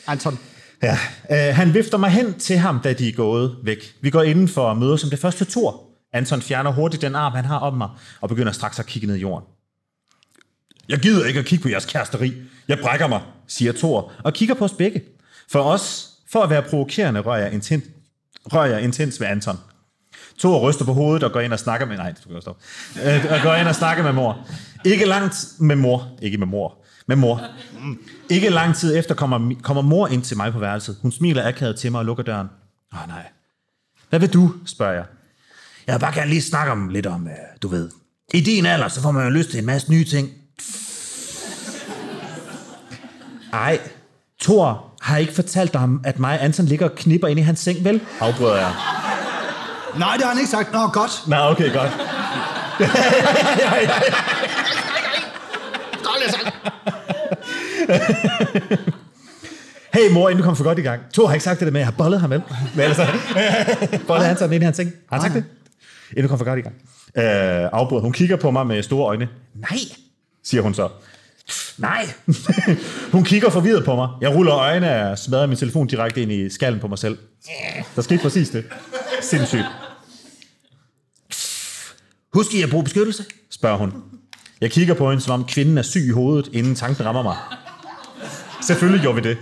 Anton. 0.08 0.40
Ja. 0.84 0.98
Øh, 1.32 1.56
han 1.56 1.74
vifter 1.74 1.98
mig 1.98 2.10
hen 2.10 2.34
til 2.40 2.58
ham, 2.58 2.80
da 2.84 2.94
de 2.94 3.10
er 3.10 3.14
gået 3.14 3.56
væk. 3.64 3.78
Vi 4.02 4.10
går 4.10 4.22
indenfor 4.24 4.62
og 4.70 4.78
møder 4.78 4.96
som 4.98 5.10
det 5.10 5.20
første 5.20 5.46
tur. 5.46 5.82
Anton 6.14 6.42
fjerner 6.42 6.72
hurtigt 6.72 7.02
den 7.02 7.16
arm, 7.16 7.32
han 7.34 7.46
har 7.46 7.58
om 7.60 7.74
mig, 7.78 7.90
og 8.22 8.30
begynder 8.30 8.52
straks 8.52 8.80
at 8.80 8.86
kigge 8.86 9.08
ned 9.08 9.16
i 9.16 9.20
jorden. 9.20 9.46
Jeg 10.94 11.02
gider 11.02 11.26
ikke 11.26 11.40
at 11.40 11.46
kigge 11.46 11.64
på 11.64 11.70
jeres 11.70 11.86
kæresteri. 11.86 12.34
Jeg 12.68 12.80
brækker 12.80 13.08
mig, 13.08 13.22
siger 13.48 13.72
Thor, 13.72 14.12
og 14.24 14.34
kigger 14.34 14.56
på 14.56 14.66
os 14.66 14.74
begge. 14.74 15.02
For 15.52 15.60
os, 15.60 16.10
for 16.32 16.44
at 16.44 16.50
være 16.50 16.62
provokerende, 16.62 17.20
rører 17.20 17.38
jeg, 17.38 17.54
intens, 17.54 17.84
rører 18.54 18.66
jeg 18.66 18.82
intens 18.82 19.20
ved 19.20 19.28
Anton. 19.28 19.58
Thor 20.40 20.70
ryster 20.70 20.86
på 20.86 20.94
hovedet 20.94 21.24
og 21.24 21.32
går 21.32 21.40
ind 21.40 21.54
og 21.54 21.60
snakker 21.60 21.88
med... 21.88 21.98
Nej, 21.98 22.10
det 22.10 22.22
skal 22.22 22.42
stoppe. 22.42 22.64
Øh, 23.06 23.26
og 23.32 23.40
går 23.44 23.54
ind 23.54 23.68
og 23.68 23.76
snakker 23.76 24.04
med 24.04 24.14
mor. 24.14 24.48
Ikke 24.86 25.06
langt 25.06 25.48
med 25.60 25.76
mor. 25.76 26.18
Ikke 26.22 26.38
med 26.38 26.48
mor. 26.48 26.78
Med 27.08 27.16
mor. 27.16 27.42
Ikke 28.30 28.50
lang 28.50 28.76
tid 28.76 28.98
efter 28.98 29.16
kommer, 29.16 29.56
kommer 29.64 29.82
mor 29.82 30.08
ind 30.08 30.24
til 30.24 30.38
mig 30.38 30.52
på 30.54 30.60
værelset. 30.60 30.98
Hun 31.02 31.12
smiler 31.12 31.48
akavet 31.48 31.76
til 31.76 31.92
mig 31.92 32.00
og 32.00 32.06
lukker 32.06 32.24
døren. 32.24 32.48
Åh 32.94 33.02
oh, 33.02 33.08
nej. 33.08 33.26
Hvad 34.10 34.20
vil 34.20 34.34
du, 34.34 34.54
spørger 34.66 34.94
jeg. 34.94 35.06
Jeg 35.88 35.94
vil 35.96 36.00
bare 36.00 36.16
gerne 36.16 36.30
lige 36.30 36.42
snakke 36.42 36.72
om 36.72 36.90
lidt 36.90 37.06
om, 37.06 37.28
øh, 37.28 37.34
du 37.62 37.68
ved. 37.68 37.90
I 38.34 38.42
din 38.42 38.66
alder, 38.66 38.88
så 38.88 39.02
får 39.02 39.12
man 39.12 39.24
jo 39.24 39.30
lyst 39.30 39.50
til 39.50 39.60
en 39.60 39.66
masse 39.66 39.92
nye 39.92 40.06
ting. 40.06 40.30
Ej, 43.54 43.80
Thor 44.42 44.94
har 45.02 45.18
ikke 45.18 45.34
fortalt 45.34 45.74
dig, 45.74 45.90
at 46.04 46.20
mig 46.20 46.40
og 46.40 46.46
Anton 46.46 46.66
ligger 46.66 46.90
og 46.90 46.96
knipper 46.96 47.28
ind 47.28 47.40
i 47.40 47.42
hans 47.42 47.60
seng, 47.60 47.86
vel? 47.86 48.02
Afbryder 48.20 48.56
jeg. 48.56 48.74
Nej, 49.98 50.14
det 50.14 50.24
har 50.24 50.30
han 50.30 50.40
ikke 50.40 50.52
sagt. 50.52 50.74
Nå, 50.74 50.80
godt. 50.88 51.24
Nå, 51.28 51.36
okay, 51.36 51.74
godt. 51.74 51.92
Hey 59.94 60.12
mor, 60.12 60.30
inden 60.30 60.42
du 60.42 60.48
kom 60.48 60.56
for 60.56 60.64
godt 60.64 60.80
i 60.80 60.82
gang. 60.82 61.02
Thor 61.14 61.28
har 61.28 61.34
ikke 61.34 61.44
sagt 61.44 61.60
det 61.60 61.74
med, 61.74 61.82
at 61.82 61.86
jeg 61.86 61.88
har 61.88 61.98
bollet 61.98 62.22
ham, 62.22 62.30
vel? 62.30 62.42
Men 62.76 62.82
altså, 62.82 63.08
bollet 64.08 64.26
han 64.28 64.38
sådan 64.38 64.54
ind 64.54 64.64
i 64.64 64.66
hans 64.66 64.78
ting. 64.78 64.92
Har 65.10 65.20
han 65.20 65.22
sagt 65.22 65.36
det? 65.36 65.44
Inden 66.10 66.24
du 66.24 66.28
kom 66.28 66.38
for 66.38 66.46
godt 66.46 66.60
i 66.60 66.62
gang. 66.62 66.76
Øh, 67.18 67.70
afbrud. 67.74 68.02
Hun 68.02 68.12
kigger 68.12 68.36
på 68.36 68.52
mig 68.52 68.68
med 68.68 68.84
store 68.84 69.08
øjne. 69.08 69.28
Nej, 69.56 69.78
siger 70.44 70.62
hun 70.62 70.74
så. 70.74 70.90
Nej. 71.78 72.10
hun 73.12 73.24
kigger 73.24 73.50
forvirret 73.50 73.86
på 73.86 73.96
mig. 73.96 74.10
Jeg 74.22 74.36
ruller 74.36 74.56
øjnene 74.56 75.10
og 75.12 75.20
smadrer 75.20 75.48
min 75.48 75.58
telefon 75.58 75.88
direkte 75.88 76.22
ind 76.22 76.32
i 76.32 76.50
skallen 76.50 76.80
på 76.80 76.88
mig 76.88 76.98
selv. 77.00 77.18
Der 77.96 78.02
skete 78.02 78.22
præcis 78.22 78.50
det. 78.50 78.66
Sindssygt. 79.22 79.66
Husk 82.34 82.54
I 82.54 82.62
at 82.62 82.70
bruge 82.70 82.84
beskyttelse? 82.84 83.26
spørger 83.52 83.78
hun. 83.78 83.94
Jeg 84.62 84.72
kigger 84.72 84.94
på 84.94 85.10
hende, 85.10 85.24
som 85.24 85.34
om 85.34 85.48
kvinden 85.48 85.78
er 85.78 85.82
syg 85.82 86.06
i 86.08 86.10
hovedet, 86.10 86.50
inden 86.54 86.76
tanken 86.76 87.06
rammer 87.06 87.24
mig. 87.24 87.36
Selvfølgelig 88.62 89.02
gjorde 89.02 89.24
vi 89.24 89.30
det. 89.30 89.38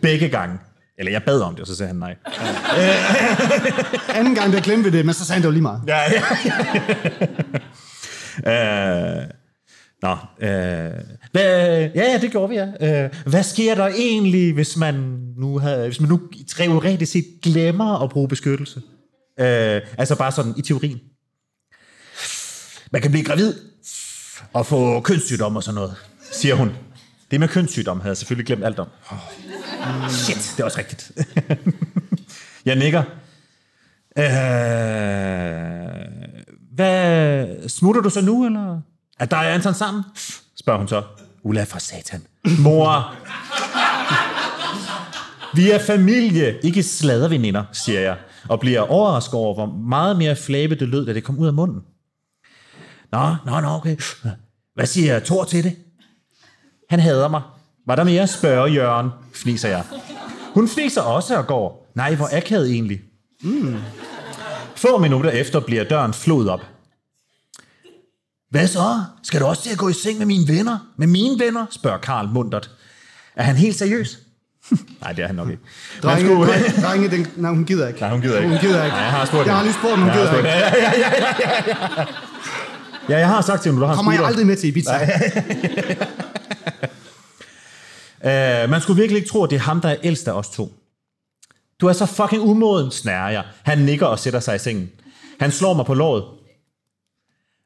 Begge 0.00 0.28
gange. 0.28 0.58
Eller 0.98 1.12
jeg 1.12 1.22
bad 1.22 1.40
om 1.40 1.54
det, 1.54 1.60
og 1.60 1.66
så 1.66 1.76
sagde 1.76 1.88
han 1.88 1.96
nej. 1.96 2.16
Anden 4.08 4.34
gang, 4.34 4.52
der 4.52 4.60
glemte 4.60 4.90
vi 4.90 4.96
det, 4.96 5.06
men 5.06 5.14
så 5.14 5.24
sagde 5.26 5.36
han 5.36 5.42
det 5.42 5.46
jo 5.46 5.52
lige 5.52 5.62
meget. 5.62 5.80
Ja, 5.86 6.00
ja. 6.12 6.22
øh, 9.20 9.26
nå, 10.02 10.10
øh, 10.40 10.92
hvad, 11.32 11.90
ja, 11.94 12.12
ja, 12.12 12.18
det 12.20 12.30
gjorde 12.30 12.48
vi, 12.48 12.54
ja. 12.54 13.04
Øh, 13.04 13.10
hvad 13.26 13.42
sker 13.42 13.74
der 13.74 13.86
egentlig, 13.86 14.54
hvis 14.54 14.76
man 14.76 14.94
nu, 15.36 15.58
havde, 15.58 15.86
hvis 15.86 16.00
man 16.00 16.08
nu 16.08 16.20
teoretisk 16.56 17.12
set 17.12 17.26
glemmer 17.42 18.02
at 18.02 18.10
bruge 18.10 18.28
beskyttelse? 18.28 18.82
Øh, 19.40 19.80
altså 19.98 20.16
bare 20.18 20.32
sådan 20.32 20.54
i 20.56 20.62
teorien. 20.62 21.00
Man 22.92 23.02
kan 23.02 23.10
blive 23.10 23.24
gravid 23.24 23.54
og 24.52 24.66
få 24.66 25.00
kønssygdomme 25.00 25.58
og 25.58 25.62
sådan 25.62 25.74
noget, 25.74 25.94
siger 26.32 26.54
hun. 26.54 26.72
Det 27.30 27.40
med 27.40 27.48
kønssygdom 27.48 28.00
havde 28.00 28.10
jeg 28.10 28.16
selvfølgelig 28.16 28.46
glemt 28.46 28.64
alt 28.64 28.78
om. 28.78 28.88
Oh, 29.10 30.10
shit, 30.10 30.54
det 30.56 30.60
er 30.60 30.64
også 30.64 30.78
rigtigt. 30.78 31.12
jeg 32.66 32.76
nikker. 32.76 33.02
Øh, 34.18 34.24
hvad, 36.72 37.68
smutter 37.68 38.02
du 38.02 38.10
så 38.10 38.20
nu, 38.20 38.46
eller? 38.46 38.80
Er 39.20 39.26
dig 39.26 39.38
og 39.38 39.54
Anton 39.54 39.74
sammen? 39.74 40.04
Spørger 40.56 40.78
hun 40.78 40.88
så. 40.88 41.02
Ulla 41.42 41.64
fra 41.64 41.78
satan. 41.78 42.22
Mor. 42.58 43.14
Vi 45.54 45.70
er 45.70 45.78
familie, 45.78 46.58
ikke 46.62 46.82
sladerveninder, 46.82 47.64
siger 47.72 48.00
jeg, 48.00 48.16
og 48.48 48.60
bliver 48.60 48.80
overrasket 48.80 49.34
over, 49.34 49.54
hvor 49.54 49.66
meget 49.66 50.16
mere 50.16 50.36
flæbe 50.36 50.74
det 50.74 50.88
lød, 50.88 51.06
da 51.06 51.12
det 51.12 51.24
kom 51.24 51.38
ud 51.38 51.46
af 51.46 51.52
munden. 51.52 51.80
Nå, 53.12 53.36
nå, 53.46 53.60
nå, 53.60 53.68
okay. 53.68 53.96
Hvad 54.74 54.86
siger 54.86 55.20
Thor 55.20 55.44
til 55.44 55.64
det? 55.64 55.76
Han 56.90 57.00
hader 57.00 57.28
mig. 57.28 57.42
Var 57.86 57.96
der 57.96 58.04
mere, 58.04 58.26
spørger 58.26 58.66
Jørgen, 58.66 59.10
fniser 59.34 59.68
jeg. 59.68 59.84
Hun 60.54 60.68
fniser 60.68 61.02
også 61.02 61.38
og 61.38 61.46
går. 61.46 61.92
Nej, 61.94 62.14
hvor 62.14 62.28
akavet 62.32 62.70
egentlig. 62.70 63.00
Mm. 63.42 63.76
Få 64.76 64.98
minutter 64.98 65.30
efter 65.30 65.60
bliver 65.60 65.84
døren 65.84 66.14
flået 66.14 66.50
op. 66.50 66.60
Hvad 68.52 68.66
så? 68.66 69.02
Skal 69.22 69.40
du 69.40 69.46
også 69.46 69.62
til 69.62 69.70
at 69.70 69.78
gå 69.78 69.88
i 69.88 69.92
seng 69.92 70.18
med 70.18 70.26
mine 70.26 70.48
venner? 70.48 70.78
Med 70.96 71.06
mine 71.06 71.38
venner? 71.44 71.66
spørger 71.70 71.98
Karl 71.98 72.28
mundret. 72.28 72.70
Er 73.36 73.42
han 73.42 73.56
helt 73.56 73.76
seriøs? 73.78 74.18
Nej, 75.02 75.12
det 75.12 75.22
er 75.22 75.26
han 75.26 75.36
nok 75.36 75.50
ikke. 75.50 75.62
Drenge, 76.02 76.26
skulle- 76.26 76.52
drenge, 76.52 76.82
drenge 76.82 77.10
den, 77.10 77.26
nej, 77.36 77.50
hun 77.50 77.64
gider 77.64 77.88
ikke. 77.88 78.00
Nej, 78.00 78.10
hun 78.10 78.20
gider 78.20 78.36
ikke. 78.36 78.48
Hun 78.48 78.58
gider 78.58 78.84
ikke. 78.84 78.96
Nej, 78.96 79.04
jeg 79.04 79.12
har 79.12 79.24
spurgt 79.24 79.46
Jeg 79.46 79.56
har 79.56 79.62
lige 79.62 79.72
spurgt, 79.74 79.92
om 79.92 79.98
hun 80.00 80.08
Jeg 80.08 80.16
gider 80.16 80.36
ikke. 80.36 80.48
Ja, 80.48 80.58
ja, 80.58 80.74
ja, 80.76 80.92
ja, 80.98 81.22
ja, 81.38 81.88
ja. 81.96 82.04
Ja, 83.08 83.18
jeg 83.18 83.28
har 83.28 83.40
sagt 83.40 83.62
til 83.62 83.70
hende, 83.70 83.82
du 83.82 83.86
har 83.86 83.94
Kommer 83.94 84.12
jeg 84.12 84.24
aldrig 84.24 84.46
med 84.46 84.56
til 84.56 84.68
Ibiza? 84.68 84.92
Uh, 88.24 88.70
man 88.72 88.80
skulle 88.80 89.00
virkelig 89.00 89.18
ikke 89.20 89.30
tro, 89.30 89.44
at 89.44 89.50
det 89.50 89.56
er 89.56 89.60
ham, 89.60 89.80
der 89.80 89.88
er 89.88 89.96
ældst 90.02 90.28
af 90.28 90.32
os 90.32 90.48
to. 90.48 90.72
Du 91.80 91.86
er 91.86 91.92
så 91.92 92.06
fucking 92.06 92.42
umoden, 92.42 92.90
snærer 92.90 93.30
jeg. 93.30 93.44
Han 93.62 93.78
nikker 93.78 94.06
og 94.06 94.18
sætter 94.18 94.40
sig 94.40 94.56
i 94.56 94.58
sengen. 94.58 94.90
Han 95.40 95.50
slår 95.50 95.74
mig 95.74 95.86
på 95.86 95.94
låret. 95.94 96.24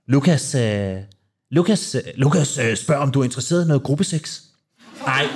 Lukas, 0.09 0.55
uh, 0.55 0.61
Lukas, 1.51 1.95
uh, 1.95 2.01
Lukas 2.17 2.59
uh, 2.59 2.75
spørger, 2.75 3.03
om 3.03 3.11
du 3.11 3.21
er 3.21 3.25
interesseret 3.25 3.65
i 3.65 3.69
noget 3.69 3.83
gruppesex. 3.83 4.41
Nej, 5.07 5.27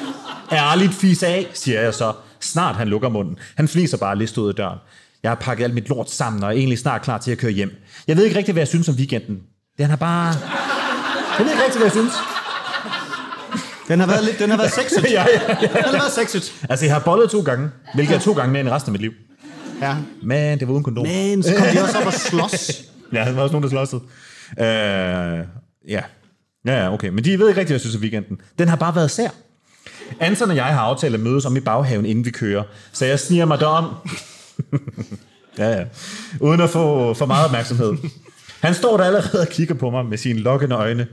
ærligt 0.53 0.95
fis 0.95 1.23
af, 1.23 1.47
siger 1.55 1.81
jeg 1.81 1.95
så. 1.95 2.13
Snart 2.41 2.77
han 2.77 2.89
lukker 2.89 3.09
munden. 3.09 3.39
Han 3.57 3.69
fliser 3.69 3.97
bare 3.97 4.19
lidt 4.19 4.39
ud 4.39 4.49
af 4.49 4.55
døren. 4.55 4.79
Jeg 5.23 5.31
har 5.31 5.37
pakket 5.37 5.65
alt 5.65 5.75
mit 5.75 5.89
lort 5.89 6.11
sammen, 6.11 6.43
og 6.43 6.49
er 6.49 6.53
egentlig 6.59 6.79
snart 6.79 7.03
klar 7.03 7.19
til 7.19 7.31
at 7.31 7.39
køre 7.39 7.51
hjem. 7.51 7.71
Jeg 8.07 8.17
ved 8.17 8.25
ikke 8.25 8.39
rigtig, 8.39 8.53
hvad 8.53 8.61
jeg 8.61 8.69
synes 8.69 8.89
om 8.89 8.95
weekenden. 8.95 9.41
Den 9.79 9.87
har 9.87 9.97
bare... 9.97 10.35
Jeg 11.39 11.47
ved 11.47 11.53
ikke 11.53 11.65
rigtig, 11.65 11.79
hvad 11.79 11.87
jeg 11.87 11.93
synes. 11.93 12.13
Den 13.89 14.01
har 14.01 14.07
været 14.07 14.25
lidt, 14.25 14.39
den 14.39 14.51
har 14.51 14.57
været 14.57 14.73
sexet. 14.73 15.05
ja, 15.11 15.25
ja, 15.35 15.57
ja. 15.63 15.67
Den 15.67 15.85
har 15.85 15.93
været 15.93 16.13
sexet. 16.13 16.55
Altså, 16.69 16.85
jeg 16.85 16.95
har 16.95 17.01
bollet 17.01 17.31
to 17.31 17.41
gange, 17.41 17.71
hvilket 17.95 18.17
er 18.17 18.21
to 18.21 18.33
gange 18.33 18.53
mere 18.53 18.61
end 18.61 18.69
resten 18.69 18.89
af 18.89 18.93
mit 18.93 19.01
liv. 19.01 19.13
Ja. 19.81 19.97
Men 20.23 20.61
det 20.61 20.69
var 20.69 20.75
uden 20.75 20.85
kondom. 20.85 21.07
Men 21.07 21.43
så 21.43 21.55
kom 21.57 21.67
de 21.75 21.83
også 21.83 21.99
op 21.99 22.07
og 22.07 22.13
slås. 22.13 22.71
Ja, 23.13 23.25
der 23.25 23.33
var 23.33 23.43
også 23.43 23.53
nogen, 23.53 23.63
der 23.63 23.69
slåsede. 23.69 24.03
Øh, 24.59 25.47
ja. 25.89 26.03
Ja, 26.67 26.83
ja, 26.83 26.93
okay. 26.93 27.09
Men 27.09 27.25
de 27.25 27.39
ved 27.39 27.49
ikke 27.49 27.61
rigtig, 27.61 27.73
hvad 27.73 27.75
jeg 27.75 27.81
synes 27.81 27.97
om 27.97 28.03
weekenden. 28.03 28.41
Den 28.59 28.69
har 28.69 28.77
bare 28.77 28.95
været 28.95 29.11
sær. 29.11 29.29
Anton 30.21 30.51
og 30.51 30.57
jeg 30.57 30.65
har 30.65 30.81
aftalt 30.81 31.15
at 31.15 31.21
mødes 31.21 31.45
om 31.45 31.57
i 31.57 31.61
baghaven, 31.61 32.07
inden 32.07 32.25
vi 32.25 32.31
kører. 32.31 32.63
Så 32.93 33.07
jeg 33.07 33.21
sniger 33.21 33.45
mig 33.45 33.61
derom. 33.61 33.95
ja, 35.59 35.71
ja. 35.71 35.85
Uden 36.41 36.61
at 36.61 36.71
få 36.71 37.15
for 37.15 37.27
meget 37.27 37.45
opmærksomhed. 37.45 37.93
Han 38.61 38.75
står 38.75 38.97
der 38.97 39.05
allerede 39.05 39.41
og 39.41 39.49
kigger 39.49 39.75
på 39.75 39.91
mig 39.91 40.07
med 40.07 40.19
sine 40.19 40.39
lokkende 40.39 40.77
øjne. 40.77 41.07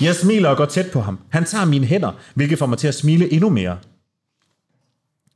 Jeg 0.00 0.14
smiler 0.14 0.48
og 0.48 0.56
går 0.56 0.64
tæt 0.64 0.90
på 0.92 1.00
ham. 1.00 1.18
Han 1.30 1.44
tager 1.44 1.64
mine 1.64 1.86
hænder, 1.86 2.12
hvilket 2.34 2.58
får 2.58 2.66
mig 2.66 2.78
til 2.78 2.88
at 2.88 2.94
smile 2.94 3.32
endnu 3.32 3.48
mere. 3.48 3.78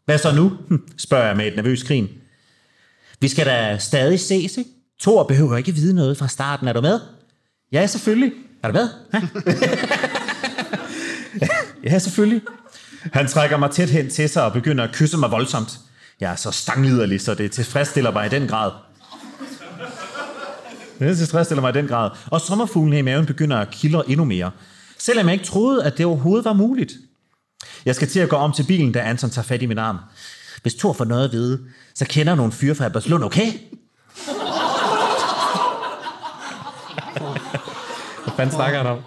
Hvad 0.05 0.19
så 0.19 0.35
nu? 0.35 0.53
Hm, 0.69 0.89
spørger 0.99 1.27
jeg 1.27 1.37
med 1.37 1.47
et 1.47 1.57
nervøst 1.57 1.87
grin. 1.87 2.09
Vi 3.21 3.29
skal 3.29 3.47
da 3.47 3.79
stadig 3.79 4.21
ses, 4.21 4.57
ikke? 4.57 4.71
Thor 5.01 5.23
behøver 5.23 5.57
ikke 5.57 5.73
vide 5.73 5.95
noget 5.95 6.19
fra 6.19 6.29
starten. 6.29 6.69
Er 6.69 6.73
du 6.73 6.81
med? 6.81 7.01
Ja, 7.73 7.87
selvfølgelig. 7.87 8.33
Er 8.63 8.69
du 8.69 8.73
med? 8.73 8.89
Ha? 9.13 9.21
ja, 11.91 11.99
selvfølgelig. 11.99 12.43
Han 13.13 13.27
trækker 13.27 13.57
mig 13.57 13.71
tæt 13.71 13.91
hen 13.91 14.11
til 14.11 14.29
sig 14.29 14.45
og 14.45 14.53
begynder 14.53 14.85
at 14.85 14.95
kysse 14.95 15.17
mig 15.17 15.31
voldsomt. 15.31 15.79
Jeg 16.21 16.33
er 16.33 16.37
så 16.37 16.51
stangliderlig, 16.51 17.21
så 17.21 17.35
det 17.35 17.53
tilfredsstiller 17.53 18.13
mig 18.13 18.27
i 18.27 18.29
den 18.29 18.49
grad. 18.49 18.73
Det 20.99 21.19
tilfredsstiller 21.19 21.61
mig 21.61 21.71
i 21.71 21.79
den 21.79 21.89
grad. 21.89 22.11
Og 22.27 22.41
sommerfuglen 22.41 22.99
i 22.99 23.03
maven 23.03 23.27
begynder 23.27 23.57
at 23.57 23.71
kildre 23.71 24.11
endnu 24.11 24.25
mere. 24.25 24.51
Selvom 24.99 25.27
jeg 25.27 25.33
ikke 25.33 25.45
troede, 25.45 25.85
at 25.85 25.99
det 25.99 26.07
overhovedet 26.07 26.45
var 26.45 26.53
muligt. 26.53 26.93
Jeg 27.85 27.95
skal 27.95 28.09
til 28.09 28.21
at 28.21 28.29
gå 28.29 28.37
om 28.37 28.53
til 28.53 28.63
bilen, 28.63 28.93
da 28.93 28.99
Anton 28.99 29.31
tager 29.31 29.45
fat 29.45 29.63
i 29.63 29.67
min 29.67 29.79
arm. 29.79 29.99
Hvis 30.63 30.75
Thor 30.75 30.93
får 30.93 31.05
noget 31.05 31.25
at 31.25 31.33
vide, 31.33 31.61
så 31.95 32.05
kender 32.05 32.35
nogle 32.35 32.53
fyre 32.53 32.75
fra 32.75 32.85
Albertslund, 32.85 33.25
okay? 33.25 33.53
Hvad 38.49 38.55
snakker 38.57 38.79
han 38.79 38.87
om? 38.87 38.99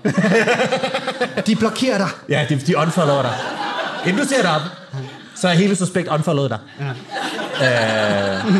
De 1.47 1.55
blokerer 1.55 1.97
dig. 1.97 2.07
Ja, 2.29 2.45
de, 2.49 2.55
de 2.67 2.77
unfollower 2.77 3.21
dig. 3.21 3.31
Inden 4.05 4.21
du 4.21 4.27
ser 4.27 4.41
dig 4.41 4.51
op, 4.55 4.61
så 5.35 5.47
er 5.47 5.53
hele 5.53 5.75
suspekt 5.75 6.07
unfollowet 6.07 6.49
dig. 6.49 6.59
Ja. 7.59 8.37
Øh, 8.37 8.55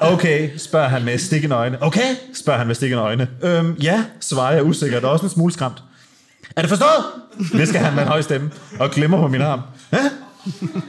Okay, 0.00 0.50
spørger 0.58 0.88
han 0.88 1.04
med 1.04 1.18
stikkende 1.18 1.56
øjne. 1.56 1.78
Okay, 1.80 2.14
spørger 2.34 2.58
han 2.58 2.66
med 2.66 2.74
stikkende 2.74 3.02
øjne. 3.02 3.28
Øhm, 3.42 3.72
ja, 3.72 4.04
svarer 4.20 4.52
jeg 4.54 4.64
usikkert 4.64 5.04
og 5.04 5.10
også 5.10 5.24
en 5.26 5.30
smule 5.30 5.52
skræmt. 5.52 5.82
Er 6.56 6.60
det 6.60 6.68
forstået? 6.68 7.04
Visker 7.52 7.78
han 7.78 7.94
med 7.94 8.02
en 8.02 8.08
høj 8.08 8.22
stemme 8.22 8.50
og 8.80 8.90
glemmer 8.90 9.20
på 9.20 9.28
min 9.28 9.42
arm. 9.42 9.60
Hæ? 9.90 9.98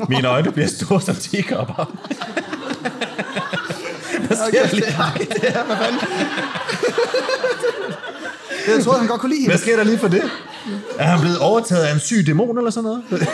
Mine 0.10 0.28
øjne 0.28 0.52
bliver 0.52 0.68
store 0.68 1.02
som 1.02 1.16
teakopper. 1.16 1.86
Hvad 4.28 4.38
sker 4.48 4.62
der 4.66 4.76
lige? 4.76 5.26
det 5.42 5.58
er, 5.58 5.64
hvad 5.66 5.76
fanden? 5.78 6.00
Jeg 8.68 8.84
troede, 8.84 9.00
han 9.00 9.08
godt 9.08 9.22
kunne 9.22 9.36
lide 9.36 9.48
Hvad 9.48 9.58
sker 9.58 9.76
der 9.76 9.84
lige 9.84 9.98
for 9.98 10.08
det? 10.08 10.24
Er 10.98 11.04
han 11.04 11.20
blevet 11.20 11.40
overtaget 11.40 11.84
af 11.84 11.94
en 11.94 12.00
syg 12.00 12.28
dæmon 12.28 12.58
eller 12.58 12.72
sådan 12.72 12.84
noget? 12.84 13.04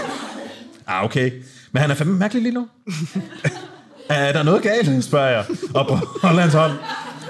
ah, 0.88 1.04
okay. 1.04 1.32
Men 1.72 1.82
han 1.82 1.92
er 1.92 1.96
fandme 1.96 2.18
mærkelig 2.18 2.44
lige 2.44 2.54
nu. 2.54 2.68
er 4.10 4.32
der 4.32 4.44
noget 4.44 4.64
galt, 4.64 5.04
spørger 5.04 5.30
jeg. 5.30 5.46
Og 5.74 5.88
på 5.88 5.96
holder 6.22 6.42
hans 6.42 6.54
hånd. 6.54 6.72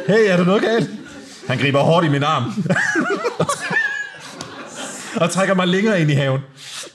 Hey, 0.07 0.27
er 0.27 0.38
der 0.38 0.45
noget 0.45 0.61
galt? 0.61 0.89
Han 1.47 1.57
griber 1.57 1.80
hårdt 1.80 2.05
i 2.05 2.09
min 2.09 2.23
arm. 2.23 2.53
og 5.21 5.31
trækker 5.31 5.55
mig 5.55 5.67
længere 5.67 6.01
ind 6.01 6.11
i 6.11 6.13
haven. 6.13 6.41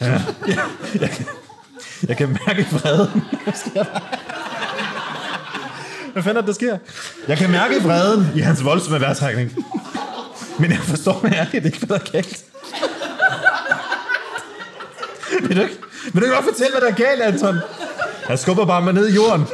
Ja, 0.01 0.23
jeg, 0.47 0.59
jeg, 1.01 1.11
kan, 1.11 1.27
jeg 2.09 2.17
kan 2.17 2.29
mærke 2.47 2.67
vreden. 2.71 3.23
Hvad 6.13 6.23
fanden 6.23 6.37
er 6.37 6.41
det, 6.41 6.49
der 6.49 6.55
sker? 6.55 6.79
Jeg 7.29 7.39
kan 7.39 7.51
mærke 7.51 7.83
vreden 7.83 8.27
i 8.37 8.41
hans 8.41 8.65
voldsomme 8.65 9.01
vejrtrækning. 9.01 9.53
Men 10.59 10.71
jeg 10.71 10.79
forstår 10.81 11.21
mærkeligt 11.23 11.67
ikke, 11.67 11.79
hvad 11.79 11.99
der 11.99 12.05
er 12.05 12.11
galt. 12.13 12.45
Vil 15.49 15.57
du 15.57 15.63
ikke, 15.63 15.75
vil 16.13 16.21
du 16.23 16.27
ikke 16.27 16.35
godt 16.37 16.45
fortælle, 16.49 16.73
hvad 16.73 16.81
der 16.81 16.89
er 16.89 16.95
galt, 17.11 17.23
Anton? 17.23 17.59
Han 18.27 18.39
skubber 18.39 18.65
bare 18.67 18.83
mig 18.83 18.93
ned 18.93 19.09
i 19.09 19.15
jorden. 19.15 19.47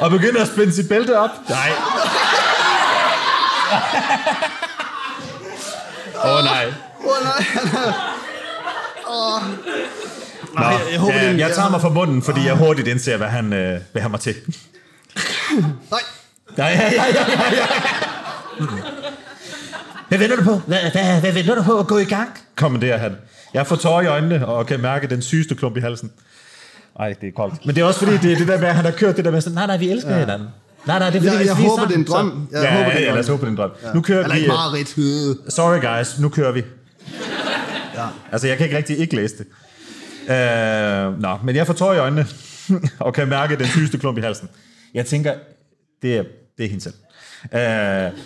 Og 0.00 0.10
begynder 0.10 0.42
at 0.42 0.48
spænde 0.48 0.72
sit 0.72 0.88
bælte 0.88 1.18
op. 1.18 1.30
Nej. 1.48 1.70
Åh 6.24 6.36
oh, 6.36 6.44
nej. 6.44 6.66
Åh, 7.00 7.06
oh, 7.06 7.16
nej. 7.24 7.44
Nå, 10.54 10.64
jeg- 10.70 10.80
jeg 10.92 11.00
håber, 11.00 11.14
ja, 11.14 11.32
det 11.32 11.38
jeg 11.38 11.54
tager 11.54 11.68
mig 11.70 11.80
for 11.80 11.88
munden, 11.88 12.22
fordi 12.22 12.46
jeg 12.46 12.54
hurtigt 12.54 12.88
indser, 12.88 13.16
hvad 13.16 13.28
han 13.28 13.52
øh, 13.52 13.80
vil 13.92 14.02
have 14.02 14.10
mig 14.10 14.20
til. 14.20 14.34
Nej. 15.90 16.00
Ja, 16.58 16.66
ja, 16.66 16.72
ja, 16.72 16.90
ja, 16.92 17.04
ja, 17.14 17.52
ja. 17.52 17.66
Hvad 20.08 20.18
venter 20.18 20.36
du 20.36 20.42
på? 20.44 20.60
Hvad, 20.66 20.78
hvad, 20.92 21.20
hvad 21.20 21.32
venter 21.32 21.54
du 21.54 21.62
på 21.62 21.78
at 21.78 21.86
gå 21.86 21.98
i 21.98 22.04
gang? 22.04 22.28
Kommanderer 22.56 22.98
han. 22.98 23.16
Jeg 23.54 23.66
får 23.66 23.76
tårer 23.76 24.02
i 24.02 24.06
øjnene 24.06 24.46
og 24.46 24.66
kan 24.66 24.80
mærke 24.80 25.06
den 25.06 25.22
sygeste 25.22 25.54
klump 25.54 25.76
i 25.76 25.80
halsen. 25.80 26.10
Nej, 26.98 27.14
det 27.20 27.28
er 27.28 27.32
koldt. 27.36 27.66
Men 27.66 27.74
det 27.74 27.80
er 27.80 27.84
også 27.84 27.98
fordi, 28.04 28.16
det 28.18 28.32
er 28.32 28.36
det 28.36 28.48
der 28.48 28.58
med, 28.58 28.68
at 28.68 28.74
han 28.74 28.84
har 28.84 28.92
kørt 28.92 29.16
det 29.16 29.24
der 29.24 29.30
med 29.30 29.40
sådan, 29.40 29.54
nej, 29.54 29.66
nej, 29.66 29.76
vi 29.76 29.90
elsker 29.90 30.10
ja. 30.10 30.18
hinanden. 30.18 30.48
Nej, 30.86 30.98
nej, 30.98 31.10
det 31.10 31.16
er 31.16 31.20
fordi, 31.20 31.26
Jeg- 31.26 31.36
hvis 31.36 31.48
jeg 31.48 31.56
vi 31.58 31.62
er 31.64 31.68
håber, 31.68 31.84
det 31.86 31.94
er 31.94 31.98
en 31.98 32.06
sammen, 32.06 32.32
drøm. 32.34 32.48
Så... 32.52 32.58
Jeg 32.58 32.64
ja, 32.64 32.76
håber, 32.76 32.90
det 32.90 32.94
er 32.94 32.98
en 32.98 33.02
ja, 33.02 33.08
drøm. 33.08 33.14
lad 33.14 33.24
os 33.24 33.28
håbe, 33.28 33.40
det 33.40 33.46
er 33.46 33.50
en 33.50 33.56
drøm. 33.56 33.70
Ja. 33.84 33.92
Nu 33.94 34.00
kører 34.02 34.22
Eller 34.22 34.34
vi... 34.34 34.40
ikke 34.40 34.52
øh, 34.52 34.58
mareridt. 34.58 35.52
Sorry 35.54 35.80
guys, 35.98 36.18
nu 36.18 36.28
kører 36.28 36.52
vi. 36.52 36.62
ja. 37.94 38.06
Altså, 38.32 38.46
jeg 38.48 38.56
kan 38.56 38.66
ikke 38.66 38.76
rigtig 38.76 38.98
ikke 38.98 39.16
læse 39.16 39.34
det. 39.38 39.46
Uh, 40.22 41.20
nå, 41.22 41.38
men 41.44 41.56
jeg 41.56 41.66
får 41.66 41.74
tår 41.74 41.92
i 41.92 41.98
øjnene, 41.98 42.26
og 42.98 43.14
kan 43.14 43.28
mærke 43.28 43.56
den 43.56 43.66
sygeste 43.66 43.98
klump 43.98 44.18
i 44.18 44.20
halsen. 44.20 44.48
Jeg 44.94 45.06
tænker, 45.06 45.34
det 46.02 46.16
er, 46.16 46.24
det 46.58 46.64
er 46.64 46.68
hende 46.68 46.82
selv. 46.82 46.94
Uh, 47.44 48.18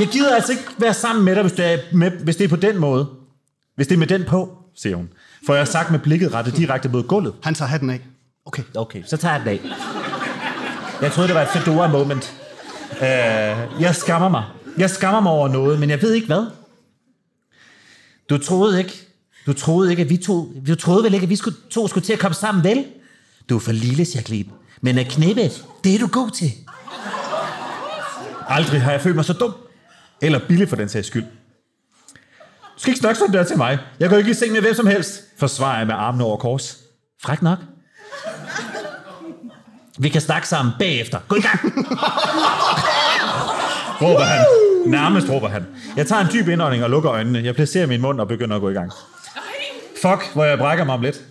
jeg 0.00 0.08
gider 0.12 0.34
altså 0.34 0.52
ikke 0.52 0.64
være 0.78 0.94
sammen 0.94 1.24
med 1.24 1.34
dig, 1.34 1.42
hvis 1.42 1.52
det, 1.52 1.64
er 1.64 1.78
med, 1.92 2.10
hvis 2.10 2.36
det 2.36 2.44
er 2.44 2.48
på 2.48 2.56
den 2.56 2.78
måde. 2.78 3.08
Hvis 3.76 3.86
det 3.86 3.94
er 3.94 3.98
med 3.98 4.06
den 4.06 4.24
på, 4.24 4.58
siger 4.74 4.96
hun. 4.96 5.08
For 5.46 5.54
jeg 5.54 5.60
har 5.60 5.66
sagt 5.66 5.90
med 5.90 5.98
blikket 5.98 6.34
rettet 6.34 6.56
direkte 6.56 6.88
mod 6.88 7.02
gulvet. 7.02 7.34
Han 7.42 7.54
tager 7.54 7.68
hatten 7.68 7.90
af. 7.90 8.00
Okay. 8.44 8.62
Okay, 8.76 9.02
så 9.06 9.16
tager 9.16 9.34
jeg 9.34 9.40
den 9.40 9.48
af. 9.48 9.60
Jeg 11.02 11.12
troede, 11.12 11.28
det 11.28 11.36
var 11.36 11.42
et 11.42 11.48
fedora 11.48 11.88
moment. 11.88 12.34
Uh, 12.92 13.06
jeg 13.82 13.94
skammer 13.94 14.28
mig. 14.28 14.44
Jeg 14.78 14.90
skammer 14.90 15.20
mig 15.20 15.32
over 15.32 15.48
noget, 15.48 15.80
men 15.80 15.90
jeg 15.90 16.02
ved 16.02 16.12
ikke 16.12 16.26
hvad. 16.26 16.46
Du 18.30 18.38
troede 18.38 18.78
ikke, 18.78 19.06
du 19.46 19.52
troede 19.52 19.90
ikke, 19.90 20.02
at 20.02 20.10
vi 20.10 20.16
to, 20.16 20.52
du 20.68 20.74
troede 20.74 21.04
vel 21.04 21.14
ikke, 21.14 21.24
at 21.24 21.30
vi 21.30 21.36
skulle, 21.36 21.56
to 21.70 21.88
skulle 21.88 22.04
til 22.04 22.12
at 22.12 22.18
komme 22.18 22.34
sammen, 22.34 22.64
vel? 22.64 22.84
Du 23.50 23.56
er 23.56 23.60
for 23.60 23.72
lille, 23.72 24.06
Jacqueline. 24.14 24.50
Men 24.80 24.98
at 24.98 25.06
knippe, 25.06 25.50
det 25.84 25.94
er 25.94 25.98
du 25.98 26.06
god 26.06 26.30
til. 26.30 26.52
Aldrig 28.48 28.82
har 28.82 28.92
jeg 28.92 29.00
følt 29.00 29.16
mig 29.16 29.24
så 29.24 29.32
dum. 29.32 29.54
Eller 30.22 30.40
billig 30.48 30.68
for 30.68 30.76
den 30.76 30.88
sags 30.88 31.06
skyld. 31.06 31.24
Du 31.24 32.82
skal 32.82 32.90
ikke 32.90 33.00
snakke 33.00 33.18
sådan 33.18 33.34
der 33.34 33.44
til 33.44 33.56
mig. 33.56 33.78
Jeg 34.00 34.10
går 34.10 34.16
ikke 34.16 34.30
i 34.30 34.34
seng 34.34 34.52
med 34.52 34.60
hvem 34.60 34.74
som 34.74 34.86
helst. 34.86 35.20
Forsvarer 35.38 35.78
jeg 35.78 35.86
med 35.86 35.94
armene 35.94 36.24
over 36.24 36.36
kors. 36.36 36.76
Fræk 37.22 37.42
nok. 37.42 37.58
Vi 39.98 40.08
kan 40.08 40.20
snakke 40.20 40.48
sammen 40.48 40.74
bagefter. 40.78 41.18
Gå 41.28 41.36
i 41.36 41.40
gang. 41.40 41.60
råber 44.02 44.24
han. 44.24 44.46
Nærmest 44.86 45.30
råber 45.30 45.48
han. 45.48 45.66
Jeg 45.96 46.06
tager 46.06 46.22
en 46.22 46.28
dyb 46.32 46.48
indånding 46.48 46.84
og 46.84 46.90
lukker 46.90 47.12
øjnene. 47.12 47.38
Jeg 47.44 47.54
placerer 47.54 47.86
min 47.86 48.00
mund 48.00 48.20
og 48.20 48.28
begynder 48.28 48.56
at 48.56 48.62
gå 48.62 48.70
i 48.70 48.72
gang. 48.72 48.92
Fuck, 50.02 50.34
hvor 50.34 50.44
jeg 50.44 50.58
brækker 50.58 50.84
mig 50.84 50.94
om 50.94 51.02
lidt. 51.02 51.29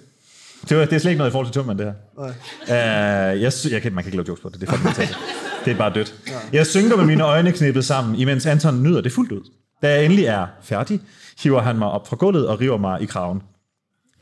Det, 0.69 0.77
var, 0.77 0.85
det 0.85 0.93
er 0.93 0.99
slet 0.99 1.11
ikke 1.11 1.17
noget 1.17 1.31
i 1.31 1.31
forhold 1.31 1.47
til 1.47 1.53
Tumman, 1.53 1.77
det 1.77 1.85
her. 1.85 1.93
Uh, 2.17 3.41
jeg, 3.41 3.51
jeg 3.71 3.81
kan, 3.81 3.93
man 3.93 4.03
kan 4.03 4.07
ikke 4.09 4.17
lave 4.17 4.27
jokes 4.27 4.41
på 4.41 4.49
det. 4.49 4.61
Det 4.61 4.69
er 4.69 4.77
fucking. 4.77 5.09
Det 5.65 5.71
er 5.71 5.77
bare 5.77 5.93
dødt. 5.93 6.15
Jeg 6.53 6.67
synker 6.67 6.97
med 6.97 7.05
mine 7.05 7.23
øjne 7.23 7.51
knippet 7.51 7.85
sammen, 7.85 8.15
imens 8.15 8.45
Anton 8.45 8.83
nyder 8.83 9.01
det 9.01 9.11
fuldt 9.11 9.31
ud. 9.31 9.41
Da 9.81 9.89
jeg 9.93 10.05
endelig 10.05 10.25
er 10.25 10.47
færdig, 10.63 11.01
hiver 11.43 11.61
han 11.61 11.77
mig 11.77 11.87
op 11.87 12.07
fra 12.07 12.15
gulvet 12.15 12.47
og 12.47 12.59
river 12.59 12.77
mig 12.77 13.01
i 13.01 13.05
kraven. 13.05 13.41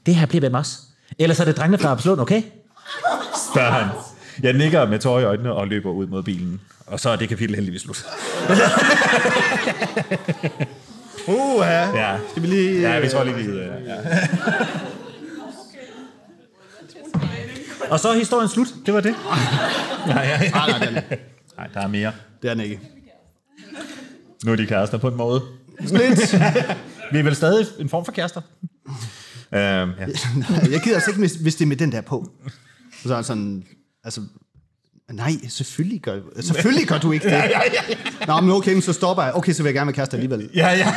Det 0.06 0.16
her 0.16 0.26
bliver 0.26 0.50
med 0.50 0.60
os. 0.60 0.80
Ellers 1.20 1.40
er 1.40 1.46
det 1.46 1.58
drengene 1.58 1.78
fra 1.78 1.92
Absalon, 1.92 2.20
okay? 2.20 2.42
Spørger 3.52 3.72
han. 3.72 3.88
Jeg 4.44 4.54
nikker 4.54 4.86
med 4.86 5.00
tårer 5.00 5.20
i 5.20 5.24
øjnene 5.24 5.54
og 5.54 5.68
løber 5.68 5.92
ud 5.92 6.08
mod 6.08 6.24
bilen. 6.24 6.62
Og 6.88 7.00
så 7.00 7.10
er 7.10 7.16
det 7.16 7.30
kapitel 7.30 7.56
heldigvis 7.56 7.82
slut. 7.82 8.06
Uh, 11.28 11.60
ja. 11.60 11.96
Ja, 11.96 12.18
Skal 12.32 12.44
vi 12.44 12.48
lige... 12.48 12.82
ja 12.82 13.00
vi 13.00 13.10
tror 13.10 13.24
lige, 13.24 13.36
vi... 13.36 13.60
Ja. 13.60 13.96
Og 17.90 18.00
så 18.00 18.10
er 18.10 18.18
historien 18.18 18.50
slut. 18.50 18.68
Det 18.86 18.94
var 18.94 19.02
det. 19.02 19.16
Nej, 20.08 20.24
ja, 20.24 20.44
ja. 20.44 20.50
Nej, 20.50 20.70
nej, 20.80 20.80
den, 20.90 20.94
Nej, 21.58 21.68
der 21.74 21.80
er 21.82 21.88
mere. 21.88 22.12
det 22.42 22.50
er 22.50 22.54
den 22.54 22.64
ikke. 22.64 22.80
Nu 24.46 24.52
er 24.52 24.56
de 24.56 24.66
kærester 24.66 24.98
på 24.98 25.08
en 25.08 25.16
måde. 25.18 25.42
Lidt. 25.80 26.34
Vi 27.12 27.20
er 27.20 27.24
vel 27.24 27.36
stadig 27.36 27.66
en 27.80 27.90
form 27.90 28.06
for 28.06 28.12
kærester. 28.12 28.42
Øhm, 29.52 29.60
ja. 29.62 29.90
Jeg 30.72 30.82
gider 30.84 30.96
altså 30.96 31.10
ikke, 31.10 31.20
hvis- 31.20 31.34
hvis 31.36 31.56
det 31.56 31.66
er 31.66 31.68
med 31.68 31.76
den 31.78 31.92
der 31.92 32.02
på. 32.02 32.30
Så 33.06 33.16
er 33.16 33.22
sådan... 33.22 33.64
Altså... 34.04 34.22
Nej, 35.12 35.32
selvfølgelig 35.50 36.02
gør, 36.02 36.20
selvfølgelig 36.42 36.88
gør 36.88 36.98
du 36.98 37.12
ikke 37.12 37.26
det. 37.30 37.32
ja, 37.32 37.44
ja, 37.44 37.62
ja. 37.90 38.26
Nå, 38.28 38.42
men 38.42 38.52
okay, 38.52 38.74
men 38.74 38.82
så 38.82 38.94
stopper 38.94 39.24
jeg. 39.24 39.34
Okay, 39.34 39.54
så 39.54 39.64
vil 39.64 39.70
jeg 39.70 39.74
gerne 39.74 39.88
være 39.88 39.96
kæreste 39.96 40.18
alligevel. 40.18 40.50
Ja, 40.56 40.68
ja, 40.68 40.78
ja. 40.78 40.94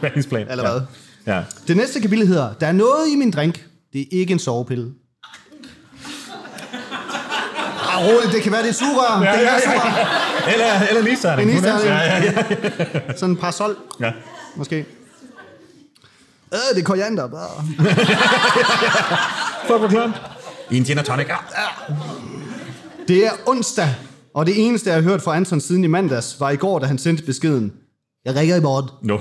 Hvad 0.00 0.10
Eller 0.50 0.70
hvad? 0.70 0.80
Ja. 1.26 1.36
ja. 1.36 1.44
Det 1.68 1.76
næste 1.76 2.00
kapitel 2.00 2.26
hedder, 2.26 2.52
der 2.52 2.66
er 2.66 2.72
noget 2.72 3.08
i 3.12 3.16
min 3.16 3.30
drink. 3.30 3.66
Det 3.92 4.00
er 4.00 4.06
ikke 4.10 4.32
en 4.32 4.38
sovepille. 4.38 4.92
Ah, 7.90 8.06
roligt, 8.06 8.32
det 8.32 8.42
kan 8.42 8.52
være, 8.52 8.62
det 8.62 8.68
er 8.68 8.72
sugerør. 8.72 9.22
Ja, 9.22 9.32
det 9.32 9.38
ja, 9.38 9.48
er 9.48 9.52
ja, 9.52 9.60
sugerør. 9.60 10.52
Eller, 10.52 10.88
eller 10.88 11.02
en 11.02 11.08
isterning. 11.12 11.50
En 11.50 11.56
isterning. 11.56 11.86
Ja, 11.86 11.98
ja, 11.98 12.22
ja. 12.24 12.32
Sådan 13.16 13.30
en 13.30 13.36
parasol, 13.36 13.76
ja. 14.00 14.12
måske. 14.56 14.76
Øh, 16.54 16.58
det 16.74 16.80
er 16.80 16.84
koriander. 16.84 17.28
Fuck, 19.66 19.78
hvor 19.78 19.88
klart. 19.88 20.10
I 20.70 20.76
en 20.76 20.84
gin 20.84 20.98
og 20.98 21.04
tonic. 21.04 21.26
Ja. 21.28 21.36
Det 23.08 23.26
er 23.26 23.30
onsdag, 23.46 23.94
og 24.34 24.46
det 24.46 24.66
eneste, 24.66 24.90
jeg 24.90 24.96
har 24.96 25.02
hørt 25.02 25.22
fra 25.22 25.36
Anton 25.36 25.60
siden 25.60 25.84
i 25.84 25.86
mandags, 25.86 26.40
var 26.40 26.50
i 26.50 26.56
går, 26.56 26.78
da 26.78 26.86
han 26.86 26.98
sendte 26.98 27.24
beskeden. 27.24 27.72
Jeg 28.24 28.36
ringer 28.36 28.56
i 28.56 28.60
morgen. 28.60 28.88
No. 29.02 29.18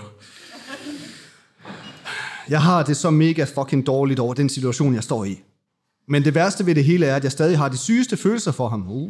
Jeg 2.49 2.61
har 2.61 2.83
det 2.83 2.97
så 2.97 3.09
mega 3.09 3.45
fucking 3.55 3.87
dårligt 3.87 4.19
over 4.19 4.33
den 4.33 4.49
situation, 4.49 4.95
jeg 4.95 5.03
står 5.03 5.25
i. 5.25 5.39
Men 6.09 6.25
det 6.25 6.35
værste 6.35 6.65
ved 6.65 6.75
det 6.75 6.83
hele 6.83 7.05
er, 7.05 7.15
at 7.15 7.23
jeg 7.23 7.31
stadig 7.31 7.57
har 7.57 7.69
de 7.69 7.77
sygeste 7.77 8.17
følelser 8.17 8.51
for 8.51 8.69
ham. 8.69 8.85
Uh. 8.89 9.09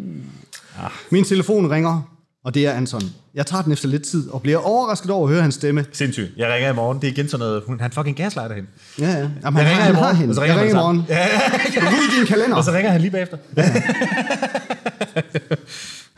Min 1.09 1.23
telefon 1.23 1.71
ringer, 1.71 2.01
og 2.45 2.53
det 2.53 2.65
er 2.65 2.71
Anton. 2.71 3.01
Jeg 3.33 3.45
tager 3.45 3.63
den 3.63 3.71
efter 3.71 3.87
lidt 3.87 4.03
tid, 4.03 4.29
og 4.29 4.41
bliver 4.41 4.57
overrasket 4.57 5.11
over 5.11 5.27
at 5.27 5.33
høre 5.33 5.41
hans 5.41 5.55
stemme. 5.55 5.85
Sindssygt. 5.91 6.31
Jeg 6.37 6.53
ringer 6.53 6.69
i 6.69 6.75
morgen. 6.75 7.01
Det 7.01 7.07
er 7.07 7.11
igen 7.11 7.29
sådan 7.29 7.39
noget. 7.39 7.63
Hun, 7.67 7.79
han 7.79 7.91
fucking 7.91 8.17
gaslighter 8.17 8.55
hende. 8.55 8.69
Ja, 8.99 9.11
ja. 9.11 9.17
Jamen, 9.17 9.31
han, 9.43 9.55
Jeg 9.55 9.71
ringer 9.71 9.89
i 9.89 9.93
morgen, 9.93 10.15
hende. 10.15 10.31
og 10.31 10.35
så 10.35 10.41
Jeg 10.41 10.49
ringer 10.49 10.63
ringer 10.63 10.79
i 10.79 10.83
morgen. 10.83 11.05
Ja, 11.09 11.17
ja, 11.17 11.41
ja. 11.75 11.89
i 11.89 12.17
din 12.19 12.27
kalender. 12.27 12.57
Og 12.57 12.63
så 12.63 12.71
ringer 12.71 12.91
han 12.91 13.01
lige 13.01 13.11
bagefter. 13.11 13.37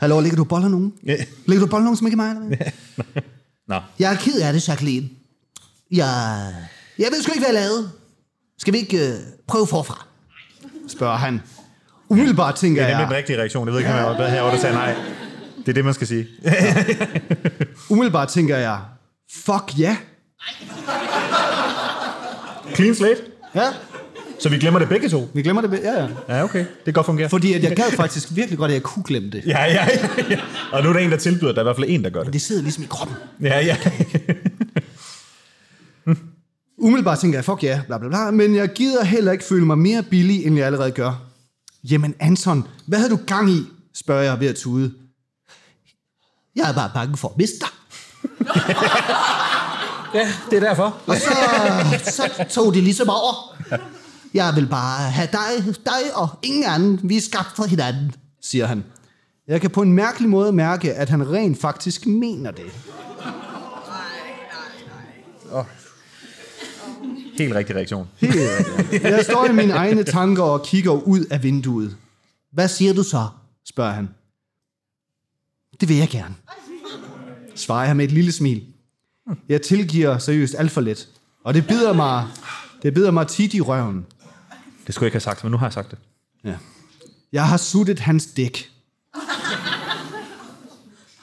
Hallo, 0.00 0.20
ligger 0.20 0.36
du 0.36 0.44
boller 0.44 0.68
nogen? 0.68 0.92
Ja. 1.06 1.16
Ligger 1.46 1.66
du 1.66 1.70
boller 1.70 1.84
nogen, 1.84 1.96
som 1.96 2.06
ikke 2.06 2.14
er 2.14 2.16
mig? 2.16 2.30
Eller 2.30 2.46
hvad? 2.56 3.22
Nå. 3.68 3.76
Jeg 3.98 4.12
er 4.12 4.16
ked 4.16 4.40
af 4.40 4.52
det, 4.52 4.68
Jacqueline. 4.68 5.08
Jeg, 5.90 6.54
jeg 6.98 7.08
ved 7.12 7.22
sgu 7.22 7.32
ikke, 7.32 7.46
hvad 7.46 7.54
jeg 7.54 7.62
lavede. 7.64 7.90
Skal 8.58 8.72
vi 8.72 8.78
ikke 8.78 9.08
øh, 9.08 9.14
prøve 9.48 9.66
forfra? 9.66 10.06
Spørger 10.88 11.16
han. 11.16 11.42
Umiddelbart 12.08 12.54
tænker 12.54 12.82
Det 12.82 12.92
er 12.92 12.98
nemlig 12.98 13.02
jeg, 13.02 13.08
den 13.10 13.16
rigtige 13.16 13.38
reaktion. 13.38 13.66
Jeg 13.66 13.72
ved 13.72 13.80
ikke, 13.80 13.92
om 13.92 13.96
jeg 13.96 14.06
var 14.06 14.28
herovre, 14.28 14.54
der 14.54 14.60
sagde 14.60 14.74
nej. 14.74 14.94
Det 15.58 15.68
er 15.68 15.72
det, 15.72 15.84
man 15.84 15.94
skal 15.94 16.06
sige. 16.06 16.26
umiddelbart 17.90 18.28
tænker 18.28 18.56
jeg, 18.56 18.78
fuck 19.34 19.78
ja. 19.78 19.96
Clean 22.74 22.94
slate. 22.94 23.20
Ja, 23.54 23.66
Så 24.40 24.48
vi 24.48 24.58
glemmer 24.58 24.80
det 24.80 24.88
begge 24.88 25.08
to? 25.08 25.28
Vi 25.34 25.42
glemmer 25.42 25.62
det. 25.62 25.80
Ja, 25.82 25.92
ja. 26.02 26.08
Ja, 26.28 26.44
okay. 26.44 26.58
Det 26.58 26.84
kan 26.84 26.92
godt 26.92 27.06
fungere. 27.06 27.28
Fordi 27.28 27.52
at 27.52 27.62
jeg 27.62 27.76
gad 27.76 27.84
faktisk 27.96 28.28
virkelig 28.30 28.58
godt, 28.58 28.70
at 28.70 28.74
jeg 28.74 28.82
kunne 28.82 29.02
glemme 29.04 29.30
det. 29.30 29.42
Ja, 29.46 29.64
ja, 29.64 29.86
ja, 30.18 30.24
ja. 30.30 30.40
Og 30.72 30.82
nu 30.82 30.88
er 30.88 30.92
der 30.92 31.00
en, 31.00 31.10
der 31.10 31.16
tilbyder, 31.16 31.52
der 31.52 31.58
er 31.58 31.62
i 31.62 31.64
hvert 31.64 31.76
fald 31.76 31.86
en, 31.88 32.04
der 32.04 32.10
gør 32.10 32.22
det. 32.22 32.32
Det 32.32 32.40
sidder 32.40 32.62
ligesom 32.62 32.84
i 32.84 32.86
kroppen. 32.90 33.16
Ja, 33.42 33.60
ja. 33.60 33.76
Umiddelbart 36.82 37.18
tænker 37.18 37.38
jeg, 37.38 37.44
fuck 37.44 37.62
ja, 37.62 37.80
bla 37.86 37.98
bla 37.98 38.08
bla, 38.08 38.30
men 38.30 38.54
jeg 38.54 38.68
gider 38.68 39.04
heller 39.04 39.32
ikke 39.32 39.44
føle 39.44 39.66
mig 39.66 39.78
mere 39.78 40.02
billig, 40.02 40.46
end 40.46 40.56
jeg 40.56 40.66
allerede 40.66 40.90
gør. 40.90 41.12
Jamen 41.90 42.14
Anton, 42.20 42.68
hvad 42.86 42.98
havde 42.98 43.10
du 43.10 43.18
gang 43.26 43.50
i? 43.50 43.66
spørger 43.94 44.22
jeg 44.22 44.40
ved 44.40 44.46
at 44.46 44.56
tude. 44.56 44.92
Jeg 46.56 46.70
er 46.70 46.74
bare 46.74 46.90
bange 46.94 47.16
for 47.16 47.28
at 47.28 47.38
miste 47.38 47.56
dig. 47.60 47.68
ja, 50.20 50.32
det 50.50 50.56
er 50.56 50.60
derfor. 50.60 50.96
Og 51.06 51.16
så, 51.16 51.30
så 52.04 52.44
tog 52.50 52.74
det 52.74 52.82
ligesom 52.82 53.08
over. 53.08 53.56
Jeg 54.34 54.52
vil 54.56 54.66
bare 54.66 55.10
have 55.10 55.28
dig, 55.32 55.74
dig 55.84 56.14
og 56.14 56.28
ingen 56.42 56.64
anden. 56.64 57.00
Vi 57.02 57.16
er 57.16 57.20
skabt 57.20 57.56
for 57.56 57.64
hinanden, 57.64 58.12
siger 58.42 58.66
han. 58.66 58.84
Jeg 59.48 59.60
kan 59.60 59.70
på 59.70 59.82
en 59.82 59.92
mærkelig 59.92 60.28
måde 60.28 60.52
mærke, 60.52 60.94
at 60.94 61.08
han 61.08 61.32
rent 61.32 61.60
faktisk 61.60 62.06
mener 62.06 62.50
det. 62.50 62.91
Helt 67.32 67.54
rigtig 67.54 67.76
reaktion. 67.76 68.08
Helt 68.16 68.34
rigtigt. 68.34 69.02
Jeg 69.02 69.24
står 69.24 69.46
i 69.46 69.52
mine 69.52 69.72
egne 69.72 70.04
tanker 70.04 70.42
og 70.42 70.62
kigger 70.64 70.90
ud 70.90 71.24
af 71.30 71.42
vinduet. 71.42 71.96
Hvad 72.52 72.68
siger 72.68 72.92
du 72.92 73.02
så? 73.02 73.28
spørger 73.64 73.92
han. 73.92 74.08
Det 75.80 75.88
vil 75.88 75.96
jeg 75.96 76.08
gerne. 76.08 76.34
Svarer 77.54 77.86
jeg 77.86 77.96
med 77.96 78.04
et 78.04 78.12
lille 78.12 78.32
smil. 78.32 78.66
Jeg 79.48 79.62
tilgiver 79.62 80.18
seriøst 80.18 80.54
alt 80.58 80.70
for 80.70 80.80
let. 80.80 81.08
Og 81.44 81.54
det 81.54 81.66
bider 81.66 81.92
mig, 81.92 82.28
det 82.82 82.94
bider 82.94 83.10
mig 83.10 83.26
tit 83.26 83.54
i 83.54 83.60
røven. 83.60 84.06
Det 84.86 84.94
skulle 84.94 85.04
jeg 85.04 85.08
ikke 85.08 85.14
have 85.14 85.20
sagt, 85.20 85.44
men 85.44 85.50
nu 85.50 85.56
har 85.56 85.66
jeg 85.66 85.72
sagt 85.72 85.90
det. 85.90 85.98
Ja. 86.44 86.56
Jeg 87.32 87.48
har 87.48 87.56
suttet 87.56 87.98
hans 87.98 88.26
dæk. 88.26 88.70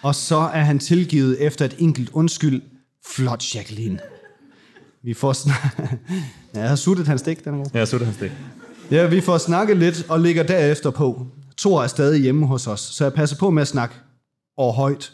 Og 0.02 0.15
så 0.15 0.38
er 0.38 0.61
han 0.61 0.80
tilgivet 0.80 1.41
efter 1.45 1.65
et 1.65 1.76
enkelt 1.77 2.10
undskyld. 2.10 2.61
Flot, 3.06 3.56
Jacqueline. 3.56 3.99
Vi 5.04 5.14
får 5.14 5.34
snak... 5.34 5.80
ja, 6.56 6.60
jeg 6.60 6.70
har 6.70 6.76
suttet 6.76 7.08
hans 7.08 7.22
dæk, 7.22 7.46
den 7.46 7.54
er 7.54 7.58
god. 7.58 7.66
Ja, 7.74 7.86
så 7.86 7.98
det 7.98 8.06
hans 8.06 8.18
det. 8.18 8.32
Ja, 8.92 9.06
vi 9.06 9.22
får 9.22 9.38
snakket 9.38 9.78
lidt 9.78 10.06
og 10.10 10.20
ligger 10.20 10.44
derefter 10.44 10.90
på. 10.90 11.28
Thor 11.58 11.84
er 11.84 11.88
stadig 11.88 12.22
hjemme 12.22 12.46
hos 12.46 12.68
os, 12.68 12.80
så 12.80 13.04
jeg 13.04 13.14
passer 13.14 13.38
på 13.38 13.50
med 13.50 13.62
at 13.62 13.68
snakke 13.68 13.96
og 14.58 14.74
højt. 14.74 15.12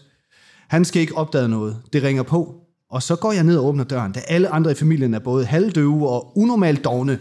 Han 0.68 0.86
skal 0.86 1.02
ikke 1.02 1.18
opdage 1.18 1.48
noget. 1.48 1.78
Det 1.94 2.04
ringer 2.04 2.24
på, 2.24 2.56
og 2.92 3.04
så 3.04 3.16
går 3.16 3.32
jeg 3.32 3.44
ned 3.44 3.58
og 3.58 3.66
åbner 3.66 3.84
døren, 3.84 4.12
da 4.12 4.20
alle 4.28 4.50
andre 4.50 4.72
i 4.72 4.76
familien 4.76 5.14
er 5.14 5.20
både 5.20 5.46
halvdøve 5.46 6.10
og 6.10 6.38
unormalt 6.38 6.84
dogne. 6.84 7.20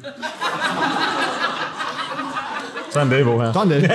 Sådan 2.92 3.10
det, 3.10 3.24
Bo 3.24 3.40
her. 3.40 3.52
Sådan 3.52 3.82
det. 3.82 3.90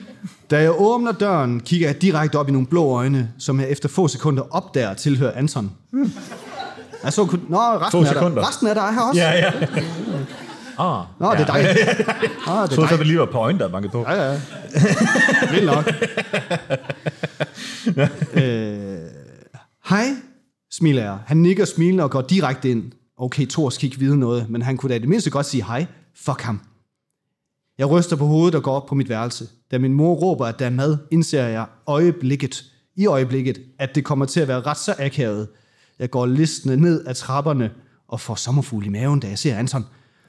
Da 0.50 0.62
jeg 0.62 0.80
åbner 0.80 1.12
døren, 1.12 1.60
kigger 1.60 1.88
jeg 1.88 2.02
direkte 2.02 2.38
op 2.38 2.48
i 2.48 2.52
nogle 2.52 2.66
blå 2.66 2.84
øjne, 2.84 3.30
som 3.38 3.60
jeg 3.60 3.70
efter 3.70 3.88
få 3.88 4.08
sekunder 4.08 4.42
opdager 4.50 4.94
tilhører 4.94 5.32
Anton. 5.32 5.70
Jeg 7.04 7.12
så 7.12 7.26
kun... 7.26 7.46
Nå, 7.48 7.58
resten 7.58 8.00
er 8.00 8.04
der. 8.04 8.12
sekunder. 8.12 8.48
Resten 8.48 8.66
er 8.66 8.74
der 8.74 8.92
her 8.92 9.00
også. 9.00 9.20
Ja, 9.20 9.30
ja. 9.38 9.52
Ah, 10.80 11.04
Nå, 11.20 11.32
det 11.32 11.40
er 11.40 11.44
dig. 11.46 11.54
Jeg 11.54 11.76
det 11.76 12.06
er 12.08 12.66
troede, 12.74 12.88
dig. 12.90 12.98
det 12.98 13.06
lige 13.06 13.18
var 13.18 13.26
på 13.26 13.38
øjnene, 13.38 13.64
der 13.64 13.70
bankede 13.70 13.92
på. 13.92 14.00
Ja, 14.08 14.32
ja. 14.32 14.40
Vildt 15.52 15.66
nok. 15.66 15.84
øh, 18.34 18.98
hej, 19.88 20.06
smiler 20.72 21.02
jeg. 21.02 21.18
Han 21.26 21.36
nikker 21.36 21.64
smilende 21.64 22.04
og 22.04 22.10
går 22.10 22.20
direkte 22.22 22.70
ind. 22.70 22.92
Okay, 23.18 23.46
Thor 23.46 23.70
skal 23.70 23.84
ikke 23.86 23.98
vide 23.98 24.18
noget, 24.18 24.50
men 24.50 24.62
han 24.62 24.76
kunne 24.76 24.90
da 24.90 24.94
i 24.96 24.98
det 24.98 25.08
mindste 25.08 25.30
godt 25.30 25.46
sige 25.46 25.64
hej. 25.64 25.86
Fuck 26.16 26.40
ham. 26.42 26.60
Jeg 27.78 27.90
ryster 27.90 28.16
på 28.16 28.26
hovedet 28.26 28.54
og 28.54 28.62
går 28.62 28.72
op 28.76 28.86
på 28.86 28.94
mit 28.94 29.08
værelse. 29.08 29.48
Da 29.70 29.78
min 29.78 29.92
mor 29.92 30.14
råber, 30.14 30.46
at 30.46 30.58
der 30.58 30.66
er 30.66 30.70
mad, 30.70 30.96
indser 31.10 31.46
jeg 31.46 31.66
øjeblikket, 31.86 32.64
i 32.96 33.06
øjeblikket, 33.06 33.60
at 33.78 33.94
det 33.94 34.04
kommer 34.04 34.24
til 34.26 34.40
at 34.40 34.48
være 34.48 34.60
ret 34.60 34.78
så 34.78 34.94
akavet. 34.98 35.48
Jeg 35.98 36.10
går 36.10 36.26
listende 36.26 36.76
ned 36.76 37.06
ad 37.06 37.14
trapperne 37.14 37.70
og 38.08 38.20
får 38.20 38.34
sommerfugl 38.34 38.86
i 38.86 38.88
maven, 38.88 39.20
da 39.20 39.28
jeg 39.28 39.38
ser 39.38 39.56
Anton. 39.56 39.84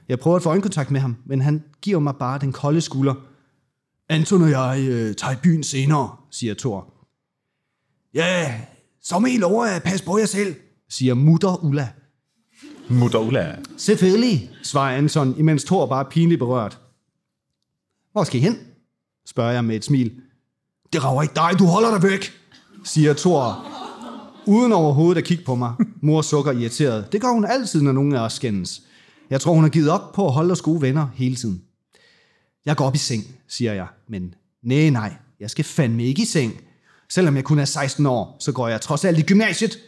Jeg 0.09 0.19
prøver 0.19 0.37
at 0.37 0.43
få 0.43 0.49
øjenkontakt 0.49 0.91
med 0.91 0.99
ham, 0.99 1.15
men 1.25 1.41
han 1.41 1.63
giver 1.81 1.99
mig 1.99 2.15
bare 2.19 2.39
den 2.39 2.51
kolde 2.51 2.81
skulder. 2.81 3.13
Anton 4.09 4.41
og 4.41 4.49
jeg 4.49 4.87
øh, 4.89 5.15
tager 5.15 5.33
i 5.33 5.37
byen 5.43 5.63
senere, 5.63 6.15
siger 6.31 6.53
Thor. 6.53 6.93
Ja, 8.13 8.61
så 9.03 9.19
må 9.19 9.27
I 9.27 9.37
lov 9.37 9.65
at 9.65 9.83
passe 9.83 10.05
på 10.05 10.17
jer 10.17 10.25
selv, 10.25 10.55
siger 10.89 11.13
mutter 11.13 11.63
Ulla. 11.63 11.89
Mutter 12.89 13.19
Ulla. 13.19 13.55
Selvfølgelig, 13.77 14.49
svarer 14.63 14.97
Anton, 14.97 15.37
imens 15.37 15.63
Thor 15.63 15.85
bare 15.85 16.05
er 16.05 16.09
pinligt 16.09 16.39
berørt. 16.39 16.79
Hvor 18.11 18.23
skal 18.23 18.39
I 18.39 18.43
hen? 18.43 18.57
spørger 19.29 19.51
jeg 19.51 19.65
med 19.65 19.75
et 19.75 19.85
smil. 19.85 20.21
Det 20.93 21.03
rager 21.03 21.21
ikke 21.21 21.35
dig, 21.35 21.59
du 21.59 21.65
holder 21.65 21.99
dig 21.99 22.09
væk, 22.11 22.31
siger 22.83 23.13
Thor, 23.13 23.68
uden 24.49 24.71
overhovedet 24.71 25.21
at 25.21 25.27
kigge 25.27 25.43
på 25.43 25.55
mig. 25.55 25.73
Mor 26.01 26.21
sukker 26.21 26.51
irriteret. 26.51 27.11
Det 27.11 27.21
gør 27.21 27.27
hun 27.27 27.45
altid, 27.45 27.81
når 27.81 27.91
nogen 27.91 28.15
af 28.15 28.19
os 28.19 28.33
skændes. 28.33 28.81
Jeg 29.29 29.41
tror, 29.41 29.53
hun 29.53 29.63
har 29.63 29.69
givet 29.69 29.89
op 29.89 30.13
på 30.13 30.27
at 30.27 30.33
holde 30.33 30.51
os 30.51 30.61
gode 30.61 30.81
venner 30.81 31.07
hele 31.13 31.35
tiden. 31.35 31.61
Jeg 32.65 32.75
går 32.75 32.85
op 32.85 32.95
i 32.95 32.97
seng, 32.97 33.23
siger 33.47 33.73
jeg. 33.73 33.87
Men 34.09 34.33
nej, 34.63 34.89
nej, 34.89 35.13
jeg 35.39 35.49
skal 35.49 35.65
fandme 35.65 36.03
ikke 36.03 36.21
i 36.21 36.25
seng. 36.25 36.53
Selvom 37.09 37.35
jeg 37.35 37.43
kun 37.43 37.59
er 37.59 37.65
16 37.65 38.05
år, 38.05 38.37
så 38.39 38.51
går 38.51 38.67
jeg 38.67 38.81
trods 38.81 39.05
alt 39.05 39.19
i 39.19 39.21
gymnasiet. 39.21 39.79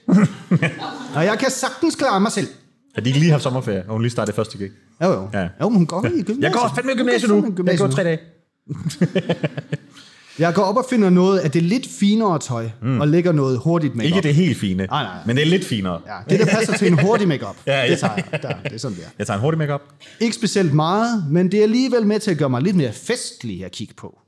og 1.16 1.26
jeg 1.26 1.38
kan 1.40 1.52
sagtens 1.52 1.96
klare 1.96 2.22
mig 2.22 2.32
selv. 2.32 2.48
Har 2.96 3.02
de 3.02 3.10
ikke 3.10 3.20
lige 3.20 3.32
haft 3.32 3.44
sommerferie, 3.44 3.84
og 3.88 3.92
hun 3.92 4.02
lige 4.02 4.12
startede 4.12 4.36
første 4.36 4.58
gig? 4.58 4.70
Jo, 5.04 5.12
jo. 5.12 5.30
Ja. 5.34 5.48
Jo, 5.62 5.70
men 5.70 5.78
hun 5.78 5.86
går 5.86 6.06
i 6.06 6.10
gymnasiet. 6.10 6.44
Jeg 6.44 6.54
går 6.54 6.72
fandme 6.76 6.92
i 6.92 6.96
gymnasiet 6.96 7.30
nu. 7.30 7.36
i 7.36 7.40
Jeg 7.40 7.44
går 7.46 7.56
gymnasiet 7.56 7.92
tre 7.92 8.04
dage. 8.04 8.20
Jeg 10.40 10.54
går 10.54 10.62
op 10.62 10.78
og 10.78 10.86
finder 10.90 11.10
noget 11.10 11.40
af 11.40 11.52
det 11.52 11.64
lidt 11.64 11.88
finere 12.00 12.40
tøj, 12.40 12.70
mm. 12.82 13.02
og 13.02 13.08
lægger 13.08 13.32
noget 13.32 13.60
hurtigt 13.60 13.96
make 13.96 14.08
Ikke 14.08 14.22
det 14.22 14.36
helt 14.36 14.58
fine, 14.60 14.86
Nej, 14.86 15.04
nej. 15.04 15.14
men 15.26 15.36
det 15.36 15.42
er 15.44 15.50
lidt 15.50 15.66
finere. 15.66 16.02
Ja, 16.08 16.14
det, 16.30 16.40
der 16.40 16.46
passer 16.46 16.78
til 16.78 16.88
en 16.88 17.00
hurtig 17.00 17.28
makeup. 17.28 17.56
Ja, 17.68 17.84
ja. 17.84 17.92
Det 17.92 18.00
tager 18.00 18.14
jeg. 18.16 18.42
Der, 18.42 18.54
det 18.64 18.74
er 18.74 18.78
sådan, 18.78 18.98
det 18.98 19.04
er. 19.06 19.10
Jeg 19.18 19.28
tager 19.28 19.38
en 19.38 19.42
hurtig 19.42 19.58
makeup. 19.58 19.82
Ikke 20.20 20.36
specielt 20.36 20.74
meget, 20.74 21.26
men 21.30 21.52
det 21.52 21.60
er 21.60 21.64
alligevel 21.64 22.08
med 22.08 22.20
til 22.20 22.32
at 22.32 22.38
gøre 22.38 22.50
mig 22.50 22.62
lidt 22.62 22.76
mere 22.76 22.94
festlig 22.94 23.66
at 23.66 23.72
kigge 23.72 23.94
på. 23.98 24.20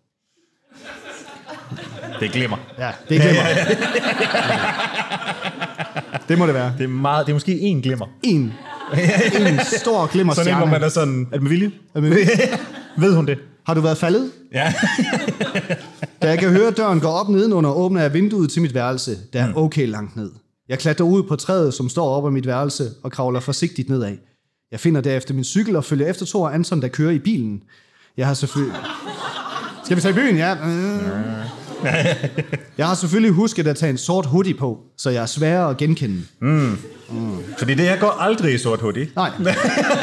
Det 2.19 2.31
glemmer. 2.31 2.57
Ja, 2.80 2.89
det 3.09 3.21
glemmer. 3.21 3.41
Det 6.30 6.38
må 6.38 6.45
det 6.45 6.53
være. 6.53 6.73
Det 6.77 6.84
er, 6.84 6.88
meget, 6.88 7.25
det 7.25 7.31
er 7.31 7.35
måske 7.35 7.59
en 7.59 7.81
glemmer. 7.81 8.05
En, 8.23 8.39
en 9.47 9.59
stor 9.80 10.11
glimmer 10.11 10.34
Sådan 10.34 10.51
en, 10.53 10.57
hvor 10.57 10.65
man 10.65 10.84
er 10.84 10.89
sådan, 10.89 11.27
er 11.31 11.38
det 11.38 11.41
med 11.41 11.49
vilje? 11.49 11.71
Ved 12.97 13.15
hun 13.15 13.25
det? 13.27 13.38
Har 13.65 13.73
du 13.73 13.81
været 13.81 13.98
faldet? 13.98 14.31
Ja. 14.53 14.73
Da 16.22 16.30
jeg 16.30 16.40
kan 16.40 16.49
høre 16.49 16.72
døren 16.72 16.99
gå 16.99 17.07
op 17.07 17.30
nedenunder, 17.30 17.69
åbner 17.69 18.02
jeg 18.02 18.14
vinduet 18.14 18.49
til 18.52 18.61
mit 18.61 18.73
værelse, 18.73 19.18
der 19.34 19.44
er 19.44 19.53
okay 19.56 19.88
langt 19.88 20.15
ned. 20.15 20.31
Jeg 20.69 20.80
klatrer 20.80 21.06
ud 21.06 21.23
på 21.23 21.35
træet, 21.35 21.73
som 21.73 21.90
står 21.90 22.10
op 22.10 22.26
af 22.26 22.31
mit 22.31 22.48
værelse, 22.48 22.90
og 23.03 23.11
kravler 23.11 23.40
forsigtigt 23.40 23.90
nedad. 23.90 24.18
Jeg 24.72 24.80
finder 24.80 25.02
derefter 25.02 25.34
min 25.34 25.44
cykel 25.44 25.76
og 25.76 25.84
følger 25.85 26.07
efter 26.07 26.26
Thor 26.26 26.49
Anton, 26.49 26.81
der 26.81 26.88
kører 26.88 27.11
i 27.11 27.19
bilen. 27.19 27.64
Jeg 28.18 28.27
har 28.27 28.34
selvfølgelig... 28.34 28.76
Skal 29.84 29.98
vi 29.98 30.02
tage 30.02 30.11
i 30.11 30.15
byen? 30.15 30.38
Ja. 30.38 30.53
Øh. 30.53 31.62
Jeg 32.77 32.88
har 32.88 32.95
selvfølgelig 32.95 33.31
husket 33.31 33.68
at 33.68 33.76
tage 33.77 33.89
en 33.89 33.97
sort 33.97 34.26
hoodie 34.26 34.53
på, 34.53 34.80
så 34.97 35.10
jeg 35.10 35.22
er 35.22 35.26
sværere 35.26 35.69
at 35.69 35.77
genkende. 35.77 36.22
Fordi 37.57 37.73
det, 37.73 37.84
jeg 37.84 37.97
går 37.99 38.10
aldrig 38.10 38.53
i 38.53 38.57
sort 38.57 38.80
hoodie. 38.81 39.10
Nej, 39.15 39.30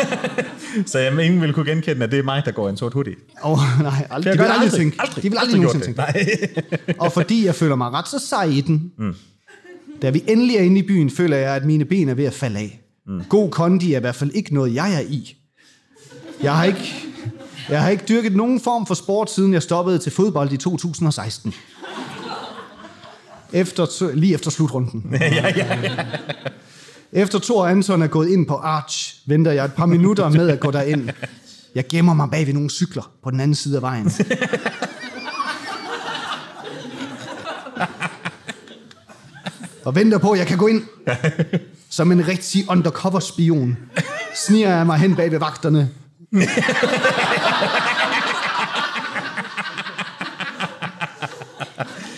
Så 0.87 0.99
jeg 0.99 1.25
ingen 1.25 1.41
vil 1.43 1.53
kunne 1.53 1.71
genkende, 1.71 2.05
at 2.05 2.11
det 2.11 2.19
er 2.19 2.23
mig, 2.23 2.43
der 2.45 2.51
går 2.53 2.67
i 2.67 2.71
en 2.71 2.77
sort 2.77 2.93
hoodie. 2.93 3.15
oh, 3.43 3.59
nej. 3.83 3.93
Jeg 4.11 4.19
De 4.19 4.25
vil 4.25 4.31
aldrig 4.31 4.51
aldrig. 4.51 4.73
tænke. 4.73 4.97
Aldrig. 5.01 5.23
De 5.23 5.31
vil 5.31 5.39
aldrig 5.39 5.65
Aldrig 5.65 5.83
tænke. 5.83 5.99
Nej. 6.01 6.27
og 6.99 7.13
fordi 7.13 7.47
jeg 7.47 7.55
føler 7.55 7.77
mig 7.77 7.91
ret 7.93 8.09
så 8.09 8.19
sej 8.19 8.45
i 8.45 8.61
den. 8.61 8.93
Mm. 8.99 9.15
Da 10.03 10.11
vi 10.11 10.23
endelig 10.29 10.57
er 10.57 10.61
inde 10.61 10.79
i 10.79 10.83
byen, 10.83 11.11
føler 11.11 11.37
jeg, 11.37 11.55
at 11.57 11.65
mine 11.65 11.85
ben 11.85 12.09
er 12.09 12.15
ved 12.15 12.25
at 12.25 12.35
falde 12.35 12.59
af. 12.59 12.81
Mm. 13.07 13.23
God 13.29 13.51
kondi 13.51 13.93
er 13.93 13.97
i 13.97 14.01
hvert 14.01 14.15
fald 14.15 14.31
ikke 14.35 14.55
noget, 14.55 14.75
jeg 14.75 14.95
er 14.95 15.01
i. 15.01 15.37
Jeg 16.43 16.57
har 16.57 16.65
ikke, 16.65 16.95
jeg 17.71 17.83
har 17.83 17.89
ikke 17.89 18.05
dyrket 18.09 18.37
nogen 18.37 18.61
form 18.61 18.87
for 18.87 18.95
sport, 18.95 19.31
siden 19.31 19.53
jeg 19.53 19.63
stoppede 19.63 19.99
til 19.99 20.13
fodbold 20.13 20.53
i 20.53 20.57
2016. 20.57 21.55
Efter, 23.53 24.13
lige 24.15 24.35
efter 24.35 24.51
slutrunden. 24.51 25.05
ja, 25.21 25.53
ja. 25.57 25.79
Efter 27.13 27.39
Thor 27.39 27.67
Anton 27.67 28.03
er 28.03 28.07
gået 28.07 28.29
ind 28.29 28.47
på 28.47 28.55
Arch, 28.55 29.17
venter 29.27 29.53
jeg 29.53 29.65
et 29.65 29.73
par 29.73 29.87
minutter 29.87 30.29
med 30.29 30.49
at 30.49 30.61
gå 30.61 30.71
derind. 30.71 31.11
Jeg 31.75 31.85
gemmer 31.89 32.15
mig 32.15 32.31
bag 32.31 32.47
ved 32.47 32.55
nogle 32.55 32.71
cykler 32.71 33.11
på 33.25 33.31
den 33.31 33.41
anden 33.41 33.55
side 33.55 33.77
af 33.77 33.83
vejen. 33.83 34.11
og 39.85 39.95
venter 39.95 40.19
på, 40.19 40.31
at 40.31 40.39
jeg 40.39 40.47
kan 40.47 40.59
gå 40.59 40.67
ind. 40.67 40.83
Som 41.91 42.13
en 42.13 42.29
rigtig 42.29 42.71
undercover 42.71 43.21
spion. 43.21 43.77
Sniger 44.35 44.77
jeg 44.77 44.87
mig 44.87 44.99
hen 44.99 45.17
bag 45.17 45.31
ved 45.31 45.39
vagterne. 45.39 45.91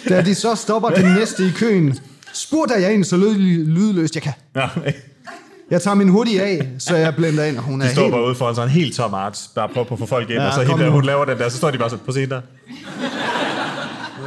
Da 0.08 0.22
de 0.22 0.34
så 0.34 0.54
stopper 0.54 0.88
den 0.90 1.04
næste 1.14 1.46
i 1.46 1.50
køen, 1.50 1.98
spurgter 2.32 2.76
jeg 2.78 2.94
ind 2.94 3.04
så 3.04 3.16
lyd- 3.16 3.66
lydløst 3.66 4.14
jeg 4.14 4.22
kan. 4.22 4.32
ja. 4.56 4.68
Jeg 5.70 5.82
tager 5.82 5.94
min 5.94 6.08
hoodie 6.08 6.42
af, 6.42 6.68
så 6.78 6.96
jeg 6.96 7.16
blender 7.16 7.44
ind, 7.44 7.56
og 7.56 7.62
hun 7.62 7.80
er 7.82 7.86
De 7.86 7.92
står 7.92 8.02
helt... 8.02 8.12
bare 8.12 8.24
ude 8.26 8.34
foran 8.34 8.54
sådan 8.54 8.68
en 8.68 8.72
helt 8.74 8.96
tom 8.96 9.14
art, 9.14 9.38
bare 9.54 9.68
prøver 9.68 9.86
på 9.86 9.94
at 9.94 9.98
få 9.98 10.06
folk 10.06 10.30
ind, 10.30 10.38
Ja, 10.38 10.42
ja, 10.42 10.48
og 10.48 10.54
så 10.54 10.60
kom 10.64 10.68
hende 10.70 10.82
der, 10.84 10.88
nu. 10.90 10.94
hun 10.94 11.04
laver 11.04 11.24
den 11.24 11.38
der, 11.38 11.48
så 11.48 11.56
står 11.56 11.70
de 11.70 11.78
bare 11.78 11.90
sådan, 11.90 12.04
på 12.04 12.12
scenen 12.12 12.30
der. 12.30 12.40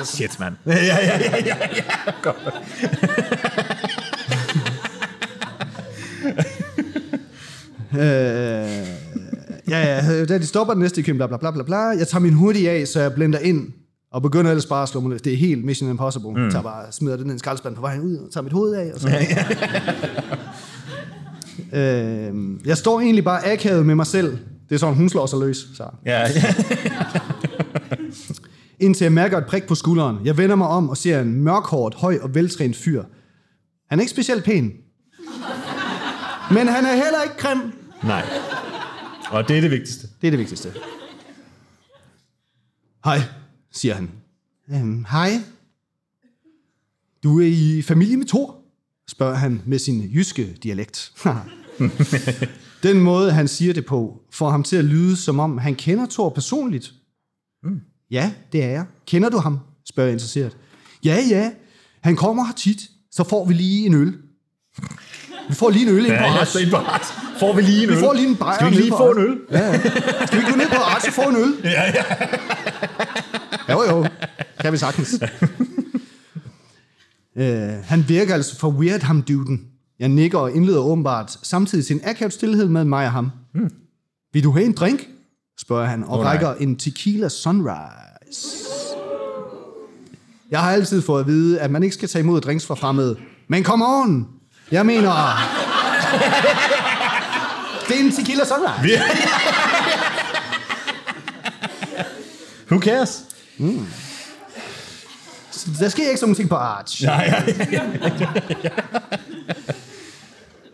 Shit, 0.04 0.40
mand. 0.40 0.54
Ja, 0.66 0.74
ja, 0.76 0.98
ja, 1.06 1.20
ja, 1.20 1.38
ja, 1.46 1.56
ja. 1.76 2.12
Godt. 2.24 2.36
Øh, 7.94 8.88
ja, 9.70 9.96
ja, 9.96 10.26
da 10.30 10.38
de 10.38 10.46
stopper 10.46 10.74
den 10.74 10.82
næste 10.84 11.02
i 11.02 11.04
køen, 11.04 11.18
bla, 11.18 11.28
bla, 11.28 11.38
bla, 11.38 11.52
bla, 11.52 11.64
bla. 11.64 11.78
Jeg 11.78 12.08
tager 12.08 12.22
min 12.22 12.34
hoodie 12.34 12.70
af, 12.70 12.88
så 12.88 13.02
jeg 13.02 13.14
blender 13.14 13.40
ind, 13.40 13.68
og 14.12 14.22
begynder 14.22 14.52
ellers 14.52 14.66
bare 14.66 14.84
at 14.84 14.90
slå 14.90 15.02
mig 15.02 15.12
løs. 15.12 15.22
Det 15.22 15.34
er 15.34 15.38
helt 15.38 15.66
Mission 15.66 15.90
Impossible. 15.90 16.32
Mm. 16.32 16.44
Jeg 16.44 16.52
tager 16.52 16.64
bare, 16.64 16.92
smider 16.92 17.18
den 17.18 17.30
i 17.30 17.34
en 17.34 17.40
skraldespand 17.40 17.76
på 17.76 17.82
vejen 17.82 18.02
ud, 18.02 18.18
og 18.18 18.32
tager 18.34 18.44
mit 18.44 18.54
hoved 18.54 18.74
af, 18.74 18.92
og 18.94 19.00
så... 19.00 19.10
øh, 21.80 22.34
jeg 22.66 22.78
står 22.78 23.00
egentlig 23.00 23.24
bare 23.24 23.52
akavet 23.52 23.86
med 23.86 23.96
mig 23.96 24.08
selv. 24.08 24.38
Det 24.70 24.76
er 24.76 24.80
sådan, 24.80 24.96
hun 24.96 25.10
slår 25.10 25.26
sig 25.26 25.40
løs. 25.40 25.58
Så. 25.76 25.84
Ja, 26.06 26.20
ja. 26.22 26.28
Indtil 28.80 29.06
jeg 29.06 29.12
mærker 29.12 29.38
et 29.38 29.46
prik 29.46 29.68
på 29.68 29.76
skulderen. 29.76 30.18
Jeg 30.24 30.38
vender 30.38 30.56
mig 30.56 30.68
om 30.68 30.90
og 30.90 30.98
ser 30.98 31.22
en 31.22 31.44
mørkhåret, 31.44 31.94
høj 31.94 32.18
og 32.22 32.36
veltrænet 32.36 32.76
fyr. 32.76 33.04
Han 33.90 34.00
er 34.00 34.02
ikke 34.02 34.12
specielt 34.12 34.44
pæn. 34.44 34.72
Men 36.52 36.68
han 36.68 36.86
er 36.86 36.92
heller 36.92 37.22
ikke 37.24 37.38
grim. 37.38 37.60
Nej. 38.04 38.24
Og 39.32 39.48
det 39.48 39.58
er 39.58 39.62
det 39.62 39.72
vigtigste. 39.72 40.08
Det 40.22 40.28
er 40.28 40.32
det 40.32 40.40
vigtigste. 40.40 40.74
Hej, 43.06 43.20
siger 43.72 43.94
han. 43.94 44.12
Øhm, 44.72 45.06
hej. 45.10 45.32
Du 47.24 47.40
er 47.40 47.48
i 47.48 47.82
familie 47.82 48.18
med 48.18 48.26
Thor? 48.26 48.66
spørger 49.08 49.36
han 49.36 49.62
med 49.66 49.80
sin 49.80 50.02
jyske 50.02 50.58
dialekt. 50.64 51.14
Den 52.84 53.00
måde, 53.00 53.32
han 53.32 53.48
siger 53.48 53.74
det 53.74 53.86
på, 53.86 54.22
får 54.32 54.50
ham 54.50 54.64
til 54.64 54.76
at 54.76 54.86
lyde, 54.86 55.16
som 55.18 55.40
om 55.40 55.58
han 55.58 55.76
kender 55.76 56.06
Thor 56.10 56.30
personligt. 56.30 56.94
Mm. 57.64 57.82
Ja, 58.12 58.34
det 58.52 58.64
er 58.64 58.70
jeg. 58.70 58.86
Kender 59.06 59.30
du 59.30 59.38
ham? 59.38 59.60
spørger 59.86 60.08
jeg 60.08 60.14
interesseret. 60.14 60.58
Ja, 61.04 61.18
ja. 61.30 61.52
Han 62.02 62.16
kommer 62.16 62.46
her 62.46 62.54
tit. 62.54 62.80
Så 63.12 63.24
får 63.24 63.46
vi 63.46 63.54
lige 63.54 63.86
en 63.86 63.94
øl. 63.94 64.18
Vi 65.50 65.56
får 65.56 65.70
lige 65.70 65.90
en 65.90 65.96
øl 65.98 66.06
ind 66.06 66.08
på 66.08 66.14
Ja, 66.14 66.34
ja, 66.34 66.70
på. 66.72 66.78
Får 67.40 67.54
vi 67.54 67.62
lige 67.62 67.84
en 67.84 67.90
Vi 67.90 67.94
øl? 67.94 68.00
får 68.00 68.14
lige 68.14 68.28
en 68.28 68.36
bajer 68.36 68.56
Skal 68.56 68.72
vi 68.72 68.76
lige 68.76 68.94
få 68.98 69.12
en 69.12 69.18
øl? 69.24 69.38
Ja, 69.52 69.68
ja. 69.72 69.80
Skal 70.28 70.40
vi 70.40 70.46
gå 70.52 70.56
ned 70.58 70.68
på 70.70 70.76
Arts 70.76 71.08
og 71.08 71.14
få 71.14 71.22
en 71.22 71.36
øl? 71.36 71.54
Ja, 71.64 71.84
ja. 71.84 72.04
Jo, 73.70 73.84
jo. 73.84 74.08
Kan 74.60 74.74
vi 74.74 74.78
sagtens. 74.78 75.20
øh, 77.38 77.70
han 77.84 78.06
virker 78.08 78.34
altså 78.34 78.60
for 78.60 78.70
weird, 78.70 79.02
ham 79.02 79.22
duden. 79.22 79.62
Jeg 80.00 80.10
nikker 80.10 80.38
og 80.38 80.52
indleder 80.56 80.80
åbenbart 80.80 81.38
samtidig 81.44 81.86
sin 81.86 82.02
akavet 82.04 82.34
stillhed 82.34 82.68
med 82.68 82.86
mig 82.86 83.06
og 83.06 83.12
ham. 83.12 83.32
Hmm. 83.54 83.70
Vil 84.34 84.44
du 84.44 84.52
have 84.52 84.66
en 84.66 84.74
drink? 84.74 85.08
spørger 85.60 85.86
han, 85.86 86.04
og 86.04 86.18
oh, 86.18 86.24
nej. 86.24 86.32
rækker 86.32 86.54
en 86.54 86.76
tequila 86.76 87.30
sunrise. 87.30 88.48
Jeg 90.52 90.60
har 90.60 90.72
altid 90.72 91.02
fået 91.02 91.20
at 91.20 91.28
vide, 91.28 91.60
at 91.60 91.72
man 91.72 91.84
ikke 91.84 91.94
skal 91.94 92.10
tage 92.10 92.24
imod 92.24 92.42
drinks 92.42 92.66
fra 92.66 92.76
fremmede. 92.76 93.18
Men 93.48 93.64
kom 93.64 93.82
on! 93.82 94.28
Jeg 94.72 94.86
mener... 94.86 95.12
det 97.88 97.96
er 97.96 98.00
en 98.00 98.12
tequila 98.12 98.44
sunrise. 98.46 99.02
Who 102.72 102.80
cares? 102.80 103.24
Der 105.80 105.90
sker 105.90 106.08
ikke 106.08 106.20
sådan 106.20 106.20
nogle 106.22 106.36
ting 106.36 106.50
på 106.50 106.56
Arch. 106.56 107.06
Nej, 107.06 107.44
ja, 107.72 107.82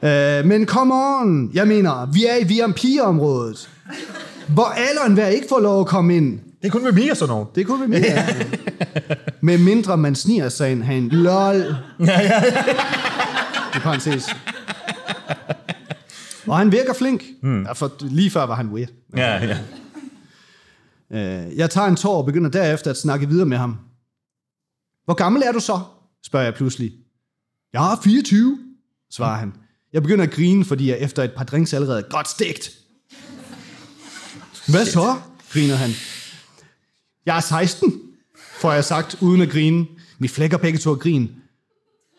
ja. 0.02 0.40
Øh, 0.40 0.46
men 0.46 0.66
come 0.66 0.94
on, 0.94 1.50
jeg 1.54 1.68
mener, 1.68 2.06
vi 2.06 2.26
er 2.26 2.36
i 2.36 2.44
VIP-området, 2.44 3.70
hvor 4.48 4.66
alle 4.66 5.02
og 5.02 5.08
enhver 5.08 5.28
ikke 5.28 5.48
får 5.50 5.60
lov 5.60 5.80
at 5.80 5.88
komme 5.88 6.18
ind. 6.18 6.40
Det 6.62 6.68
er 6.68 6.72
kun 6.72 6.84
med 6.84 7.16
sådan 7.16 7.30
noget. 7.30 7.48
Det 7.56 7.68
kunne 7.68 7.82
vi 7.82 8.00
mere. 8.00 8.24
Med 9.44 9.58
mindre 9.58 9.98
man 9.98 10.16
sniger 10.16 10.50
sig 10.50 10.72
ind 10.72 10.84
herinde. 10.84 11.16
LOL. 11.16 11.76
Ja, 12.00 12.06
ja, 12.06 12.22
ja. 12.22 12.42
I 13.76 13.80
parentes. 13.80 14.30
Og 16.48 16.58
han 16.58 16.72
virker 16.72 16.94
flink. 16.94 17.24
Mm. 17.44 17.68
For 17.76 17.92
lige 18.00 18.32
før 18.32 18.44
var 18.44 18.56
han 18.56 18.68
weird. 18.68 18.90
Ja, 19.18 19.46
ja. 19.46 19.58
Øh, 21.12 21.58
jeg 21.58 21.70
tager 21.70 21.88
en 21.88 21.96
tår 21.96 22.18
og 22.18 22.26
begynder 22.26 22.50
derefter 22.50 22.92
at 22.92 22.98
snakke 22.98 23.30
videre 23.30 23.46
med 23.46 23.58
ham. 23.58 23.78
Hvor 25.06 25.14
gammel 25.14 25.42
er 25.46 25.52
du 25.52 25.60
så? 25.60 25.80
spørger 26.26 26.46
jeg 26.46 26.54
pludselig. 26.54 26.92
Jeg 27.74 27.92
er 27.92 28.02
24, 28.04 28.60
svarer 29.12 29.38
han. 29.40 29.54
Jeg 29.94 30.02
begynder 30.02 30.24
at 30.26 30.32
grine, 30.32 30.66
fordi 30.66 30.90
jeg 30.90 31.00
efter 31.00 31.24
et 31.24 31.32
par 31.38 31.44
drinks 31.44 31.74
allerede 31.74 32.00
er 32.00 32.10
godt 32.10 32.30
stegt. 32.30 32.72
Hvad 34.68 34.86
så? 34.86 35.16
griner 35.54 35.76
han. 35.76 35.90
Jeg 37.26 37.38
er 37.38 37.42
16, 37.42 37.94
får 38.62 38.72
jeg 38.72 38.86
sagt, 38.86 39.18
uden 39.22 39.42
at 39.42 39.50
grine. 39.50 39.86
Vi 40.20 40.28
flækker 40.28 40.58
begge 40.58 40.80
to 40.80 40.92
af 40.92 41.00
grin. 41.00 41.32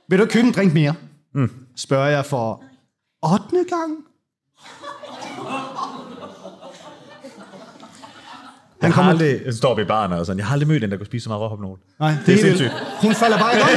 Vil 0.08 0.18
du 0.18 0.26
købe 0.26 0.46
en 0.46 0.52
drink 0.52 0.72
mere? 0.74 0.94
Mm. 1.34 1.50
Spørger 1.76 2.08
jeg 2.08 2.26
for 2.26 2.62
8. 3.22 3.44
gang. 3.68 3.92
Han 8.82 8.92
har 8.92 9.02
aldrig, 9.10 9.40
så 9.50 9.56
står 9.58 9.74
vi 9.74 9.82
i 9.82 9.84
baren 9.84 10.12
og 10.12 10.26
sådan, 10.26 10.38
jeg 10.38 10.46
har 10.46 10.52
aldrig 10.52 10.68
mødt 10.68 10.84
en, 10.84 10.90
der 10.90 10.96
kunne 10.96 11.06
spise 11.06 11.24
så 11.24 11.30
meget 11.30 11.40
råhop 11.40 11.60
nogen. 11.60 11.78
Nej, 12.00 12.10
Det 12.10 12.18
er 12.18 12.32
helt 12.32 12.44
vildt. 12.44 12.58
sindssygt. 12.58 12.82
Hun 13.02 13.14
falder 13.14 13.38
bare 13.38 13.54
i 13.54 13.58
gang. 13.60 13.70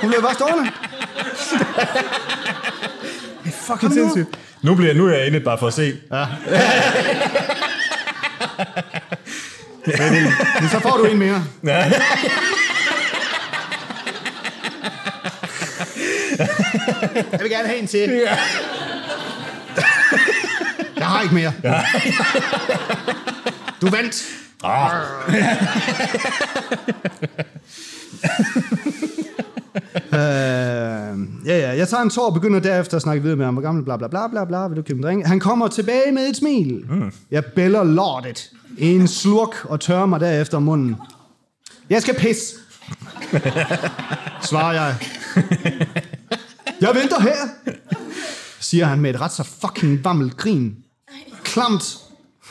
Hun 0.00 0.08
bliver 0.10 0.22
bare 0.22 0.34
stående. 0.34 0.70
Det 3.44 3.52
er 3.52 3.56
fucking 3.66 3.92
sindssygt. 3.92 4.38
Nu, 4.62 4.74
bliver, 4.74 4.94
nu 4.94 5.06
er 5.06 5.12
jeg 5.12 5.26
inde 5.26 5.40
bare 5.40 5.58
for 5.58 5.66
at 5.66 5.74
se. 5.74 5.96
Ja. 6.12 6.26
Men 10.60 10.68
så 10.70 10.80
får 10.80 10.96
du 10.96 11.04
en 11.04 11.18
mere. 11.18 11.44
Ja. 11.64 11.92
Jeg 17.32 17.40
vil 17.42 17.50
gerne 17.50 17.68
have 17.68 17.78
en 17.78 17.86
til. 17.86 18.10
Jeg 20.96 21.06
har 21.06 21.22
ikke 21.22 21.34
mere. 21.34 21.52
Du 23.80 23.88
vandt. 23.90 24.24
Øh, 30.12 31.18
ja, 31.46 31.58
ja. 31.58 31.76
Jeg 31.76 31.88
tager 31.88 32.02
en 32.02 32.10
tår 32.10 32.26
og 32.26 32.34
begynder 32.34 32.60
derefter 32.60 32.96
at 32.96 33.02
snakke 33.02 33.22
videre 33.22 33.36
med 33.36 33.44
ham. 33.44 33.54
Hvor 33.54 33.62
gammel, 33.62 33.84
bla 33.84 33.96
bla 33.96 34.08
bla 34.08 34.28
bla 34.28 34.44
bla. 34.44 34.68
Vil 34.68 34.76
du 34.76 34.82
købe 34.82 34.96
en 34.98 35.02
drink? 35.02 35.26
Han 35.26 35.40
kommer 35.40 35.68
tilbage 35.68 36.12
med 36.12 36.28
et 36.30 36.36
smil. 36.36 36.84
Mm. 36.90 37.12
Jeg 37.30 37.44
bæller 37.44 37.84
lortet. 37.84 38.50
En 38.78 39.08
slurk 39.08 39.64
og 39.64 39.80
tørrer 39.80 40.06
mig 40.06 40.20
derefter 40.20 40.58
munden. 40.58 40.96
Jeg 41.90 42.02
skal 42.02 42.14
pisse. 42.14 42.54
Svarer 44.48 44.72
jeg. 44.72 44.94
Jeg 46.80 46.94
venter 46.94 47.20
her, 47.20 47.36
siger 48.60 48.84
han 48.86 49.00
med 49.00 49.10
et 49.14 49.20
ret 49.20 49.32
så 49.32 49.42
fucking 49.42 50.04
vammelt 50.04 50.36
grin. 50.36 50.84
Klamt. 51.44 51.98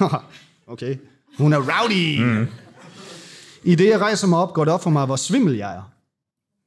okay. 0.68 0.96
Hun 1.38 1.54
er 1.54 1.58
rowdy. 1.58 2.24
Mm. 2.24 2.48
I 3.64 3.76
det, 3.76 3.90
jeg 3.90 4.00
rejser 4.00 4.28
mig 4.28 4.40
op, 4.40 4.54
går 4.54 4.66
det 4.66 4.74
op 4.74 4.84
for 4.84 4.90
mig, 4.90 5.06
hvor 5.06 5.16
svimmel 5.16 5.56
jeg 5.56 5.76
er. 5.76 5.92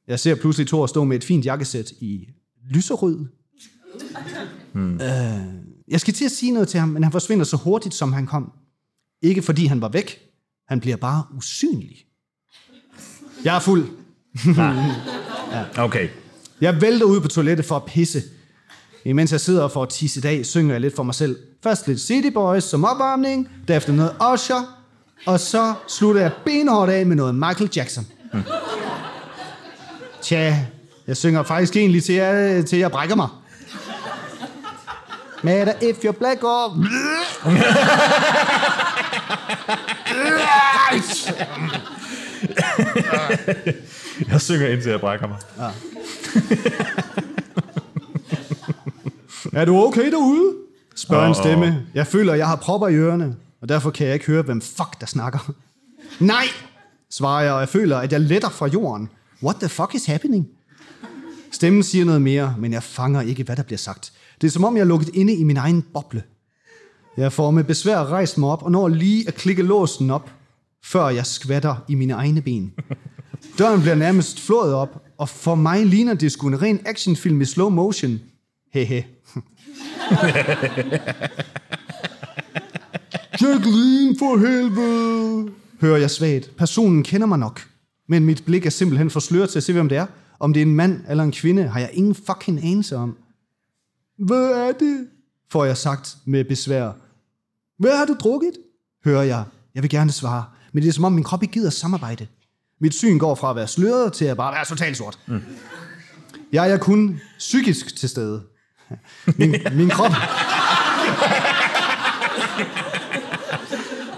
Jeg 0.07 0.19
ser 0.19 0.35
pludselig 0.35 0.67
Thor 0.67 0.87
stå 0.87 1.03
med 1.03 1.17
et 1.17 1.23
fint 1.23 1.45
jakkesæt 1.45 1.91
i 1.91 2.27
lyserød. 2.69 3.25
Hmm. 4.73 4.93
Øh, 4.93 5.39
jeg 5.87 5.99
skal 5.99 6.13
til 6.13 6.25
at 6.25 6.31
sige 6.31 6.51
noget 6.51 6.67
til 6.67 6.79
ham, 6.79 6.89
men 6.89 7.03
han 7.03 7.11
forsvinder 7.11 7.45
så 7.45 7.57
hurtigt, 7.57 7.95
som 7.95 8.13
han 8.13 8.27
kom. 8.27 8.51
Ikke 9.21 9.41
fordi 9.41 9.65
han 9.65 9.81
var 9.81 9.89
væk. 9.89 10.19
Han 10.67 10.79
bliver 10.79 10.97
bare 10.97 11.23
usynlig. 11.37 12.05
Jeg 13.43 13.55
er 13.55 13.59
fuld. 13.59 13.87
Okay. 15.77 16.09
Jeg 16.61 16.81
vælter 16.81 17.05
ud 17.05 17.21
på 17.21 17.27
toilettet 17.27 17.65
for 17.65 17.75
at 17.75 17.85
pisse. 17.85 18.23
Imens 19.05 19.31
jeg 19.31 19.39
sidder 19.39 19.63
og 19.63 19.71
får 19.71 19.85
tisset 19.85 20.25
af, 20.25 20.45
synger 20.45 20.73
jeg 20.73 20.81
lidt 20.81 20.95
for 20.95 21.03
mig 21.03 21.15
selv. 21.15 21.37
Først 21.63 21.87
lidt 21.87 22.01
City 22.01 22.29
Boys 22.33 22.63
som 22.63 22.85
opvarmning, 22.85 23.49
derefter 23.67 23.93
noget 23.93 24.15
Usher, 24.33 24.77
og 25.25 25.39
så 25.39 25.73
slutter 25.87 26.21
jeg 26.21 26.31
benhårdt 26.45 26.91
af 26.91 27.05
med 27.05 27.15
noget 27.15 27.35
Michael 27.35 27.69
Jackson. 27.75 28.07
Hmm. 28.33 28.43
Tja, 30.21 30.65
jeg 31.07 31.17
synger 31.17 31.43
faktisk 31.43 31.75
egentlig 31.75 32.03
til, 32.03 32.15
jeg, 32.15 32.65
til 32.65 32.79
jeg 32.79 32.91
brækker 32.91 33.15
mig. 33.15 33.27
Matter 35.43 35.73
if 35.81 36.05
you're 36.05 36.11
black 36.11 36.43
or... 36.43 36.77
Jeg 44.27 44.41
synger 44.41 44.67
indtil 44.67 44.89
jeg 44.89 44.99
brækker 44.99 45.27
mig. 45.27 45.37
Er 49.53 49.65
du 49.65 49.77
okay 49.77 50.11
derude? 50.11 50.53
Spørger 50.95 51.27
en 51.27 51.35
stemme. 51.35 51.85
Jeg 51.93 52.07
føler, 52.07 52.33
at 52.33 52.39
jeg 52.39 52.47
har 52.47 52.55
propper 52.55 52.87
i 52.87 52.95
ørerne, 52.95 53.35
og 53.61 53.69
derfor 53.69 53.91
kan 53.91 54.07
jeg 54.07 54.13
ikke 54.13 54.25
høre, 54.25 54.41
hvem 54.41 54.61
fuck 54.61 54.99
der 54.99 55.05
snakker. 55.05 55.53
Nej, 56.19 56.43
svarer 57.09 57.43
jeg, 57.43 57.53
og 57.53 57.59
jeg 57.59 57.69
føler, 57.69 57.97
at 57.97 58.11
jeg 58.11 58.21
letter 58.21 58.49
fra 58.49 58.67
jorden. 58.67 59.09
What 59.43 59.55
the 59.55 59.69
fuck 59.69 59.95
is 59.95 60.05
happening? 60.05 60.47
Stemmen 61.51 61.83
siger 61.83 62.05
noget 62.05 62.21
mere, 62.21 62.55
men 62.57 62.73
jeg 62.73 62.83
fanger 62.83 63.21
ikke, 63.21 63.43
hvad 63.43 63.55
der 63.55 63.63
bliver 63.63 63.77
sagt. 63.77 64.13
Det 64.41 64.47
er 64.47 64.51
som 64.51 64.63
om, 64.63 64.75
jeg 64.75 64.81
er 64.81 64.85
lukket 64.85 65.09
inde 65.13 65.33
i 65.33 65.43
min 65.43 65.57
egen 65.57 65.81
boble. 65.93 66.23
Jeg 67.17 67.33
får 67.33 67.51
med 67.51 67.63
besvær 67.63 67.97
rejst 67.97 68.37
mig 68.37 68.49
op, 68.49 68.63
og 68.63 68.71
når 68.71 68.87
lige 68.87 69.27
at 69.27 69.35
klikke 69.35 69.63
låsen 69.63 70.09
op, 70.11 70.29
før 70.83 71.09
jeg 71.09 71.25
skvatter 71.25 71.75
i 71.87 71.95
mine 71.95 72.13
egne 72.13 72.41
ben. 72.41 72.73
Døren 73.57 73.81
bliver 73.81 73.95
nærmest 73.95 74.39
flået 74.39 74.73
op, 74.73 75.03
og 75.17 75.29
for 75.29 75.55
mig 75.55 75.85
ligner 75.85 76.13
det 76.13 76.31
sgu 76.31 76.47
en 76.47 76.61
ren 76.61 76.79
actionfilm 76.85 77.41
i 77.41 77.45
slow 77.45 77.69
motion. 77.69 78.19
Hehe. 78.73 79.05
Jacqueline, 83.41 84.15
for 84.19 84.37
helvede! 84.37 85.51
Hører 85.81 85.97
jeg 85.97 86.11
svagt. 86.11 86.51
Personen 86.57 87.03
kender 87.03 87.27
mig 87.27 87.39
nok. 87.39 87.61
Men 88.07 88.25
mit 88.25 88.43
blik 88.45 88.65
er 88.65 88.69
simpelthen 88.69 89.09
for 89.09 89.19
sløret 89.19 89.49
til 89.49 89.59
at 89.59 89.63
se, 89.63 89.73
hvem 89.73 89.89
det 89.89 89.97
er. 89.97 90.05
Om 90.39 90.53
det 90.53 90.61
er 90.61 90.65
en 90.65 90.75
mand 90.75 91.01
eller 91.09 91.23
en 91.23 91.31
kvinde, 91.31 91.63
har 91.63 91.79
jeg 91.79 91.89
ingen 91.93 92.15
fucking 92.15 92.63
anelse 92.63 92.97
om. 92.97 93.17
Hvad 94.17 94.51
er 94.51 94.71
det? 94.71 95.07
Får 95.51 95.65
jeg 95.65 95.77
sagt 95.77 96.17
med 96.25 96.43
besvær. 96.43 96.91
Hvad 97.77 97.97
har 97.97 98.05
du 98.05 98.13
drukket? 98.19 98.53
Hører 99.05 99.23
jeg. 99.23 99.43
Jeg 99.75 99.83
vil 99.83 99.89
gerne 99.89 100.11
svare. 100.11 100.45
Men 100.73 100.83
det 100.83 100.89
er 100.89 100.93
som 100.93 101.03
om 101.03 101.11
min 101.11 101.23
krop 101.23 101.43
ikke 101.43 101.53
gider 101.53 101.69
samarbejde. 101.69 102.27
Mit 102.81 102.95
syn 102.95 103.19
går 103.19 103.35
fra 103.35 103.49
at 103.49 103.55
være 103.55 103.67
sløret 103.67 104.13
til 104.13 104.25
at 104.25 104.37
bare 104.37 104.55
være 104.55 104.65
totalt 104.65 104.97
sort. 104.97 105.19
Mm. 105.25 105.43
Jeg 106.51 106.71
er 106.71 106.77
kun 106.77 107.21
psykisk 107.37 107.95
til 107.95 108.09
stede. 108.09 108.41
Min, 109.25 109.55
min 109.79 109.89
krop... 109.89 110.11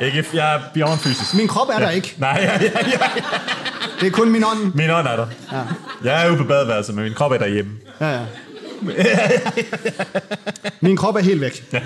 Ikke, 0.01 0.25
jeg 0.33 0.55
er 0.55 0.59
beyond 0.73 0.99
fysisk. 0.99 1.33
Min 1.33 1.47
krop 1.47 1.69
er 1.69 1.79
der 1.79 1.89
ikke. 1.89 2.15
Nej, 2.27 2.39
ja, 2.41 2.61
ja, 2.61 2.71
ja. 2.91 2.97
Det 3.99 4.07
er 4.07 4.11
kun 4.11 4.31
min 4.31 4.43
ånd. 4.43 4.73
Min 4.73 4.89
ånd 4.89 5.07
er 5.07 5.15
der. 5.15 5.27
Ja. 5.51 5.61
Jeg 6.03 6.23
er 6.23 6.29
jo 6.29 6.35
på 6.35 6.43
badeværelset, 6.43 6.95
men 6.95 7.03
min 7.03 7.13
krop 7.13 7.31
er 7.31 7.37
derhjemme. 7.37 7.71
Ja, 8.01 8.09
ja. 8.09 8.25
Min 10.81 10.97
krop 10.97 11.15
er 11.15 11.19
helt 11.19 11.41
væk. 11.41 11.73
Ja. 11.73 11.81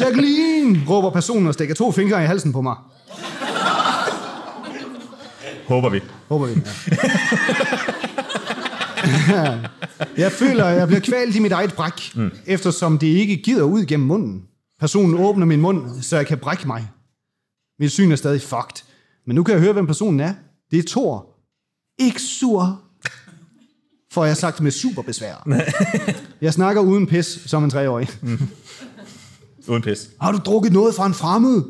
Jacqueline, 0.00 0.82
råber 0.88 1.10
personen 1.10 1.46
og 1.46 1.54
stikker 1.54 1.74
to 1.74 1.92
fingre 1.92 2.22
i 2.22 2.26
halsen 2.26 2.52
på 2.52 2.60
mig. 2.60 2.76
Håber 5.66 5.88
vi. 5.88 6.00
Håber 6.28 6.46
vi. 6.46 6.62
Ja. 9.28 9.58
jeg 10.24 10.32
føler, 10.32 10.66
jeg 10.66 10.86
bliver 10.86 11.00
kvalt 11.00 11.36
i 11.36 11.38
mit 11.38 11.52
eget 11.52 11.74
bræk, 11.74 12.16
mm. 12.16 12.30
eftersom 12.46 12.98
det 12.98 13.06
ikke 13.06 13.36
gider 13.36 13.62
ud 13.62 13.84
gennem 13.84 14.06
munden. 14.06 14.42
Personen 14.80 15.18
åbner 15.18 15.46
min 15.46 15.60
mund, 15.60 16.02
så 16.02 16.16
jeg 16.16 16.26
kan 16.26 16.38
brække 16.38 16.66
mig. 16.66 16.90
Mit 17.78 17.92
syn 17.92 18.12
er 18.12 18.16
stadig 18.16 18.42
fucked. 18.42 18.84
Men 19.26 19.34
nu 19.34 19.42
kan 19.42 19.52
jeg 19.52 19.62
høre, 19.62 19.72
hvem 19.72 19.86
personen 19.86 20.20
er. 20.20 20.34
Det 20.70 20.78
er 20.78 20.82
Thor. 20.88 21.26
Ikke 21.98 22.22
sur. 22.22 22.80
Får 24.12 24.24
jeg 24.24 24.36
sagt 24.36 24.60
med 24.60 24.70
super 24.70 25.02
besvær. 25.02 25.48
jeg 26.40 26.52
snakker 26.52 26.82
uden 26.82 27.06
pis, 27.06 27.26
som 27.46 27.64
en 27.64 27.70
treårig. 27.70 28.08
Mm. 28.22 28.38
Uden 29.68 29.82
pis. 29.82 30.10
Har 30.20 30.32
du 30.32 30.38
drukket 30.38 30.72
noget 30.72 30.94
fra 30.94 31.06
en 31.06 31.14
fremmed? 31.14 31.62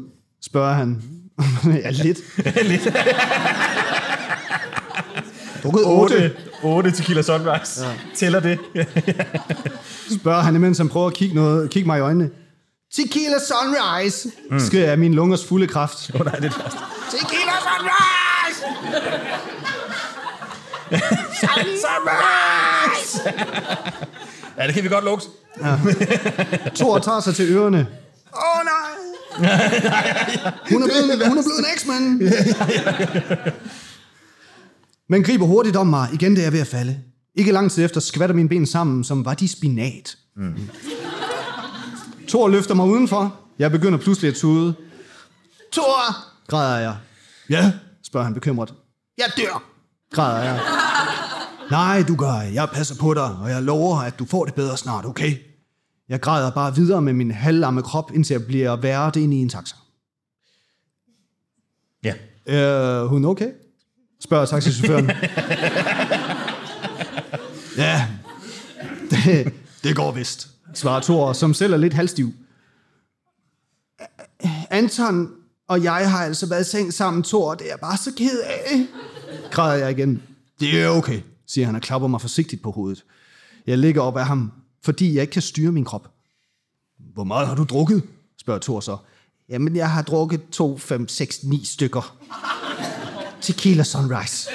Spørger 0.43 0.75
han. 0.75 1.03
ja, 1.85 1.91
lidt. 1.91 2.19
Lidt. 2.63 2.89
Drukket 5.67 5.85
otte. 5.87 6.35
8, 6.63 6.89
8 6.89 6.91
tequila 6.91 7.23
sunrise. 7.23 7.85
Ja. 7.85 7.93
Tæller 8.15 8.41
det? 8.41 8.59
Spørger 10.21 10.41
han, 10.41 10.57
imens 10.57 10.79
han 10.79 10.89
prøver 10.89 11.07
at 11.07 11.15
kigge, 11.15 11.35
noget, 11.35 11.71
kigge 11.71 11.87
mig 11.87 11.99
i 11.99 12.01
øjnene. 12.01 12.31
Tequila 12.95 13.39
sunrise, 13.39 14.31
mm. 14.51 14.61
skriger 14.61 14.85
jeg 14.85 14.93
af 14.93 14.99
min 14.99 15.15
lungers 15.15 15.45
fulde 15.45 15.67
kraft. 15.67 16.11
Åh 16.15 16.21
oh, 16.21 16.27
nej, 16.27 16.35
det 16.35 16.45
er 16.45 16.49
det 16.49 16.55
første. 16.63 16.79
Tequila 17.11 17.53
sunrise! 17.67 18.63
sunrise! 21.87 23.33
Ja, 24.59 24.67
det 24.67 24.75
kan 24.75 24.85
vi 24.85 24.89
godt 24.89 25.05
lukke. 25.05 25.25
Thor 26.75 26.99
tager 26.99 27.21
sig 27.21 27.35
til 27.35 27.57
ørerne. 27.57 27.87
Åh 28.35 28.59
oh, 28.59 28.65
nej! 28.73 29.07
Hun 30.71 30.83
er 30.83 30.87
blevet, 30.87 31.29
hun 31.29 31.39
er 31.39 31.43
blevet 31.43 31.59
en 31.59 31.67
eksmand. 31.75 32.23
Men 35.09 35.23
griber 35.23 35.47
hurtigt 35.47 35.77
om 35.77 35.87
mig. 35.87 36.09
Igen 36.13 36.31
det 36.31 36.39
er 36.39 36.43
jeg 36.43 36.53
ved 36.53 36.61
at 36.61 36.67
falde. 36.67 37.01
Ikke 37.35 37.53
lang 37.53 37.71
tid 37.71 37.85
efter 37.85 38.01
skvatter 38.01 38.37
mine 38.37 38.49
ben 38.49 38.67
sammen, 38.67 39.05
som 39.05 39.25
var 39.25 39.35
de 39.35 39.49
spinat. 39.49 40.17
Mm. 40.37 40.55
Thor 42.29 42.49
løfter 42.49 42.75
mig 42.75 42.87
udenfor. 42.87 43.41
Jeg 43.59 43.71
begynder 43.71 43.99
pludselig 43.99 44.29
at 44.29 44.35
tude. 44.35 44.75
Thor! 45.73 46.17
græder 46.47 46.79
jeg. 46.79 46.97
Ja, 47.51 47.73
spørger 48.03 48.25
han 48.25 48.35
bekymret. 48.35 48.75
Jeg 49.19 49.27
dør, 49.37 49.65
græder 50.13 50.43
jeg. 50.43 50.61
Nej, 51.71 52.05
du 52.09 52.17
gør. 52.17 52.33
Jeg 52.33 52.69
passer 52.73 52.95
på 53.01 53.15
dig, 53.15 53.37
og 53.37 53.51
jeg 53.51 53.63
lover, 53.63 53.99
at 53.99 54.19
du 54.19 54.25
får 54.25 54.45
det 54.45 54.55
bedre 54.55 54.77
snart, 54.77 55.07
okay? 55.07 55.37
Jeg 56.09 56.21
græder 56.21 56.51
bare 56.51 56.75
videre 56.75 57.03
med 57.03 57.13
min 57.13 57.31
halvlamme 57.31 57.83
krop, 57.83 58.11
indtil 58.15 58.35
jeg 58.35 58.47
bliver 58.47 58.77
værret 58.77 59.17
ind 59.17 59.35
i 59.35 59.37
en 59.37 59.49
taxa. 59.49 59.77
Ja. 62.05 62.15
Er 62.47 63.05
hun 63.05 63.25
okay? 63.25 63.51
Spørger 64.21 64.47
taxichaufføren. 64.47 65.07
ja, 67.85 68.07
det, 69.11 69.53
det 69.83 69.97
går 69.97 70.13
vist, 70.13 70.49
svarer 70.75 71.01
Thor, 71.01 71.33
som 71.33 71.55
selv 71.55 71.73
er 71.73 71.77
lidt 71.77 71.95
halvstiv. 71.95 72.33
Anton 74.71 75.31
og 75.69 75.83
jeg 75.83 76.11
har 76.11 76.25
altså 76.25 76.47
været 76.47 76.67
i 76.67 76.71
seng 76.71 76.93
sammen, 76.93 77.23
Thor, 77.23 77.55
det 77.55 77.67
er 77.67 77.71
jeg 77.71 77.81
bare 77.81 77.97
så 77.97 78.13
ked 78.17 78.41
af. 78.41 78.87
Græder 79.51 79.75
jeg 79.75 79.99
igen. 79.99 80.23
Det 80.61 80.83
er 80.83 80.89
okay, 80.89 81.21
siger 81.47 81.67
han 81.67 81.75
og 81.75 81.83
klapper 81.83 82.09
mig 82.09 82.21
forsigtigt 82.21 82.63
på 82.63 82.71
hovedet. 82.71 83.05
Jeg 83.67 83.79
ligger 83.79 84.03
op 84.03 84.17
af 84.17 84.27
ham, 84.27 84.53
fordi 84.85 85.15
jeg 85.15 85.23
ikke 85.23 85.33
kan 85.33 85.43
styre 85.43 85.73
min 85.73 85.85
krop. 85.85 86.11
Hvor 87.15 87.25
meget 87.25 87.49
har 87.49 87.55
du 87.55 87.65
drukket? 87.65 88.03
spørger 88.41 88.61
Thor 88.61 88.81
så. 88.81 88.97
Jamen, 89.49 89.77
jeg 89.77 89.91
har 89.91 90.03
drukket 90.03 90.41
2, 90.51 90.79
5, 90.79 91.09
6, 91.09 91.45
9 91.45 91.65
stykker. 91.65 92.17
Tequila 93.47 93.83
Sunrise. 93.83 94.49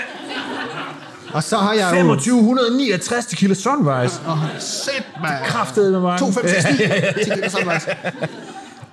Og 1.34 1.44
så 1.44 1.58
har 1.58 1.74
jeg 1.74 2.02
jo... 2.02 2.16
2569 2.16 3.26
tequila 3.26 3.54
sunrise. 3.54 4.20
Oh, 4.28 4.38
shit, 4.60 5.06
man. 5.22 5.32
Kraftede 5.46 5.92
med 5.92 6.00
mange. 6.00 6.20
2, 6.20 6.32
5, 6.32 6.48
6, 6.48 6.66
9 6.72 6.78
Tequila 7.24 7.50
Sunrise. 7.50 7.88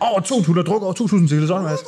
Over 0.01 0.21
200 0.21 0.67
druk, 0.67 0.83
over 0.83 0.93
2000 0.93 1.29
tequila 1.29 1.47
sunrise. 1.47 1.85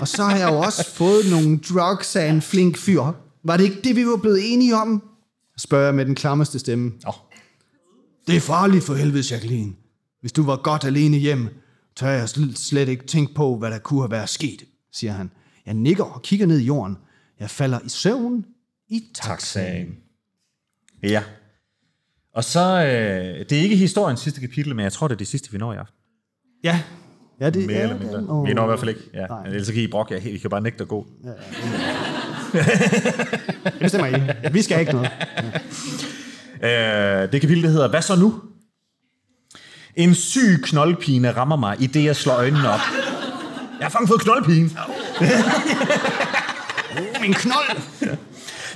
Og 0.00 0.08
så 0.08 0.24
har 0.24 0.36
jeg 0.36 0.48
jo 0.50 0.58
også 0.58 0.90
fået 0.94 1.30
nogle 1.30 1.58
drugs 1.68 2.16
af 2.16 2.26
en 2.26 2.42
flink 2.42 2.78
fyr. 2.78 3.02
Var 3.44 3.56
det 3.56 3.64
ikke 3.64 3.80
det, 3.84 3.96
vi 3.96 4.06
var 4.06 4.16
blevet 4.16 4.52
enige 4.52 4.76
om? 4.76 5.02
Spørger 5.58 5.84
jeg 5.84 5.94
med 5.94 6.04
den 6.06 6.14
klammeste 6.14 6.58
stemme. 6.58 6.92
Oh. 7.06 7.14
Det 8.26 8.36
er 8.36 8.40
farligt 8.40 8.84
for 8.84 8.94
helvede, 8.94 9.24
Jacqueline. 9.30 9.72
Hvis 10.20 10.32
du 10.32 10.42
var 10.44 10.56
godt 10.56 10.84
alene 10.84 11.16
hjem, 11.16 11.48
tør 11.96 12.08
jeg 12.08 12.24
sl- 12.24 12.56
slet 12.68 12.88
ikke 12.88 13.06
tænke 13.06 13.34
på, 13.34 13.56
hvad 13.56 13.70
der 13.70 13.78
kunne 13.78 14.00
have 14.02 14.10
været 14.10 14.28
sket, 14.28 14.62
siger 14.92 15.12
han. 15.12 15.30
Jeg 15.66 15.74
nikker 15.74 16.04
og 16.04 16.22
kigger 16.22 16.46
ned 16.46 16.58
i 16.58 16.64
jorden. 16.64 16.96
Jeg 17.40 17.50
falder 17.50 17.78
i 17.84 17.88
søvn 17.88 18.44
i 18.88 19.02
taxaen. 19.14 19.94
Ja. 21.02 21.22
Og 22.34 22.44
så, 22.44 22.60
øh, 22.84 23.44
det 23.50 23.52
er 23.52 23.62
ikke 23.62 23.76
historiens 23.76 24.20
sidste 24.20 24.40
kapitel, 24.40 24.76
men 24.76 24.82
jeg 24.82 24.92
tror, 24.92 25.08
det 25.08 25.14
er 25.14 25.18
det 25.18 25.26
sidste, 25.28 25.52
vi 25.52 25.58
når 25.58 25.72
i 25.72 25.76
aften. 25.76 25.96
Ja. 26.64 26.82
Ja, 27.40 27.50
det 27.50 27.66
Mere 27.66 27.76
er 27.76 27.82
eller 27.82 27.98
mindre. 27.98 28.16
den. 28.18 28.30
Åh. 28.30 28.46
Vi 28.46 28.54
når 28.54 28.62
i 28.62 28.66
hvert 28.66 28.78
fald 28.78 28.88
ikke. 28.90 29.02
Ja. 29.14 29.26
Nej. 29.26 29.46
Ellers 29.46 29.66
så 29.66 29.72
kan 29.72 29.82
I 29.82 29.86
brokke 29.86 30.14
jer 30.14 30.20
helt. 30.20 30.34
I 30.36 30.38
kan 30.38 30.50
bare 30.50 30.60
nægte 30.60 30.82
at 30.82 30.88
gå. 30.88 31.06
Det 33.64 33.78
bestemmer 33.80 34.06
I. 34.46 34.48
Vi 34.52 34.62
skal 34.62 34.80
ikke 34.80 34.92
noget. 34.92 35.10
Øh, 36.62 37.32
det 37.32 37.40
kapitel, 37.40 37.62
det 37.62 37.70
hedder, 37.70 37.88
hvad 37.88 38.02
så 38.02 38.16
nu? 38.16 38.40
En 39.96 40.14
syg 40.14 40.60
knoldpine 40.62 41.30
rammer 41.30 41.56
mig, 41.56 41.76
i 41.80 41.86
det 41.86 42.04
jeg 42.04 42.16
slår 42.16 42.34
øjnene 42.34 42.68
op. 42.68 42.80
Jeg 43.78 43.86
har 43.86 43.90
fandme 43.90 44.08
fået 44.08 44.20
knoldpine. 44.20 44.70
Min 47.20 47.34
knold! 47.34 47.78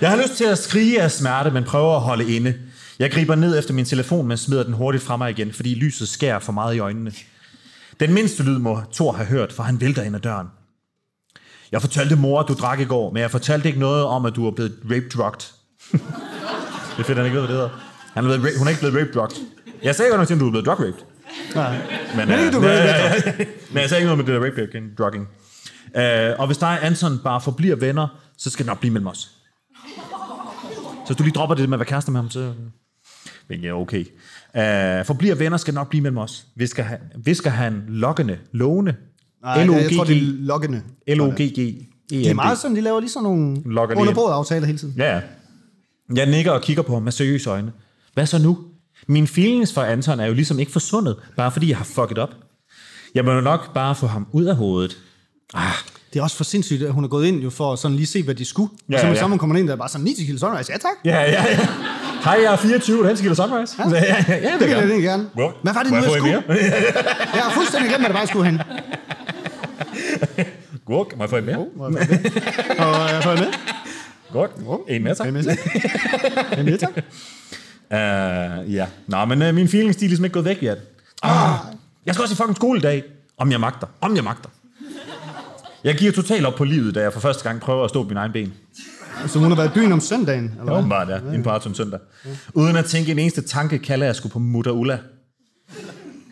Jeg 0.01 0.10
har 0.10 0.16
lyst 0.16 0.36
til 0.36 0.44
at 0.44 0.59
skrige 0.59 1.02
af 1.02 1.10
smerte, 1.10 1.51
men 1.51 1.64
prøver 1.64 1.97
at 1.97 2.01
holde 2.01 2.36
inde. 2.36 2.55
Jeg 2.98 3.10
griber 3.10 3.35
ned 3.35 3.59
efter 3.59 3.74
min 3.74 3.85
telefon, 3.85 4.27
men 4.27 4.36
smider 4.36 4.62
den 4.62 4.73
hurtigt 4.73 5.05
fra 5.05 5.16
mig 5.16 5.31
igen, 5.31 5.52
fordi 5.52 5.74
lyset 5.74 6.09
skærer 6.09 6.39
for 6.39 6.52
meget 6.52 6.74
i 6.74 6.78
øjnene. 6.78 7.12
Den 8.01 8.14
mindste 8.14 8.43
lyd 8.43 8.59
må 8.59 8.82
Thor 8.93 9.12
have 9.12 9.27
hørt, 9.27 9.52
for 9.52 9.62
han 9.62 9.81
vælter 9.81 10.02
ind 10.02 10.16
ad 10.16 10.20
døren. 10.20 10.47
Jeg 11.73 11.81
fortalte 11.81 12.16
mor, 12.16 12.40
at 12.40 12.48
du 12.48 12.55
drak 12.55 12.81
i 12.81 12.85
går, 12.85 13.12
men 13.12 13.23
jeg 13.23 13.31
fortalte 13.31 13.68
ikke 13.68 13.81
noget 13.81 14.05
om, 14.05 14.24
at 14.24 14.36
du 14.36 14.47
er 14.47 14.51
blevet 14.51 14.78
rape-drugged. 14.90 15.40
det 15.93 16.98
er 16.98 17.02
fedt, 17.05 17.18
han 17.18 17.27
ikke 17.27 17.39
ved, 17.39 17.47
hvad 17.47 17.56
det 17.56 17.62
hedder. 17.62 17.68
Han 18.14 18.24
er 18.24 18.39
blevet, 18.39 18.59
hun 18.59 18.66
er 18.66 18.70
ikke 18.70 18.81
blevet 18.81 18.97
rape-drugged. 18.97 19.36
Jeg 19.82 19.94
sagde 19.94 20.10
godt 20.10 20.20
nok 20.20 20.27
til, 20.27 20.35
at 20.35 20.40
du 20.40 20.47
er 20.47 20.51
blevet 20.51 20.66
drug-raped. 20.66 21.15
Nej. 21.54 21.78
Men, 22.16 22.28
Men 22.28 22.38
ikke, 22.38 22.50
du 22.50 22.56
øh, 22.56 22.62
ved 22.62 23.46
men 23.70 23.80
jeg 23.80 23.88
sagde 23.88 24.00
ikke 24.00 24.14
noget 24.14 24.18
med 24.18 24.34
det 24.34 24.42
der 24.42 24.46
rape 24.46 24.94
drugging. 24.98 25.28
Uh, 25.94 26.40
og 26.40 26.46
hvis 26.46 26.58
dig 26.58 26.68
og 26.68 26.86
Anton 26.86 27.18
bare 27.24 27.40
forbliver 27.40 27.76
venner, 27.76 28.08
så 28.38 28.50
skal 28.50 28.64
det 28.64 28.70
nok 28.70 28.80
blive 28.80 28.92
mellem 28.92 29.06
os. 29.06 29.18
Så 29.18 31.06
hvis 31.06 31.16
du 31.16 31.22
lige 31.22 31.34
dropper 31.34 31.56
det 31.56 31.68
med 31.68 31.76
at 31.76 31.80
være 31.80 31.86
kærester 31.86 32.12
med 32.12 32.20
ham, 32.20 32.30
så... 32.30 32.52
Men 33.48 33.60
ja, 33.60 33.72
okay. 33.80 34.00
Uh, 34.00 35.06
forbliver 35.06 35.34
venner 35.34 35.58
skal 35.58 35.74
nok 35.74 35.88
blive 35.88 36.02
mellem 36.02 36.18
os. 36.18 36.46
Visker 36.56 36.82
han, 36.82 36.98
visker 37.16 37.50
han 37.50 37.84
lokkende, 37.88 38.38
lovende, 38.52 38.94
Nej, 39.42 39.52
jeg 39.52 39.66
tror, 39.96 40.04
det 40.04 40.16
er 40.16 40.20
L-O-G-G, 40.20 40.46
lokkende. 40.46 40.82
L-O-G-G. 41.08 41.86
Det 42.10 42.30
er 42.30 42.34
meget 42.34 42.58
sådan, 42.58 42.76
de 42.76 42.80
laver 42.80 43.00
lige 43.00 43.10
sådan 43.10 43.22
nogle 43.22 43.62
Lokker 43.64 43.94
lige 43.94 44.00
under 44.00 44.10
ind. 44.10 44.14
bordet 44.14 44.34
aftaler 44.34 44.66
hele 44.66 44.78
tiden. 44.78 44.94
Ja, 44.98 45.14
ja. 45.14 45.20
Jeg 46.14 46.26
nikker 46.26 46.50
og 46.50 46.62
kigger 46.62 46.82
på 46.82 46.92
ham 46.92 47.02
med 47.02 47.12
seriøse 47.12 47.50
øjne. 47.50 47.72
Hvad 48.14 48.26
så 48.26 48.38
nu? 48.38 48.58
Min 49.09 49.27
feelings 49.28 49.73
for 49.74 49.82
Anton 49.82 50.20
er 50.20 50.27
jo 50.27 50.32
ligesom 50.35 50.59
ikke 50.59 50.73
forsvundet, 50.73 51.16
bare 51.36 51.52
fordi 51.52 51.68
jeg 51.68 51.77
har 51.77 51.85
fucket 51.85 52.18
op. 52.18 52.31
Jeg 53.14 53.24
må 53.24 53.32
jo 53.32 53.40
nok 53.40 53.74
bare 53.74 53.94
få 53.94 54.06
ham 54.06 54.27
ud 54.32 54.44
af 54.44 54.56
hovedet. 54.56 54.97
Ah, 55.55 55.62
Det 56.12 56.18
er 56.18 56.23
også 56.23 56.36
for 56.36 56.44
sindssygt, 56.44 56.82
at 56.82 56.93
hun 56.93 57.05
er 57.05 57.09
gået 57.09 57.27
ind 57.27 57.40
jo 57.43 57.51
for 57.51 57.77
sådan 57.77 57.97
lige 57.97 58.06
se, 58.06 58.23
hvad 58.23 58.35
de 58.35 58.44
skulle. 58.44 58.70
Ja, 58.89 58.94
Ja, 58.94 59.01
så 59.01 59.06
med 59.06 59.14
ja. 59.14 59.20
sammen 59.20 59.39
kommer 59.39 59.55
man 59.55 59.60
ind, 59.60 59.68
der 59.68 59.74
er 59.74 59.78
bare 59.78 59.89
sådan 59.89 60.05
9 60.05 60.14
til 60.14 60.27
kilo 60.27 60.39
sunrise. 60.39 60.73
Ja, 60.73 60.78
tak. 60.78 60.90
ja, 61.05 61.20
ja, 61.23 61.31
ja. 61.31 61.68
Hej, 62.24 62.39
jeg 62.43 62.52
er 62.52 62.56
24, 62.56 63.09
den 63.09 63.16
skal 63.16 63.36
sunrise. 63.36 63.74
Ja, 63.78 63.89
ja, 63.90 64.24
ja, 64.28 64.35
ja, 64.39 64.52
Det 64.59 64.82
vil 64.82 64.90
jeg 64.94 65.02
gerne. 65.02 65.28
Hvor- 65.35 65.55
Hvad 65.62 65.74
var 65.74 65.82
det 65.82 65.90
Må 65.93 65.97
nu, 65.97 66.02
jeg 66.02 66.12
jeg 66.12 66.20
få 66.23 66.27
en 66.27 66.43
skulle? 66.47 66.56
Jeg 67.35 67.43
har 67.43 67.52
fuldstændig 67.55 67.89
glemt, 67.89 68.02
hvad 68.02 68.09
det 68.09 68.14
var, 68.14 68.20
jeg 68.20 68.28
skulle 68.28 68.51
hen. 68.51 68.60
Gurk, 70.85 71.16
må 71.16 71.23
jeg 71.23 71.31
få 71.31 71.36
en 71.36 71.44
mere? 71.47 71.59
Og 71.59 73.10
jeg 73.12 73.20
får 73.23 73.35
med. 73.36 73.52
Gurk, 74.32 74.51
en 74.89 75.02
mere, 75.05 75.14
tak. 75.14 75.27
En 75.28 75.36
En 76.59 76.64
med, 76.64 76.78
tak. 76.78 76.90
Uh, 77.90 78.74
ja. 78.74 78.86
Nå, 79.06 79.24
men 79.24 79.42
uh, 79.42 79.54
min 79.54 79.68
feelings, 79.68 79.96
de 79.96 80.04
er 80.04 80.08
ligesom 80.08 80.24
ikke 80.24 80.34
gået 80.34 80.44
væk 80.44 80.58
yet. 80.62 80.78
Ah, 81.22 81.58
jeg 82.06 82.14
skal 82.14 82.22
også 82.22 82.34
i 82.34 82.36
fucking 82.36 82.56
skole 82.56 82.78
i 82.78 82.82
dag. 82.82 83.04
Om 83.38 83.52
jeg 83.52 83.60
magter. 83.60 83.86
Om 84.00 84.16
jeg 84.16 84.24
magter. 84.24 84.48
Jeg 85.84 85.94
giver 85.94 86.12
totalt 86.12 86.46
op 86.46 86.54
på 86.54 86.64
livet, 86.64 86.94
da 86.94 87.00
jeg 87.00 87.12
for 87.12 87.20
første 87.20 87.42
gang 87.42 87.60
prøver 87.60 87.84
at 87.84 87.90
stå 87.90 88.02
på 88.02 88.08
mine 88.08 88.20
egne 88.20 88.32
ben. 88.32 88.54
Så 89.26 89.38
hun 89.38 89.48
har 89.48 89.56
været 89.56 89.68
i 89.68 89.72
byen 89.72 89.92
om 89.92 90.00
søndagen, 90.00 90.44
eller 90.60 90.72
Ja, 90.72 90.78
åbenbart, 90.78 91.08
ja. 91.08 91.16
Inden 91.18 91.42
på 91.42 91.50
Arton 91.50 91.74
søndag. 91.74 92.00
Uden 92.54 92.76
at 92.76 92.84
tænke 92.84 93.12
en 93.12 93.18
eneste 93.18 93.42
tanke, 93.42 93.78
kalder 93.78 94.06
jeg 94.06 94.16
sgu 94.16 94.28
på 94.28 94.38
mutter 94.38 94.70
Ulla. 94.72 94.98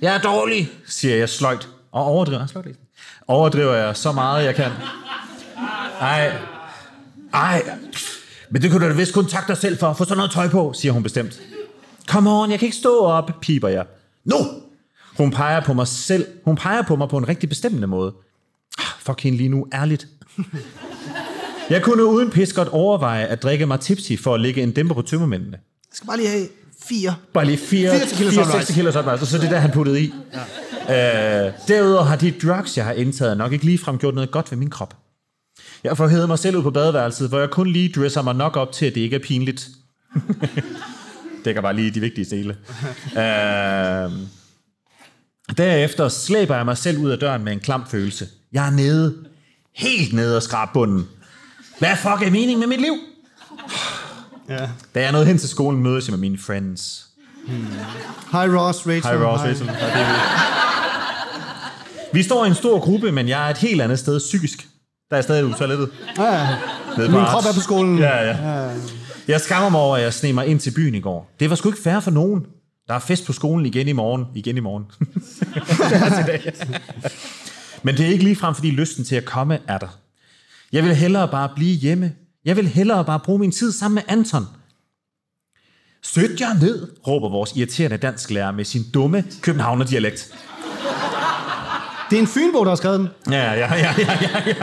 Jeg 0.00 0.14
er 0.14 0.18
dårlig, 0.20 0.70
siger 0.86 1.16
jeg 1.16 1.28
sløjt. 1.28 1.68
Og 1.92 2.04
overdriver, 2.04 2.46
sløjt 2.46 2.76
overdriver 3.28 3.74
jeg 3.74 3.96
så 3.96 4.12
meget, 4.12 4.44
jeg 4.44 4.54
kan. 4.54 4.70
Ej, 6.00 6.32
ej, 7.34 7.62
men 8.50 8.62
det 8.62 8.70
kunne 8.70 8.84
du 8.84 8.90
da 8.90 8.94
vist 8.96 9.14
kun 9.14 9.26
takke 9.26 9.48
dig 9.48 9.56
selv 9.56 9.78
for. 9.78 9.92
Få 9.92 10.04
sådan 10.04 10.16
noget 10.16 10.30
tøj 10.32 10.48
på, 10.48 10.72
siger 10.76 10.92
hun 10.92 11.02
bestemt. 11.02 11.40
Come 12.08 12.30
on, 12.30 12.50
jeg 12.50 12.58
kan 12.58 12.66
ikke 12.66 12.76
stå 12.78 12.98
op, 13.04 13.30
piper 13.42 13.68
jeg. 13.68 13.84
Nu! 14.24 14.36
Hun 15.16 15.30
peger 15.30 15.60
på 15.60 15.72
mig 15.74 15.86
selv. 15.88 16.26
Hun 16.44 16.56
peger 16.56 16.82
på 16.82 16.96
mig 16.96 17.08
på 17.08 17.16
en 17.18 17.28
rigtig 17.28 17.48
bestemmende 17.48 17.86
måde. 17.86 18.14
Ah, 18.78 18.84
Fuck 19.00 19.20
hende 19.22 19.38
lige 19.38 19.48
nu, 19.48 19.66
ærligt. 19.74 20.08
Jeg 21.70 21.82
kunne 21.82 22.04
uden 22.04 22.30
pis 22.30 22.52
godt 22.52 22.68
overveje 22.68 23.24
at 23.26 23.42
drikke 23.42 23.66
mig 23.66 23.80
tipsy 23.80 24.12
for 24.22 24.34
at 24.34 24.40
lægge 24.40 24.62
en 24.62 24.70
dæmper 24.72 24.94
på 24.94 25.02
tømmermændene. 25.02 25.52
Jeg 25.52 25.92
skal 25.92 26.06
bare 26.06 26.16
lige 26.16 26.28
have 26.28 26.46
fire. 26.88 27.14
Bare 27.34 27.44
lige 27.44 27.58
4 27.58 27.90
Fire 27.90 28.06
tequila 28.06 28.30
sunrise. 28.30 28.66
tequila 28.72 28.90
sunrise, 28.92 29.22
og 29.22 29.26
så 29.26 29.36
er 29.36 29.40
det 29.40 29.50
der, 29.50 29.58
han 29.58 29.70
puttede 29.70 30.00
i. 30.00 30.12
Ja. 30.88 31.46
Øh, 31.46 31.52
derudover 31.68 32.02
har 32.04 32.16
de 32.16 32.30
drugs, 32.42 32.76
jeg 32.76 32.84
har 32.84 32.92
indtaget, 32.92 33.36
nok 33.38 33.52
ikke 33.52 33.64
ligefrem 33.64 33.98
gjort 33.98 34.14
noget 34.14 34.30
godt 34.30 34.50
ved 34.50 34.58
min 34.58 34.70
krop. 34.70 34.94
Jeg 35.84 35.96
får 35.96 36.08
hævet 36.08 36.28
mig 36.28 36.38
selv 36.38 36.56
ud 36.56 36.62
på 36.62 36.70
badeværelset, 36.70 37.28
hvor 37.28 37.38
jeg 37.38 37.50
kun 37.50 37.70
lige 37.70 37.92
dresser 38.00 38.22
mig 38.22 38.34
nok 38.34 38.56
op 38.56 38.72
til, 38.72 38.86
at 38.86 38.94
det 38.94 39.00
ikke 39.00 39.16
er 39.16 39.20
pinligt. 39.20 39.68
Dækker 41.44 41.60
bare 41.62 41.74
lige 41.76 41.90
de 41.90 42.00
vigtige 42.00 42.24
dele. 42.36 42.56
øh, 43.12 44.12
derefter 45.56 46.08
slæber 46.08 46.56
jeg 46.56 46.64
mig 46.64 46.78
selv 46.78 46.98
ud 46.98 47.10
af 47.10 47.18
døren 47.18 47.44
med 47.44 47.52
en 47.52 47.60
klam 47.60 47.84
følelse. 47.90 48.28
Jeg 48.52 48.66
er 48.66 48.70
nede. 48.70 49.14
Helt 49.74 50.12
nede 50.12 50.36
og 50.36 50.42
skrab 50.42 50.68
bunden. 50.74 51.08
Hvad 51.78 51.96
fuck 51.96 52.22
er 52.26 52.30
meningen 52.30 52.58
med 52.60 52.66
mit 52.66 52.80
liv? 52.80 52.94
Ja. 54.48 54.68
Da 54.94 55.02
jeg 55.02 55.12
nåede 55.12 55.26
hen 55.26 55.38
til 55.38 55.48
skolen, 55.48 55.82
mødes 55.82 56.08
jeg 56.08 56.12
med 56.12 56.18
mine 56.20 56.38
friends. 56.38 57.06
Hej 58.32 58.46
Ross, 58.48 58.86
Rachel. 58.86 59.02
Hej 59.02 59.16
Ross, 59.16 59.42
Rachel. 59.42 59.66
David. 59.66 60.14
Vi 62.12 62.22
står 62.22 62.44
i 62.44 62.48
en 62.48 62.54
stor 62.54 62.80
gruppe, 62.80 63.12
men 63.12 63.28
jeg 63.28 63.46
er 63.46 63.50
et 63.50 63.58
helt 63.58 63.82
andet 63.82 63.98
sted 63.98 64.18
psykisk. 64.18 64.68
Der 65.14 65.18
er 65.18 65.22
stadig 65.22 65.52
på 65.52 65.58
toilettet. 65.58 65.90
Ja, 66.18 66.24
ja. 66.24 66.56
Min 66.96 67.10
krop 67.10 67.44
er 67.44 67.54
på 67.54 67.60
skolen. 67.60 67.98
Ja, 67.98 68.28
ja. 68.28 68.70
Jeg 69.28 69.40
skammer 69.40 69.68
mig 69.68 69.80
over, 69.80 69.96
at 69.96 70.02
jeg 70.02 70.14
sneg 70.14 70.34
mig 70.34 70.46
ind 70.46 70.60
til 70.60 70.70
byen 70.70 70.94
i 70.94 71.00
går. 71.00 71.30
Det 71.40 71.50
var 71.50 71.56
sgu 71.56 71.68
ikke 71.68 71.82
fair 71.82 72.00
for 72.00 72.10
nogen. 72.10 72.46
Der 72.88 72.94
er 72.94 72.98
fest 72.98 73.26
på 73.26 73.32
skolen 73.32 73.66
igen 73.66 73.88
i 73.88 73.92
morgen. 73.92 74.24
Igen 74.34 74.56
i 74.56 74.60
morgen. 74.60 74.84
Men 77.82 77.96
det 77.96 78.06
er 78.06 78.10
ikke 78.10 78.24
ligefrem, 78.24 78.54
fordi 78.54 78.70
lysten 78.70 79.04
til 79.04 79.16
at 79.16 79.24
komme 79.24 79.58
er 79.68 79.78
der. 79.78 79.98
Jeg 80.72 80.84
vil 80.84 80.94
hellere 80.94 81.28
bare 81.28 81.48
blive 81.56 81.76
hjemme. 81.76 82.12
Jeg 82.44 82.56
vil 82.56 82.68
hellere 82.68 83.04
bare 83.04 83.20
bruge 83.20 83.38
min 83.38 83.52
tid 83.52 83.72
sammen 83.72 83.94
med 83.94 84.02
Anton. 84.08 84.44
Sødt 86.02 86.40
jer 86.40 86.54
ned, 86.60 86.88
råber 87.06 87.28
vores 87.28 87.52
irriterende 87.56 87.96
dansklærer 87.96 88.52
med 88.52 88.64
sin 88.64 88.82
dumme 88.94 89.24
københavnerdialekt. 89.42 90.30
Det 92.14 92.18
er 92.18 92.22
en 92.22 92.28
fynbo, 92.28 92.64
der 92.64 92.68
har 92.68 92.76
skrevet 92.76 93.00
den. 93.00 93.08
Ja, 93.30 93.52
ja, 93.52 93.74
ja, 93.74 93.94
ja, 93.98 94.18
ja, 94.20 94.42
ja. 94.46 94.54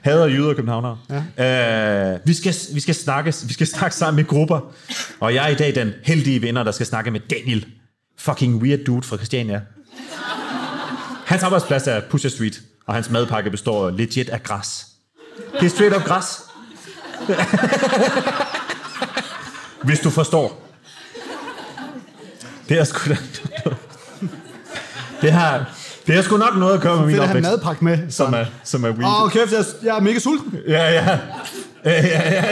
Hader 0.00 0.26
jyder 0.26 0.48
og 0.48 0.56
københavnere. 0.56 0.98
Ja. 1.38 2.12
Øh, 2.14 2.20
vi, 2.24 2.34
skal, 2.34 2.54
vi, 2.74 2.80
skal 2.80 2.94
snakke, 2.94 3.34
vi 3.44 3.52
skal 3.52 3.66
snakke 3.66 3.96
sammen 3.96 4.24
i 4.24 4.28
grupper. 4.28 4.60
Og 5.20 5.34
jeg 5.34 5.44
er 5.44 5.48
i 5.48 5.54
dag 5.54 5.74
den 5.74 5.92
heldige 6.04 6.40
vinder, 6.40 6.62
der 6.62 6.72
skal 6.72 6.86
snakke 6.86 7.10
med 7.10 7.20
Daniel. 7.20 7.66
Fucking 8.18 8.62
weird 8.62 8.80
dude 8.84 9.06
fra 9.06 9.16
Christiania. 9.16 9.60
Hans 11.26 11.42
arbejdsplads 11.42 11.86
er 11.86 12.00
Pusher 12.10 12.30
Street, 12.30 12.60
og 12.86 12.94
hans 12.94 13.10
madpakke 13.10 13.50
består 13.50 13.90
legit 13.90 14.28
af 14.28 14.42
græs. 14.42 14.86
Det 15.60 15.66
er 15.66 15.70
straight 15.70 15.96
up 15.96 16.04
græs. 16.04 16.40
Hvis 19.82 20.00
du 20.00 20.10
forstår. 20.10 20.68
Det 22.68 22.78
er 22.78 22.84
sgu 22.84 23.10
da... 23.10 23.16
Det 25.22 25.32
har, 25.32 25.77
det 26.08 26.16
har 26.16 26.22
sgu 26.22 26.36
nok 26.36 26.56
noget 26.56 26.74
at 26.74 26.80
gøre 26.80 26.96
med 26.96 27.06
min 27.06 27.14
Fedt 27.14 27.22
at 27.22 27.28
have 27.28 27.38
opvækst. 27.38 27.50
madpakke 27.50 27.84
med. 27.84 28.10
Som 28.10 28.34
er, 28.34 28.44
som 28.64 28.84
er 28.84 28.90
weed. 28.90 29.04
Åh, 29.04 29.22
oh, 29.22 29.30
kæft, 29.30 29.52
jeg, 29.52 29.64
jeg 29.84 29.96
er 29.96 30.00
mega 30.00 30.18
sulten. 30.18 30.58
Ja, 30.68 30.92
ja. 30.92 31.18
Ja, 31.84 32.06
ja, 32.06 32.32
ja. 32.32 32.44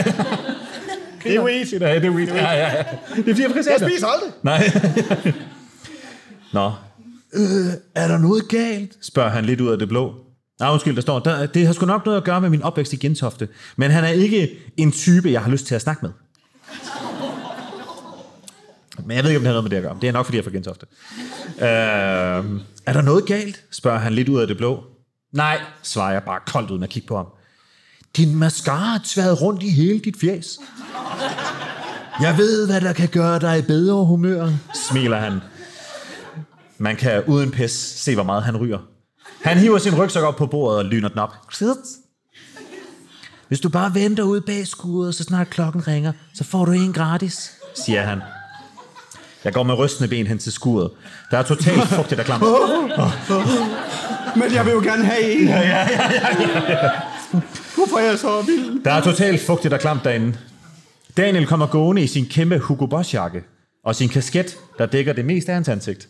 Det 1.23 1.35
er 1.35 1.43
weed. 1.43 1.81
Er, 1.81 1.99
det 1.99 2.05
er 2.05 2.09
weed. 2.11 2.27
Ja, 2.27 2.51
ja, 2.51 2.75
ja. 2.77 2.83
Det 3.15 3.29
er 3.29 3.35
fire 3.35 3.47
Jeg 3.47 3.51
præsater. 3.55 3.87
spiser 3.89 4.07
aldrig. 4.07 4.31
Nej. 4.43 4.71
Nå. 6.53 6.71
Øh, 7.33 7.43
er 7.95 8.07
der 8.07 8.17
noget 8.17 8.47
galt? 8.47 8.91
Spørger 9.01 9.29
han 9.29 9.45
lidt 9.45 9.61
ud 9.61 9.67
af 9.69 9.79
det 9.79 9.89
blå. 9.89 10.13
Nej, 10.59 10.71
undskyld, 10.71 10.95
der 10.95 11.01
står, 11.01 11.19
der, 11.19 11.45
det 11.45 11.65
har 11.65 11.73
sgu 11.73 11.85
nok 11.85 12.05
noget 12.05 12.17
at 12.17 12.23
gøre 12.23 12.41
med 12.41 12.49
min 12.49 12.63
opvækst 12.63 12.93
i 12.93 12.95
Gentofte. 12.95 13.47
Men 13.75 13.91
han 13.91 14.03
er 14.03 14.07
ikke 14.09 14.57
en 14.77 14.91
type, 14.91 15.31
jeg 15.31 15.41
har 15.41 15.51
lyst 15.51 15.65
til 15.67 15.75
at 15.75 15.81
snakke 15.81 15.99
med. 16.05 16.11
Men 19.05 19.15
jeg 19.17 19.23
ved 19.23 19.31
ikke, 19.31 19.37
om 19.39 19.43
det 19.43 19.47
har 19.47 19.61
noget 19.61 19.63
med 19.63 19.69
det 19.69 19.77
at 19.77 19.83
gøre. 19.83 19.97
Det 20.01 20.07
er 20.07 20.11
nok, 20.13 20.25
fordi 20.25 20.37
jeg 20.37 20.41
er 20.41 20.49
fra 20.49 20.51
Gentofte. 20.51 20.85
Øh, 21.61 22.61
er 22.87 22.93
der 22.93 23.01
noget 23.01 23.25
galt? 23.25 23.63
Spørger 23.71 23.99
han 23.99 24.13
lidt 24.13 24.29
ud 24.29 24.39
af 24.39 24.47
det 24.47 24.57
blå. 24.57 24.83
Nej, 25.33 25.61
svarer 25.83 26.11
jeg 26.11 26.23
bare 26.23 26.39
koldt 26.47 26.71
uden 26.71 26.83
at 26.83 26.89
kigge 26.89 27.07
på 27.07 27.15
ham. 27.15 27.25
Din 28.17 28.35
mascara 28.35 28.95
er 28.95 28.99
tværet 29.03 29.41
rundt 29.41 29.63
i 29.63 29.69
hele 29.69 29.99
dit 29.99 30.19
fjes. 30.19 30.59
Jeg 32.21 32.37
ved, 32.37 32.67
hvad 32.67 32.81
der 32.81 32.93
kan 32.93 33.09
gøre 33.09 33.39
dig 33.39 33.59
i 33.59 33.61
bedre 33.61 34.05
humør, 34.05 34.49
smiler 34.89 35.17
han. 35.17 35.39
Man 36.77 36.95
kan 36.95 37.23
uden 37.27 37.51
pis 37.51 37.71
se, 37.71 38.15
hvor 38.15 38.23
meget 38.23 38.43
han 38.43 38.57
ryger. 38.57 38.79
Han 39.43 39.57
hiver 39.57 39.77
sin 39.77 39.95
rygsæk 39.95 40.23
op 40.23 40.35
på 40.35 40.45
bordet 40.45 40.79
og 40.79 40.85
lyner 40.85 41.09
den 41.09 41.19
op. 41.19 41.33
Hvis 43.47 43.59
du 43.59 43.69
bare 43.69 43.93
venter 43.93 44.23
ude 44.23 44.41
bag 44.41 44.67
skuret, 44.67 45.15
så 45.15 45.23
snart 45.23 45.49
klokken 45.49 45.87
ringer, 45.87 46.11
så 46.33 46.43
får 46.43 46.65
du 46.65 46.71
en 46.71 46.93
gratis, 46.93 47.51
siger 47.75 48.01
han. 48.01 48.21
Jeg 49.43 49.53
går 49.53 49.63
med 49.63 49.73
rystende 49.77 50.09
ben 50.09 50.27
hen 50.27 50.37
til 50.37 50.51
skuret. 50.51 50.91
Der 51.31 51.37
er 51.37 51.43
totalt 51.43 51.87
fugtigt 51.87 52.19
og 52.19 52.25
klamt. 52.25 52.43
Men 54.39 54.53
jeg 54.53 54.65
vil 54.65 54.71
jo 54.71 54.79
gerne 54.79 55.05
have 55.05 55.21
en. 55.31 55.47
Ja, 55.47 55.59
ja, 55.59 55.87
ja, 55.89 56.11
ja. 56.69 56.89
Hvorfor 57.75 57.97
er 57.97 58.09
jeg 58.09 58.19
så 58.19 58.41
vild? 58.41 58.83
Der 58.83 58.91
er 58.91 59.01
totalt 59.01 59.41
fugtigt 59.41 59.73
og 59.73 59.79
klamt 59.79 60.03
derinde. 60.03 60.37
Daniel 61.17 61.47
kommer 61.47 61.67
gående 61.67 62.01
i 62.01 62.07
sin 62.07 62.25
kæmpe 62.25 62.57
Hugo 62.57 62.85
Boss 62.85 63.13
jakke 63.13 63.43
og 63.85 63.95
sin 63.95 64.09
kasket, 64.09 64.57
der 64.77 64.85
dækker 64.85 65.13
det 65.13 65.25
meste 65.25 65.51
af 65.51 65.55
hans 65.55 65.69
ansigt. 65.69 66.07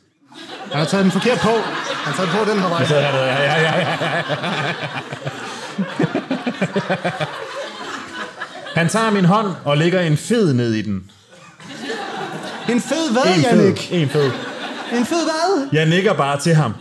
Han 0.72 0.80
har 0.80 0.86
taget 0.86 1.04
den 1.04 1.12
forkert 1.12 1.40
på. 1.40 1.50
Han 1.50 2.14
har 2.14 2.26
taget 2.26 2.30
den 2.30 2.40
på 2.40 2.52
den 2.52 2.60
her 2.62 2.70
vej. 2.70 2.84
Det, 2.84 2.92
ja, 2.92 3.18
ja, 3.26 3.62
ja, 3.62 3.80
ja. 3.80 3.86
Han 8.76 8.90
tager 8.90 9.12
min 9.12 9.26
hånd 9.26 9.48
og 9.66 9.78
lægger 9.78 10.02
en 10.02 10.18
fed 10.18 10.54
ned 10.54 10.74
i 10.74 10.82
den. 10.82 11.12
En 12.70 12.82
fed 12.82 13.12
hvad, 13.12 13.36
En 13.36 13.42
Jannik? 13.42 13.78
fed. 13.80 14.02
En 14.02 14.10
fed. 14.10 14.32
En 14.98 15.06
fed 15.06 15.24
hvad? 15.24 15.68
Jeg 15.72 15.86
nikker 15.90 16.14
bare 16.14 16.40
til 16.40 16.56
ham 16.56 16.74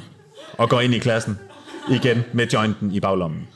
og 0.59 0.69
går 0.69 0.81
ind 0.81 0.95
i 0.95 0.99
klassen 0.99 1.39
igen 1.91 2.23
med 2.33 2.47
jointen 2.47 2.91
i 2.95 3.01
baglommen. 3.01 3.47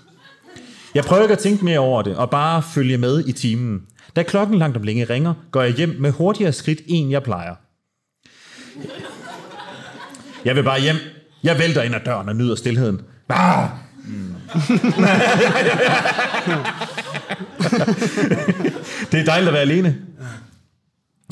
Jeg 0.95 1.05
prøver 1.05 1.23
ikke 1.23 1.33
at 1.33 1.39
tænke 1.39 1.65
mere 1.65 1.79
over 1.79 2.03
det 2.03 2.17
og 2.17 2.31
bare 2.31 2.63
følge 2.63 2.99
med 2.99 3.25
i 3.27 3.33
timen. 3.33 3.81
Da 4.17 4.23
klokken 4.23 4.59
langt 4.59 4.77
om 4.77 4.83
længe 4.83 5.05
ringer, 5.05 5.35
går 5.51 5.63
jeg 5.63 5.73
hjem 5.73 5.97
med 5.99 6.11
hurtigere 6.11 6.53
skridt 6.53 6.81
end 6.87 7.11
jeg 7.11 7.23
plejer. 7.23 7.55
Jeg 10.45 10.57
vil 10.57 10.63
bare 10.63 10.81
hjem. 10.81 10.97
Jeg 11.43 11.59
vælter 11.59 11.83
ind 11.83 11.95
ad 11.95 12.01
døren 12.07 12.29
og 12.29 12.37
nyder 12.37 12.55
stillheden. 12.55 13.01
Ah! 13.29 13.69
Mm. 14.05 14.35
det 19.13 19.21
er 19.21 19.25
dejligt 19.25 19.49
at 19.49 19.53
være 19.53 19.63
alene. 19.63 19.97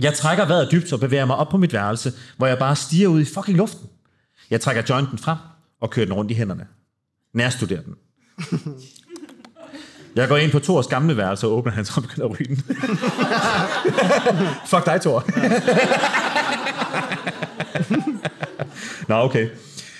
Jeg 0.00 0.14
trækker 0.14 0.46
vejret 0.46 0.68
dybt 0.72 0.92
og 0.92 1.00
bevæger 1.00 1.24
mig 1.24 1.36
op 1.36 1.48
på 1.48 1.56
mit 1.56 1.72
værelse, 1.72 2.12
hvor 2.36 2.46
jeg 2.46 2.58
bare 2.58 2.76
stiger 2.76 3.08
ud 3.08 3.20
i 3.20 3.24
fucking 3.24 3.56
luften. 3.56 3.88
Jeg 4.50 4.60
trækker 4.60 4.82
jointen 4.88 5.18
frem 5.18 5.38
og 5.80 5.90
kører 5.90 6.06
den 6.06 6.14
rundt 6.14 6.30
i 6.30 6.34
hænderne. 6.34 6.66
Nærstuderer 7.34 7.82
den. 7.82 7.94
Jeg 10.16 10.28
går 10.28 10.36
ind 10.36 10.52
på 10.52 10.58
Thors 10.58 10.86
gamle 10.86 11.16
værelse 11.16 11.46
og 11.46 11.52
åbner 11.52 11.72
hans 11.72 11.96
og 11.96 12.02
begynder 12.02 12.28
at 12.28 12.30
ryge 12.30 12.48
den. 12.48 12.56
Fuck 14.66 14.86
dig, 14.86 15.00
Thor. 15.00 15.24
Nå, 19.08 19.14
okay. 19.14 19.48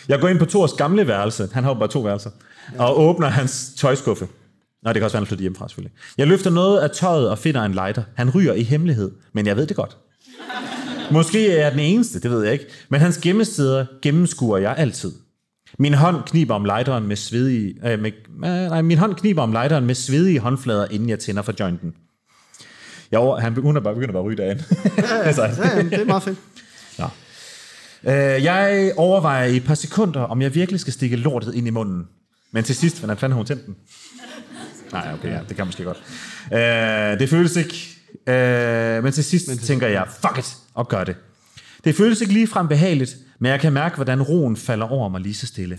Jeg 0.09 0.21
går 0.21 0.29
ind 0.29 0.39
på 0.39 0.45
Thors 0.45 0.73
gamle 0.73 1.07
værelse. 1.07 1.49
Han 1.53 1.65
har 1.65 1.71
jo 1.71 1.79
bare 1.79 1.89
to 1.89 2.01
værelser. 2.01 2.31
Og 2.79 3.01
åbner 3.01 3.29
hans 3.29 3.73
tøjskuffe. 3.77 4.29
Nå, 4.83 4.89
det 4.89 4.95
kan 4.95 5.03
også 5.05 5.15
være, 5.17 5.21
han 5.21 5.27
flytter 5.27 5.43
hjemmefra, 5.43 5.69
selvfølgelig. 5.69 5.97
Jeg 6.19 6.27
løfter 6.27 6.51
noget 6.51 6.79
af 6.81 6.91
tøjet 6.91 7.31
og 7.31 7.39
finder 7.39 7.63
en 7.63 7.73
lighter. 7.73 8.03
Han 8.17 8.31
ryger 8.31 8.53
i 8.53 8.63
hemmelighed, 8.63 9.11
men 9.33 9.47
jeg 9.47 9.57
ved 9.57 9.67
det 9.67 9.77
godt. 9.77 9.97
Måske 11.11 11.51
er 11.53 11.63
jeg 11.63 11.73
den 11.73 11.81
eneste, 11.81 12.21
det 12.21 12.31
ved 12.31 12.43
jeg 12.45 12.53
ikke. 12.53 12.65
Men 12.89 13.01
hans 13.01 13.19
gemmesteder 13.19 13.87
gennemskuer 14.03 14.59
jeg 14.59 14.75
altid. 14.79 15.13
Min 15.79 15.95
hånd 15.95 16.17
kniber 16.27 16.55
om 16.55 16.65
lighteren 16.65 17.07
med 17.07 17.17
svedige... 17.17 17.75
Øh, 17.85 17.99
med, 18.01 18.13
øh, 18.37 18.43
nej, 18.43 18.83
min 18.83 18.99
hånd 18.99 19.15
kniber 19.15 19.43
om 19.43 19.53
lighteren 19.53 19.87
med 19.87 19.95
svedige 19.95 20.39
håndflader, 20.39 20.87
inden 20.91 21.09
jeg 21.09 21.19
tænder 21.19 21.43
for 21.43 21.55
jointen. 21.61 21.95
Jeg 23.11 23.21
over, 23.21 23.41
han 23.41 23.55
begynder 23.55 23.81
bare, 23.81 23.95
begynder 23.95 24.13
bare 24.13 24.23
at 24.23 24.27
ryge 24.27 24.37
derinde. 24.37 24.65
altså, 25.29 25.43
Ja, 25.43 25.77
jamen, 25.77 25.91
det 25.93 26.01
er 26.01 26.05
meget 26.05 26.23
fedt. 26.23 26.39
øh, 28.05 28.45
jeg 28.45 28.93
overvejer 28.97 29.45
i 29.45 29.57
et 29.57 29.65
par 29.65 29.75
sekunder, 29.75 30.21
om 30.21 30.43
jeg 30.43 30.55
virkelig 30.55 30.81
skal 30.81 30.93
stikke 30.93 31.17
lortet 31.17 31.55
ind 31.55 31.67
i 31.67 31.71
munden. 31.71 32.05
Men 32.53 32.65
til 32.65 32.75
sidst, 32.75 32.99
hvordan 32.99 33.17
fanden 33.17 33.33
har 33.33 33.37
hun 33.37 33.47
tændt 33.47 33.67
den? 33.67 33.77
Nej, 34.93 35.11
okay, 35.15 35.29
ja, 35.29 35.41
det 35.49 35.57
kan 35.57 35.67
måske 35.67 35.85
godt. 35.85 36.03
Øh, 36.53 37.21
det 37.21 37.29
føles 37.31 37.57
ikke... 37.57 37.75
Øh, 38.27 39.03
men 39.05 39.13
til 39.13 39.25
sidst 39.25 39.49
men 39.49 39.59
tænker 39.59 39.87
jeg, 39.87 40.07
fuck 40.21 40.39
it, 40.39 40.57
og 40.75 40.89
gør 40.89 41.05
det. 41.05 41.17
Det 41.85 41.95
føles 41.95 42.21
ikke 42.21 42.33
ligefrem 42.33 42.69
behageligt, 42.69 43.17
men 43.39 43.51
jeg 43.51 43.61
kan 43.61 43.73
mærke, 43.73 43.95
hvordan 43.95 44.23
roen 44.23 44.57
falder 44.57 44.87
over 44.87 45.09
mig 45.09 45.21
lige 45.21 45.35
så 45.35 45.47
stille. 45.47 45.79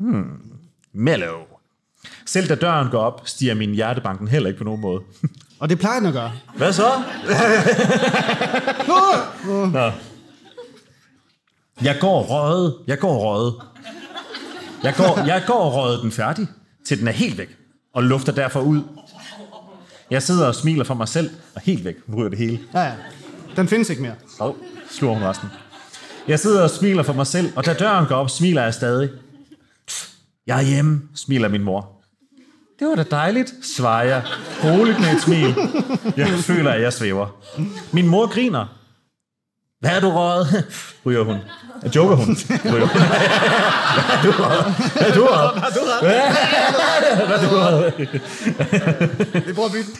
Hmm. 0.00 0.24
Mellow. 0.94 1.36
Selv 2.26 2.48
da 2.48 2.54
døren 2.54 2.90
går 2.90 2.98
op, 2.98 3.22
stiger 3.24 3.54
min 3.54 3.74
hjertebanken 3.74 4.28
heller 4.28 4.48
ikke 4.48 4.58
på 4.58 4.64
nogen 4.64 4.80
måde. 4.80 5.00
Og 5.60 5.68
det 5.68 5.78
plejer 5.78 5.98
den 5.98 6.08
at 6.08 6.12
gøre. 6.12 6.32
Hvad 6.56 6.72
så? 6.72 6.88
Nå. 9.72 9.90
Jeg 11.82 11.96
går 12.00 12.22
røget. 12.22 12.74
Jeg 12.86 12.98
går 12.98 13.18
røget. 13.18 13.54
Jeg 14.82 14.94
går, 14.96 15.24
jeg 15.26 15.42
går 15.46 15.70
røget 15.70 16.02
den 16.02 16.12
færdig, 16.12 16.46
til 16.86 16.98
den 16.98 17.08
er 17.08 17.12
helt 17.12 17.38
væk, 17.38 17.56
og 17.94 18.02
lufter 18.02 18.32
derfor 18.32 18.60
ud. 18.60 18.82
Jeg 20.10 20.22
sidder 20.22 20.46
og 20.46 20.54
smiler 20.54 20.84
for 20.84 20.94
mig 20.94 21.08
selv, 21.08 21.30
og 21.54 21.60
helt 21.60 21.84
væk 21.84 21.94
ryger 22.16 22.28
det 22.28 22.38
hele. 22.38 22.60
Ja, 22.74 22.80
ja. 22.80 22.92
Den 23.56 23.68
findes 23.68 23.90
ikke 23.90 24.02
mere. 24.02 24.14
Og 24.38 24.56
sluger 24.90 25.14
hun 25.14 25.22
resten. 25.22 25.48
Jeg 26.28 26.40
sidder 26.40 26.62
og 26.62 26.70
smiler 26.70 27.02
for 27.02 27.12
mig 27.12 27.26
selv, 27.26 27.52
og 27.56 27.66
da 27.66 27.74
døren 27.74 28.06
går 28.06 28.14
op, 28.14 28.30
smiler 28.30 28.62
jeg 28.62 28.74
stadig. 28.74 29.10
Jeg 30.46 30.58
er 30.58 30.62
hjemme, 30.62 31.02
smiler 31.14 31.48
min 31.48 31.62
mor. 31.62 31.90
Det 32.78 32.88
var 32.88 32.94
da 32.94 33.02
dejligt, 33.10 33.54
svarer 33.62 34.04
jeg, 34.04 34.22
roligt 34.64 35.00
med 35.00 35.08
et 35.08 35.20
smil. 35.20 35.54
Jeg 36.16 36.28
føler, 36.28 36.70
at 36.70 36.82
jeg 36.82 36.92
svæver. 36.92 37.26
Min 37.92 38.06
mor 38.08 38.26
griner. 38.26 38.66
Hvad 39.84 39.96
er 39.96 40.00
du 40.00 40.10
røget? 40.10 40.64
Ryger 41.06 41.24
hun. 41.24 41.36
Joker 41.96 42.16
hun. 42.16 42.36
Ryger 42.72 42.86
hun. 42.86 43.00
Hvad 43.02 44.16
er 44.16 44.22
du 44.22 44.30
røget? 44.32 44.74
Hvad 44.92 45.08
er 45.08 45.14
du 45.14 45.26
røget? 45.26 45.54
Hvad 47.26 47.36
er 47.36 47.48
du 47.48 47.56
røget? 47.56 47.94
Vi 49.46 49.52
prøver 49.52 49.68
at 49.68 49.72
bytte. 49.72 49.90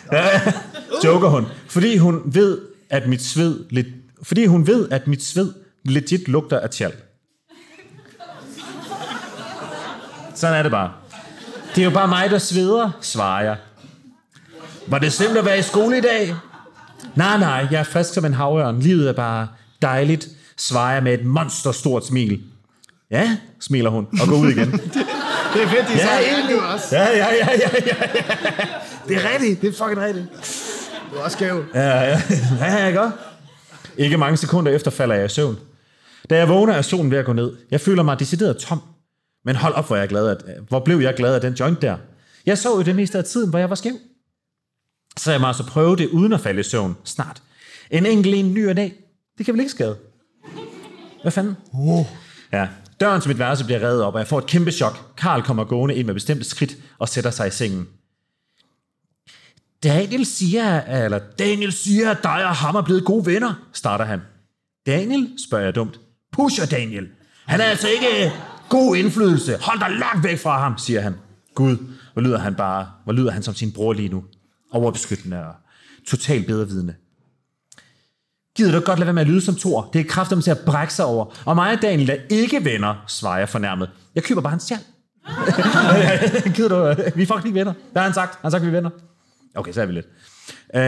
Joker 1.05 1.28
hun. 1.28 1.47
Fordi 1.69 1.97
hun 1.97 2.23
ved, 2.24 2.59
at 2.90 3.06
mit 3.09 3.23
sved... 3.23 3.65
Lidt, 3.70 3.86
fordi 4.23 4.47
hun 4.47 4.66
ved, 4.66 4.89
at 4.90 5.06
mit 5.06 5.24
sved 5.24 5.52
legit 5.85 6.28
lugter 6.28 6.61
af 6.61 6.70
tjal. 6.70 6.93
Sådan 10.35 10.59
er 10.59 10.62
det 10.62 10.70
bare. 10.73 10.93
Det 11.74 11.81
er 11.81 11.85
jo 11.85 11.90
bare 11.90 12.09
mig, 12.09 12.31
der 12.31 12.39
sveder, 12.39 12.90
svarer 13.01 13.44
jeg. 13.44 13.56
Var 14.86 14.98
det 14.98 15.12
slemt 15.12 15.36
at 15.36 15.44
være 15.44 15.59
i 15.59 15.62
skole 15.62 15.98
i 15.98 16.01
dag? 16.01 16.35
Nej, 17.15 17.39
nej, 17.39 17.66
jeg 17.70 17.81
er 17.81 17.85
frisk 17.85 18.15
som 18.15 18.24
en 18.24 18.35
havørn. 18.35 18.81
Livet 18.81 19.09
er 19.09 19.12
bare 19.12 19.48
dejligt, 19.85 20.28
svarer 20.59 20.94
jeg 20.94 21.02
med 21.02 21.15
et 21.15 21.24
monsterstort 21.27 22.06
smil. 22.06 22.43
Ja, 23.11 23.36
smiler 23.61 23.90
hun 23.90 24.06
og 24.20 24.28
går 24.28 24.36
ud 24.36 24.51
igen. 24.51 24.73
Det 25.55 25.62
er 25.62 25.69
fedt, 25.69 25.89
de 25.89 25.93
Ja, 25.93 25.98
sagde 26.06 26.31
egentlig. 26.36 26.73
også. 26.73 26.97
Ja, 26.97 27.02
ja, 27.16 27.27
ja, 27.35 27.48
ja, 27.59 27.69
ja. 27.86 27.94
Det 29.09 29.16
er 29.16 29.32
rigtigt, 29.35 29.61
det 29.62 29.69
er 29.69 29.73
fucking 29.73 30.01
rigtigt. 30.01 30.27
Du 31.12 31.16
er 31.16 31.20
også 31.24 31.36
skæv. 31.36 31.65
Ja, 31.74 31.81
ja, 32.01 32.23
ja, 32.61 32.86
ja, 32.86 32.90
godt. 32.90 33.12
Ikke 33.97 34.16
mange 34.16 34.36
sekunder 34.36 34.73
efter 34.73 34.90
falder 34.90 35.15
jeg 35.15 35.24
i 35.24 35.28
søvn. 35.28 35.59
Da 36.31 36.36
jeg 36.36 36.48
vågner, 36.48 36.73
er 36.74 36.82
solen 36.82 37.11
ved 37.11 37.19
at 37.19 37.24
gå 37.24 37.32
ned. 37.32 37.52
Jeg 37.70 37.81
føler 37.81 38.02
mig 38.02 38.19
decideret 38.19 38.56
tom. 38.56 38.81
Men 39.44 39.56
hold 39.56 39.74
op, 39.74 39.86
hvor, 39.86 39.97
jeg 39.97 40.02
er 40.02 40.06
glad, 40.09 40.28
at, 40.28 40.43
hvor 40.69 40.81
blev 40.81 40.98
jeg 41.01 41.15
glad 41.15 41.35
af 41.35 41.40
den 41.40 41.52
joint 41.55 41.82
der. 41.82 41.97
Jeg 42.47 42.59
så 42.59 42.77
jo 42.77 42.82
det 42.82 42.97
meste 42.97 43.19
af 43.19 43.24
tiden, 43.24 43.51
hvor 43.51 43.59
jeg 43.59 43.69
var 43.70 43.77
skæv. 43.77 43.93
Så 45.19 45.31
jeg 45.31 45.40
må 45.40 45.47
altså 45.47 45.65
prøve 45.66 45.97
det 45.97 46.09
uden 46.09 46.32
at 46.32 46.40
falde 46.40 46.61
i 46.61 46.62
søvn. 46.62 46.97
Snart. 47.05 47.43
En 47.90 48.06
enkelt 48.06 48.35
en 48.35 48.55
ny 48.55 48.69
og 48.69 48.77
dag. 48.77 48.93
Det 49.39 49.47
kan 49.47 49.55
vel 49.55 49.61
ikke 49.61 49.70
skade? 49.70 49.98
Hvad 51.23 51.32
fanden? 51.32 51.56
Oh. 51.73 52.06
Ja. 52.52 52.69
Døren 53.01 53.20
til 53.20 53.28
mit 53.28 53.39
værelse 53.39 53.65
bliver 53.65 53.81
reddet 53.81 54.02
op, 54.02 54.15
og 54.15 54.19
jeg 54.20 54.28
får 54.28 54.39
et 54.39 54.47
kæmpe 54.47 54.70
chok. 54.70 55.16
Karl 55.16 55.43
kommer 55.43 55.65
gående 55.65 55.94
ind 55.94 56.06
med 56.06 56.15
bestemte 56.15 56.44
skridt 56.44 56.77
og 56.98 57.09
sætter 57.09 57.31
sig 57.31 57.47
i 57.47 57.51
sengen. 57.51 57.89
Daniel 59.82 60.27
siger, 60.27 60.81
eller 61.05 61.19
Daniel 61.39 61.73
siger, 61.73 62.11
at 62.11 62.23
dig 62.23 62.44
og 62.44 62.55
ham 62.56 62.74
er 62.74 62.82
blevet 62.82 63.05
gode 63.05 63.27
venner, 63.27 63.55
starter 63.73 64.05
han. 64.05 64.20
Daniel, 64.86 65.31
spørger 65.48 65.65
jeg 65.65 65.74
dumt. 65.74 66.01
Pusher 66.32 66.66
Daniel. 66.66 67.09
Han 67.47 67.61
er 67.61 67.65
altså 67.65 67.89
ikke 67.89 68.32
god 68.69 68.97
indflydelse. 68.97 69.56
Hold 69.61 69.81
dig 69.81 69.90
langt 69.90 70.24
væk 70.24 70.39
fra 70.39 70.59
ham, 70.59 70.78
siger 70.78 71.01
han. 71.01 71.15
Gud, 71.55 71.77
hvor 72.12 72.23
lyder 72.23 72.39
han 72.39 72.55
bare, 72.55 72.90
hvor 73.05 73.12
lyder 73.12 73.31
han 73.31 73.43
som 73.43 73.55
sin 73.55 73.73
bror 73.73 73.93
lige 73.93 74.09
nu. 74.09 74.24
Overbeskyttende 74.73 75.47
og 75.47 75.55
totalt 76.09 76.47
bedrevidende. 76.47 76.94
Gider 78.57 78.79
du 78.79 78.85
godt 78.85 78.99
lade 78.99 79.07
være 79.07 79.15
med 79.15 79.23
at 79.23 79.29
lyde 79.29 79.41
som 79.41 79.57
Thor? 79.57 79.91
Det 79.93 80.01
er 80.01 80.05
kraftigt 80.05 80.45
til 80.45 80.51
at 80.51 80.59
brække 80.67 80.95
sig 80.95 81.05
over. 81.05 81.37
Og 81.45 81.55
mig 81.55 81.73
og 81.73 81.83
Daniel 81.83 82.11
er 82.11 82.17
ikke 82.31 82.65
venner, 82.65 83.05
svarer 83.07 83.39
jeg 83.39 83.49
fornærmet. 83.49 83.91
Jeg 84.15 84.23
køber 84.23 84.41
bare 84.41 84.51
hans 84.51 84.63
stjal. 84.63 84.79
Gider 86.57 86.69
du? 86.69 87.03
Vi 87.17 87.23
er 87.23 87.27
faktisk 87.27 87.47
ikke 87.47 87.59
venner. 87.59 87.73
Hvad 87.93 88.03
har 88.03 88.09
han 88.09 88.15
sagt? 88.15 88.31
Han 88.33 88.41
har 88.43 88.51
sagt, 88.51 88.63
vi 88.63 88.69
er 88.69 88.73
venner. 88.73 88.91
Okay, 89.55 89.73
så 89.73 89.83
er 89.83 89.87
vi 89.87 89.93
lidt. 89.93 90.07
Uh, 90.75 90.81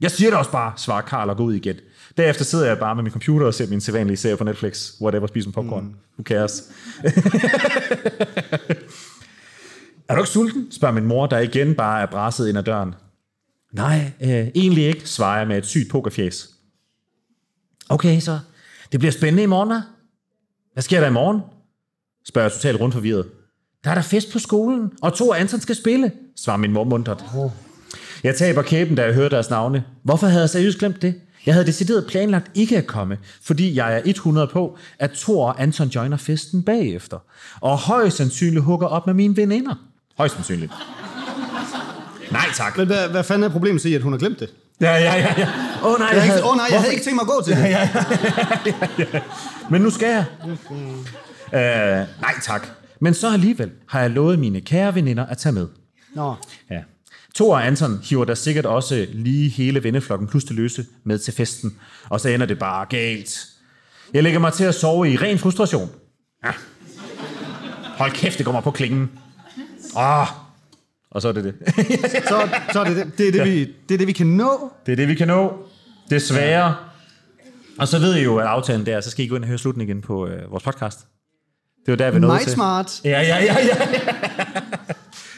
jeg 0.00 0.10
siger 0.10 0.30
det 0.30 0.38
også 0.38 0.50
bare, 0.50 0.72
svarer 0.76 1.00
Karl 1.00 1.30
og 1.30 1.36
går 1.36 1.44
ud 1.44 1.54
igen. 1.54 1.76
Derefter 2.16 2.44
sidder 2.44 2.66
jeg 2.66 2.78
bare 2.78 2.94
med 2.94 3.02
min 3.02 3.12
computer 3.12 3.46
og 3.46 3.54
ser 3.54 3.66
min 3.66 3.80
sædvanlige 3.80 4.16
serie 4.16 4.36
på 4.36 4.44
Netflix. 4.44 4.92
Whatever, 5.00 5.26
spiser 5.26 5.48
en 5.48 5.52
popcorn. 5.52 5.84
Mm. 5.84 5.94
Who 6.18 6.22
cares? 6.24 6.62
er 10.08 10.14
du 10.14 10.20
ikke 10.20 10.30
sulten? 10.30 10.72
spørger 10.72 10.94
min 10.94 11.04
mor, 11.04 11.26
der 11.26 11.38
igen 11.38 11.74
bare 11.74 12.02
er 12.02 12.06
brasset 12.06 12.48
ind 12.48 12.58
ad 12.58 12.62
døren. 12.62 12.94
Nej, 13.72 14.12
øh, 14.22 14.48
egentlig 14.54 14.86
ikke, 14.86 15.08
svarer 15.08 15.38
jeg 15.38 15.48
med 15.48 15.58
et 15.58 15.66
sygt 15.66 15.90
pokerfjes. 15.90 16.55
Okay, 17.88 18.20
så 18.20 18.38
det 18.92 19.00
bliver 19.00 19.12
spændende 19.12 19.42
i 19.42 19.46
morgen, 19.46 19.70
da? 19.70 19.82
Hvad 20.72 20.82
sker 20.82 21.00
der 21.00 21.06
i 21.06 21.12
morgen? 21.12 21.40
Spørger 22.28 22.48
jeg 22.48 22.52
totalt 22.52 22.80
rundt 22.80 22.94
forvirret. 22.94 23.26
Der 23.84 23.90
er 23.90 23.94
der 23.94 24.02
fest 24.02 24.32
på 24.32 24.38
skolen, 24.38 24.92
og 25.02 25.14
to 25.14 25.32
af 25.32 25.40
Anton 25.40 25.60
skal 25.60 25.74
spille, 25.76 26.12
svarer 26.36 26.56
min 26.56 26.72
mor 26.72 26.84
mundret. 26.84 27.24
Jeg 28.24 28.36
taber 28.36 28.62
kæben, 28.62 28.96
da 28.96 29.04
jeg 29.04 29.14
hører 29.14 29.28
deres 29.28 29.50
navne. 29.50 29.84
Hvorfor 30.02 30.26
havde 30.26 30.40
jeg 30.40 30.50
seriøst 30.50 30.78
glemt 30.78 31.02
det? 31.02 31.14
Jeg 31.46 31.54
havde 31.54 31.66
decideret 31.66 32.06
planlagt 32.06 32.50
ikke 32.54 32.76
at 32.78 32.86
komme, 32.86 33.18
fordi 33.42 33.76
jeg 33.76 33.94
er 33.96 34.02
100 34.04 34.46
på, 34.46 34.78
at 34.98 35.10
Thor 35.10 35.46
og 35.48 35.62
Anton 35.62 35.88
joiner 35.88 36.16
festen 36.16 36.62
bagefter. 36.62 37.18
Og 37.60 37.78
højst 37.78 38.16
sandsynligt 38.16 38.64
hugger 38.64 38.86
op 38.86 39.06
med 39.06 39.14
mine 39.14 39.36
veninder. 39.36 39.74
Højst 40.18 40.34
sandsynligt. 40.34 40.72
Nej 42.32 42.46
tak. 42.54 42.78
Men 42.78 42.86
hvad, 42.86 43.08
hvad 43.08 43.24
fanden 43.24 43.44
er 43.44 43.48
problemet 43.48 43.84
i, 43.84 43.94
at 43.94 44.02
hun 44.02 44.12
har 44.12 44.18
glemt 44.18 44.40
det? 44.40 44.50
Ja, 44.80 44.92
ja, 44.92 45.14
ja. 45.16 45.34
ja. 45.38 45.48
Åh 45.84 45.92
oh, 45.92 45.98
nej, 45.98 46.08
Jeg, 46.12 46.22
havde, 46.22 46.42
oh, 46.44 46.56
nej, 46.56 46.66
jeg 46.70 46.80
havde 46.80 46.92
ikke 46.92 47.04
tænkt 47.04 47.14
mig 47.14 47.22
at 47.22 47.28
gå 47.28 47.42
til 47.44 47.56
det. 49.06 49.22
Men 49.70 49.82
nu 49.82 49.90
skal 49.90 50.08
jeg. 50.08 50.24
Øh, 51.52 52.06
nej 52.20 52.34
tak. 52.42 52.66
Men 53.00 53.14
så 53.14 53.32
alligevel 53.32 53.70
har 53.88 54.00
jeg 54.00 54.10
lovet 54.10 54.38
mine 54.38 54.60
kære 54.60 54.94
veninder 54.94 55.26
at 55.26 55.38
tage 55.38 55.52
med. 55.52 55.66
Nå, 56.14 56.34
Ja. 56.70 56.80
Thor 57.34 57.54
og 57.54 57.66
Anton 57.66 58.00
hiver 58.04 58.24
der 58.24 58.34
sikkert 58.34 58.66
også 58.66 59.06
lige 59.12 59.48
hele 59.48 59.82
venneflokken 59.84 60.28
plus 60.28 60.44
til 60.44 60.56
løse 60.56 60.86
med 61.04 61.18
til 61.18 61.34
festen, 61.34 61.76
og 62.08 62.20
så 62.20 62.28
ender 62.28 62.46
det 62.46 62.58
bare 62.58 62.86
galt. 62.90 63.46
Jeg 64.14 64.22
lægger 64.22 64.38
mig 64.40 64.52
til 64.52 64.64
at 64.64 64.74
sove 64.74 65.12
i 65.12 65.16
ren 65.16 65.38
frustration. 65.38 65.90
Ja. 66.44 66.50
Hold 67.96 68.12
kæft, 68.12 68.38
det 68.38 68.46
går 68.46 68.52
mig 68.52 68.62
på 68.62 68.70
klingen. 68.70 69.10
Ah. 69.96 70.26
Og 71.16 71.22
så 71.22 71.28
er 71.28 71.32
det 71.32 71.44
det. 71.44 71.54
så, 72.28 72.48
så 72.72 72.80
er 72.80 72.84
det 72.84 72.96
det. 72.96 73.18
Det 73.18 73.28
er 73.28 73.32
det, 73.32 73.44
vi, 73.44 73.58
det 73.88 73.94
er 73.94 73.98
det, 73.98 74.06
vi 74.06 74.12
kan 74.12 74.26
nå. 74.26 74.70
det 74.86 74.92
er 74.92 74.96
det, 74.96 75.08
vi 75.08 75.14
kan 75.14 75.28
nå. 75.28 75.52
Desværre. 76.10 76.74
Og 77.78 77.88
så 77.88 77.98
ved 77.98 78.14
I 78.14 78.22
jo, 78.22 78.36
at 78.36 78.46
aftalen 78.46 78.86
der, 78.86 79.00
så 79.00 79.10
skal 79.10 79.24
I 79.24 79.28
gå 79.28 79.36
ind 79.36 79.44
og 79.44 79.48
høre 79.48 79.58
slutningen 79.58 79.96
igen 79.96 80.02
på 80.02 80.26
øh, 80.26 80.50
vores 80.50 80.62
podcast. 80.64 80.98
Det 80.98 81.88
er 81.88 81.92
jo 81.92 81.96
der, 81.96 82.10
vi 82.10 82.16
er 82.16 82.20
nået 82.20 82.30
Meget 82.30 82.42
til. 82.42 82.52
smart. 82.52 83.00
Ja, 83.04 83.20
ja, 83.20 83.36
ja, 83.44 83.56
ja. 83.70 83.76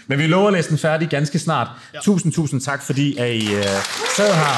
Men 0.08 0.18
vi 0.18 0.26
lover 0.26 0.46
at 0.48 0.52
læse 0.52 0.70
den 0.70 0.78
færdig 0.78 1.08
ganske 1.08 1.38
snart. 1.38 1.68
Ja. 1.94 1.98
Tusind, 2.00 2.32
tusind 2.32 2.60
tak, 2.60 2.82
fordi 2.82 3.16
at 3.18 3.30
I 3.34 3.46
uh, 3.54 3.62
sad 4.16 4.34
her 4.42 4.54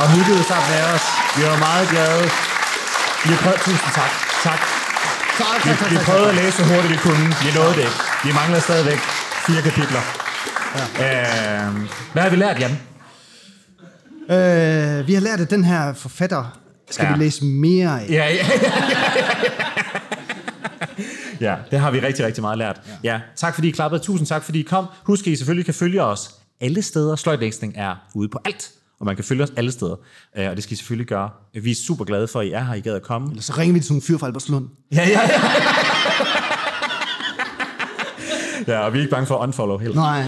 og 0.00 0.06
hyggede 0.14 0.44
sammen 0.50 0.68
med 0.74 0.82
os. 0.94 1.04
Vi 1.36 1.42
var 1.50 1.58
meget 1.68 1.88
glade. 1.92 2.22
Vi 3.24 3.30
har 3.34 3.40
prøvet, 3.44 3.60
tusind 3.68 3.92
tak. 4.00 4.12
Tak. 4.48 4.60
Tak, 5.38 5.64
Vi, 5.64 5.70
tak, 5.70 5.78
tak, 5.78 5.90
vi 5.90 5.96
tak, 5.96 6.04
prøvede 6.06 6.28
at 6.28 6.34
læse 6.34 6.56
så 6.56 6.64
hurtigt 6.72 6.92
vi 6.92 6.98
kunne. 7.06 7.26
Vi 7.44 7.50
nåede 7.58 7.74
det 7.78 7.84
ikke. 7.88 7.98
Vi 8.24 8.30
mangler 8.40 8.60
stadigvæk 8.60 8.98
fire 9.46 9.62
kapitler. 9.62 10.31
Ja. 10.98 11.66
Øh, 11.68 11.74
hvad 12.12 12.22
har 12.22 12.30
vi 12.30 12.36
lært, 12.36 12.60
Jan? 12.60 12.70
Øh, 14.22 15.06
vi 15.06 15.14
har 15.14 15.20
lært, 15.20 15.40
at 15.40 15.50
den 15.50 15.64
her 15.64 15.92
forfatter 15.94 16.58
skal 16.90 17.04
Ja. 17.04 17.10
ja. 17.10 17.16
vi 17.16 17.24
læse 17.24 17.44
mere 17.44 18.02
af. 18.02 18.06
Ja, 18.10 18.26
ja, 18.34 18.46
ja. 21.40 21.56
det 21.70 21.80
har 21.80 21.90
vi 21.90 22.00
rigtig, 22.00 22.26
rigtig 22.26 22.42
meget 22.42 22.58
lært. 22.58 22.80
Ja. 23.04 23.12
ja. 23.12 23.20
Tak 23.36 23.54
fordi 23.54 23.68
I 23.68 23.70
klappede. 23.70 24.02
Tusind 24.02 24.26
tak 24.26 24.42
fordi 24.42 24.60
I 24.60 24.62
kom. 24.62 24.86
Husk, 25.04 25.26
at 25.26 25.32
I 25.32 25.36
selvfølgelig 25.36 25.64
kan 25.64 25.74
følge 25.74 26.02
os 26.02 26.30
alle 26.60 26.82
steder. 26.82 27.16
Sløjtlæsning 27.16 27.74
er 27.76 27.94
ude 28.14 28.28
på 28.28 28.38
alt, 28.44 28.70
og 29.00 29.06
man 29.06 29.16
kan 29.16 29.24
følge 29.24 29.42
os 29.42 29.52
alle 29.56 29.72
steder. 29.72 29.94
Øh, 30.38 30.50
Og 30.50 30.56
det 30.56 30.64
skal 30.64 30.72
I 30.72 30.76
selvfølgelig 30.76 31.06
gøre. 31.06 31.30
Vi 31.62 31.70
er 31.70 31.74
super 31.86 32.04
glade 32.04 32.28
for, 32.28 32.40
at 32.40 32.46
I 32.46 32.50
er 32.52 32.64
her. 32.64 32.74
I 32.74 32.80
gad 32.80 32.94
at 32.94 33.02
komme. 33.02 33.30
Eller 33.30 33.42
så 33.42 33.52
ringer 33.58 33.74
vi 33.74 33.80
til 33.80 33.92
en 33.94 34.02
fyr 34.02 34.18
fra 34.18 34.26
Albertslund. 34.26 34.68
Ja, 34.94 35.08
ja, 35.08 35.20
ja. 35.20 35.40
ja, 38.72 38.78
og 38.78 38.92
vi 38.92 38.98
er 38.98 39.02
ikke 39.02 39.10
bange 39.10 39.26
for 39.26 39.34
at 39.38 39.40
unfollow 39.46 39.78
heller. 39.78 39.94
Nej, 39.96 40.24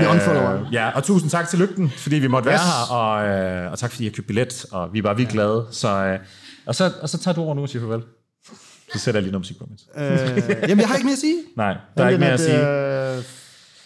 vi 0.00 0.06
unfollower. 0.06 0.60
Øh, 0.60 0.72
ja, 0.72 0.90
og 0.90 1.02
tusind 1.04 1.30
tak 1.30 1.48
til 1.48 1.58
Lygten, 1.58 1.90
fordi 1.96 2.16
vi 2.16 2.26
måtte 2.26 2.48
Yes. 2.50 2.52
være 2.52 2.60
her, 2.60 2.94
og, 2.96 3.26
øh, 3.66 3.72
og 3.72 3.78
tak 3.78 3.90
fordi 3.90 4.04
I 4.04 4.06
har 4.06 4.12
købt 4.12 4.26
billet, 4.26 4.64
og 4.72 4.88
vi 4.92 4.98
er 4.98 5.02
bare 5.02 5.16
virkelig 5.16 5.32
glade. 5.34 5.66
Så, 5.70 5.88
øh, 6.04 6.18
og, 6.66 6.74
så, 6.74 6.92
og 7.02 7.08
så 7.08 7.18
tager 7.18 7.34
du 7.34 7.40
over 7.40 7.54
nu 7.54 7.62
og 7.62 7.68
siger 7.68 7.82
farvel. 7.82 8.02
Så 8.92 8.98
sætter 8.98 9.18
jeg 9.18 9.22
lige 9.22 9.32
noget 9.32 9.40
musik 9.40 9.58
på, 9.58 9.66
mens. 9.68 9.82
Øh, 9.96 10.38
jamen, 10.68 10.80
jeg 10.80 10.88
har 10.88 10.94
ikke 10.94 11.04
mere 11.06 11.12
at 11.12 11.18
sige. 11.18 11.36
Nej, 11.56 11.76
der 11.96 12.04
er 12.04 12.08
ikke 12.08 12.20
mere 12.20 12.30
at 12.30 12.40
sige. 12.40 12.68
Øh, 13.16 13.22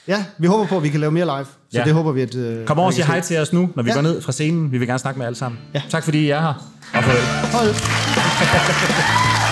ja, 0.08 0.24
vi 0.38 0.46
håber 0.46 0.66
på, 0.66 0.76
at 0.76 0.82
vi 0.82 0.88
kan 0.88 1.00
lave 1.00 1.12
mere 1.12 1.24
live. 1.24 1.44
Så 1.44 1.78
Ja. 1.78 1.84
det 1.84 1.92
håber 1.92 2.12
vi, 2.12 2.22
at... 2.22 2.34
Øh, 2.34 2.66
Kom 2.66 2.78
over 2.78 2.86
og 2.86 2.90
at 2.90 2.94
sig 2.94 3.04
hej 3.06 3.20
til 3.20 3.38
os 3.38 3.52
nu, 3.52 3.70
når 3.76 3.82
vi 3.82 3.90
Ja. 3.90 3.94
går 3.94 4.02
ned 4.02 4.22
fra 4.22 4.32
scenen. 4.32 4.72
Vi 4.72 4.78
vil 4.78 4.86
gerne 4.88 4.98
snakke 4.98 5.18
med 5.18 5.26
alle 5.26 5.36
sammen. 5.36 5.60
Ja. 5.74 5.82
Tak 5.90 6.04
fordi 6.04 6.18
I 6.18 6.30
er 6.30 6.40
her. 6.40 6.70
Og 6.94 7.04
farvel. 7.04 7.52
Hold. 7.52 7.74